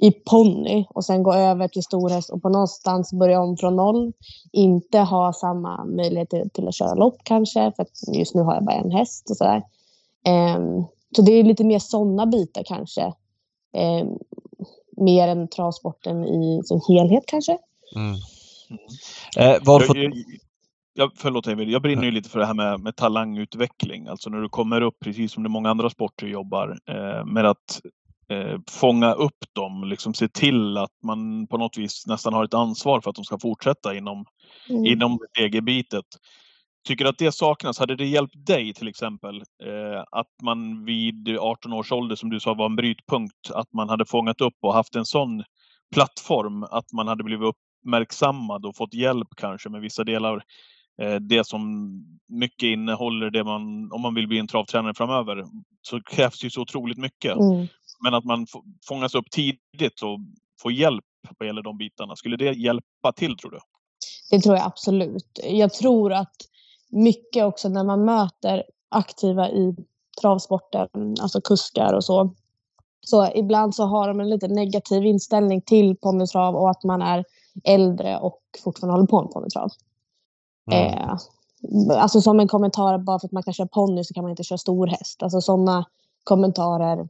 i, 0.00 0.10
ponny 0.10 0.86
och 0.90 1.04
sen 1.04 1.22
gå 1.22 1.34
över 1.34 1.68
till 1.68 1.82
storhäst 1.82 2.30
och 2.30 2.42
på 2.42 2.48
någonstans 2.48 3.12
börja 3.12 3.40
om 3.40 3.56
från 3.56 3.76
noll. 3.76 4.12
Inte 4.52 4.98
ha 4.98 5.32
samma 5.32 5.84
möjlighet 5.84 6.30
till, 6.30 6.50
till 6.54 6.68
att 6.68 6.74
köra 6.74 6.94
lopp 6.94 7.16
kanske, 7.24 7.72
för 7.76 7.82
att 7.82 8.16
just 8.16 8.34
nu 8.34 8.42
har 8.42 8.54
jag 8.54 8.64
bara 8.64 8.76
en 8.76 8.90
häst 8.90 9.30
och 9.30 9.36
sådär. 9.36 9.62
Um, 10.56 10.86
så 11.16 11.22
det 11.22 11.32
är 11.32 11.44
lite 11.44 11.64
mer 11.64 11.78
sådana 11.78 12.26
bitar 12.26 12.62
kanske. 12.62 13.12
Um, 13.76 14.18
mer 14.96 15.28
än 15.28 15.48
travsporten 15.48 16.24
i 16.24 16.62
sin 16.64 16.80
helhet 16.88 17.24
kanske. 17.26 17.58
Mm. 17.96 18.14
Eh, 19.36 19.60
vad 19.62 19.82
för... 19.82 19.96
Jag, 19.96 20.12
jag, 20.94 21.10
förlåt 21.16 21.46
Emil, 21.46 21.70
jag 21.70 21.82
brinner 21.82 22.04
ju 22.04 22.10
lite 22.10 22.28
för 22.28 22.38
det 22.38 22.46
här 22.46 22.54
med, 22.54 22.80
med 22.80 22.96
talangutveckling. 22.96 24.06
Alltså 24.06 24.30
när 24.30 24.38
du 24.38 24.48
kommer 24.48 24.80
upp, 24.80 25.00
precis 25.00 25.32
som 25.32 25.42
det 25.42 25.48
många 25.48 25.70
andra 25.70 25.90
sporter 25.90 26.26
jobbar, 26.26 26.78
eh, 26.86 27.24
med 27.24 27.46
att 27.46 27.80
eh, 28.30 28.58
fånga 28.70 29.12
upp 29.12 29.44
dem, 29.52 29.84
liksom 29.84 30.14
se 30.14 30.28
till 30.28 30.76
att 30.76 31.02
man 31.02 31.46
på 31.46 31.58
något 31.58 31.78
vis 31.78 32.06
nästan 32.06 32.32
har 32.32 32.44
ett 32.44 32.54
ansvar 32.54 33.00
för 33.00 33.10
att 33.10 33.16
de 33.16 33.24
ska 33.24 33.38
fortsätta 33.38 33.94
inom, 33.94 34.24
mm. 34.68 34.84
inom 34.84 35.18
EG-bitet. 35.38 36.04
Tycker 36.88 37.04
att 37.04 37.18
det 37.18 37.32
saknas? 37.32 37.78
Hade 37.78 37.96
det 37.96 38.06
hjälpt 38.06 38.46
dig 38.46 38.74
till 38.74 38.88
exempel 38.88 39.36
eh, 39.36 40.04
att 40.10 40.30
man 40.42 40.84
vid 40.84 41.38
18 41.38 41.72
års 41.72 41.92
ålder, 41.92 42.16
som 42.16 42.30
du 42.30 42.40
sa 42.40 42.54
var 42.54 42.66
en 42.66 42.76
brytpunkt, 42.76 43.50
att 43.54 43.72
man 43.72 43.88
hade 43.88 44.06
fångat 44.06 44.40
upp 44.40 44.56
och 44.62 44.74
haft 44.74 44.96
en 44.96 45.06
sån 45.06 45.44
plattform 45.94 46.62
att 46.62 46.92
man 46.92 47.08
hade 47.08 47.24
blivit 47.24 47.54
uppmärksammad 47.84 48.66
och 48.66 48.76
fått 48.76 48.94
hjälp 48.94 49.28
kanske 49.36 49.68
med 49.68 49.80
vissa 49.80 50.04
delar 50.04 50.42
eh, 51.02 51.14
det 51.14 51.46
som 51.46 51.90
mycket 52.28 52.66
innehåller 52.66 53.30
det 53.30 53.44
man, 53.44 53.92
om 53.92 54.02
man 54.02 54.14
vill 54.14 54.28
bli 54.28 54.38
en 54.38 54.46
travtränare 54.46 54.94
framöver, 54.94 55.44
så 55.82 56.02
krävs 56.02 56.40
det 56.40 56.46
ju 56.46 56.50
så 56.50 56.60
otroligt 56.60 56.98
mycket. 56.98 57.36
Mm. 57.36 57.66
Men 58.02 58.14
att 58.14 58.24
man 58.24 58.46
fångas 58.88 59.14
upp 59.14 59.30
tidigt 59.30 60.02
och 60.02 60.18
får 60.62 60.72
hjälp 60.72 61.04
vad 61.38 61.46
gäller 61.46 61.62
de 61.62 61.78
bitarna, 61.78 62.16
skulle 62.16 62.36
det 62.36 62.52
hjälpa 62.52 63.12
till 63.16 63.36
tror 63.36 63.50
du? 63.50 63.58
Det 64.30 64.40
tror 64.40 64.56
jag 64.56 64.66
absolut. 64.66 65.40
Jag 65.44 65.72
tror 65.72 66.12
att 66.12 66.36
mycket 66.90 67.44
också 67.44 67.68
när 67.68 67.84
man 67.84 68.04
möter 68.04 68.64
aktiva 68.88 69.50
i 69.50 69.76
travsporten, 70.20 70.88
alltså 71.20 71.40
kuskar 71.40 71.94
och 71.94 72.04
så. 72.04 72.34
Så 73.00 73.28
ibland 73.34 73.74
så 73.74 73.84
har 73.84 74.08
de 74.08 74.20
en 74.20 74.30
lite 74.30 74.48
negativ 74.48 75.06
inställning 75.06 75.62
till 75.62 75.96
ponnytrav 75.96 76.56
och 76.56 76.70
att 76.70 76.84
man 76.84 77.02
är 77.02 77.24
äldre 77.64 78.18
och 78.18 78.40
fortfarande 78.64 78.94
håller 78.94 79.06
på 79.06 79.22
med 79.22 79.32
ponnytrav. 79.32 79.70
Mm. 80.72 80.94
Eh, 80.94 81.16
alltså 82.02 82.20
som 82.20 82.40
en 82.40 82.48
kommentar, 82.48 82.98
bara 82.98 83.18
för 83.18 83.28
att 83.28 83.32
man 83.32 83.42
kan 83.42 83.54
köra 83.54 83.68
ponny 83.68 84.04
så 84.04 84.14
kan 84.14 84.24
man 84.24 84.30
inte 84.30 84.44
köra 84.44 84.58
storhäst. 84.58 85.22
Alltså 85.22 85.40
sådana 85.40 85.84
kommentarer. 86.24 87.08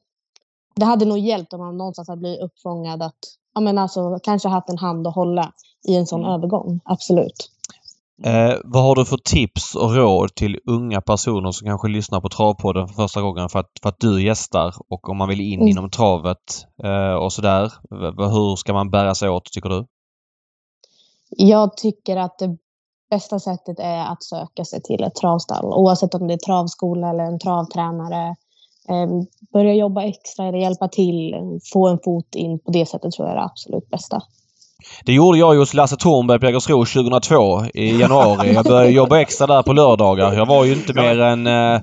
Det 0.75 0.85
hade 0.85 1.05
nog 1.05 1.19
hjälpt 1.19 1.53
om 1.53 1.61
man 1.61 1.77
någonstans 1.77 2.09
hade 2.09 2.21
blivit 2.21 2.41
uppfångad 2.41 3.03
att 3.03 3.19
ja, 3.55 3.61
men 3.61 3.79
alltså, 3.79 4.19
kanske 4.23 4.49
haft 4.49 4.69
en 4.69 4.79
hand 4.79 5.07
att 5.07 5.15
hålla 5.15 5.53
i 5.89 5.97
en 5.97 6.07
sån 6.07 6.21
mm. 6.21 6.33
övergång. 6.33 6.81
Absolut. 6.85 7.51
Eh, 8.25 8.55
vad 8.65 8.83
har 8.83 8.95
du 8.95 9.05
för 9.05 9.17
tips 9.17 9.75
och 9.75 9.95
råd 9.95 10.35
till 10.35 10.59
unga 10.67 11.01
personer 11.01 11.51
som 11.51 11.67
kanske 11.67 11.89
lyssnar 11.89 12.21
på 12.21 12.29
Travpodden 12.29 12.89
för 12.89 12.95
första 12.95 13.23
gången 13.23 13.49
för 13.49 13.59
att, 13.59 13.71
för 13.83 13.89
att 13.89 14.01
du 14.01 14.23
gästar 14.25 14.75
och 14.89 15.09
om 15.09 15.17
man 15.17 15.29
vill 15.29 15.41
in 15.41 15.61
mm. 15.61 15.69
inom 15.69 15.91
travet 15.91 16.67
eh, 16.85 17.15
och 17.15 17.33
sådär. 17.33 17.73
Hur 18.17 18.57
ska 18.57 18.73
man 18.73 18.91
bära 18.91 19.15
sig 19.15 19.31
åt 19.31 19.45
tycker 19.45 19.69
du? 19.69 19.87
Jag 21.29 21.77
tycker 21.77 22.17
att 22.17 22.39
det 22.39 22.57
bästa 23.11 23.39
sättet 23.39 23.79
är 23.79 24.13
att 24.13 24.23
söka 24.23 24.65
sig 24.65 24.83
till 24.83 25.05
ett 25.05 25.15
travstall 25.15 25.65
oavsett 25.65 26.15
om 26.15 26.27
det 26.27 26.35
är 26.35 26.39
travskola 26.39 27.11
eller 27.11 27.25
en 27.25 27.39
travtränare. 27.39 28.37
Eh, 28.91 29.07
börja 29.53 29.75
jobba 29.75 30.03
extra 30.03 30.47
eller 30.47 30.59
hjälpa 30.59 30.89
till, 30.89 31.35
få 31.73 31.89
en 31.89 31.99
fot 32.05 32.35
in 32.35 32.59
på 32.59 32.71
det 32.71 32.87
sättet 32.87 33.13
tror 33.13 33.29
jag 33.29 33.37
är 33.37 33.41
det 33.41 33.45
absolut 33.45 33.91
bästa. 33.91 34.23
Det 35.05 35.13
gjorde 35.13 35.39
jag 35.39 35.55
hos 35.55 35.75
Lasse 35.75 35.97
Thornberg 35.97 36.41
på 36.41 36.47
Jägersro 36.47 36.85
2002 36.85 37.65
i 37.75 38.01
januari. 38.01 38.53
Jag 38.55 38.65
började 38.65 38.91
jobba 38.91 39.21
extra 39.21 39.47
där 39.47 39.63
på 39.63 39.73
lördagar. 39.73 40.33
Jag 40.33 40.47
var 40.47 40.65
ju 40.65 40.73
inte 40.73 40.95
mer 40.95 41.21
än 41.21 41.47
eh, 41.47 41.81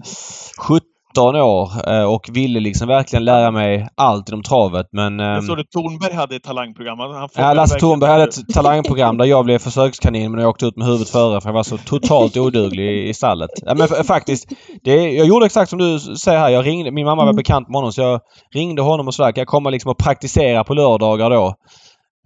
17 0.58 0.87
år 1.18 1.89
eh, 1.91 2.03
och 2.03 2.30
ville 2.32 2.59
liksom 2.59 2.88
verkligen 2.88 3.26
lära 3.26 3.51
mig 3.51 3.88
allt 3.95 4.30
inom 4.30 4.43
travet 4.43 4.88
men... 4.91 5.20
Jag 5.20 5.43
såg 5.43 5.59
att 5.59 5.72
Thornberg 5.72 6.13
hade 6.13 6.36
ett 6.36 6.43
talangprogram. 6.43 6.99
Han 6.99 7.30
ja, 7.36 7.53
Lasse 7.53 7.80
Thornberg 7.80 8.11
hade 8.11 8.24
ett 8.24 8.53
talangprogram 8.53 9.18
där 9.18 9.26
jag 9.26 9.45
blev 9.45 9.59
försökskanin 9.59 10.32
men 10.32 10.41
jag 10.41 10.49
åkte 10.49 10.65
ut 10.65 10.78
med 10.78 10.88
huvudet 10.88 11.09
före 11.09 11.41
för 11.41 11.49
jag 11.49 11.53
var 11.53 11.63
så 11.63 11.78
totalt 11.78 12.38
oduglig 12.38 13.09
i, 13.09 13.13
stallet. 13.13 13.49
Ja, 13.65 13.76
men 13.76 13.88
faktiskt, 13.88 14.49
det, 14.84 15.11
jag 15.11 15.28
gjorde 15.28 15.45
exakt 15.45 15.70
som 15.70 15.80
du 15.80 15.99
säger 15.99 16.39
här. 16.39 16.49
Jag 16.49 16.65
ringde, 16.65 16.91
min 16.91 17.05
mamma 17.05 17.26
var 17.26 17.34
bekant 17.34 17.70
med 17.70 17.76
honom 17.76 17.91
så 17.93 18.01
jag 18.01 18.22
ringde 18.53 18.82
honom 18.82 19.07
och 19.07 19.13
sa 19.13 19.30
att 19.30 19.38
jag 19.38 19.47
kommer 19.47 19.72
liksom 19.72 19.91
att 19.91 19.97
praktisera 19.97 20.63
på 20.63 20.74
lördagar 20.74 21.30
då. 21.30 21.55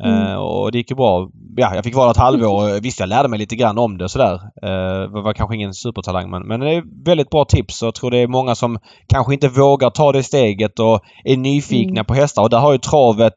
Mm. 0.03 0.27
Uh, 0.27 0.35
och 0.35 0.71
det 0.71 0.77
gick 0.77 0.89
ju 0.89 0.95
bra. 0.95 1.29
Ja, 1.55 1.75
jag 1.75 1.83
fick 1.83 1.95
vara 1.95 2.11
ett 2.11 2.17
halvår. 2.17 2.81
Visst, 2.81 2.99
jag 2.99 3.09
lärde 3.09 3.29
mig 3.29 3.39
lite 3.39 3.55
grann 3.55 3.77
om 3.77 3.97
det 3.97 4.09
sådär. 4.09 4.33
Uh, 4.33 5.11
var, 5.13 5.23
var 5.23 5.33
kanske 5.33 5.55
ingen 5.55 5.73
supertalang 5.73 6.29
men, 6.29 6.47
men 6.47 6.59
det 6.59 6.73
är 6.73 7.05
väldigt 7.05 7.29
bra 7.29 7.45
tips 7.45 7.81
jag 7.81 7.95
tror 7.95 8.11
det 8.11 8.17
är 8.17 8.27
många 8.27 8.55
som 8.55 8.79
kanske 9.07 9.33
inte 9.33 9.47
vågar 9.47 9.89
ta 9.89 10.11
det 10.11 10.23
steget 10.23 10.79
och 10.79 10.99
är 11.23 11.37
nyfikna 11.37 11.99
mm. 11.99 12.05
på 12.05 12.13
hästar. 12.13 12.41
Och 12.41 12.49
där 12.49 12.59
har 12.59 12.71
ju 12.71 12.77
travet... 12.77 13.35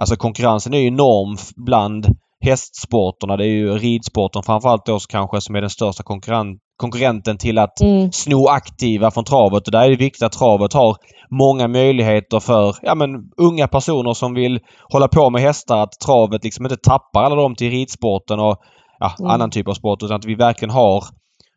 Alltså 0.00 0.16
konkurrensen 0.16 0.74
är 0.74 0.78
ju 0.78 0.86
enorm 0.86 1.36
bland 1.56 2.06
hästsporterna. 2.40 3.36
Det 3.36 3.44
är 3.44 3.48
ju 3.48 3.78
ridsporten 3.78 4.42
framförallt 4.42 4.86
då 4.86 4.98
kanske 5.08 5.40
som 5.40 5.56
är 5.56 5.60
den 5.60 5.70
största 5.70 6.02
konkurrent, 6.02 6.58
konkurrenten 6.78 7.38
till 7.38 7.58
att 7.58 7.80
mm. 7.80 8.12
sno 8.12 8.46
aktiva 8.46 9.10
från 9.10 9.24
travet. 9.24 9.66
Och 9.66 9.72
där 9.72 9.84
är 9.84 9.90
det 9.90 9.96
viktigt 9.96 10.22
att 10.22 10.32
travet 10.32 10.72
har 10.72 10.96
många 11.30 11.68
möjligheter 11.68 12.40
för 12.40 12.76
ja, 12.82 12.94
men, 12.94 13.10
unga 13.36 13.68
personer 13.68 14.14
som 14.14 14.34
vill 14.34 14.60
hålla 14.92 15.08
på 15.08 15.30
med 15.30 15.42
hästar. 15.42 15.82
Att 15.82 15.92
travet 16.06 16.44
liksom 16.44 16.66
inte 16.66 16.76
tappar 16.76 17.24
alla 17.24 17.34
dem 17.34 17.54
till 17.54 17.70
ridsporten 17.70 18.40
och 18.40 18.56
ja, 18.98 19.14
mm. 19.18 19.30
annan 19.30 19.50
typ 19.50 19.68
av 19.68 19.74
sport. 19.74 20.02
Utan 20.02 20.16
att 20.16 20.24
vi 20.24 20.34
verkligen 20.34 20.70
har 20.70 21.04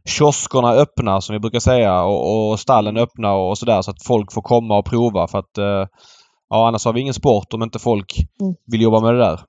kioskerna 0.05 0.71
öppna 0.71 1.21
som 1.21 1.33
vi 1.33 1.39
brukar 1.39 1.59
säga 1.59 2.03
och, 2.03 2.51
och 2.51 2.59
stallen 2.59 2.97
öppna 2.97 3.33
och, 3.33 3.49
och 3.49 3.57
sådär 3.57 3.81
så 3.81 3.91
att 3.91 4.03
folk 4.03 4.33
får 4.33 4.41
komma 4.41 4.77
och 4.77 4.85
prova 4.85 5.27
för 5.27 5.39
att 5.39 5.57
eh, 5.57 5.87
ja, 6.49 6.67
annars 6.67 6.85
har 6.85 6.93
vi 6.93 7.01
ingen 7.01 7.13
sport 7.13 7.53
om 7.53 7.63
inte 7.63 7.79
folk 7.79 8.15
mm. 8.41 8.55
vill 8.65 8.81
jobba 8.81 8.99
med 8.99 9.13
det 9.13 9.19
där. 9.19 9.39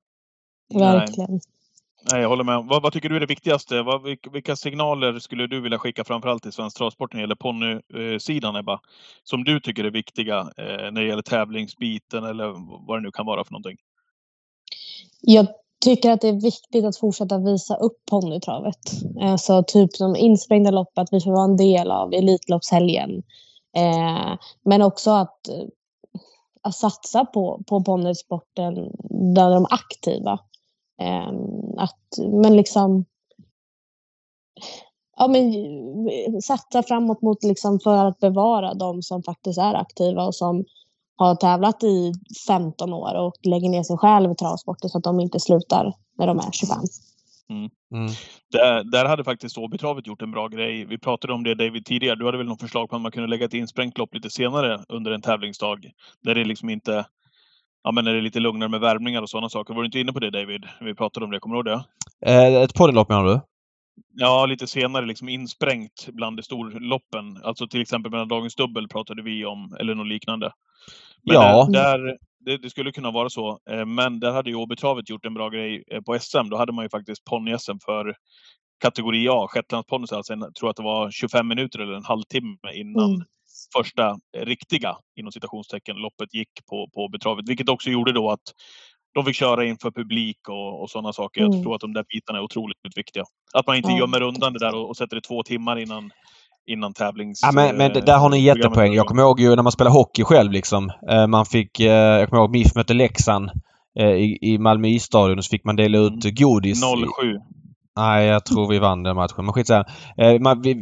Verkligen. 0.75 1.41
Nej, 2.11 2.21
jag 2.21 2.29
håller 2.29 2.45
med. 2.45 2.65
Vad, 2.65 2.83
vad, 2.83 2.93
tycker 2.93 3.09
du 3.09 3.17
är 3.17 3.21
det 3.21 3.27
viktigaste? 3.27 3.83
Vad, 3.83 4.03
vilka 4.33 4.57
signaler 4.57 5.19
skulle 5.19 5.47
du 5.47 5.61
vilja 5.61 5.79
skicka 5.79 6.05
framförallt 6.05 6.43
till 6.43 6.53
svensk 6.53 6.77
travsport 6.77 7.13
när 7.13 7.19
det 7.19 7.23
gäller 7.23 7.35
ponnysidan 7.35 8.57
Ebba? 8.57 8.81
Som 9.25 9.45
du 9.45 9.61
tycker 9.61 9.85
är 9.85 9.91
viktiga 9.91 10.39
eh, 10.39 10.93
när 10.93 11.01
det 11.01 11.07
gäller 11.07 11.23
tävlingsbiten 11.23 12.25
eller 12.25 12.47
vad 12.87 12.99
det 12.99 13.03
nu 13.03 13.11
kan 13.11 13.27
vara 13.27 13.45
för 13.45 13.53
någonting? 13.53 13.77
Jag 15.21 15.47
tycker 15.85 16.11
att 16.11 16.21
det 16.21 16.29
är 16.29 16.41
viktigt 16.41 16.85
att 16.85 16.97
fortsätta 16.97 17.39
visa 17.39 17.77
upp 17.77 17.97
ponnytravet. 18.11 18.79
Alltså 19.21 19.65
typ 19.67 19.97
som 19.97 20.17
insprängda 20.17 20.71
lopp, 20.71 20.99
att 20.99 21.13
vi 21.13 21.21
får 21.21 21.33
vara 21.33 21.45
en 21.45 21.57
del 21.57 21.91
av 21.91 22.13
Elitloppshelgen. 22.13 23.23
Eh, 23.77 24.39
men 24.65 24.83
också 24.83 25.11
att, 25.11 25.49
eh, 25.49 25.65
att 26.63 26.75
satsa 26.75 27.25
på, 27.25 27.63
på 27.67 27.85
ponnysporten 27.85 28.75
där 29.35 29.51
de 29.51 29.65
är 29.65 29.75
aktiva. 29.75 30.39
Ehm, 31.01 31.78
att, 31.78 32.01
men 32.43 32.57
liksom 32.57 33.05
ja, 35.16 35.28
men, 35.28 35.53
satsa 36.43 36.82
framåt 36.82 37.22
mot 37.22 37.45
liksom 37.45 37.80
för 37.80 38.05
att 38.05 38.18
bevara 38.18 38.74
de 38.74 39.03
som 39.03 39.22
faktiskt 39.22 39.59
är 39.59 39.74
aktiva 39.74 40.24
och 40.24 40.34
som 40.34 40.64
har 41.16 41.34
tävlat 41.34 41.82
i 41.82 42.12
15 42.47 42.93
år 42.93 43.14
och 43.14 43.34
lägger 43.43 43.68
ner 43.68 43.82
sin 43.82 43.99
själ 43.99 44.32
i 44.32 44.34
travsporten 44.34 44.90
så 44.90 44.99
att 44.99 45.05
de 45.05 45.20
inte 45.20 45.40
slutar 45.40 45.93
när 46.18 46.26
de 46.26 46.38
är 46.38 46.51
25. 46.53 46.78
Mm. 47.51 47.70
Mm. 47.95 48.12
Där, 48.51 48.84
där, 48.84 49.05
hade 49.05 49.24
faktiskt 49.24 49.59
Åbytravet 49.59 50.07
gjort 50.07 50.22
en 50.22 50.30
bra 50.30 50.49
grej. 50.49 50.84
Vi 50.84 50.99
pratade 50.99 51.32
om 51.32 51.45
det 51.45 51.55
David 51.55 51.84
tidigare. 51.84 52.16
Du 52.16 52.26
hade 52.26 52.38
väl 52.38 52.47
något 52.47 52.61
förslag 52.61 52.90
på 52.90 52.97
att 52.97 53.03
man 53.03 53.12
kunde 53.12 53.28
lägga 53.28 53.45
ett 53.45 53.55
insprängt 53.55 53.99
lopp 53.99 54.14
lite 54.14 54.30
senare 54.30 54.84
under 54.88 55.11
en 55.11 55.22
tävlingsdag. 55.22 55.90
Där 56.22 56.34
det 56.34 56.45
liksom 56.45 56.70
inte 56.70 57.05
ja, 57.85 57.93
men 57.93 58.07
är 58.07 58.14
det 58.14 58.20
lite 58.20 58.41
lugnare 58.41 58.68
med 58.68 58.80
värmningar 58.80 59.22
och 59.22 59.30
sådana 59.30 59.49
saker. 59.49 59.74
Var 59.74 59.83
du 59.83 59.87
inte 59.87 60.01
inne 60.01 60.12
på 60.12 60.20
det 60.20 60.30
David? 60.30 60.64
Vi 60.80 60.95
pratade 60.95 61.24
om 61.24 61.30
det, 61.30 61.41
kommer 61.41 61.62
du 61.62 61.70
ihåg 61.70 61.85
det? 62.20 62.31
Eh, 62.31 62.62
ett 62.62 62.74
poddenlopp 62.74 63.09
menar 63.09 63.24
du? 63.24 63.40
Ja, 64.15 64.47
lite 64.47 64.66
senare 64.66 65.07
liksom 65.07 65.28
insprängt 65.28 66.09
bland 66.12 66.36
de 66.36 66.43
storloppen. 66.43 67.40
Alltså 67.44 67.69
till 67.69 67.81
exempel 67.81 68.11
mellan 68.11 68.28
dagens 68.28 68.55
dubbel 68.55 68.89
pratade 68.89 69.23
vi 69.23 69.44
om, 69.44 69.77
eller 69.81 69.94
något 69.94 70.07
liknande. 70.07 70.52
Men 71.23 71.35
ja. 71.35 71.61
Eh, 71.61 71.70
där, 71.70 72.16
det, 72.40 72.57
det, 72.57 72.70
skulle 72.70 72.93
kunna 72.93 73.11
vara 73.11 73.31
så. 73.31 73.59
Eh, 73.70 73.86
men 73.86 74.20
där 74.20 74.32
hade 74.32 74.51
ju 74.51 74.57
Åbytravet 74.57 75.11
gjort 75.11 75.27
en 75.27 75.35
bra 75.35 75.48
grej 75.48 75.85
eh, 75.93 76.01
på 76.01 76.19
SM. 76.20 76.48
Då 76.51 76.57
hade 76.57 76.73
man 76.73 76.85
ju 76.85 76.89
faktiskt 76.89 77.24
ponny-SM 77.24 77.78
för 77.85 78.15
kategori 78.81 79.28
A, 79.28 79.47
shetlandsponnys. 79.48 80.12
Alltså, 80.12 80.35
jag 80.35 80.55
tror 80.55 80.70
att 80.70 80.77
det 80.77 80.82
var 80.82 81.11
25 81.11 81.48
minuter 81.48 81.78
eller 81.78 81.93
en 81.93 82.05
halvtimme 82.05 82.73
innan 82.74 83.11
mm 83.15 83.23
första 83.78 84.16
riktiga, 84.39 84.97
inom 85.20 85.32
citationstecken, 85.32 85.97
loppet 85.97 86.35
gick 86.35 86.49
på, 86.70 86.89
på 86.94 87.09
betravet. 87.09 87.49
Vilket 87.49 87.69
också 87.69 87.90
gjorde 87.90 88.12
då 88.12 88.31
att 88.31 88.47
de 89.15 89.24
fick 89.24 89.36
köra 89.36 89.65
inför 89.65 89.90
publik 89.90 90.49
och, 90.49 90.82
och 90.82 90.90
sådana 90.90 91.12
saker. 91.12 91.40
Mm. 91.40 91.53
Jag 91.53 91.62
tror 91.62 91.74
att 91.74 91.81
de 91.81 91.93
där 91.93 92.05
bitarna 92.15 92.39
är 92.39 92.43
otroligt 92.43 92.77
viktiga. 92.97 93.24
Att 93.55 93.66
man 93.66 93.77
inte 93.77 93.90
Ja. 93.93 93.99
gömmer 93.99 94.23
undan 94.23 94.53
det 94.53 94.59
där 94.59 94.74
och, 94.74 94.89
och 94.89 94.97
sätter 94.97 95.16
det 95.16 95.23
två 95.23 95.43
timmar 95.43 95.77
innan, 95.78 96.11
innan 96.70 96.94
tävlings... 96.94 97.40
Ja, 97.43 97.53
men, 97.53 97.77
men 97.77 97.93
eh, 97.97 98.05
där 98.05 98.19
har 98.19 98.28
ni 98.28 98.36
en 98.39 98.43
programmet 98.44 98.65
jättepoäng. 98.65 98.93
Jag 98.94 99.07
kommer 99.07 99.23
ihåg 99.23 99.40
ju 99.40 99.57
när 99.57 99.62
man 99.62 99.73
spelade 99.73 99.94
hockey 99.94 100.24
själv 100.24 100.53
liksom. 100.53 100.90
Eh, 101.11 101.27
Man 101.27 101.47
fick, 101.47 101.81
eh, 101.81 101.86
jag 101.93 102.28
kommer 102.31 102.43
ihåg 102.43 102.51
MIF 102.53 102.74
mötte 102.74 102.94
Leksand 102.94 103.51
eh, 104.01 104.07
i, 104.11 104.39
i 104.43 104.59
Malmö 104.59 104.89
isstadion 104.89 105.39
och 105.39 105.44
så 105.44 105.49
fick 105.51 105.65
man 105.65 105.77
dela 105.77 105.99
ut 105.99 106.39
godis. 106.40 106.82
i- 106.82 106.86
07. 107.23 107.39
Nej, 107.97 108.27
jag 108.27 108.44
tror 108.44 108.69
vi 108.69 108.78
vann 108.78 109.02
den 109.02 109.16
matchen. 109.16 109.44
Men 109.44 109.52
skitsamma. 109.52 109.85
Eh, 110.23 110.35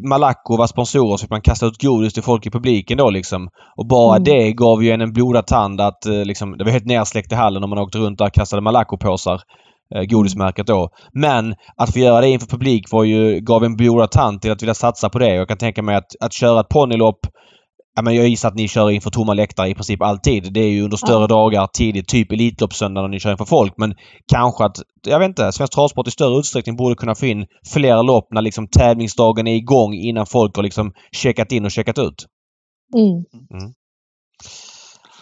Malaco 0.08 0.56
var 0.56 0.66
sponsorer 0.66 1.16
så 1.16 1.22
fick 1.22 1.30
man 1.30 1.40
kasta 1.40 1.66
ut 1.66 1.82
godis 1.82 2.14
till 2.14 2.22
folk 2.22 2.46
i 2.46 2.50
publiken 2.50 2.98
då 2.98 3.10
liksom. 3.10 3.48
Och 3.76 3.86
bara 3.86 4.16
Mm. 4.16 4.24
det 4.24 4.52
gav 4.52 4.84
ju 4.84 4.90
en 4.90 5.00
en 5.00 5.12
blodad 5.12 5.46
tand 5.46 5.80
att 5.80 6.06
eh, 6.06 6.24
liksom, 6.24 6.58
det 6.58 6.64
var 6.64 6.70
helt 6.70 6.86
nersläckt 6.86 7.32
i 7.32 7.34
hallen 7.34 7.64
om 7.64 7.70
man 7.70 7.78
åkte 7.78 7.98
runt 7.98 8.18
där 8.18 8.26
och 8.26 8.32
kastade 8.32 8.62
Malaco-påsar. 8.62 9.40
Eh, 9.94 10.02
godismärket 10.02 10.66
då. 10.66 10.88
Men 11.14 11.54
att 11.76 11.92
få 11.92 11.98
göra 11.98 12.20
det 12.20 12.28
inför 12.28 12.46
publik 12.46 12.92
var 12.92 13.04
ju, 13.04 13.40
gav 13.40 13.64
en 13.64 13.76
blodad 13.76 14.10
tand 14.10 14.42
till 14.42 14.52
att 14.52 14.62
vilja 14.62 14.74
satsa 14.74 15.08
på 15.08 15.18
det. 15.18 15.34
Jag 15.34 15.48
kan 15.48 15.58
tänka 15.58 15.82
mig 15.82 15.96
att, 15.96 16.10
att 16.20 16.32
köra 16.32 16.60
ett 16.60 16.68
ponnylopp 16.68 17.20
Ja, 17.96 18.02
men 18.02 18.14
jag 18.14 18.28
gissar 18.28 18.48
att 18.48 18.54
ni 18.54 18.68
kör 18.68 18.90
inför 18.90 19.10
tomma 19.10 19.34
läktare 19.34 19.68
i 19.68 19.74
princip 19.74 20.02
alltid. 20.02 20.52
Det 20.52 20.60
är 20.60 20.68
ju 20.70 20.82
under 20.82 20.96
större 20.96 21.20
Ja. 21.22 21.26
dagar 21.26 21.66
tidigt, 21.66 22.08
typ 22.08 22.32
Elitloppssöndag 22.32 23.00
när 23.00 23.08
ni 23.08 23.20
kör 23.20 23.30
inför 23.32 23.44
folk. 23.44 23.74
Men 23.76 23.94
kanske 24.32 24.64
att, 24.64 24.76
jag 25.06 25.18
vet 25.18 25.28
inte, 25.28 25.52
Svensk 25.52 25.72
Travsport 25.72 26.08
i 26.08 26.10
större 26.10 26.38
utsträckning 26.38 26.76
borde 26.76 26.94
kunna 26.94 27.14
få 27.14 27.26
in 27.26 27.46
fler 27.72 28.02
lopp 28.02 28.26
när 28.30 28.42
liksom 28.42 28.68
tävlingsdagen 28.68 29.46
är 29.46 29.54
igång 29.54 29.94
innan 29.94 30.26
folk 30.26 30.56
har 30.56 30.62
liksom 30.62 30.92
checkat 31.12 31.52
in 31.52 31.64
och 31.64 31.70
checkat 31.70 31.98
ut. 31.98 32.26
Mm. 32.94 33.24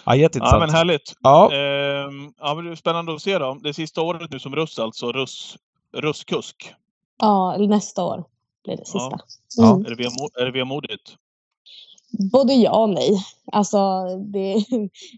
Ja, 0.07 0.15
jätteintressant. 0.17 0.61
Ja, 0.61 0.67
men 0.67 0.75
härligt. 0.75 1.13
Ja, 1.23 1.53
Ehm, 1.53 2.33
ja, 2.41 2.55
men 2.55 2.65
det 2.65 2.71
är 2.71 2.75
spännande 2.75 3.15
att 3.15 3.23
se 3.23 3.39
då. 3.39 3.59
Det 3.63 3.69
är 3.69 3.73
sista 3.73 4.03
året 4.03 4.31
nu 4.31 4.39
som 4.39 4.57
russ 4.57 4.79
alltså. 4.79 5.13
Russ, 5.13 5.57
russkusk. 5.97 6.75
Ja, 7.21 7.57
nästa 7.59 8.05
år 8.05 8.25
blir 8.65 8.77
det 8.77 8.85
sista. 8.87 9.19
Ja. 9.57 9.71
Mm. 9.75 9.87
Är 9.87 9.91
det 9.91 9.97
vemo- 10.05 10.41
är 10.41 10.45
det 10.45 10.53
vemodigt? 10.53 11.15
Både 12.33 12.55
ja 12.55 12.83
och 12.83 12.91
nej. 12.91 13.25
Alltså, 13.53 13.79
det 14.19 14.53
är 14.53 14.65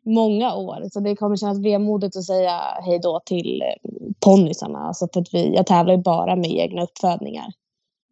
många 0.09 0.55
år. 0.55 0.89
Så 0.93 1.01
det 1.01 1.17
kommer 1.17 1.37
kännas 1.37 1.59
vemodigt 1.59 2.17
att 2.17 2.25
säga 2.25 2.61
hej 2.85 2.99
då 2.99 3.21
till 3.25 3.63
ponnyerna. 3.63 4.15
ponnysarna. 4.21 4.79
Alltså 4.79 5.09
för 5.13 5.21
att 5.21 5.35
vi, 5.35 5.55
jag 5.55 5.67
tävlar 5.67 5.95
ju 5.95 6.03
bara 6.03 6.37
med 6.37 6.51
egna 6.51 6.83
uppfödningar. 6.83 7.53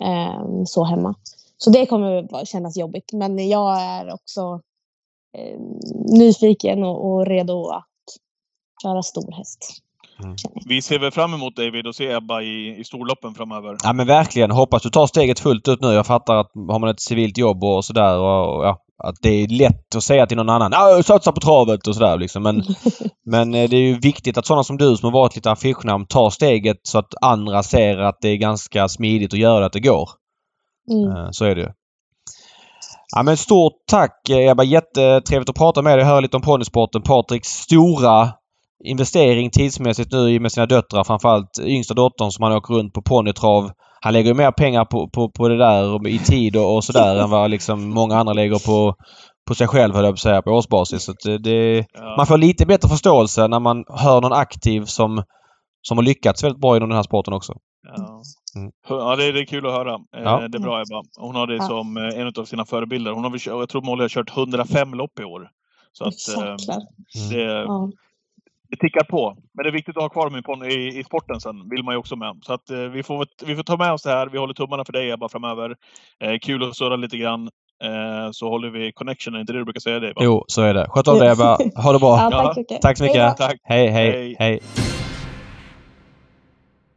Eh, 0.04 0.64
så 0.66 0.84
hemma. 0.84 1.14
Så 1.56 1.70
det 1.70 1.86
kommer 1.86 2.44
kännas 2.44 2.76
jobbigt. 2.76 3.12
Men 3.12 3.48
jag 3.48 3.80
är 3.80 4.14
också 4.14 4.60
eh, 5.38 5.60
nyfiken 6.18 6.82
och, 6.82 7.06
och 7.06 7.26
redo 7.26 7.66
att 7.68 7.84
köra 8.82 9.02
stor 9.02 9.32
häst. 9.32 9.82
Mm. 10.24 10.36
Vi 10.68 10.82
ser 10.82 10.98
väl 10.98 11.10
fram 11.10 11.34
emot 11.34 11.56
David 11.56 11.86
och 11.86 11.94
se 11.94 12.12
Ebba 12.12 12.40
i, 12.42 12.80
i 12.80 12.84
storloppen 12.84 13.34
framöver. 13.34 13.76
ja 13.82 13.92
men 13.92 14.06
verkligen. 14.06 14.50
Hoppas 14.50 14.82
du 14.82 14.90
tar 14.90 15.06
steget 15.06 15.40
fullt 15.40 15.68
ut 15.68 15.80
nu. 15.80 15.88
Jag 15.88 16.06
fattar 16.06 16.36
att 16.36 16.50
har 16.54 16.78
man 16.78 16.90
ett 16.90 17.00
civilt 17.00 17.38
jobb 17.38 17.64
och 17.64 17.84
sådär 17.84 18.18
och, 18.18 18.56
och 18.56 18.64
ja, 18.64 18.78
att 19.04 19.14
det 19.22 19.28
är 19.28 19.48
lätt 19.48 19.94
att 19.96 20.02
säga 20.02 20.26
till 20.26 20.36
någon 20.36 20.48
annan 20.48 20.72
ja, 20.72 21.02
satsa 21.02 21.32
på 21.32 21.40
travet 21.40 21.86
och 21.86 21.94
sådär 21.94 22.18
liksom. 22.18 22.42
Men, 22.42 22.62
men 23.26 23.54
eh, 23.54 23.68
det 23.68 23.76
är 23.76 23.80
ju 23.80 23.98
viktigt 23.98 24.38
att 24.38 24.46
sådana 24.46 24.64
som 24.64 24.76
du 24.76 24.96
som 24.96 25.06
har 25.06 25.20
varit 25.20 25.36
lite 25.36 25.50
affischnamn 25.50 26.06
tar 26.06 26.30
steget 26.30 26.80
så 26.82 26.98
att 26.98 27.14
andra 27.22 27.62
ser 27.62 27.98
att 27.98 28.18
det 28.20 28.28
är 28.28 28.36
ganska 28.36 28.88
smidigt 28.88 29.32
att 29.32 29.38
göra 29.38 29.60
det, 29.60 29.66
att 29.66 29.72
det 29.72 29.80
går. 29.80 30.08
Mm. 30.90 31.16
Eh, 31.16 31.28
Så 31.30 31.44
är 31.44 31.54
det 31.54 31.60
ju. 31.60 31.68
Ja, 33.16 33.22
men 33.22 33.36
stort 33.36 33.72
tack 33.90 34.30
Ebba. 34.30 34.62
Jättetrevligt 34.62 35.50
att 35.50 35.56
prata 35.56 35.82
med 35.82 35.98
dig 35.98 36.02
och 36.02 36.08
höra 36.08 36.20
lite 36.20 36.36
om 36.36 36.42
ponnysporten. 36.42 37.02
Patriks 37.02 37.48
stora 37.48 38.32
investering 38.84 39.50
tidsmässigt 39.50 40.12
nu 40.12 40.40
med 40.40 40.52
sina 40.52 40.66
döttrar. 40.66 41.04
Framförallt 41.04 41.58
yngsta 41.62 41.94
dottern 41.94 42.30
som 42.30 42.42
han 42.42 42.52
åker 42.52 42.74
runt 42.74 42.92
på 42.92 43.02
ponnytrav. 43.02 43.70
Han 44.00 44.12
lägger 44.12 44.28
ju 44.30 44.34
mer 44.34 44.50
pengar 44.52 44.84
på, 44.84 45.08
på, 45.10 45.30
på 45.30 45.48
det 45.48 45.56
där 45.58 45.94
och 45.94 46.08
i 46.08 46.18
tid 46.18 46.56
och, 46.56 46.76
och 46.76 46.84
sådär 46.84 47.16
än 47.22 47.30
vad 47.30 47.50
liksom 47.50 47.88
många 47.90 48.16
andra 48.16 48.32
lägger 48.32 48.66
på, 48.66 48.94
på 49.48 49.54
sig 49.54 49.66
själv 49.68 49.94
höll 49.94 50.04
jag 50.04 50.12
på 50.12 50.14
att 50.14 50.20
säga, 50.20 50.42
på 50.42 50.50
årsbasis. 50.50 51.02
Så 51.04 51.12
det, 51.24 51.38
det, 51.38 51.86
Ja. 51.94 52.14
man 52.16 52.26
får 52.26 52.38
lite 52.38 52.66
bättre 52.66 52.88
förståelse 52.88 53.48
när 53.48 53.60
man 53.60 53.84
hör 53.88 54.20
någon 54.20 54.32
aktiv 54.32 54.84
som, 54.84 55.22
som 55.82 55.98
har 55.98 56.04
lyckats 56.04 56.44
väldigt 56.44 56.60
bra 56.60 56.76
inom 56.76 56.88
den 56.88 56.96
här 56.96 57.02
sporten 57.02 57.34
också. 57.34 57.52
Ja, 57.96 58.22
Mm. 58.56 58.70
ja 58.88 59.16
det, 59.16 59.24
är, 59.24 59.32
det 59.32 59.40
är 59.40 59.44
kul 59.46 59.66
att 59.66 59.72
höra. 59.72 59.92
Eh, 59.94 60.22
Ja. 60.24 60.48
Det 60.48 60.58
är 60.58 60.62
bra 60.62 60.80
Ebba. 60.82 61.02
Hon 61.20 61.34
har 61.34 61.46
det 61.46 61.62
som 61.62 61.96
eh, 61.96 62.20
en 62.20 62.32
av 62.40 62.44
sina 62.44 62.64
förebilder. 62.64 63.10
Hon 63.12 63.24
har, 63.24 63.38
jag 63.46 63.68
tror 63.68 63.82
Molly 63.82 64.02
har 64.04 64.08
kört 64.08 64.36
105 64.36 64.94
lopp 64.94 65.20
i 65.20 65.24
år. 65.24 65.48
Så 65.92 66.04
att 66.04 66.36
eh, 66.36 66.50
Jäklar. 66.50 66.78
det, 67.30 67.42
Ja. 67.64 67.90
Det 68.70 68.76
tickar 68.76 69.04
på. 69.04 69.36
Men 69.54 69.62
det 69.62 69.70
är 69.70 69.72
viktigt 69.72 69.96
att 69.96 70.02
ha 70.02 70.08
kvar 70.08 70.30
dem 70.30 70.62
i, 70.64 70.74
i, 70.74 70.98
i 70.98 71.04
sporten 71.04 71.40
sen, 71.40 71.68
vill 71.70 71.84
man 71.84 71.94
ju 71.94 71.98
också 71.98 72.16
med. 72.16 72.38
Så 72.42 72.52
att 72.52 72.70
eh, 72.70 72.78
vi 72.78 73.02
får, 73.02 73.26
vi 73.46 73.56
får 73.56 73.62
ta 73.62 73.76
med 73.76 73.92
oss 73.92 74.02
det 74.02 74.10
här. 74.10 74.26
Vi 74.26 74.38
håller 74.38 74.54
tummarna 74.54 74.84
för 74.84 74.92
dig 74.92 75.10
Ebba 75.10 75.28
framöver. 75.28 75.76
Eh, 76.24 76.38
kul 76.42 76.62
att 76.62 76.76
surra 76.76 76.96
lite 76.96 77.16
grann. 77.16 77.48
Eh, 77.84 78.30
så 78.32 78.48
håller 78.48 78.70
vi 78.70 78.92
connection, 78.92 79.34
är 79.34 79.40
inte 79.40 79.52
det 79.52 79.58
du 79.58 79.64
brukar 79.64 79.80
säga 79.80 80.00
det 80.00 80.10
Ebba? 80.10 80.24
Jo, 80.24 80.44
så 80.46 80.62
är 80.62 80.74
det. 80.74 80.86
Sköt 80.88 81.08
om 81.08 81.18
dig 81.18 81.32
Ebba. 81.32 81.58
Ha 81.82 81.92
det 81.92 81.98
bra. 81.98 82.18
Ja, 82.30 82.30
tack 82.30 82.54
så 82.54 82.60
mycket. 82.60 82.82
Tack 82.82 82.98
så 82.98 83.04
mycket. 83.04 83.20
Hej. 83.20 83.34
Tack. 83.36 83.60
Hej, 83.64 83.88
hej, 83.88 84.10
Hej. 84.10 84.36
hej. 84.38 84.60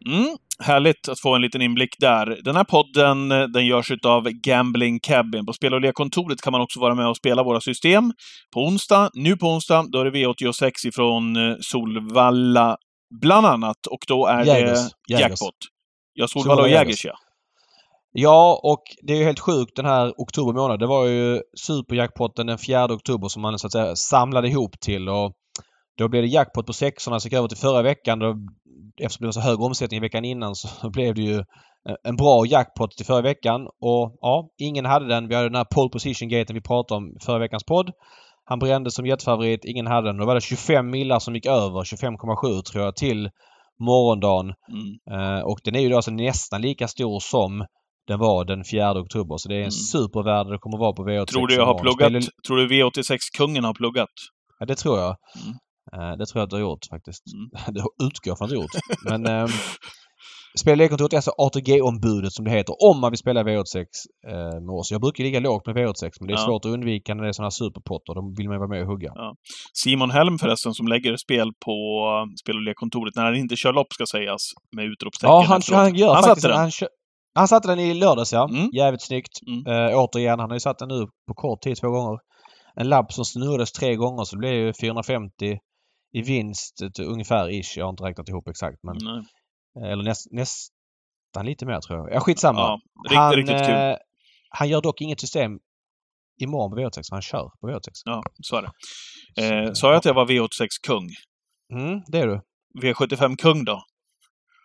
Mm, 0.05 0.37
härligt 0.61 1.09
att 1.09 1.19
få 1.19 1.35
en 1.35 1.41
liten 1.41 1.61
inblick 1.61 1.95
där. 1.99 2.39
Den 2.43 2.55
här 2.55 2.63
podden 2.63 3.31
eh, 3.31 3.43
den 3.43 3.65
görs 3.65 3.91
av 4.03 4.29
Gambling 4.29 4.99
Cabin. 4.99 5.45
På 5.45 5.53
Spel 5.53 5.73
och 5.73 5.81
lekkontoret 5.81 6.41
kan 6.41 6.51
man 6.51 6.61
också 6.61 6.79
vara 6.79 6.95
med 6.95 7.07
och 7.07 7.17
spela 7.17 7.43
våra 7.43 7.61
system. 7.61 8.13
På 8.53 8.59
onsdag, 8.59 9.09
nu 9.13 9.37
på 9.37 9.47
onsdag, 9.47 9.85
då 9.91 9.99
är 9.99 10.05
det 10.05 10.11
V86 10.11 10.87
ifrån 10.87 11.35
eh, 11.35 11.55
Solvalla 11.61 12.77
bland 13.21 13.45
annat. 13.47 13.87
Och 13.89 13.99
då 14.07 14.27
är 14.27 14.45
Jägers. 14.45 14.79
det 14.79 15.13
Jägers. 15.13 15.29
jackpot. 15.29 15.55
Ja, 16.13 16.27
Solvalla 16.27 16.61
och 16.61 16.69
Jägers 16.69 17.05
ja. 17.05 17.13
Ja, 18.13 18.61
och 18.63 18.83
det 19.01 19.13
är 19.13 19.17
ju 19.17 19.23
helt 19.23 19.39
sjukt 19.39 19.75
den 19.75 19.85
här 19.85 20.13
oktober 20.17 20.53
månad. 20.53 20.79
Det 20.79 20.87
var 20.87 21.05
ju 21.07 21.41
superjackpotten 21.65 22.47
den 22.47 22.57
4 22.57 22.93
oktober 22.93 23.27
som 23.27 23.41
man 23.41 23.59
så 23.59 23.67
att 23.67 23.73
säga 23.73 23.95
samlade 23.95 24.47
ihop 24.47 24.79
till 24.79 25.09
och 25.09 25.33
då 25.97 26.07
blev 26.07 26.21
det 26.21 26.27
jackpot 26.27 26.65
på 26.65 26.73
sexorna 26.73 27.19
så 27.19 27.27
gick 27.27 27.33
över 27.33 27.47
till 27.47 27.57
förra 27.57 27.81
veckan. 27.81 28.19
Då, 28.19 28.35
eftersom 29.01 29.23
det 29.23 29.27
var 29.27 29.31
så 29.31 29.39
hög 29.39 29.61
omsättning 29.61 29.97
i 29.97 30.01
veckan 30.01 30.25
innan 30.25 30.55
så 30.55 30.89
blev 30.89 31.15
det 31.15 31.21
ju 31.21 31.37
eh, 31.89 31.95
en 32.03 32.15
bra 32.15 32.45
jackpot 32.45 32.91
till 32.91 33.05
förra 33.05 33.21
veckan. 33.21 33.61
Och 33.61 34.17
ja, 34.21 34.49
ingen 34.57 34.85
hade 34.85 35.07
den. 35.07 35.27
Vi 35.27 35.35
hade 35.35 35.49
den 35.49 35.55
här 35.55 35.67
pole 35.75 35.89
position 35.89 36.29
gaten 36.29 36.55
vi 36.55 36.61
pratade 36.61 36.97
om 36.97 37.15
förra 37.25 37.39
veckans 37.39 37.63
podd. 37.63 37.91
Han 38.45 38.59
brände 38.59 38.91
som 38.91 39.05
jättefavorit. 39.05 39.65
Ingen 39.65 39.87
hade 39.87 40.07
den. 40.07 40.17
Då 40.17 40.25
var 40.25 40.35
det 40.35 40.41
25 40.41 40.89
millar 40.89 41.19
som 41.19 41.35
gick 41.35 41.45
över. 41.45 41.83
25,7 41.83 42.61
tror 42.61 42.83
jag 42.83 42.95
till 42.95 43.29
morgondagen. 43.79 44.53
Mm. 44.71 45.37
Eh, 45.37 45.41
och 45.43 45.59
den 45.63 45.75
är 45.75 45.79
ju 45.79 45.89
då 45.89 45.95
alltså 45.95 46.11
nästan 46.11 46.61
lika 46.61 46.87
stor 46.87 47.19
som 47.19 47.65
den 48.07 48.19
var 48.19 48.45
den 48.45 48.63
4 48.71 49.01
oktober. 49.01 49.37
Så 49.37 49.49
det 49.49 49.55
är 49.55 49.59
en 49.59 49.63
Mm. 49.63 49.71
supervärde 49.71 50.51
det 50.51 50.57
kommer 50.57 50.77
vara 50.77 50.93
på 50.93 51.03
V86. 51.03 51.25
Tror 51.25 51.47
du 51.47 51.55
jag 51.55 51.65
har 51.65 51.79
pluggat? 51.79 52.23
Tror 52.47 52.57
du 52.57 52.67
V86-kungen 52.67 53.63
har 53.63 53.73
pluggat? 53.73 54.09
Ja, 54.59 54.65
det 54.65 54.75
tror 54.75 54.99
jag. 54.99 55.15
Mm. 55.45 55.57
Eh, 55.93 56.17
det 56.17 56.25
tror 56.25 56.39
jag 56.39 56.43
att 56.43 56.49
du 56.49 56.55
har 56.55 56.61
gjort 56.61 56.85
faktiskt. 56.89 57.23
Mm. 57.33 57.73
det 57.75 58.05
utgår 58.05 58.31
jag 58.31 58.37
från 58.37 58.45
att 58.45 58.49
du 58.51 58.55
har 58.57 58.63
gjort. 58.63 58.75
Men 59.09 59.49
Spel 60.59 60.71
och 60.71 60.77
lekkontoret 60.77 61.13
är 61.13 61.17
alltså 61.17 61.31
ATG-ombudet 61.37 62.33
som 62.33 62.45
det 62.45 62.51
heter 62.51 62.75
om 62.89 62.99
man 63.01 63.11
vill 63.11 63.17
spela 63.17 63.43
V86 63.43 63.85
eh, 64.27 64.61
med 64.65 64.75
oss. 64.79 64.91
Jag 64.91 65.01
brukar 65.01 65.23
ligga 65.23 65.39
lågt 65.39 65.65
med 65.67 65.75
V86 65.75 66.11
men 66.19 66.27
det 66.27 66.33
är 66.33 66.37
Ja. 66.37 66.45
svårt 66.45 66.65
att 66.65 66.71
undvika 66.71 67.13
när 67.13 67.23
det 67.23 67.29
är 67.29 67.33
sådana 67.33 67.45
här 67.45 67.59
superpotter. 67.63 68.13
Då 68.15 68.33
vill 68.37 68.47
man 68.47 68.55
ju 68.55 68.59
vara 68.59 68.69
med 68.69 68.81
och 68.81 68.87
hugga. 68.87 69.11
Simon 69.83 70.11
Helm 70.11 70.37
förresten, 70.37 70.73
som 70.73 70.87
lägger 70.87 71.15
spel 71.17 71.51
på 71.65 71.75
eh, 72.11 72.35
Spel 72.43 72.55
och 72.55 72.61
lekkontoret, 72.61 73.15
när 73.15 73.23
han 73.23 73.35
inte 73.35 73.55
kör 73.55 73.73
lopp 73.73 73.93
ska 73.93 74.05
sägas, 74.11 74.41
med 74.75 74.85
utropstecken 74.85 75.29
Ja, 75.35 75.41
han, 75.47 75.61
han 75.73 75.95
gör 75.95 76.13
Han 76.13 76.23
faktiskt 76.23 76.41
satte 76.41 76.53
den. 76.53 76.57
Han, 76.57 76.71
han 77.35 77.47
satte 77.47 77.67
den 77.67 77.79
i 77.79 77.93
lördags 77.93 78.33
ja. 78.33 78.49
Mm. 78.49 78.69
Jävligt 78.73 79.01
snyggt. 79.01 79.33
Mm. 79.47 79.59
Eh, 79.71 79.97
återigen, 79.99 80.39
han 80.39 80.49
har 80.49 80.55
ju 80.55 80.59
satt 80.59 80.79
den 80.79 80.87
nu 80.87 81.07
på 81.27 81.33
kort 81.33 81.61
tid 81.61 81.77
två 81.77 81.89
gånger. 81.89 82.17
En 82.75 82.89
lapp 82.89 83.13
som 83.13 83.25
snurrades 83.25 83.71
tre 83.71 83.95
gånger 83.95 84.23
så 84.23 84.35
det 84.35 84.39
blev 84.39 84.53
ju 84.53 84.73
450 84.81 85.57
i 86.13 86.21
vinst 86.21 86.81
ett, 86.81 86.99
ungefär 86.99 87.49
ish. 87.49 87.77
Jag 87.77 87.85
har 87.85 87.89
inte 87.89 88.03
räknat 88.03 88.29
ihop 88.29 88.47
exakt 88.47 88.77
men 88.83 88.95
Nej. 89.01 89.91
eller 89.91 90.03
näst, 90.03 90.27
nästan 90.31 91.45
lite 91.45 91.65
mer 91.65 91.79
tror 91.81 91.99
jag. 91.99 92.15
Ja, 92.15 92.19
skitsamma. 92.19 92.59
Ja, 92.59 92.79
riktigt, 93.03 93.17
han, 93.17 93.33
riktigt 93.33 93.57
kul. 93.65 93.75
eh, 93.75 93.95
han 94.49 94.69
gör 94.69 94.81
dock 94.81 95.01
inget 95.01 95.19
system 95.19 95.51
imorgon 96.41 96.71
på 96.71 96.77
V86. 96.77 97.03
Han 97.11 97.21
kör 97.21 97.49
på 97.61 97.67
V86. 97.69 97.89
Ja, 98.05 98.23
så 98.43 98.55
är 98.55 98.61
det. 98.61 98.71
Eh, 99.65 99.73
sa 99.73 99.87
jag 99.87 99.97
att 99.97 100.05
jag 100.05 100.13
var 100.13 100.25
V86-kung? 100.25 101.07
Mm, 101.73 102.01
det 102.07 102.19
är 102.19 102.27
du. 102.27 102.41
V75-kung 102.81 103.65
då? 103.65 103.83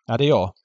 Ja, 0.06 0.16
det 0.16 0.24
är 0.24 0.28
jag. 0.28 0.52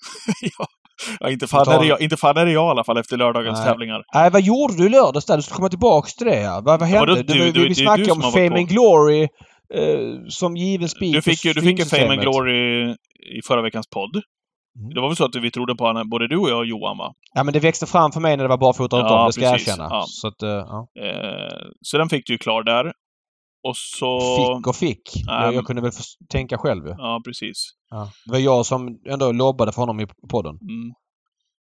Ja, 1.19 1.29
inte, 1.29 1.47
fan 1.47 1.67
är 1.67 1.79
det 1.79 1.85
jag, 1.85 2.01
inte 2.01 2.17
fan 2.17 2.37
är 2.37 2.45
det 2.45 2.51
jag 2.51 2.67
i 2.67 2.71
alla 2.71 2.83
fall 2.83 2.97
efter 2.97 3.17
lördagens 3.17 3.59
Nej. 3.59 3.67
tävlingar. 3.67 4.03
Nej, 4.13 4.29
vad 4.31 4.41
gjorde 4.41 4.77
du 4.77 4.85
i 4.85 4.89
lördags 4.89 5.25
där? 5.25 5.35
Du 5.35 5.41
skulle 5.43 5.55
komma 5.55 5.69
tillbaks 5.69 6.15
till 6.15 6.27
det. 6.27 6.41
ja. 6.41 6.61
Vad, 6.65 6.79
vad 6.79 6.89
hände? 6.89 7.15
det, 7.15 7.23
du- 7.33 7.39
var- 7.45 7.51
du- 7.51 7.63
vi 7.63 7.69
är 7.69 7.73
snackade 7.73 8.03
du 8.05 8.11
om 8.11 8.21
Fame 8.21 8.59
and. 8.59 8.67
Glory 8.69 9.27
eh, 9.73 10.27
som 10.27 10.57
given 10.57 10.89
spik 10.89 11.13
Du 11.13 11.21
fick 11.21 11.45
ju, 11.45 11.53
du 11.53 11.61
fick 11.61 11.79
ju 11.79 11.85
Fame 11.85 12.09
and. 12.09 12.21
Glory 12.21 12.91
i 13.37 13.41
förra 13.47 13.61
veckans 13.61 13.87
podd. 13.89 14.21
Mm. 14.79 14.89
Det 14.93 15.01
var 15.01 15.07
väl 15.07 15.15
så 15.15 15.25
att 15.25 15.35
vi 15.35 15.51
trodde 15.51 15.75
på 15.75 15.85
honom, 15.85 16.09
både 16.09 16.27
du 16.27 16.37
och 16.37 16.49
jag 16.49 16.57
och 16.57 16.65
Johan 16.65 16.97
va? 16.97 17.13
Ja, 17.33 17.43
men 17.43 17.53
det 17.53 17.59
växte 17.59 17.85
fram 17.85 18.11
för 18.11 18.19
mig 18.19 18.37
när 18.37 18.43
det 18.43 18.49
var 18.49 18.57
barfota 18.57 18.97
Ja, 18.97 19.05
utom, 19.05 19.25
det 19.25 19.33
ska 19.33 19.41
jag 19.41 19.53
precis. 19.53 19.67
erkänna. 19.67 19.87
Ja. 19.89 20.05
Så 20.07 20.27
att, 20.27 20.41
eh, 20.41 20.49
ja. 20.49 20.87
Eh, 21.01 21.67
så 21.81 21.97
den 21.97 22.09
fick 22.09 22.27
du 22.27 22.33
ju 22.33 22.37
klar 22.37 22.63
där. 22.63 22.93
Och 23.63 23.77
så... 23.77 24.19
Fick 24.37 24.67
och 24.67 24.75
fick. 24.75 25.01
Nej, 25.27 25.45
jag, 25.45 25.53
jag 25.53 25.65
kunde 25.65 25.81
väl 25.81 25.91
tänka 26.29 26.57
själv 26.57 26.85
ju. 26.87 26.93
Ja, 26.97 27.21
precis. 27.25 27.57
Ja. 27.89 28.11
Det 28.25 28.31
var 28.31 28.39
jag 28.39 28.65
som 28.65 28.99
ändå 29.09 29.31
lobbade 29.31 29.71
för 29.71 29.81
honom 29.81 29.99
i 29.99 30.07
podden. 30.29 30.55
Mm. 30.61 30.93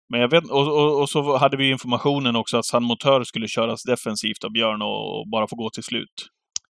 Men 0.09 0.21
jag 0.21 0.31
vet 0.31 0.51
och, 0.51 0.69
och, 0.69 1.01
och 1.01 1.09
så 1.09 1.37
hade 1.37 1.57
vi 1.57 1.71
informationen 1.71 2.37
också 2.37 2.57
att 2.57 2.65
San 2.65 2.85
Motör 2.85 3.25
skulle 3.25 3.49
köras 3.49 3.83
defensivt 3.83 4.45
av 4.45 4.51
Björn 4.53 4.83
och, 4.83 5.21
och 5.21 5.29
bara 5.31 5.47
få 5.49 5.57
gå 5.57 5.71
till 5.71 5.83
slut. 5.83 6.15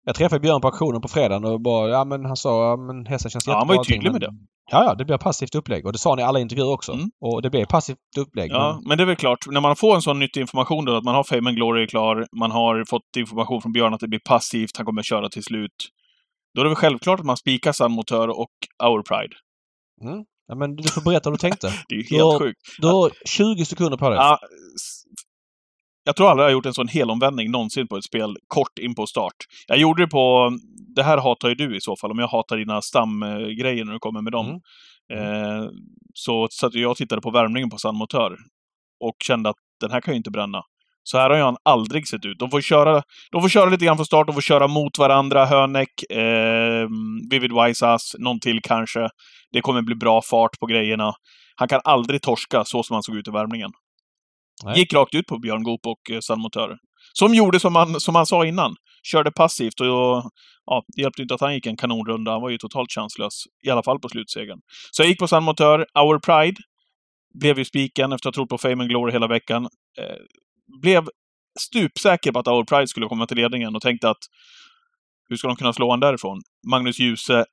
Jag 0.06 0.15
träffade 0.15 0.40
Björn 0.40 0.61
på 0.61 0.68
auktionen 0.68 1.02
på 1.02 1.07
fredagen 1.07 1.45
och 1.45 1.61
bara, 1.61 1.90
ja 1.90 2.06
men 2.06 2.26
han 2.26 2.38
sa, 2.38 2.69
ja 2.69 2.77
men 2.77 3.06
hästen 3.06 3.32
känns 3.32 3.48
Ja, 3.48 3.52
jättebra. 3.52 3.60
han 3.60 3.68
var 3.68 3.76
ju 3.86 3.94
tydlig 3.94 4.11
med 4.11 4.22
det. 4.22 4.32
Ja, 4.72 4.84
ja, 4.84 4.95
det 4.95 5.06
blir 5.06 5.18
passivt 5.18 5.56
upplägg. 5.56 5.86
Och 5.86 5.91
det 5.94 5.99
sa 5.99 6.10
han 6.10 6.19
i 6.19 6.23
alla 6.23 6.40
intervjuer 6.40 6.72
också. 6.73 6.91
Mm. 6.91 7.10
Och 7.22 7.41
det 7.41 7.49
blev 7.49 7.65
passivt 7.65 7.98
upplägg. 8.19 8.52
Ja, 8.52 8.73
men- 8.80 8.88
men 8.88 8.98
det 8.98 9.03
är 9.03 9.06
väl 9.06 9.15
klart, 9.15 9.40
när 9.52 9.61
man 9.61 9.76
får 9.76 9.95
en 9.95 10.02
sån 10.02 10.19
nyttig 10.19 10.41
information 10.41 10.86
då, 10.86 10.95
att 10.98 11.03
man 11.03 11.15
har 11.15 11.23
Fame 11.23 11.49
and 11.49 11.57
Glory 11.57 11.88
klar, 11.88 12.26
man 12.40 12.52
har 12.52 12.84
fått 12.90 13.02
information 13.18 13.61
från 13.61 13.72
Björn 13.72 13.94
att 13.94 13.99
det 13.99 14.07
blir 14.07 14.19
passivt, 14.30 14.77
han 14.77 14.86
kommer 14.86 15.03
köra 15.03 15.30
till 15.30 15.44
slut. 15.44 15.72
Då 16.56 16.61
är 16.61 16.64
det 16.65 16.69
väl 16.69 16.76
självklart 16.76 17.19
att 17.19 17.26
man 17.26 17.38
spikar 17.38 17.72
San 17.72 17.91
Motör 17.91 18.27
och 18.30 18.49
Our 18.84 19.02
Pride. 19.02 19.36
Mm. 20.11 20.26
Ja, 20.48 20.56
men 20.56 20.76
du 20.76 20.84
får 20.84 21.02
berätta 21.02 21.30
vad 21.30 21.40
du 21.40 21.41
tänkte. 21.41 21.68
Det 21.90 21.95
är 21.95 21.99
ju 21.99 22.18
helt 22.18 22.41
sjukt. 22.41 22.60
Du 22.82 22.88
har 22.88 23.11
20 23.26 23.65
sekunder 23.65 23.98
på 23.98 24.10
dig. 24.10 24.18
Ja, 24.18 24.40
jag 26.06 26.15
tror 26.15 26.30
aldrig 26.30 26.44
jag 26.44 26.49
har 26.49 26.53
gjort 26.53 26.65
en 26.65 26.73
sån 26.73 26.88
helomvändning 26.88 27.52
någonsin 27.52 27.88
på 27.88 27.98
ett 27.98 28.03
spel, 28.03 28.38
kort 28.48 28.80
in 28.80 28.95
på 28.95 29.07
start. 29.07 29.36
Jag 29.68 29.77
gjorde 29.77 30.03
det 30.03 30.07
på... 30.07 30.52
Det 30.95 31.03
här 31.03 31.18
hatar 31.18 31.49
ju 31.49 31.56
du 31.56 31.77
i 31.77 31.82
så 31.82 31.95
fall, 32.02 32.11
om 32.11 32.19
jag 32.19 32.27
hatar 32.27 32.57
dina 32.57 32.82
stamgrejer 32.82 33.86
när 33.86 33.94
du 33.94 33.99
kommer 33.99 34.22
med 34.22 34.32
dem. 34.32 34.61
Mm. 35.14 35.61
Eh, 35.64 35.69
så 36.14 36.48
satt 36.52 36.73
jag 36.73 36.91
och 36.91 36.98
tittade 36.98 37.22
på 37.22 37.32
värmningen 37.32 37.69
på 37.69 37.77
San 37.77 37.95
Motör 37.95 38.38
och 38.99 39.15
kände 39.23 39.49
att 39.49 39.56
den 39.82 39.91
här 39.91 40.02
kan 40.02 40.14
ju 40.14 40.18
inte 40.18 40.32
bränna. 40.32 40.61
Så 41.03 41.18
här 41.18 41.30
har 41.30 41.38
han 41.38 41.57
aldrig 41.64 42.07
sett 42.07 42.26
ut. 42.26 42.40
De 42.40 42.49
får 42.49 42.61
köra, 42.61 43.03
de 43.32 43.41
får 43.41 43.49
köra 43.49 43.69
lite 43.69 43.86
grann 43.86 43.98
från 43.98 44.06
start, 44.06 44.27
de 44.27 44.34
får 44.34 44.41
köra 44.41 44.68
mot 44.68 44.98
varandra, 44.98 45.45
Hönek, 45.45 46.11
eh, 46.11 46.88
Vivid 47.30 47.52
Wiseas, 47.53 48.15
någon 48.19 48.40
till 48.40 48.60
kanske. 48.64 49.10
Det 49.52 49.61
kommer 49.61 49.82
bli 49.82 49.95
bra 49.95 50.22
fart 50.22 50.60
på 50.60 50.65
grejerna. 50.65 51.14
Han 51.56 51.68
kan 51.68 51.82
aldrig 51.84 52.22
torska 52.22 52.64
så 52.65 52.84
som 52.84 52.94
han 52.94 53.03
såg 53.03 53.15
ut 53.15 53.27
i 53.27 53.32
värmningen. 53.32 53.72
Nej. 54.64 54.80
Gick 54.80 54.94
rakt 54.94 55.15
ut 55.15 55.26
på 55.26 55.40
Björn 55.40 55.64
Goop 55.64 55.86
och 55.88 56.11
eh, 56.11 56.19
San 56.19 56.40
Motör. 56.40 56.77
Som 57.14 57.34
gjorde 57.36 57.60
som 57.60 57.76
han, 57.76 57.99
som 57.99 58.15
han 58.15 58.26
sa 58.26 58.45
innan. 58.45 58.76
Körde 59.03 59.32
passivt 59.32 59.80
och 59.82 60.32
ja, 60.65 60.84
det 60.95 61.02
hjälpte 61.02 61.22
inte 61.22 61.34
att 61.34 61.41
han 61.41 61.53
gick 61.53 61.65
en 61.65 61.77
kanonrunda. 61.77 62.32
Han 62.32 62.41
var 62.41 62.49
ju 62.49 62.57
totalt 62.57 62.91
chanslös. 62.91 63.34
I 63.65 63.69
alla 63.69 63.84
fall 63.84 63.99
på 63.99 64.10
slutsegern. 64.10 64.60
Så 64.91 65.02
jag 65.02 65.10
gick 65.10 65.19
på 65.19 65.27
San 65.27 65.44
Motör. 65.44 65.86
Our 65.99 66.19
Pride 66.19 66.61
blev 67.40 67.57
ju 67.60 67.65
spiken 67.65 68.11
efter 68.14 68.30
att 68.30 68.36
ha 68.36 68.41
trott 68.41 68.49
på 68.49 68.57
Fame 68.57 68.84
and 68.84 68.90
Glory 68.90 69.11
hela 69.11 69.27
veckan. 69.27 69.64
Eh, 69.99 70.15
blev 70.82 71.07
stupsäker 71.60 72.32
på 72.32 72.40
att 72.40 72.48
Our 72.48 72.64
Pride 72.64 72.88
skulle 72.88 73.07
komma 73.07 73.27
till 73.27 73.38
ledningen 73.38 73.76
och 73.76 73.82
tänkte 73.82 74.10
att 74.10 74.23
hur 75.30 75.36
ska 75.38 75.48
de 75.48 75.56
kunna 75.57 75.73
slå 75.73 75.91
han 75.91 75.99
därifrån? 75.99 76.41
Magnus 76.72 76.99
Djuse 76.99 77.45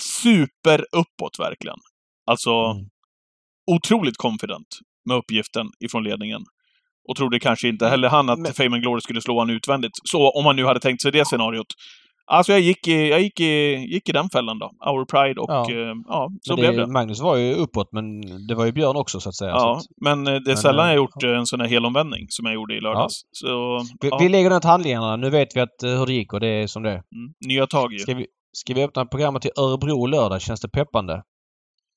super 0.00 0.84
uppåt 0.92 1.38
verkligen. 1.38 1.78
Alltså 2.26 2.50
Mm. 2.50 2.86
otroligt 3.66 4.16
confident 4.16 4.66
med 5.08 5.16
uppgiften 5.16 5.66
ifrån 5.84 6.04
ledningen. 6.04 6.40
Och 7.08 7.16
trodde 7.16 7.38
kanske 7.40 7.68
inte 7.68 7.88
heller 7.88 8.08
han 8.08 8.30
att 8.30 8.38
Men- 8.38 8.52
Fame 8.52 8.76
and 8.76 8.82
Glory 8.82 9.00
skulle 9.00 9.20
slå 9.20 9.38
han 9.38 9.50
utvändigt. 9.50 9.92
Så 10.04 10.30
om 10.30 10.44
man 10.44 10.56
nu 10.56 10.64
hade 10.64 10.80
tänkt 10.80 11.02
sig 11.02 11.12
det 11.12 11.24
scenariot. 11.24 11.66
Alltså 12.26 12.52
jag 12.52 12.60
gick 12.60 12.88
i, 12.88 13.08
jag 13.08 13.20
gick 13.20 13.40
i, 13.40 13.74
gick 13.92 14.08
i 14.08 14.12
den 14.12 14.28
fällan 14.30 14.58
då. 14.58 14.70
Our 14.90 15.04
Pride 15.04 15.40
och 15.40 15.50
Ja. 15.50 15.66
ja, 15.68 15.94
ja 16.08 16.30
så 16.42 16.52
Men 16.52 16.60
blev 16.60 16.76
det. 16.76 16.86
Magnus 16.86 17.20
var 17.20 17.36
ju 17.36 17.54
uppåt 17.54 17.88
men 17.92 18.20
det 18.48 18.54
var 18.54 18.64
ju 18.66 18.72
Björn 18.72 18.96
också 18.96 19.20
så 19.20 19.28
att 19.28 19.34
säga. 19.34 19.50
Ja, 19.50 19.76
att, 19.76 19.82
men 20.04 20.26
eh, 20.26 20.32
det 20.32 20.50
är 20.50 20.54
Men, 20.54 20.56
sällan 20.56 20.86
eh, 20.86 20.92
jag 20.92 20.96
gjort 20.96 21.22
eh, 21.24 21.30
en 21.30 21.46
sån 21.46 21.60
här 21.60 21.68
helomvändning 21.68 22.26
som 22.28 22.46
jag 22.46 22.54
gjorde 22.54 22.74
i 22.74 22.80
lördags. 22.80 23.20
Så, 23.32 23.78
vi, 24.00 24.08
ja, 24.08 24.18
vi 24.20 24.28
lägger 24.28 24.50
ner 24.50 24.60
till 24.60 24.70
handlingarna. 24.70 25.16
Nu 25.16 25.30
vet 25.30 25.56
vi 25.56 25.60
att, 25.60 25.82
eh, 25.82 25.90
hur 25.90 26.06
det 26.06 26.12
gick 26.12 26.32
och 26.32 26.40
det 26.40 26.48
är 26.62 26.66
som 26.66 26.82
det 26.82 26.90
är. 26.90 26.94
mm, 26.94 27.32
nya 27.46 27.66
tag 27.66 27.92
ju. 27.92 27.98
Ska 27.98 28.14
vi, 28.14 28.26
ska 28.52 28.74
vi 28.74 28.84
öppna 28.84 29.06
programmet 29.06 29.42
till 29.42 29.50
Örebro 29.56 30.06
lördag? 30.06 30.40
Känns 30.40 30.60
det 30.60 30.68
peppande? 30.68 31.22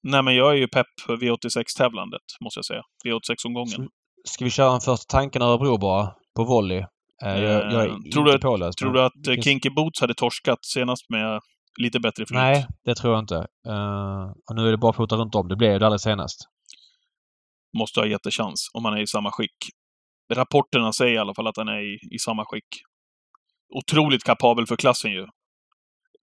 Nej, 0.03 0.23
men 0.23 0.35
jag 0.35 0.51
är 0.51 0.57
ju 0.57 0.67
pepp 0.67 0.87
för 1.05 1.17
V86-tävlandet, 1.17 2.21
måste 2.43 2.57
jag 2.57 2.65
säga. 2.65 2.81
V86-omgången. 3.05 3.89
Ska 4.27 4.45
vi 4.45 4.51
köra 4.51 4.73
en 4.73 4.79
första 4.81 5.17
tanken 5.17 5.41
Örebro 5.41 5.77
bara? 5.77 6.11
På 6.35 6.43
volley? 6.43 6.77
Eh, 7.25 7.39
jag, 7.43 7.71
jag 7.73 7.83
är 7.83 7.87
Eh, 7.89 7.95
tror 8.13 8.25
du 8.25 8.33
att- 8.35 8.41
påläst. 8.41 8.77
Tror 8.77 8.93
du 8.93 9.01
att 9.01 9.27
eh, 9.27 9.33
finns- 9.33 9.45
Kinky 9.45 9.69
Boots 9.69 10.01
hade 10.01 10.13
torskat 10.13 10.59
senast 10.65 11.09
med 11.09 11.39
lite 11.81 11.99
bättre 11.99 12.25
flyt? 12.25 12.35
Nej, 12.37 12.67
det 12.85 12.95
tror 12.95 13.13
jag 13.13 13.23
inte. 13.23 13.35
Eh, 13.67 14.25
och 14.49 14.55
nu 14.55 14.67
är 14.67 14.71
det 14.71 14.77
bara 14.77 14.93
fota 14.93 15.15
runt 15.15 15.35
om. 15.35 15.47
Det 15.47 15.55
blev 15.55 15.79
det 15.79 15.85
alldeles 15.85 16.01
senast. 16.03 16.37
Måste 17.77 17.99
ha 17.99 18.07
jättechans 18.07 18.69
om 18.73 18.85
han 18.85 18.93
är 18.93 19.01
i 19.01 19.07
samma 19.07 19.31
skick. 19.31 19.55
Rapporterna 20.33 20.93
säger 20.93 21.13
i 21.13 21.17
alla 21.17 21.33
fall 21.35 21.47
att 21.47 21.57
han 21.57 21.67
är 21.67 21.81
i, 21.93 22.15
i 22.15 22.19
samma 22.19 22.45
skick. 22.45 22.67
Otroligt 23.75 24.23
kapabel 24.23 24.67
för 24.67 24.75
klassen 24.75 25.11
ju. 25.11 25.27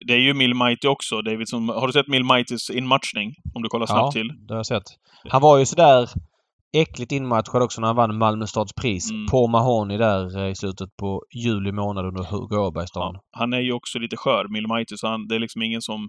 Det 0.06 0.12
är 0.12 0.18
ju 0.18 0.34
Mill 0.34 0.54
Mighty 0.54 0.88
också, 0.88 1.22
Davidson. 1.22 1.68
Har 1.68 1.86
du 1.86 1.92
sett 1.92 2.08
Mill 2.08 2.24
Mightys 2.24 2.70
inmatchning? 2.70 3.34
Om 3.54 3.62
du 3.62 3.68
kollar 3.68 3.86
snabbt 3.86 4.00
Ja, 4.02 4.10
till. 4.12 4.28
det 4.46 4.54
har 4.54 4.58
jag 4.58 4.66
sett. 4.66 4.82
Han 5.30 5.42
var 5.42 5.58
ju 5.58 5.66
sådär 5.66 6.08
äckligt 6.76 7.12
inmatchad 7.12 7.62
också 7.62 7.80
när 7.80 7.86
han 7.88 7.96
vann 7.96 8.18
Malmö 8.18 8.46
stads 8.46 8.72
pris 8.74 9.10
Mm. 9.10 9.26
på 9.26 9.46
Mahoney 9.46 9.96
där 9.98 10.38
eh, 10.38 10.50
i 10.50 10.54
slutet 10.54 10.88
på 11.00 11.22
juli 11.44 11.72
månad 11.72 12.06
under 12.06 12.22
Hugo 12.24 12.56
Åbergsdagen. 12.56 13.14
Ja, 13.14 13.20
han 13.38 13.52
är 13.52 13.60
ju 13.60 13.72
också 13.72 13.98
lite 13.98 14.16
skör, 14.16 14.46
Mill 14.48 14.68
Mighty, 14.68 14.96
så 14.96 15.06
han, 15.08 15.26
det 15.28 15.34
är 15.34 15.38
liksom 15.38 15.62
ingen 15.62 15.82
som 15.82 16.08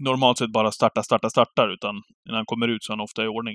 normalt 0.00 0.38
sett 0.38 0.52
bara 0.52 0.70
startar, 0.72 1.02
startar, 1.02 1.28
startar, 1.28 1.68
utan 1.74 1.94
när 2.28 2.34
han 2.36 2.46
kommer 2.46 2.68
ut 2.68 2.84
så 2.84 2.92
är 2.92 2.96
han 2.96 3.04
ofta 3.04 3.24
i 3.24 3.26
ordning. 3.28 3.54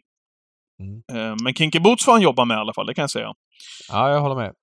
Mm. 0.80 1.02
Eh, 1.32 1.36
Men 1.44 1.53
Kinky 1.53 1.80
Boots 1.80 2.06
får 2.06 2.11
han 2.11 2.22
jobba 2.22 2.45
med 2.45 2.56
i 2.56 2.60
alla 2.60 2.74
fall, 2.74 2.86
det 2.88 2.94
kan 2.94 3.03
jag 3.03 3.11
säga. 3.11 3.34
Ja, 3.91 4.10
jag 4.10 4.22
håller 4.22 4.36
med. 4.36 4.53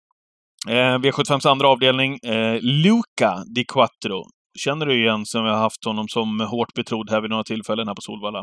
Eh, 0.69 0.99
V75s 0.99 1.47
andra 1.49 1.69
avdelning, 1.69 2.19
eh, 2.25 2.59
Luca 2.63 3.45
Di 3.55 3.65
Quattro. 3.65 4.23
Känner 4.59 4.87
du 4.87 5.03
igen 5.03 5.27
som 5.27 5.45
vi 5.45 5.51
har 5.51 5.57
haft 5.59 5.85
honom 5.85 6.09
som 6.09 6.41
hårt 6.41 6.75
betrodd 6.75 7.11
här 7.11 7.21
vid 7.21 7.31
några 7.31 7.45
tillfällen 7.45 7.87
här 7.89 7.95
på 7.95 8.01
Solvalla? 8.01 8.43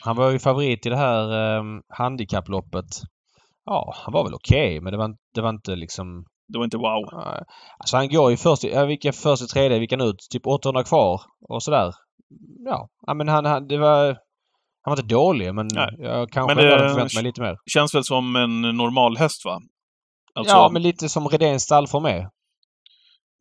Han 0.00 0.16
var 0.16 0.30
ju 0.30 0.38
favorit 0.38 0.86
i 0.86 0.88
det 0.88 0.96
här 0.96 1.56
eh, 1.56 1.62
handikapploppet. 1.88 2.84
Ja, 3.64 3.94
han 4.04 4.12
var 4.12 4.24
väl 4.24 4.34
okej, 4.34 4.80
men 4.80 4.92
det 4.92 4.96
var, 4.98 5.14
det 5.34 5.40
var 5.40 5.50
inte 5.50 5.76
liksom... 5.76 6.24
Det 6.48 6.58
var 6.58 6.64
inte 6.64 6.76
wow. 6.76 7.04
Alltså 7.78 7.96
han 7.96 8.08
går 8.08 8.30
ju 8.30 8.36
först 8.36 8.64
i... 8.64 8.70
Ja, 8.72 8.84
vilka 8.84 9.12
först 9.12 9.42
i 9.42 9.46
tredje, 9.46 9.78
vilka 9.78 9.96
ut? 9.96 10.16
Typ 10.32 10.46
800 10.46 10.84
kvar 10.84 11.20
och 11.48 11.62
sådär. 11.62 11.92
Ja, 12.66 12.88
ja 13.06 13.14
men 13.14 13.28
han, 13.28 13.44
han... 13.44 13.66
Det 13.68 13.78
var... 13.78 14.06
Han 14.86 14.90
var 14.90 14.96
inte 15.02 15.14
dålig, 15.14 15.54
men 15.54 15.68
Nej. 15.74 15.88
jag 15.98 16.30
kanske 16.30 16.54
Men 16.54 16.64
det- 16.64 16.70
hade 16.70 16.88
förväntat 16.88 17.14
mig 17.14 17.22
lite 17.24 17.40
mer. 17.40 17.56
Känns 17.74 17.94
väl 17.94 18.04
som 18.04 18.36
en 18.36 18.60
normal 18.60 19.16
häst, 19.16 19.44
va? 19.44 19.58
Alltså, 20.34 20.54
ja, 20.56 20.68
men 20.72 20.82
lite 20.82 21.08
som 21.08 21.28
Redéns 21.28 21.62
stallform 21.62 22.02
med. 22.02 22.20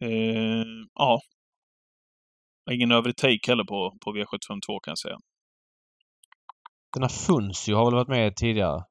eh, 0.03 0.65
ja. 0.99 1.19
Ingen 2.71 2.91
övrig 2.91 3.15
take 3.17 3.39
heller 3.47 3.63
på, 3.63 3.97
på 4.05 4.11
V752 4.13 4.67
kan 4.83 4.91
jag 4.91 4.97
säga. 4.99 5.17
Den 6.93 7.03
här 7.03 7.09
Funzio 7.09 7.75
har 7.75 7.85
väl 7.85 7.93
varit 7.95 8.07
med 8.07 8.35
tidigare? 8.35 8.83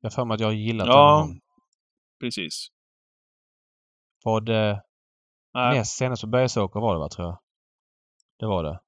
Jag 0.00 0.10
har 0.10 0.14
för 0.14 0.24
mig 0.24 0.34
att 0.34 0.40
jag 0.40 0.48
har 0.48 0.52
gillat 0.54 0.86
Ja. 0.86 1.18
den. 1.20 1.28
någon. 1.28 1.40
Precis. 2.20 2.66
Var 4.24 4.40
det 4.40 4.82
Nej, 5.54 5.78
näst 5.78 5.96
senast 5.96 6.22
på 6.22 6.28
Bergsåker 6.28 6.80
var 6.80 6.94
det 6.94 6.98
va, 7.00 7.08
tror 7.08 7.26
jag? 7.28 7.38
Det 8.38 8.46
var 8.46 8.64
det. 8.64 8.80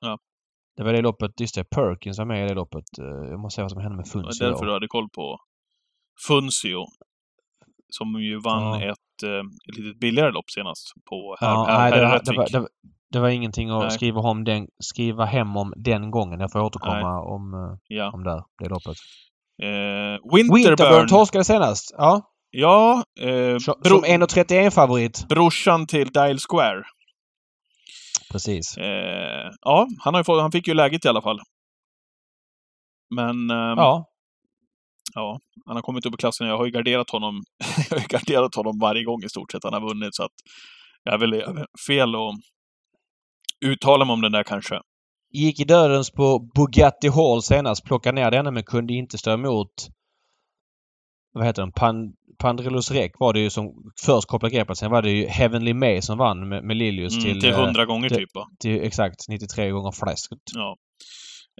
Ja. 0.00 0.18
Det 0.76 0.82
var 0.84 0.92
det 0.92 1.00
loppet, 1.02 1.40
just 1.40 1.54
det, 1.54 1.64
Perkins 1.64 2.18
var 2.18 2.24
med 2.24 2.44
i 2.44 2.48
det 2.48 2.54
loppet. 2.54 2.84
Eh, 2.98 3.30
Jag 3.30 3.40
måste 3.40 3.56
se 3.56 3.62
vad 3.62 3.70
som 3.70 3.80
hände 3.80 3.96
med 3.96 4.04
det 4.06 4.14
var 4.14 4.22
Funzio 4.22 4.44
därför 4.46 4.66
du 4.66 4.72
hade 4.72 4.88
koll 4.88 5.08
på 5.10 5.38
Funzio. 6.26 6.84
Som 7.88 8.22
ju 8.22 8.38
vann 8.40 8.80
Ja. 8.80 8.90
ett, 8.92 9.22
eh, 9.24 9.38
ett 9.70 9.76
litet 9.78 10.00
billigare 10.00 10.30
lopp 10.32 10.50
senast 10.50 10.92
på 11.10 11.36
här, 11.40 11.48
Ja, 11.50 11.64
här, 11.68 11.90
nej, 11.90 11.98
här 12.00 12.04
det, 12.04 12.06
var, 12.08 12.18
det, 12.24 12.36
var, 12.36 12.48
det, 12.52 12.58
var, 12.60 12.68
det 13.12 13.20
var 13.20 13.28
ingenting 13.28 13.70
att 13.70 13.80
Nej. 13.80 13.90
skriva, 13.90 14.20
om 14.20 14.44
den, 14.44 14.66
skriva 14.84 15.24
hem 15.24 15.56
om 15.56 15.72
den 15.76 16.10
gången. 16.10 16.40
Jag 16.40 16.52
får 16.52 16.60
återkomma 16.60 16.94
Nej. 17.14 17.32
om, 17.34 17.54
eh, 17.54 17.78
Ja. 17.96 18.10
om 18.14 18.24
där, 18.24 18.42
det 18.62 18.68
loppet. 18.68 18.96
Eh, 19.62 20.34
Winterburn 20.36 20.54
Winterburn. 20.54 21.08
torskade 21.08 21.44
senast. 21.44 21.94
Ja. 21.98 22.22
Ja, 22.50 23.04
eh, 23.20 23.58
Som 23.58 23.74
bro, 23.84 24.00
1.31 24.04 24.70
favorit. 24.70 25.28
brorsan 25.28 25.86
till 25.86 26.08
Dial 26.08 26.38
Square. 26.48 26.82
Precis. 28.32 28.76
Eh, 28.78 29.50
ja, 29.60 29.86
han, 29.98 30.14
har 30.14 30.22
fått, 30.24 30.40
han 30.40 30.52
fick 30.52 30.68
ju 30.68 30.74
läget 30.74 31.04
i 31.04 31.08
alla 31.08 31.22
fall. 31.22 31.38
Men 33.14 33.50
ehm, 33.50 33.78
Ja. 33.78 34.04
ja, 35.14 35.38
han 35.66 35.76
har 35.76 35.82
kommit 35.82 36.06
upp 36.06 36.14
i 36.14 36.16
klassen. 36.16 36.46
Jag 36.46 36.56
har 36.58 36.64
ju 36.66 36.70
garderat 36.72 37.10
honom, 37.10 37.42
jag 37.90 37.96
har 37.96 38.00
ju 38.02 38.06
garderat 38.08 38.54
honom 38.54 38.78
varje 38.80 39.04
gång 39.04 39.22
i 39.24 39.28
stort 39.28 39.52
sett 39.52 39.64
han 39.64 39.72
har 39.72 39.80
vunnit. 39.88 40.14
Så 40.14 40.22
att 40.24 40.32
jag 41.04 41.14
är 41.14 41.18
väl 41.18 41.42
fel 41.88 42.14
att 42.14 42.34
uttala 43.64 44.04
mig 44.04 44.12
om 44.12 44.20
den 44.20 44.32
där 44.32 44.42
kanske. 44.42 44.80
Gick 45.32 45.60
i 45.60 45.64
dödens 45.64 46.10
på 46.10 46.38
Bugatti 46.54 47.08
Hall 47.08 47.42
senast. 47.42 47.84
Plockade 47.84 48.14
ner 48.14 48.30
den 48.30 48.54
men 48.54 48.62
kunde 48.62 48.92
inte 48.94 49.18
stå 49.18 49.30
emot 49.30 49.68
vad 51.32 51.44
heter 51.46 51.62
den? 51.62 51.72
Pan, 51.72 52.12
Pandrelus 52.38 52.90
Rek 52.90 53.12
var 53.18 53.32
det 53.32 53.40
ju 53.40 53.50
som 53.50 53.72
först 54.04 54.28
kopplade 54.28 54.54
greppet. 54.54 54.78
Sen 54.78 54.90
var 54.90 55.02
det 55.02 55.10
ju 55.10 55.26
Heavenly 55.26 55.74
May 55.74 56.02
som 56.02 56.18
vann 56.18 56.48
med, 56.48 56.64
med 56.64 56.76
Lilius 56.76 57.12
Mm, 57.12 57.24
till, 57.24 57.40
till 57.40 57.50
eh, 57.52 57.56
hundra 57.60 57.84
gånger 57.86 58.08
det- 58.08 58.14
typ 58.14 58.34
va? 58.34 58.46
till 58.60 58.82
exakt 58.84 59.28
93 59.28 59.70
gånger 59.70 59.90
fläsket. 59.90 60.38
Ja. 60.54 60.76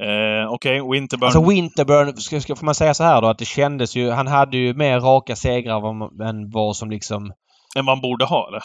Eh, 0.04 0.52
Okej, 0.52 0.80
Winterburn. 0.92 1.24
Alltså 1.26 1.48
Winterburn, 1.50 2.16
ska, 2.16 2.40
ska, 2.40 2.56
får 2.56 2.66
man 2.66 2.74
säga 2.74 2.94
så 2.94 3.04
här 3.04 3.22
då 3.22 3.28
att 3.28 3.38
det 3.38 3.44
kändes 3.44 3.96
ju... 3.96 4.10
Han 4.10 4.26
hade 4.26 4.56
ju 4.56 4.74
mer 4.74 5.00
raka 5.00 5.36
segrar 5.36 6.22
än 6.28 6.50
vad 6.50 6.76
som 6.76 6.90
liksom 6.90 7.32
Än 7.78 7.88
han 7.88 8.00
borde 8.00 8.24
ha, 8.24 8.48
eller? 8.48 8.62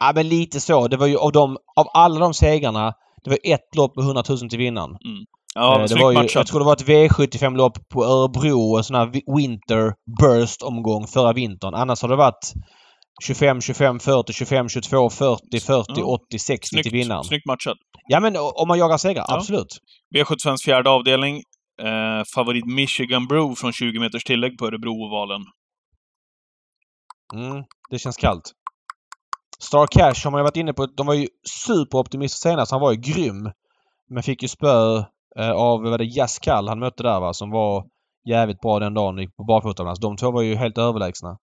Ja, 0.00 0.12
men 0.14 0.28
lite 0.28 0.60
så. 0.60 0.88
Det 0.88 0.96
var 0.96 1.06
ju 1.06 1.16
av, 1.18 1.32
de, 1.32 1.56
av 1.76 1.86
alla 1.94 2.20
de 2.20 2.34
segrarna, 2.34 2.92
det 3.24 3.30
var 3.30 3.38
ett 3.44 3.74
lopp 3.76 3.96
med 3.96 4.04
100 4.04 4.22
000 4.28 4.38
till 4.38 4.58
vinnaren. 4.58 4.90
Ja, 5.54 5.80
Eh, 5.80 5.84
det 5.86 5.94
var 6.02 6.10
ju, 6.10 6.18
matchat. 6.18 6.34
jag 6.34 6.46
tror 6.46 6.60
det 6.60 6.66
var 6.66 6.72
ett 6.72 6.86
V75-lopp 6.88 7.88
på 7.88 8.04
Örebro, 8.04 8.76
en 8.76 8.84
sån 8.84 8.96
här 8.96 9.36
Winter 9.36 9.92
Burst-omgång 10.20 11.06
förra 11.06 11.32
vintern. 11.32 11.74
Annars 11.74 12.02
har 12.02 12.08
det 12.08 12.16
varit 12.16 12.52
25, 13.24 13.60
25, 13.60 13.98
40, 14.00 14.32
25, 14.32 14.68
22, 14.68 15.10
40, 15.10 15.60
40, 15.60 15.84
Ja. 15.96 16.04
80, 16.04 16.38
60 16.38 16.60
till 16.60 16.82
Snyggt, 16.82 16.92
vinnaren. 16.94 17.24
snyggt 17.24 17.46
matchat. 17.46 17.76
Ja 18.08 18.20
men 18.20 18.36
om 18.36 18.68
man 18.68 18.78
jagar 18.78 18.96
segrar, 18.96 19.24
Ja. 19.28 19.36
absolut. 19.36 19.78
V75s 20.16 20.64
fjärde 20.64 20.90
avdelning. 20.90 21.36
Eh, 21.82 22.24
favorit 22.34 22.66
Michigan 22.66 23.26
Brew 23.26 23.54
från 23.60 23.72
20 23.72 23.98
meters 24.00 24.24
tillägg 24.24 24.58
på 24.58 24.66
Örebro-ovalen. 24.66 25.42
Mm, 27.34 27.64
det 27.90 27.98
känns 27.98 28.16
kallt. 28.16 28.52
Star 29.58 29.86
Cash 29.86 30.24
har 30.24 30.30
man 30.30 30.38
ju 30.38 30.42
varit 30.42 30.56
inne 30.56 30.72
på. 30.72 30.86
De 30.86 31.06
var 31.06 31.14
ju 31.14 31.28
superoptimister 31.64 32.50
senast. 32.50 32.72
Han 32.72 32.80
var 32.80 32.92
ju 32.92 33.00
grym. 33.00 33.50
Men 34.10 34.22
fick 34.22 34.42
ju 34.42 34.48
spö 34.48 34.98
eh, 35.38 35.50
av, 35.50 35.82
vad 35.82 36.00
det, 36.00 36.04
Jaskal 36.04 36.68
han 36.68 36.78
mötte 36.78 37.02
där 37.02 37.20
va, 37.20 37.34
som 37.34 37.50
var 37.50 37.86
jävligt 38.28 38.60
bra 38.60 38.78
den 38.78 38.94
dagen. 38.94 39.18
Gick 39.18 39.36
på 39.36 39.44
barfota. 39.44 39.94
De 39.94 40.16
två 40.16 40.30
var 40.30 40.42
ju 40.42 40.54
helt 40.54 40.78
överlägsna. 40.78 41.38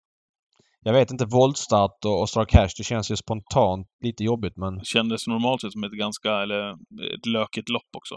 Jag 0.87 0.93
vet 0.93 1.11
inte, 1.11 1.25
voltstart 1.25 2.05
och, 2.05 2.21
och 2.21 2.29
Star 2.29 2.45
Cash, 2.45 2.69
det 2.77 2.83
känns 2.83 3.11
ju 3.11 3.15
spontant 3.15 3.87
lite 4.03 4.23
jobbigt 4.23 4.57
men 4.57 4.83
Kändes 4.83 5.27
normalt 5.27 5.61
sett 5.61 5.71
som 5.71 5.83
ett 5.83 5.91
ganska, 5.91 6.31
eller 6.41 6.71
ett 7.15 7.25
lökigt 7.25 7.69
lopp 7.69 7.89
också. 7.97 8.15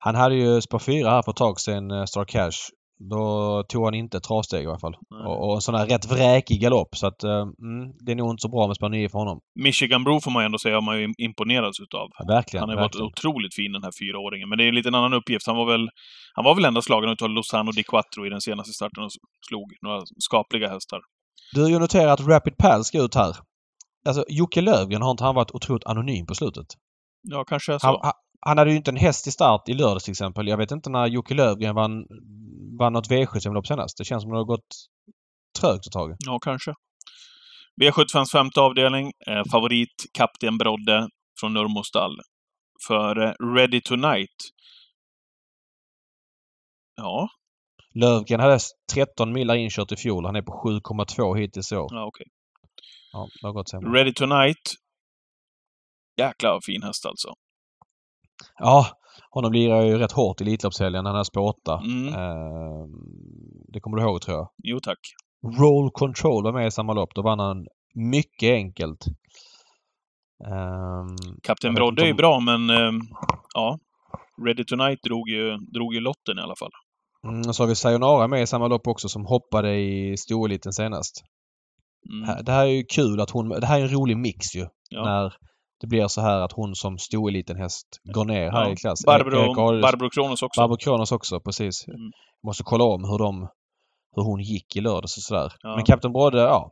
han 0.00 0.14
hade 0.14 0.34
ju 0.34 0.60
spår 0.60 0.78
4 0.78 1.10
här 1.10 1.22
för 1.22 1.30
ett 1.30 1.36
tag 1.36 1.60
sedan, 1.60 1.90
eh, 1.90 2.04
Star 2.04 2.24
Cash. 2.24 2.58
Då 2.98 3.62
tog 3.68 3.84
han 3.84 3.94
inte 3.94 4.20
travsteg 4.20 4.64
i 4.64 4.66
alla 4.66 4.78
fall. 4.78 4.96
Nej. 5.10 5.26
Och, 5.26 5.48
och 5.48 5.54
en 5.54 5.60
sån 5.60 5.74
här 5.74 5.86
rätt 5.86 6.12
vräkig 6.12 6.60
galopp 6.60 6.96
så 6.96 7.06
att 7.06 7.24
eh, 7.24 7.40
mm, 7.40 7.92
det 8.00 8.12
är 8.12 8.16
nog 8.16 8.30
inte 8.30 8.40
så 8.40 8.48
bra 8.48 8.66
med 8.66 8.76
spår 8.76 8.88
9 8.88 9.08
för 9.08 9.18
honom. 9.18 9.40
Michigan 9.54 10.04
Brew 10.04 10.20
får 10.24 10.30
man 10.30 10.42
ju 10.42 10.46
ändå 10.46 10.58
säga 10.58 10.74
har 10.74 10.82
man 10.82 11.00
ju 11.00 11.14
imponerats 11.18 11.80
utav. 11.80 12.08
Ja, 12.18 12.24
verkligen. 12.34 12.60
Han 12.60 12.68
har 12.68 12.76
ju 12.76 12.80
varit 12.80 12.94
verkligen. 12.94 13.06
otroligt 13.06 13.54
fin 13.54 13.72
den 13.72 13.82
här 13.82 13.92
fyraåringen. 14.00 14.48
Men 14.48 14.58
det 14.58 14.64
är 14.68 14.72
lite 14.72 14.88
en 14.88 14.94
annan 14.94 15.14
uppgift. 15.14 15.46
Han 15.46 15.56
var 15.56 15.66
väl, 15.66 15.88
han 16.34 16.44
var 16.44 16.54
väl 16.54 16.64
ändå 16.64 16.82
slagen 16.82 17.10
utav 17.10 17.30
Lozano 17.30 17.70
Di 17.72 17.82
Quattro 17.82 18.26
i 18.26 18.30
den 18.30 18.40
senaste 18.40 18.72
starten 18.72 19.04
och 19.04 19.10
slog 19.48 19.66
några 19.82 20.02
skapliga 20.18 20.68
hästar. 20.68 21.00
Du 21.54 21.62
har 21.62 21.68
ju 21.68 21.78
noterat 21.78 22.20
att 22.20 22.26
Rapid 22.26 22.56
Pal 22.56 22.84
ska 22.84 23.02
ut 23.02 23.14
här. 23.14 23.36
Alltså 24.08 24.24
Jocke 24.28 24.60
Lövgren 24.60 25.02
har 25.02 25.10
inte 25.10 25.24
han 25.24 25.34
varit 25.34 25.50
otroligt 25.50 25.84
anonym 25.86 26.26
på 26.26 26.34
slutet? 26.34 26.66
Ja, 27.22 27.44
kanske 27.44 27.78
så. 27.78 27.86
Han, 27.86 28.12
han, 28.46 28.58
hade 28.58 28.70
ju 28.70 28.76
inte 28.76 28.90
en 28.90 28.96
häst 28.96 29.26
i 29.26 29.30
start 29.30 29.68
i 29.68 29.74
lördags 29.74 30.04
till 30.04 30.12
exempel. 30.12 30.48
Jag 30.48 30.56
vet 30.56 30.70
inte 30.70 30.90
när 30.90 31.06
Jocke 31.06 31.34
Lövgren 31.34 31.74
vann, 31.74 32.06
vann 32.78 32.92
något 32.92 33.10
V75-lopp 33.10 33.66
senast. 33.66 33.98
Det 33.98 34.04
känns 34.04 34.22
som 34.22 34.30
det 34.32 34.38
har 34.38 34.44
gått 34.44 34.76
trögt 35.60 35.86
ett 35.86 35.92
tag. 35.92 36.16
Ja, 36.18 36.38
kanske. 36.38 36.74
V75s 37.82 38.32
femte 38.32 38.60
avdelning. 38.60 39.12
Eh, 39.26 39.42
favorit 39.50 40.04
Kapten 40.12 40.58
Brodde 40.58 41.08
från 41.40 41.54
Nurmostall. 41.54 42.16
För 42.88 43.22
eh, 43.22 43.54
Ready 43.54 43.80
Tonight. 43.80 44.36
Ja, 46.96 47.28
Lövgren 47.94 48.40
hade 48.40 48.58
13 48.94 49.32
millar 49.32 49.54
inkört 49.56 49.92
i 49.92 49.96
fjol. 49.96 50.24
Han 50.24 50.36
är 50.36 50.42
på 50.42 50.52
7,2 50.52 51.36
hittills 51.36 51.72
i 51.72 51.76
år. 51.76 51.88
ja 51.90 52.06
okej. 52.06 52.26
Ja, 53.12 53.28
det 53.40 53.46
har 53.46 53.52
gått 53.52 53.68
sämre. 53.68 53.98
Ready 53.98 54.12
Tonight. 54.12 54.74
Jäklar 56.20 56.50
vad 56.50 56.64
fin 56.64 56.82
häst 56.82 57.06
alltså. 57.06 57.34
Ja, 58.58 58.86
honom 59.30 59.52
lirar 59.52 59.82
ju 59.82 59.98
rätt 59.98 60.12
hårt 60.12 60.40
i 60.40 60.44
Elitloppshelgen. 60.44 61.06
Han 61.06 61.16
är 61.16 61.24
spår 61.24 61.42
8. 61.42 61.80
Mm. 61.84 62.08
Eh, 62.08 62.86
det 63.72 63.80
kommer 63.80 63.96
du 63.96 64.02
ihåg 64.02 64.22
tror 64.22 64.36
jag. 64.36 64.48
Jo 64.64 64.78
tack. 64.82 64.98
Roll 65.58 65.90
Control 65.90 66.44
var 66.44 66.52
med 66.52 66.66
i 66.66 66.70
samma 66.70 66.92
lopp. 66.92 67.14
Då 67.14 67.22
vann 67.22 67.38
han 67.38 67.66
mycket 67.94 68.52
enkelt. 68.52 69.04
Ehm, 70.46 71.16
Kapten 71.42 71.68
Jag 71.68 71.74
Brodde 71.74 71.90
inte 71.92 72.02
är 72.02 72.06
ju 72.06 72.10
om- 72.12 72.16
bra, 72.16 72.40
men 72.40 72.70
eh, 72.70 72.92
ja. 73.54 73.78
Ready 74.46 74.64
Tonight 74.64 75.02
drog 75.02 75.28
ju, 75.28 75.56
drog 75.56 75.94
ju 75.94 76.00
lotten 76.00 76.38
i 76.38 76.42
alla 76.42 76.56
fall. 76.56 76.70
Mm, 77.28 77.44
så 77.52 77.62
har 77.62 77.68
vi 77.68 77.74
Sayonara 77.74 78.28
med 78.28 78.42
i 78.42 78.46
samma 78.46 78.68
lopp 78.68 78.86
också 78.86 79.08
som 79.08 79.26
hoppade 79.26 79.76
i 79.76 80.16
stoeliten 80.16 80.72
senast. 80.72 81.24
Mm. 82.12 82.44
Det 82.44 82.52
här 82.52 82.66
är 82.66 82.70
ju 82.70 82.84
kul 82.84 83.20
att 83.20 83.30
hon... 83.30 83.48
Det 83.48 83.66
här 83.66 83.78
är 83.78 83.82
en 83.82 83.88
rolig 83.94 84.16
mix 84.16 84.54
ju. 84.56 84.66
Ja. 84.90 85.04
När 85.04 85.34
det 85.80 85.86
blir 85.86 86.08
så 86.08 86.20
här 86.20 86.40
att 86.40 86.52
hon 86.52 86.74
som 86.74 86.98
stoeliten-häst 86.98 87.86
går 88.14 88.24
ner 88.24 88.50
här 88.50 88.64
Ja. 88.64 88.72
i 88.72 88.76
klass. 88.76 89.04
Barbro, 89.06 89.36
Erik 89.38 89.56
Adielsson- 89.56 89.80
Barbro 89.82 90.10
Kronos 90.10 90.42
också. 90.42 90.60
Barbro 90.60 90.76
Kronos 90.76 91.12
också, 91.12 91.40
precis. 91.40 91.88
Mm. 91.88 92.10
Måste 92.46 92.62
kolla 92.66 92.84
om 92.84 93.04
hur 93.04 93.18
de... 93.18 93.48
Hur 94.16 94.22
hon 94.22 94.40
gick 94.40 94.76
i 94.76 94.80
lördags 94.80 95.16
och 95.16 95.22
sådär. 95.22 95.52
Ja. 95.62 95.76
Men 95.76 95.84
Kapten 95.84 96.12
Brodde, 96.12 96.38
ja. 96.38 96.70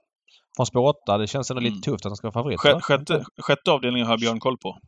Från 0.56 0.66
spår 0.66 0.89
8, 1.06 1.18
det 1.18 1.26
känns 1.26 1.51
ändå 1.51 1.60
Mm. 1.60 1.72
lite 1.72 1.90
tufft 1.90 2.06
att 2.06 2.10
han 2.10 2.16
ska 2.16 2.26
vara 2.26 2.32
favorit. 2.32 2.60
Sjätte, 2.60 2.81
sjätte, 2.81 3.24
sjätte 3.43 3.70
avdelningen 3.72 4.06
har 4.06 4.18
Björn 4.18 4.40
koll 4.40 4.56
på. 4.59 4.78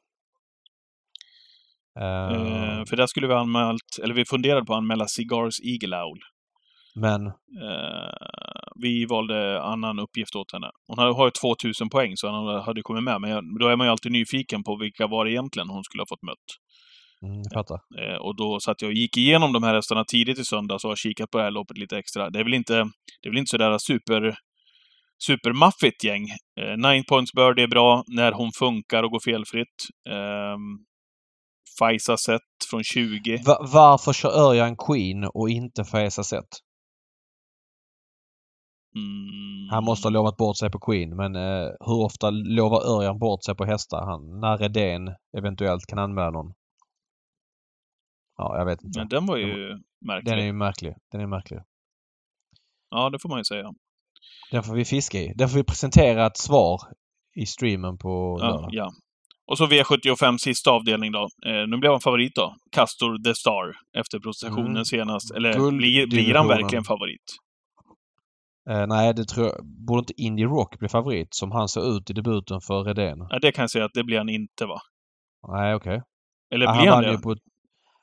Eh, 2.01 2.85
för 2.89 2.97
där 2.97 3.07
skulle 3.07 3.27
vi 3.27 3.35
anmält, 3.35 3.91
eller 4.03 4.15
vi 4.15 4.25
funderade 4.25 4.65
på 4.67 4.73
att 4.73 4.79
anmäla 4.79 5.07
Cigars 5.07 5.55
Eagle 5.65 5.97
Owl. 6.03 6.19
Men 7.01 7.27
Eh, 7.27 8.13
vi 8.83 9.07
valde 9.07 9.63
annan 9.63 9.99
uppgift 9.99 10.37
åt 10.37 10.53
henne. 10.53 10.71
Hon 10.89 10.99
har 10.99 11.25
ju 11.27 11.31
2000 11.31 11.89
poäng, 11.91 12.13
så 12.17 12.29
hon 12.29 12.61
hade 12.63 12.83
kommit 12.83 13.03
med. 13.05 13.21
Men 13.21 13.31
jag- 13.31 13.59
då 13.61 13.69
är 13.69 13.77
man 13.77 13.87
ju 13.87 13.91
alltid 13.91 14.13
nyfiken 14.13 14.63
på 14.65 14.77
vilka 14.77 15.07
var 15.07 15.25
det 15.25 15.31
egentligen 15.33 15.69
hon 15.69 15.85
skulle 15.85 16.01
ha 16.01 16.07
fått 16.09 16.23
mött. 16.23 16.47
Mm, 17.23 17.43
jag 17.45 17.53
fattar. 17.53 17.79
Eh, 18.03 18.17
och 18.17 18.37
då 18.37 18.61
satt 18.61 18.83
jag 18.83 18.89
och 18.89 18.95
gick 18.95 19.17
igenom 19.17 19.53
de 19.53 19.63
här 19.63 19.75
hästarna 19.75 20.05
tidigt 20.05 20.39
i 20.39 20.45
söndags 20.45 20.85
och 20.85 20.91
har 20.91 20.97
kikat 20.97 21.31
på 21.31 21.39
det 21.39 21.45
här 21.45 21.51
loppet 21.51 21.79
lite 21.79 21.99
extra. 21.99 22.31
Det 22.31 22.39
är 22.39 22.45
väl 22.45 22.55
inte, 22.55 22.75
det 23.23 23.29
är 23.29 23.31
väl 23.31 23.39
inte 23.39 23.51
sådär 23.51 23.79
super, 23.79 24.37
supermaffigt 25.27 26.05
gäng. 26.05 26.25
Eh, 26.61 26.77
Nine 26.91 27.05
Points 27.09 27.33
Bird 27.33 27.59
är 27.59 27.67
bra 27.67 28.05
när 28.07 28.33
hon 28.33 28.51
funkar 28.59 29.03
och 29.03 29.11
går 29.11 29.21
felfritt. 29.25 29.77
Eh, 30.11 30.57
Faisa 31.79 32.17
Set 32.17 32.41
från 32.71 32.85
20. 32.85 33.43
Va- 33.47 33.67
varför 33.73 34.13
kör 34.13 34.29
Örjan 34.49 34.77
Queen 34.77 35.25
och 35.35 35.51
inte 35.51 35.85
Faisa 35.85 36.25
Set? 36.25 36.49
Mm. 38.97 39.69
Han 39.71 39.85
måste 39.85 40.07
ha 40.09 40.11
lovat 40.11 40.37
bort 40.37 40.57
sig 40.59 40.71
på 40.71 40.79
Queen 40.79 41.17
men 41.17 41.37
eh, 41.37 41.69
hur 41.81 42.05
ofta 42.05 42.31
lovar 42.31 42.81
Örjan 42.97 43.19
bort 43.19 43.45
sig 43.45 43.55
på 43.55 43.65
hästar? 43.65 44.07
Han, 44.07 44.41
när 44.41 44.59
Redén 44.59 45.15
eventuellt 45.39 45.87
kan 45.87 45.99
anmäla 45.99 46.31
någon? 46.31 46.53
Ja, 48.39 48.59
jag 48.59 48.67
vet 48.67 48.85
inte. 48.85 48.99
Men 48.99 49.09
den 49.09 49.27
var 49.27 49.37
ju 49.37 49.79
märklig. 50.07 50.33
Den 50.33 50.39
är 50.39 50.45
ju 50.45 50.53
märklig. 50.53 50.95
Den 51.13 51.21
är 51.21 51.27
märklig. 51.27 51.61
Ja, 52.91 53.11
det 53.11 53.19
får 53.19 53.29
man 53.29 53.39
ju 53.39 53.45
säga. 53.45 53.73
Den 54.51 54.63
får 54.63 54.75
vi 54.75 54.85
fiska 54.85 55.19
i. 55.19 55.33
Den 55.37 55.49
får 55.49 55.57
vi 55.57 55.65
presentera 55.65 56.27
ett 56.27 56.37
svar 56.37 56.81
i 57.35 57.47
streamen 57.47 57.99
på 57.99 58.39
Ja, 58.41 58.47
lördag. 58.47 58.69
ja. 58.73 58.91
Och 59.51 59.59
så 59.59 59.67
V75 59.67 60.39
sista 60.39 60.71
avdelning 60.71 61.13
då. 61.13 61.29
Eh, 61.47 61.67
nu 61.69 61.77
blev 61.77 61.93
han 61.93 62.01
favorit 62.01 62.35
då. 62.35 62.55
Castor 62.73 63.19
the 63.25 63.35
Star. 63.35 63.77
Efter 63.99 64.19
prestationen 64.19 64.67
Mm. 64.71 64.85
senast. 64.85 65.31
Eller 65.31 65.71
blir, 65.71 66.07
blir 66.07 66.35
han 66.35 66.49
verkligen 66.49 66.85
favorit? 66.85 67.23
Eh, 68.71 68.87
nej, 68.87 69.15
det 69.15 69.25
tror 69.25 69.47
jag... 69.47 69.55
Borde 69.87 69.99
inte 70.01 70.23
Indie 70.23 70.47
Rock 70.47 70.79
bli 70.79 70.89
favorit 70.89 71.29
som 71.31 71.51
han 71.53 71.69
såg 71.69 71.85
ut 71.97 72.11
i 72.11 72.13
debuten 72.13 72.61
för 72.61 72.85
Redén? 72.85 73.19
Ja, 73.31 73.39
det 73.39 73.53
kan 73.53 73.63
jag 73.63 73.71
säga 73.71 73.85
att 73.85 73.95
det 73.95 74.05
blir 74.05 74.19
han 74.19 74.29
inte 74.29 74.67
va? 74.67 74.81
Nej, 75.49 75.75
okej. 75.75 76.03
Eller 76.55 76.67
Ja, 76.67 76.73
blir 76.81 76.91
han, 76.91 77.05
han, 77.05 77.15
det? 77.15 77.19
på 77.23 77.33
ett, 77.33 77.39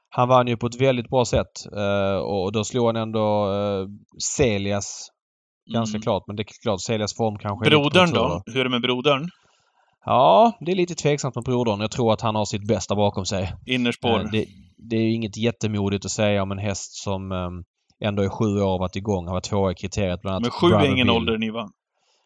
han 0.10 0.28
vann 0.30 0.48
ju 0.48 0.58
på 0.58 0.68
ett 0.68 0.82
väldigt 0.82 1.10
bra 1.10 1.26
sätt 1.26 1.66
eh, 1.78 2.16
och 2.18 2.52
då 2.52 2.64
slog 2.64 2.86
han 2.86 2.96
ändå 2.96 3.52
eh, 3.54 3.88
Celias 4.38 5.10
ganska 5.74 5.96
Mm. 5.96 6.02
klart. 6.02 6.24
Men 6.28 6.36
det 6.36 6.42
är 6.44 6.48
klart, 6.64 6.82
Celias 6.82 7.16
form 7.16 7.38
kanske 7.38 7.70
Brodern 7.70 8.12
då? 8.14 8.42
Hur 8.46 8.60
är 8.60 8.64
det 8.64 8.70
med 8.70 8.82
brodern? 8.82 9.30
Ja, 10.06 10.58
det 10.60 10.72
är 10.72 10.76
lite 10.76 10.96
tveksamt 10.96 11.36
med 11.36 11.44
brodern. 11.44 11.82
Jag 11.82 11.92
tror 11.92 12.14
att 12.14 12.22
han 12.22 12.36
har 12.36 12.46
sitt 12.46 12.68
bästa 12.68 12.96
bakom 12.96 13.26
sig. 13.26 13.54
Innerspår? 13.66 14.20
Eh, 14.20 14.26
det, 14.32 14.46
det 14.78 14.96
är 14.96 15.02
ju 15.02 15.14
inget 15.14 15.38
jättemodigt 15.38 16.06
att 16.06 16.12
säga 16.12 16.44
om 16.44 16.52
en 16.52 16.58
häst 16.58 16.94
som 17.04 17.32
eh, 17.32 17.50
ändå 18.04 18.24
är 18.24 18.30
sju 18.30 18.62
år 18.62 18.80
varit 18.80 18.96
igång. 18.96 19.26
Han 19.26 19.34
var 19.34 19.42
tvåa 19.42 19.72
i 19.72 19.76
kriteriet 19.76 20.22
bland 20.22 20.36
annat. 20.36 20.42
Men 20.42 20.52
sju 20.52 20.76
är 20.76 20.92
ingen 20.92 21.10
ålder 21.10 21.38
ni 21.38 21.50
va? 21.50 21.70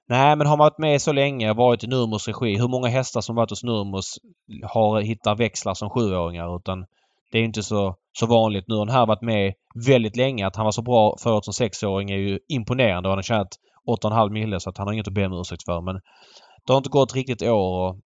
Nej, 0.10 0.36
men 0.36 0.48
har 0.48 0.58
man 0.58 0.66
varit 0.66 0.78
med 0.78 1.02
så 1.02 1.12
länge, 1.12 1.54
varit 1.54 1.84
i 1.84 1.88
Nurmos 1.88 2.28
regi. 2.28 2.58
Hur 2.58 2.68
många 2.68 2.88
hästar 2.88 3.22
som 3.22 3.36
varit 3.36 3.49
hos 3.49 3.64
Nurmos 3.64 4.18
har 4.64 5.02
hittat 5.02 5.40
växlar 5.40 5.74
som 5.74 5.90
sjuåringar? 5.90 6.56
Utan 6.56 6.86
det 7.32 7.40
är 7.40 7.44
inte 7.44 7.64
så, 7.64 7.95
så 8.20 8.26
vanligt 8.26 8.66
nu. 8.68 8.76
Han 8.76 8.90
har 8.90 9.08
varit 9.08 9.22
med 9.22 9.54
väldigt 9.86 10.16
länge. 10.16 10.48
Att 10.48 10.56
han 10.56 10.66
var 10.66 10.72
så 10.72 10.82
bra 10.82 11.16
förut 11.24 11.45
som 11.45 11.54
sexåring 11.54 12.12
är 12.12 12.18
ju 12.18 12.40
imponerande. 12.48 13.10
Och 13.10 13.12
han 13.12 13.18
har 13.18 13.24
tjänat 13.24 13.56
8,5 14.04 14.30
mille 14.30 14.60
så 14.60 14.70
att 14.70 14.78
han 14.78 14.88
har 14.88 14.94
inget 14.94 15.08
att 15.08 15.14
be 15.14 15.26
om 15.26 15.34
ursäkt 15.34 15.66
för. 15.66 15.82
Men 15.82 15.95
det 16.66 16.74
har 16.74 16.78
inte 16.78 16.90
gått 16.90 17.16
riktigt 17.16 17.41
år. 17.41 17.90
Och, 17.90 17.99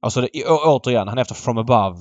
alltså 0.00 0.20
det, 0.20 0.28
å, 0.46 0.58
återigen, 0.64 1.08
han 1.08 1.18
är 1.18 1.22
efter 1.22 1.34
From 1.34 1.58
Above. 1.58 2.00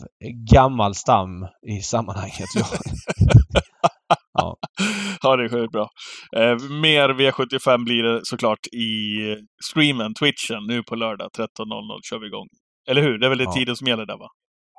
Gammal 0.54 0.96
stam 0.96 1.48
i 1.68 1.82
sammanhanget. 1.82 2.50
Ja. 5.24 5.30
Ja, 5.30 5.36
det 5.36 5.44
är 5.44 5.50
sjukt 5.50 5.72
bra. 5.72 5.88
Eh, 6.38 6.56
mer 6.82 7.10
V75 7.10 7.84
blir 7.84 8.04
det 8.04 8.20
såklart 8.24 8.68
i 8.68 8.88
streamen, 9.72 10.14
Twitchen, 10.14 10.64
nu 10.68 10.84
på 10.84 10.96
lördag 10.96 11.30
13.00 11.38 12.00
kör 12.10 12.20
vi 12.20 12.28
igång. 12.28 12.48
Eller 12.90 13.02
hur? 13.02 13.18
Det 13.20 13.26
är 13.26 13.30
väl 13.30 13.38
det 13.38 13.44
Ja. 13.44 13.52
tiden 13.54 13.76
som 13.76 13.88
gäller 13.88 14.06
där 14.06 14.18
va? 14.18 14.28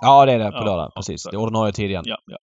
ja, 0.03 0.27
det 0.27 0.33
är 0.33 0.39
det 0.39 0.51
på 0.51 0.57
Ja, 0.57 0.65
lördag. 0.65 0.85
ja, 0.87 0.91
Precis. 0.97 1.27
är 1.27 1.31
Det 1.31 1.37
är 1.37 1.41
ordinarie 1.41 1.73
tid 1.73 1.91
igen. 1.91 2.03
Ja, 2.07 2.17
ja. 2.27 2.37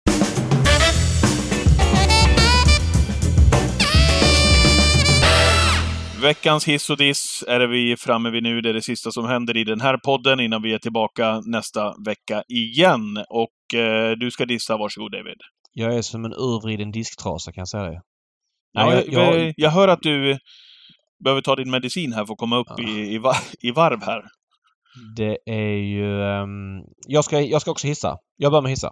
Veckans 6.21 6.67
hiss 6.67 6.89
och 6.89 6.97
diss 6.97 7.43
är 7.47 7.59
det 7.59 7.67
vi 7.67 7.95
framme 7.97 8.29
vid 8.29 8.43
nu. 8.43 8.61
Det 8.61 8.69
är 8.69 8.73
det 8.73 8.81
sista 8.81 9.11
som 9.11 9.25
händer 9.25 9.57
i 9.57 9.63
den 9.63 9.81
här 9.81 9.97
podden 9.97 10.39
innan 10.39 10.61
vi 10.61 10.73
är 10.73 10.77
tillbaka 10.79 11.41
nästa 11.45 11.93
vecka 12.05 12.43
igen. 12.47 13.17
Och 13.29 13.79
eh, 13.79 14.11
du 14.11 14.31
ska 14.31 14.45
dissa, 14.45 14.77
varsågod 14.77 15.11
David. 15.11 15.37
Jag 15.71 15.95
är 15.95 16.01
som 16.01 16.25
en 16.25 16.33
urvriden 16.33 16.91
disktrasa 16.91 17.51
kan 17.51 17.61
jag 17.61 17.67
säga 17.67 17.83
det. 17.83 18.01
Ja, 18.71 18.85
Nej, 18.85 19.05
jag, 19.11 19.35
jag- 19.35 19.53
jag, 19.57 19.69
hör 19.69 19.87
att 19.87 20.01
du 20.01 20.37
behöver 21.23 21.41
ta 21.41 21.55
din 21.55 21.69
medicin 21.71 22.13
här 22.13 22.25
för 22.25 22.33
att 22.33 22.39
komma 22.39 22.57
upp 22.57 22.67
Ja. 22.77 22.83
i, 22.83 23.13
i, 23.13 23.17
va- 23.17 23.35
i 23.59 23.71
varv 23.71 24.03
här. 24.03 24.21
Det 25.15 25.37
är 25.45 25.77
ju... 25.77 26.23
ehm, 26.23 26.81
jag, 27.07 27.25
ska, 27.25 27.39
jag 27.41 27.61
ska 27.61 27.71
också 27.71 27.87
hissa. 27.87 28.17
Jag 28.37 28.51
börjar 28.51 28.61
med 28.61 28.71
hissa. 28.71 28.91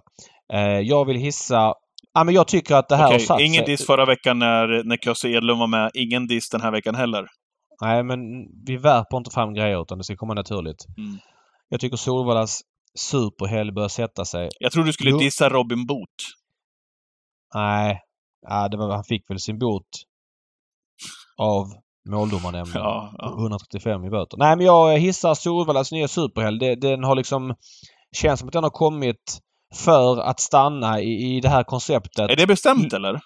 Eh, 0.54 0.60
jag 0.80 1.06
vill 1.06 1.18
hissa... 1.18 1.74
Ja, 2.14 2.24
men 2.24 2.34
jag 2.36 2.48
tycker 2.48 2.76
att 2.76 2.90
det 2.90 2.96
här 2.96 3.04
har 3.04 3.14
Okej, 3.14 3.26
satt 3.26 3.40
ingen 3.42 3.66
diss 3.66 3.86
förra 3.86 4.06
veckan 4.06 4.40
när, 4.40 4.84
när 4.84 4.98
Kösse 4.98 5.30
Edlund 5.30 5.60
var 5.60 5.68
med. 5.68 5.92
Ingen 5.94 6.28
diss 6.28 6.50
den 6.50 6.62
här 6.62 6.72
veckan 6.72 6.96
heller. 6.96 7.26
Nej, 7.82 8.04
men 8.04 8.20
vi 8.66 8.78
värper 8.78 9.18
inte 9.18 9.32
fram 9.32 9.54
grejer 9.54 9.82
utan 9.82 9.98
det 9.98 10.04
ska 10.04 10.16
komma 10.16 10.34
naturligt. 10.34 10.86
Mm. 10.98 11.18
Jag 11.70 11.80
tycker 11.80 11.98
Solvallas 11.98 12.62
superhelg 13.00 13.72
bör 13.72 13.88
sätta 13.88 14.26
sig. 14.26 14.50
Jag 14.60 14.72
tror 14.72 14.84
du 14.84 14.94
skulle 14.94 15.10
Jo. 15.12 15.18
dissa 15.20 15.50
Robin 15.50 15.86
Boot. 15.86 16.10
Nej, 17.54 18.02
ja, 18.48 18.68
det 18.68 18.78
var, 18.78 18.96
han 18.96 19.04
fick 19.04 19.30
väl 19.30 19.40
sin 19.40 19.60
bot 19.60 19.88
av 21.38 21.66
måldomarnämnden. 22.10 22.82
Ja, 22.82 23.14
ja. 23.18 23.36
135 23.40 24.06
i 24.06 24.10
böter. 24.10 24.38
Nej, 24.38 24.56
men 24.56 24.66
jag 24.66 24.98
hissar 24.98 25.34
Solvallas 25.34 25.92
nya 25.92 26.08
superhelg. 26.08 26.76
Den 26.76 27.04
har 27.04 27.16
liksom... 27.16 27.56
Känns 28.16 28.40
som 28.40 28.50
att 28.50 28.54
den 28.54 28.64
har 28.64 28.70
kommit 28.70 29.40
för 29.76 30.20
att 30.20 30.40
stanna 30.40 31.02
i, 31.02 31.36
i 31.36 31.42
det 31.42 31.50
här 31.50 31.64
konceptet. 31.64 32.30
Är 32.30 32.36
det 32.36 32.48
bestämt 32.48 32.94
eller? 32.94 33.20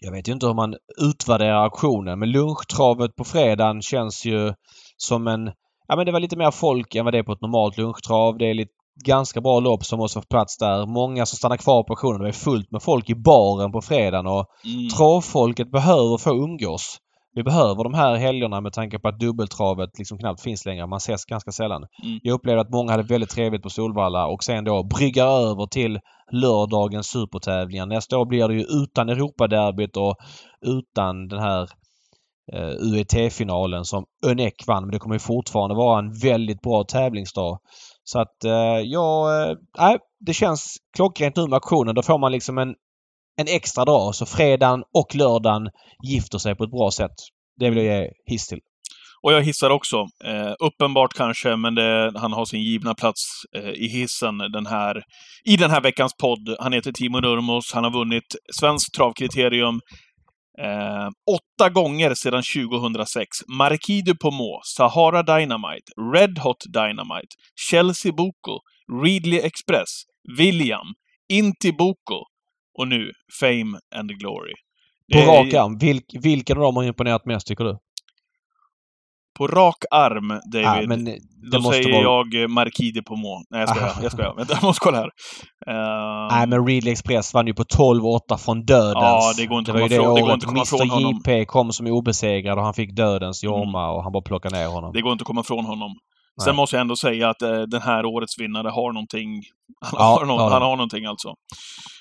Jag 0.00 0.12
vet 0.12 0.28
ju 0.28 0.32
inte 0.32 0.46
hur 0.46 0.54
man 0.54 0.74
utvärderar 1.02 1.64
auktionen 1.64 2.18
men 2.18 2.30
lunchtravet 2.30 3.16
på 3.16 3.24
fredagen 3.24 3.82
känns 3.82 4.24
ju 4.24 4.54
som 4.96 5.26
en... 5.26 5.52
Ja 5.88 5.96
men 5.96 6.06
det 6.06 6.12
var 6.12 6.20
lite 6.20 6.36
mer 6.36 6.50
folk 6.50 6.94
än 6.94 7.04
vad 7.04 7.14
det 7.14 7.18
är 7.18 7.22
på 7.22 7.32
ett 7.32 7.40
normalt 7.40 7.78
lunchtrav. 7.78 8.38
Det 8.38 8.50
är 8.50 8.54
lite, 8.54 8.72
ganska 9.04 9.40
bra 9.40 9.60
lopp 9.60 9.84
som 9.84 9.98
måste 9.98 10.20
få 10.20 10.26
plats 10.26 10.58
där. 10.58 10.86
Många 10.86 11.26
som 11.26 11.36
stannar 11.36 11.56
kvar 11.56 11.82
på 11.82 11.92
auktionen. 11.92 12.20
Det 12.22 12.28
är 12.28 12.32
fullt 12.32 12.70
med 12.70 12.82
folk 12.82 13.10
i 13.10 13.14
baren 13.14 13.72
på 13.72 13.80
fredagen 13.80 14.26
och 14.26 14.46
Mm. 14.64 14.88
travfolket 14.88 15.70
behöver 15.70 16.18
få 16.18 16.30
umgås. 16.30 16.96
Vi 17.34 17.42
behöver 17.42 17.84
de 17.84 17.94
här 17.94 18.16
helgerna 18.16 18.60
med 18.60 18.72
tanke 18.72 18.98
på 18.98 19.08
att 19.08 19.18
dubbeltravet 19.20 19.98
liksom 19.98 20.18
knappt 20.18 20.42
finns 20.42 20.66
längre. 20.66 20.86
Man 20.86 20.96
ses 20.96 21.24
ganska 21.24 21.52
sällan. 21.52 21.82
Mm. 22.04 22.20
Jag 22.22 22.34
upplevde 22.34 22.60
att 22.60 22.70
många 22.70 22.90
hade 22.90 23.02
väldigt 23.02 23.30
trevligt 23.30 23.62
på 23.62 23.70
Solvalla 23.70 24.26
och 24.26 24.44
sen 24.44 24.64
då 24.64 24.82
brygga 24.84 25.24
över 25.24 25.66
till 25.66 25.98
lördagens 26.32 27.06
supertävlingar. 27.06 27.86
Nästa 27.86 28.18
år 28.18 28.26
blir 28.26 28.48
det 28.48 28.54
ju 28.54 28.60
utan 28.82 29.08
Europaderbyt 29.08 29.96
och 29.96 30.16
utan 30.66 31.28
den 31.28 31.38
här 31.40 31.68
eh, 32.52 32.74
UET-finalen 32.92 33.84
som 33.84 34.04
Önek 34.26 34.54
vann. 34.66 34.82
Men 34.82 34.90
det 34.92 34.98
kommer 34.98 35.14
ju 35.14 35.18
fortfarande 35.20 35.74
vara 35.74 35.98
en 35.98 36.12
väldigt 36.18 36.60
bra 36.60 36.84
tävlingsdag. 36.84 37.58
Så 38.12 38.20
att 38.20 38.44
eh, 38.44 38.80
ja, 38.84 39.42
eh, 39.42 39.56
nej, 39.78 39.98
det 40.26 40.34
känns 40.34 40.76
klockrent 40.96 41.36
nu 41.36 41.42
med 41.42 41.54
auktionen. 41.54 41.94
Då 41.94 42.02
får 42.02 42.18
man 42.18 42.32
liksom 42.32 42.58
en, 42.58 42.74
en 43.36 43.46
extra 43.48 43.84
dag. 43.84 44.14
Så 44.14 44.26
fredagen 44.26 44.82
och 44.94 45.14
lördagen 45.14 45.68
gifter 46.08 46.38
sig 46.38 46.56
på 46.56 46.64
ett 46.64 46.70
bra 46.70 46.90
sätt. 46.90 47.16
Det 47.60 47.70
vill 47.70 47.84
jag 47.84 48.02
ge 48.02 48.10
hiss 48.26 48.48
till. 48.48 48.58
Och 49.22 49.32
jag 49.32 49.42
hissar 49.42 49.70
också. 49.70 49.96
Eh, 50.24 50.52
uppenbart 50.58 51.14
kanske, 51.14 51.56
men 51.56 51.74
det, 51.74 52.12
han 52.16 52.32
har 52.32 52.44
sin 52.44 52.62
givna 52.62 52.94
plats 52.94 53.22
eh, 53.56 53.70
i 53.70 53.88
hissen 53.88 54.38
den 54.38 54.66
här, 54.66 55.02
i 55.44 55.56
den 55.56 55.70
här 55.70 55.80
veckans 55.80 56.12
podd. 56.20 56.56
Han 56.60 56.72
heter 56.72 56.92
Timo 56.92 57.20
Nurmos. 57.20 57.72
Han 57.74 57.84
har 57.84 57.90
vunnit 57.90 58.36
Svenskt 58.60 58.94
travkriterium 58.94 59.80
eh, 60.60 61.08
åtta 61.36 61.70
gånger 61.70 62.14
sedan 62.14 62.42
2006. 62.42 63.28
Marquis 63.48 64.02
de 64.04 64.14
Pomaux, 64.14 64.60
Sahara 64.76 65.22
Dynamite, 65.22 65.92
Red 66.14 66.38
Hot 66.38 66.64
Dynamite, 66.72 67.32
Chelsea 67.70 68.12
Boko, 68.12 68.58
Readly 69.04 69.38
Express, 69.38 69.90
William, 70.38 70.86
Inti 71.32 71.72
Boko 71.72 72.18
och 72.78 72.88
nu 72.88 73.12
Fame 73.40 73.78
and 73.94 74.10
Glory. 74.10 74.54
På 75.12 75.18
rak 75.18 75.54
arm, 75.54 75.78
vilk, 75.78 76.04
vilken 76.22 76.56
av 76.56 76.62
dem 76.62 76.76
har 76.76 76.84
imponerat 76.84 77.26
mest 77.26 77.46
tycker 77.46 77.64
du? 77.64 77.78
På 79.40 79.46
rak 79.46 79.84
arm, 79.90 80.28
David. 80.52 80.64
Ja, 80.66 80.82
men 80.86 81.04
det 81.04 81.18
Då 81.52 81.60
måste 81.60 81.82
säger 81.82 81.92
vara... 81.92 82.02
jag 82.32 82.42
eh, 82.42 82.48
Marquis 82.48 82.94
de 82.94 83.02
Pomaux. 83.02 83.46
Nej, 83.50 83.60
jag 83.60 83.68
skojar. 83.68 83.92
Jag 84.02 84.12
skojar. 84.12 84.34
Vänta, 84.36 84.54
jag 84.54 84.62
måste 84.62 84.80
kolla 84.84 84.98
här. 84.98 85.10
Eh, 85.66 86.36
Nej 86.36 86.46
men 86.46 86.66
Readly 86.66 86.90
Express 86.90 87.34
vann 87.34 87.46
ju 87.46 87.54
på 87.54 87.62
12-8 87.62 88.36
från 88.36 88.64
dödens. 88.64 88.94
Ja, 88.94 89.32
det 89.36 89.46
går 89.46 89.58
inte 89.58 89.70
att 89.72 89.76
komma 89.76 89.86
ifrån- 89.86 90.14
det 90.14 90.20
går 90.20 90.32
inte 90.34 90.46
komma 90.46 90.64
Mr. 90.82 91.10
JP 91.18 91.44
kom 91.44 91.72
som 91.72 91.86
obesegrad 91.86 92.58
och 92.58 92.64
han 92.64 92.74
fick 92.74 92.96
dödens 92.96 93.44
Mm. 93.44 93.54
jorma 93.58 93.90
och 93.90 94.02
han 94.02 94.12
bara 94.12 94.22
plockade 94.22 94.56
ner 94.58 94.66
honom. 94.68 94.92
Det 94.92 95.00
går 95.00 95.12
inte 95.12 95.22
att 95.22 95.26
komma 95.26 95.40
ifrån 95.40 95.64
honom. 95.64 95.90
Nej. 96.38 96.44
Sen 96.44 96.56
måste 96.56 96.76
jag 96.76 96.80
ändå 96.80 96.96
säga 96.96 97.28
att 97.28 97.42
eh, 97.42 97.60
den 97.62 97.82
här 97.82 98.04
årets 98.06 98.38
vinnare 98.40 98.68
har 98.68 98.92
någonting. 98.92 99.30
Han, 99.80 99.90
Ja, 99.98 100.04
har, 100.04 100.26
någon, 100.26 100.36
ja. 100.40 100.48
han 100.52 100.62
har 100.62 100.76
någonting 100.76 101.04
alltså. 101.04 101.34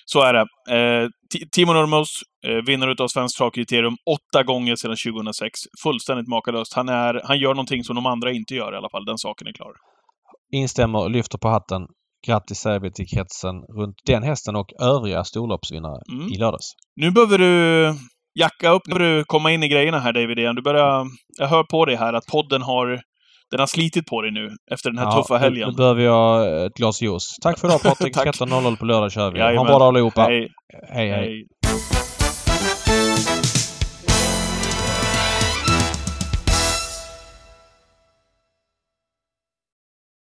Så 0.06 0.22
är 0.22 0.34
det. 0.34 0.39
Eh, 0.69 1.07
Ti- 1.35 1.47
Timo 1.51 1.73
Nurmos, 1.73 2.10
eh, 2.47 2.56
vinnare 2.65 2.91
utav 2.91 3.07
Svenskt 3.07 3.38
travkriterium 3.38 3.95
åtta 4.15 4.43
gånger 4.43 4.76
sedan 4.76 4.95
2006. 5.14 5.60
Fullständigt 5.84 6.27
makalöst. 6.27 6.73
Han, 6.73 6.89
är, 6.89 7.22
han 7.23 7.39
gör 7.39 7.49
någonting 7.53 7.84
som 7.84 7.95
de 7.95 8.06
andra 8.06 8.31
inte 8.31 8.56
gör 8.56 8.73
i 8.73 8.77
alla 8.77 8.89
fall. 8.89 9.06
Den 9.06 9.18
saken 9.18 9.47
är 9.47 9.53
klar. 9.53 9.72
Instämmer, 10.53 11.10
lyfter 11.10 11.38
på 11.38 11.47
hatten. 11.49 11.81
Grattis 12.27 12.65
vi 12.81 12.91
till 12.91 13.07
kretsen 13.07 13.56
runt 13.80 13.95
den 14.06 14.23
hästen 14.23 14.56
och 14.56 14.68
övriga 14.81 15.23
storloppsvinnare 15.23 16.01
Mm. 16.14 16.27
i 16.27 16.38
lördags. 16.38 16.72
Nu 16.95 17.11
behöver 17.11 17.38
du 17.38 17.93
jacka 18.39 18.69
upp, 18.69 18.81
nu 18.88 18.95
behöver 18.95 19.18
du 19.18 19.23
komma 19.23 19.51
in 19.51 19.64
i 19.64 19.68
grejerna 19.68 19.99
här 19.99 20.14
David 20.14 20.39
igen. 20.39 20.56
Du 20.56 20.61
börjar, 20.61 21.06
jag 21.38 21.47
hör 21.47 21.64
på 21.64 21.85
dig 21.85 21.95
här 21.95 22.14
att 22.14 22.26
podden 22.26 22.61
har, 22.61 23.01
den 23.51 23.59
har 23.59 23.67
slitit 23.67 24.05
på 24.05 24.21
dig 24.21 24.31
nu 24.31 24.55
efter 24.71 24.89
den 24.89 24.97
här 24.99 25.11
tuffa 25.11 25.34
nu- 25.34 25.39
helgen. 25.39 25.69
Nu 25.69 25.76
behöver 25.76 26.01
jag 26.01 26.65
ett 26.65 26.73
glas 26.73 27.01
juice. 27.01 27.38
Tack 27.41 27.59
för 27.59 27.67
idag 27.67 27.81
Patrik. 27.84 28.13
Tack. 28.13 28.27
13.00 28.27 28.77
på 28.77 28.85
lördag 28.85 29.11
kör 29.11 29.31
vi. 29.31 29.39
Ha 29.39 29.49
en 29.49 29.55
bra 29.55 29.80
dag 29.80 29.88
allihopa. 29.88 30.21
Hej, 30.21 30.51
hej. 30.89 31.09
hej. 31.09 31.26
hej. 31.26 31.47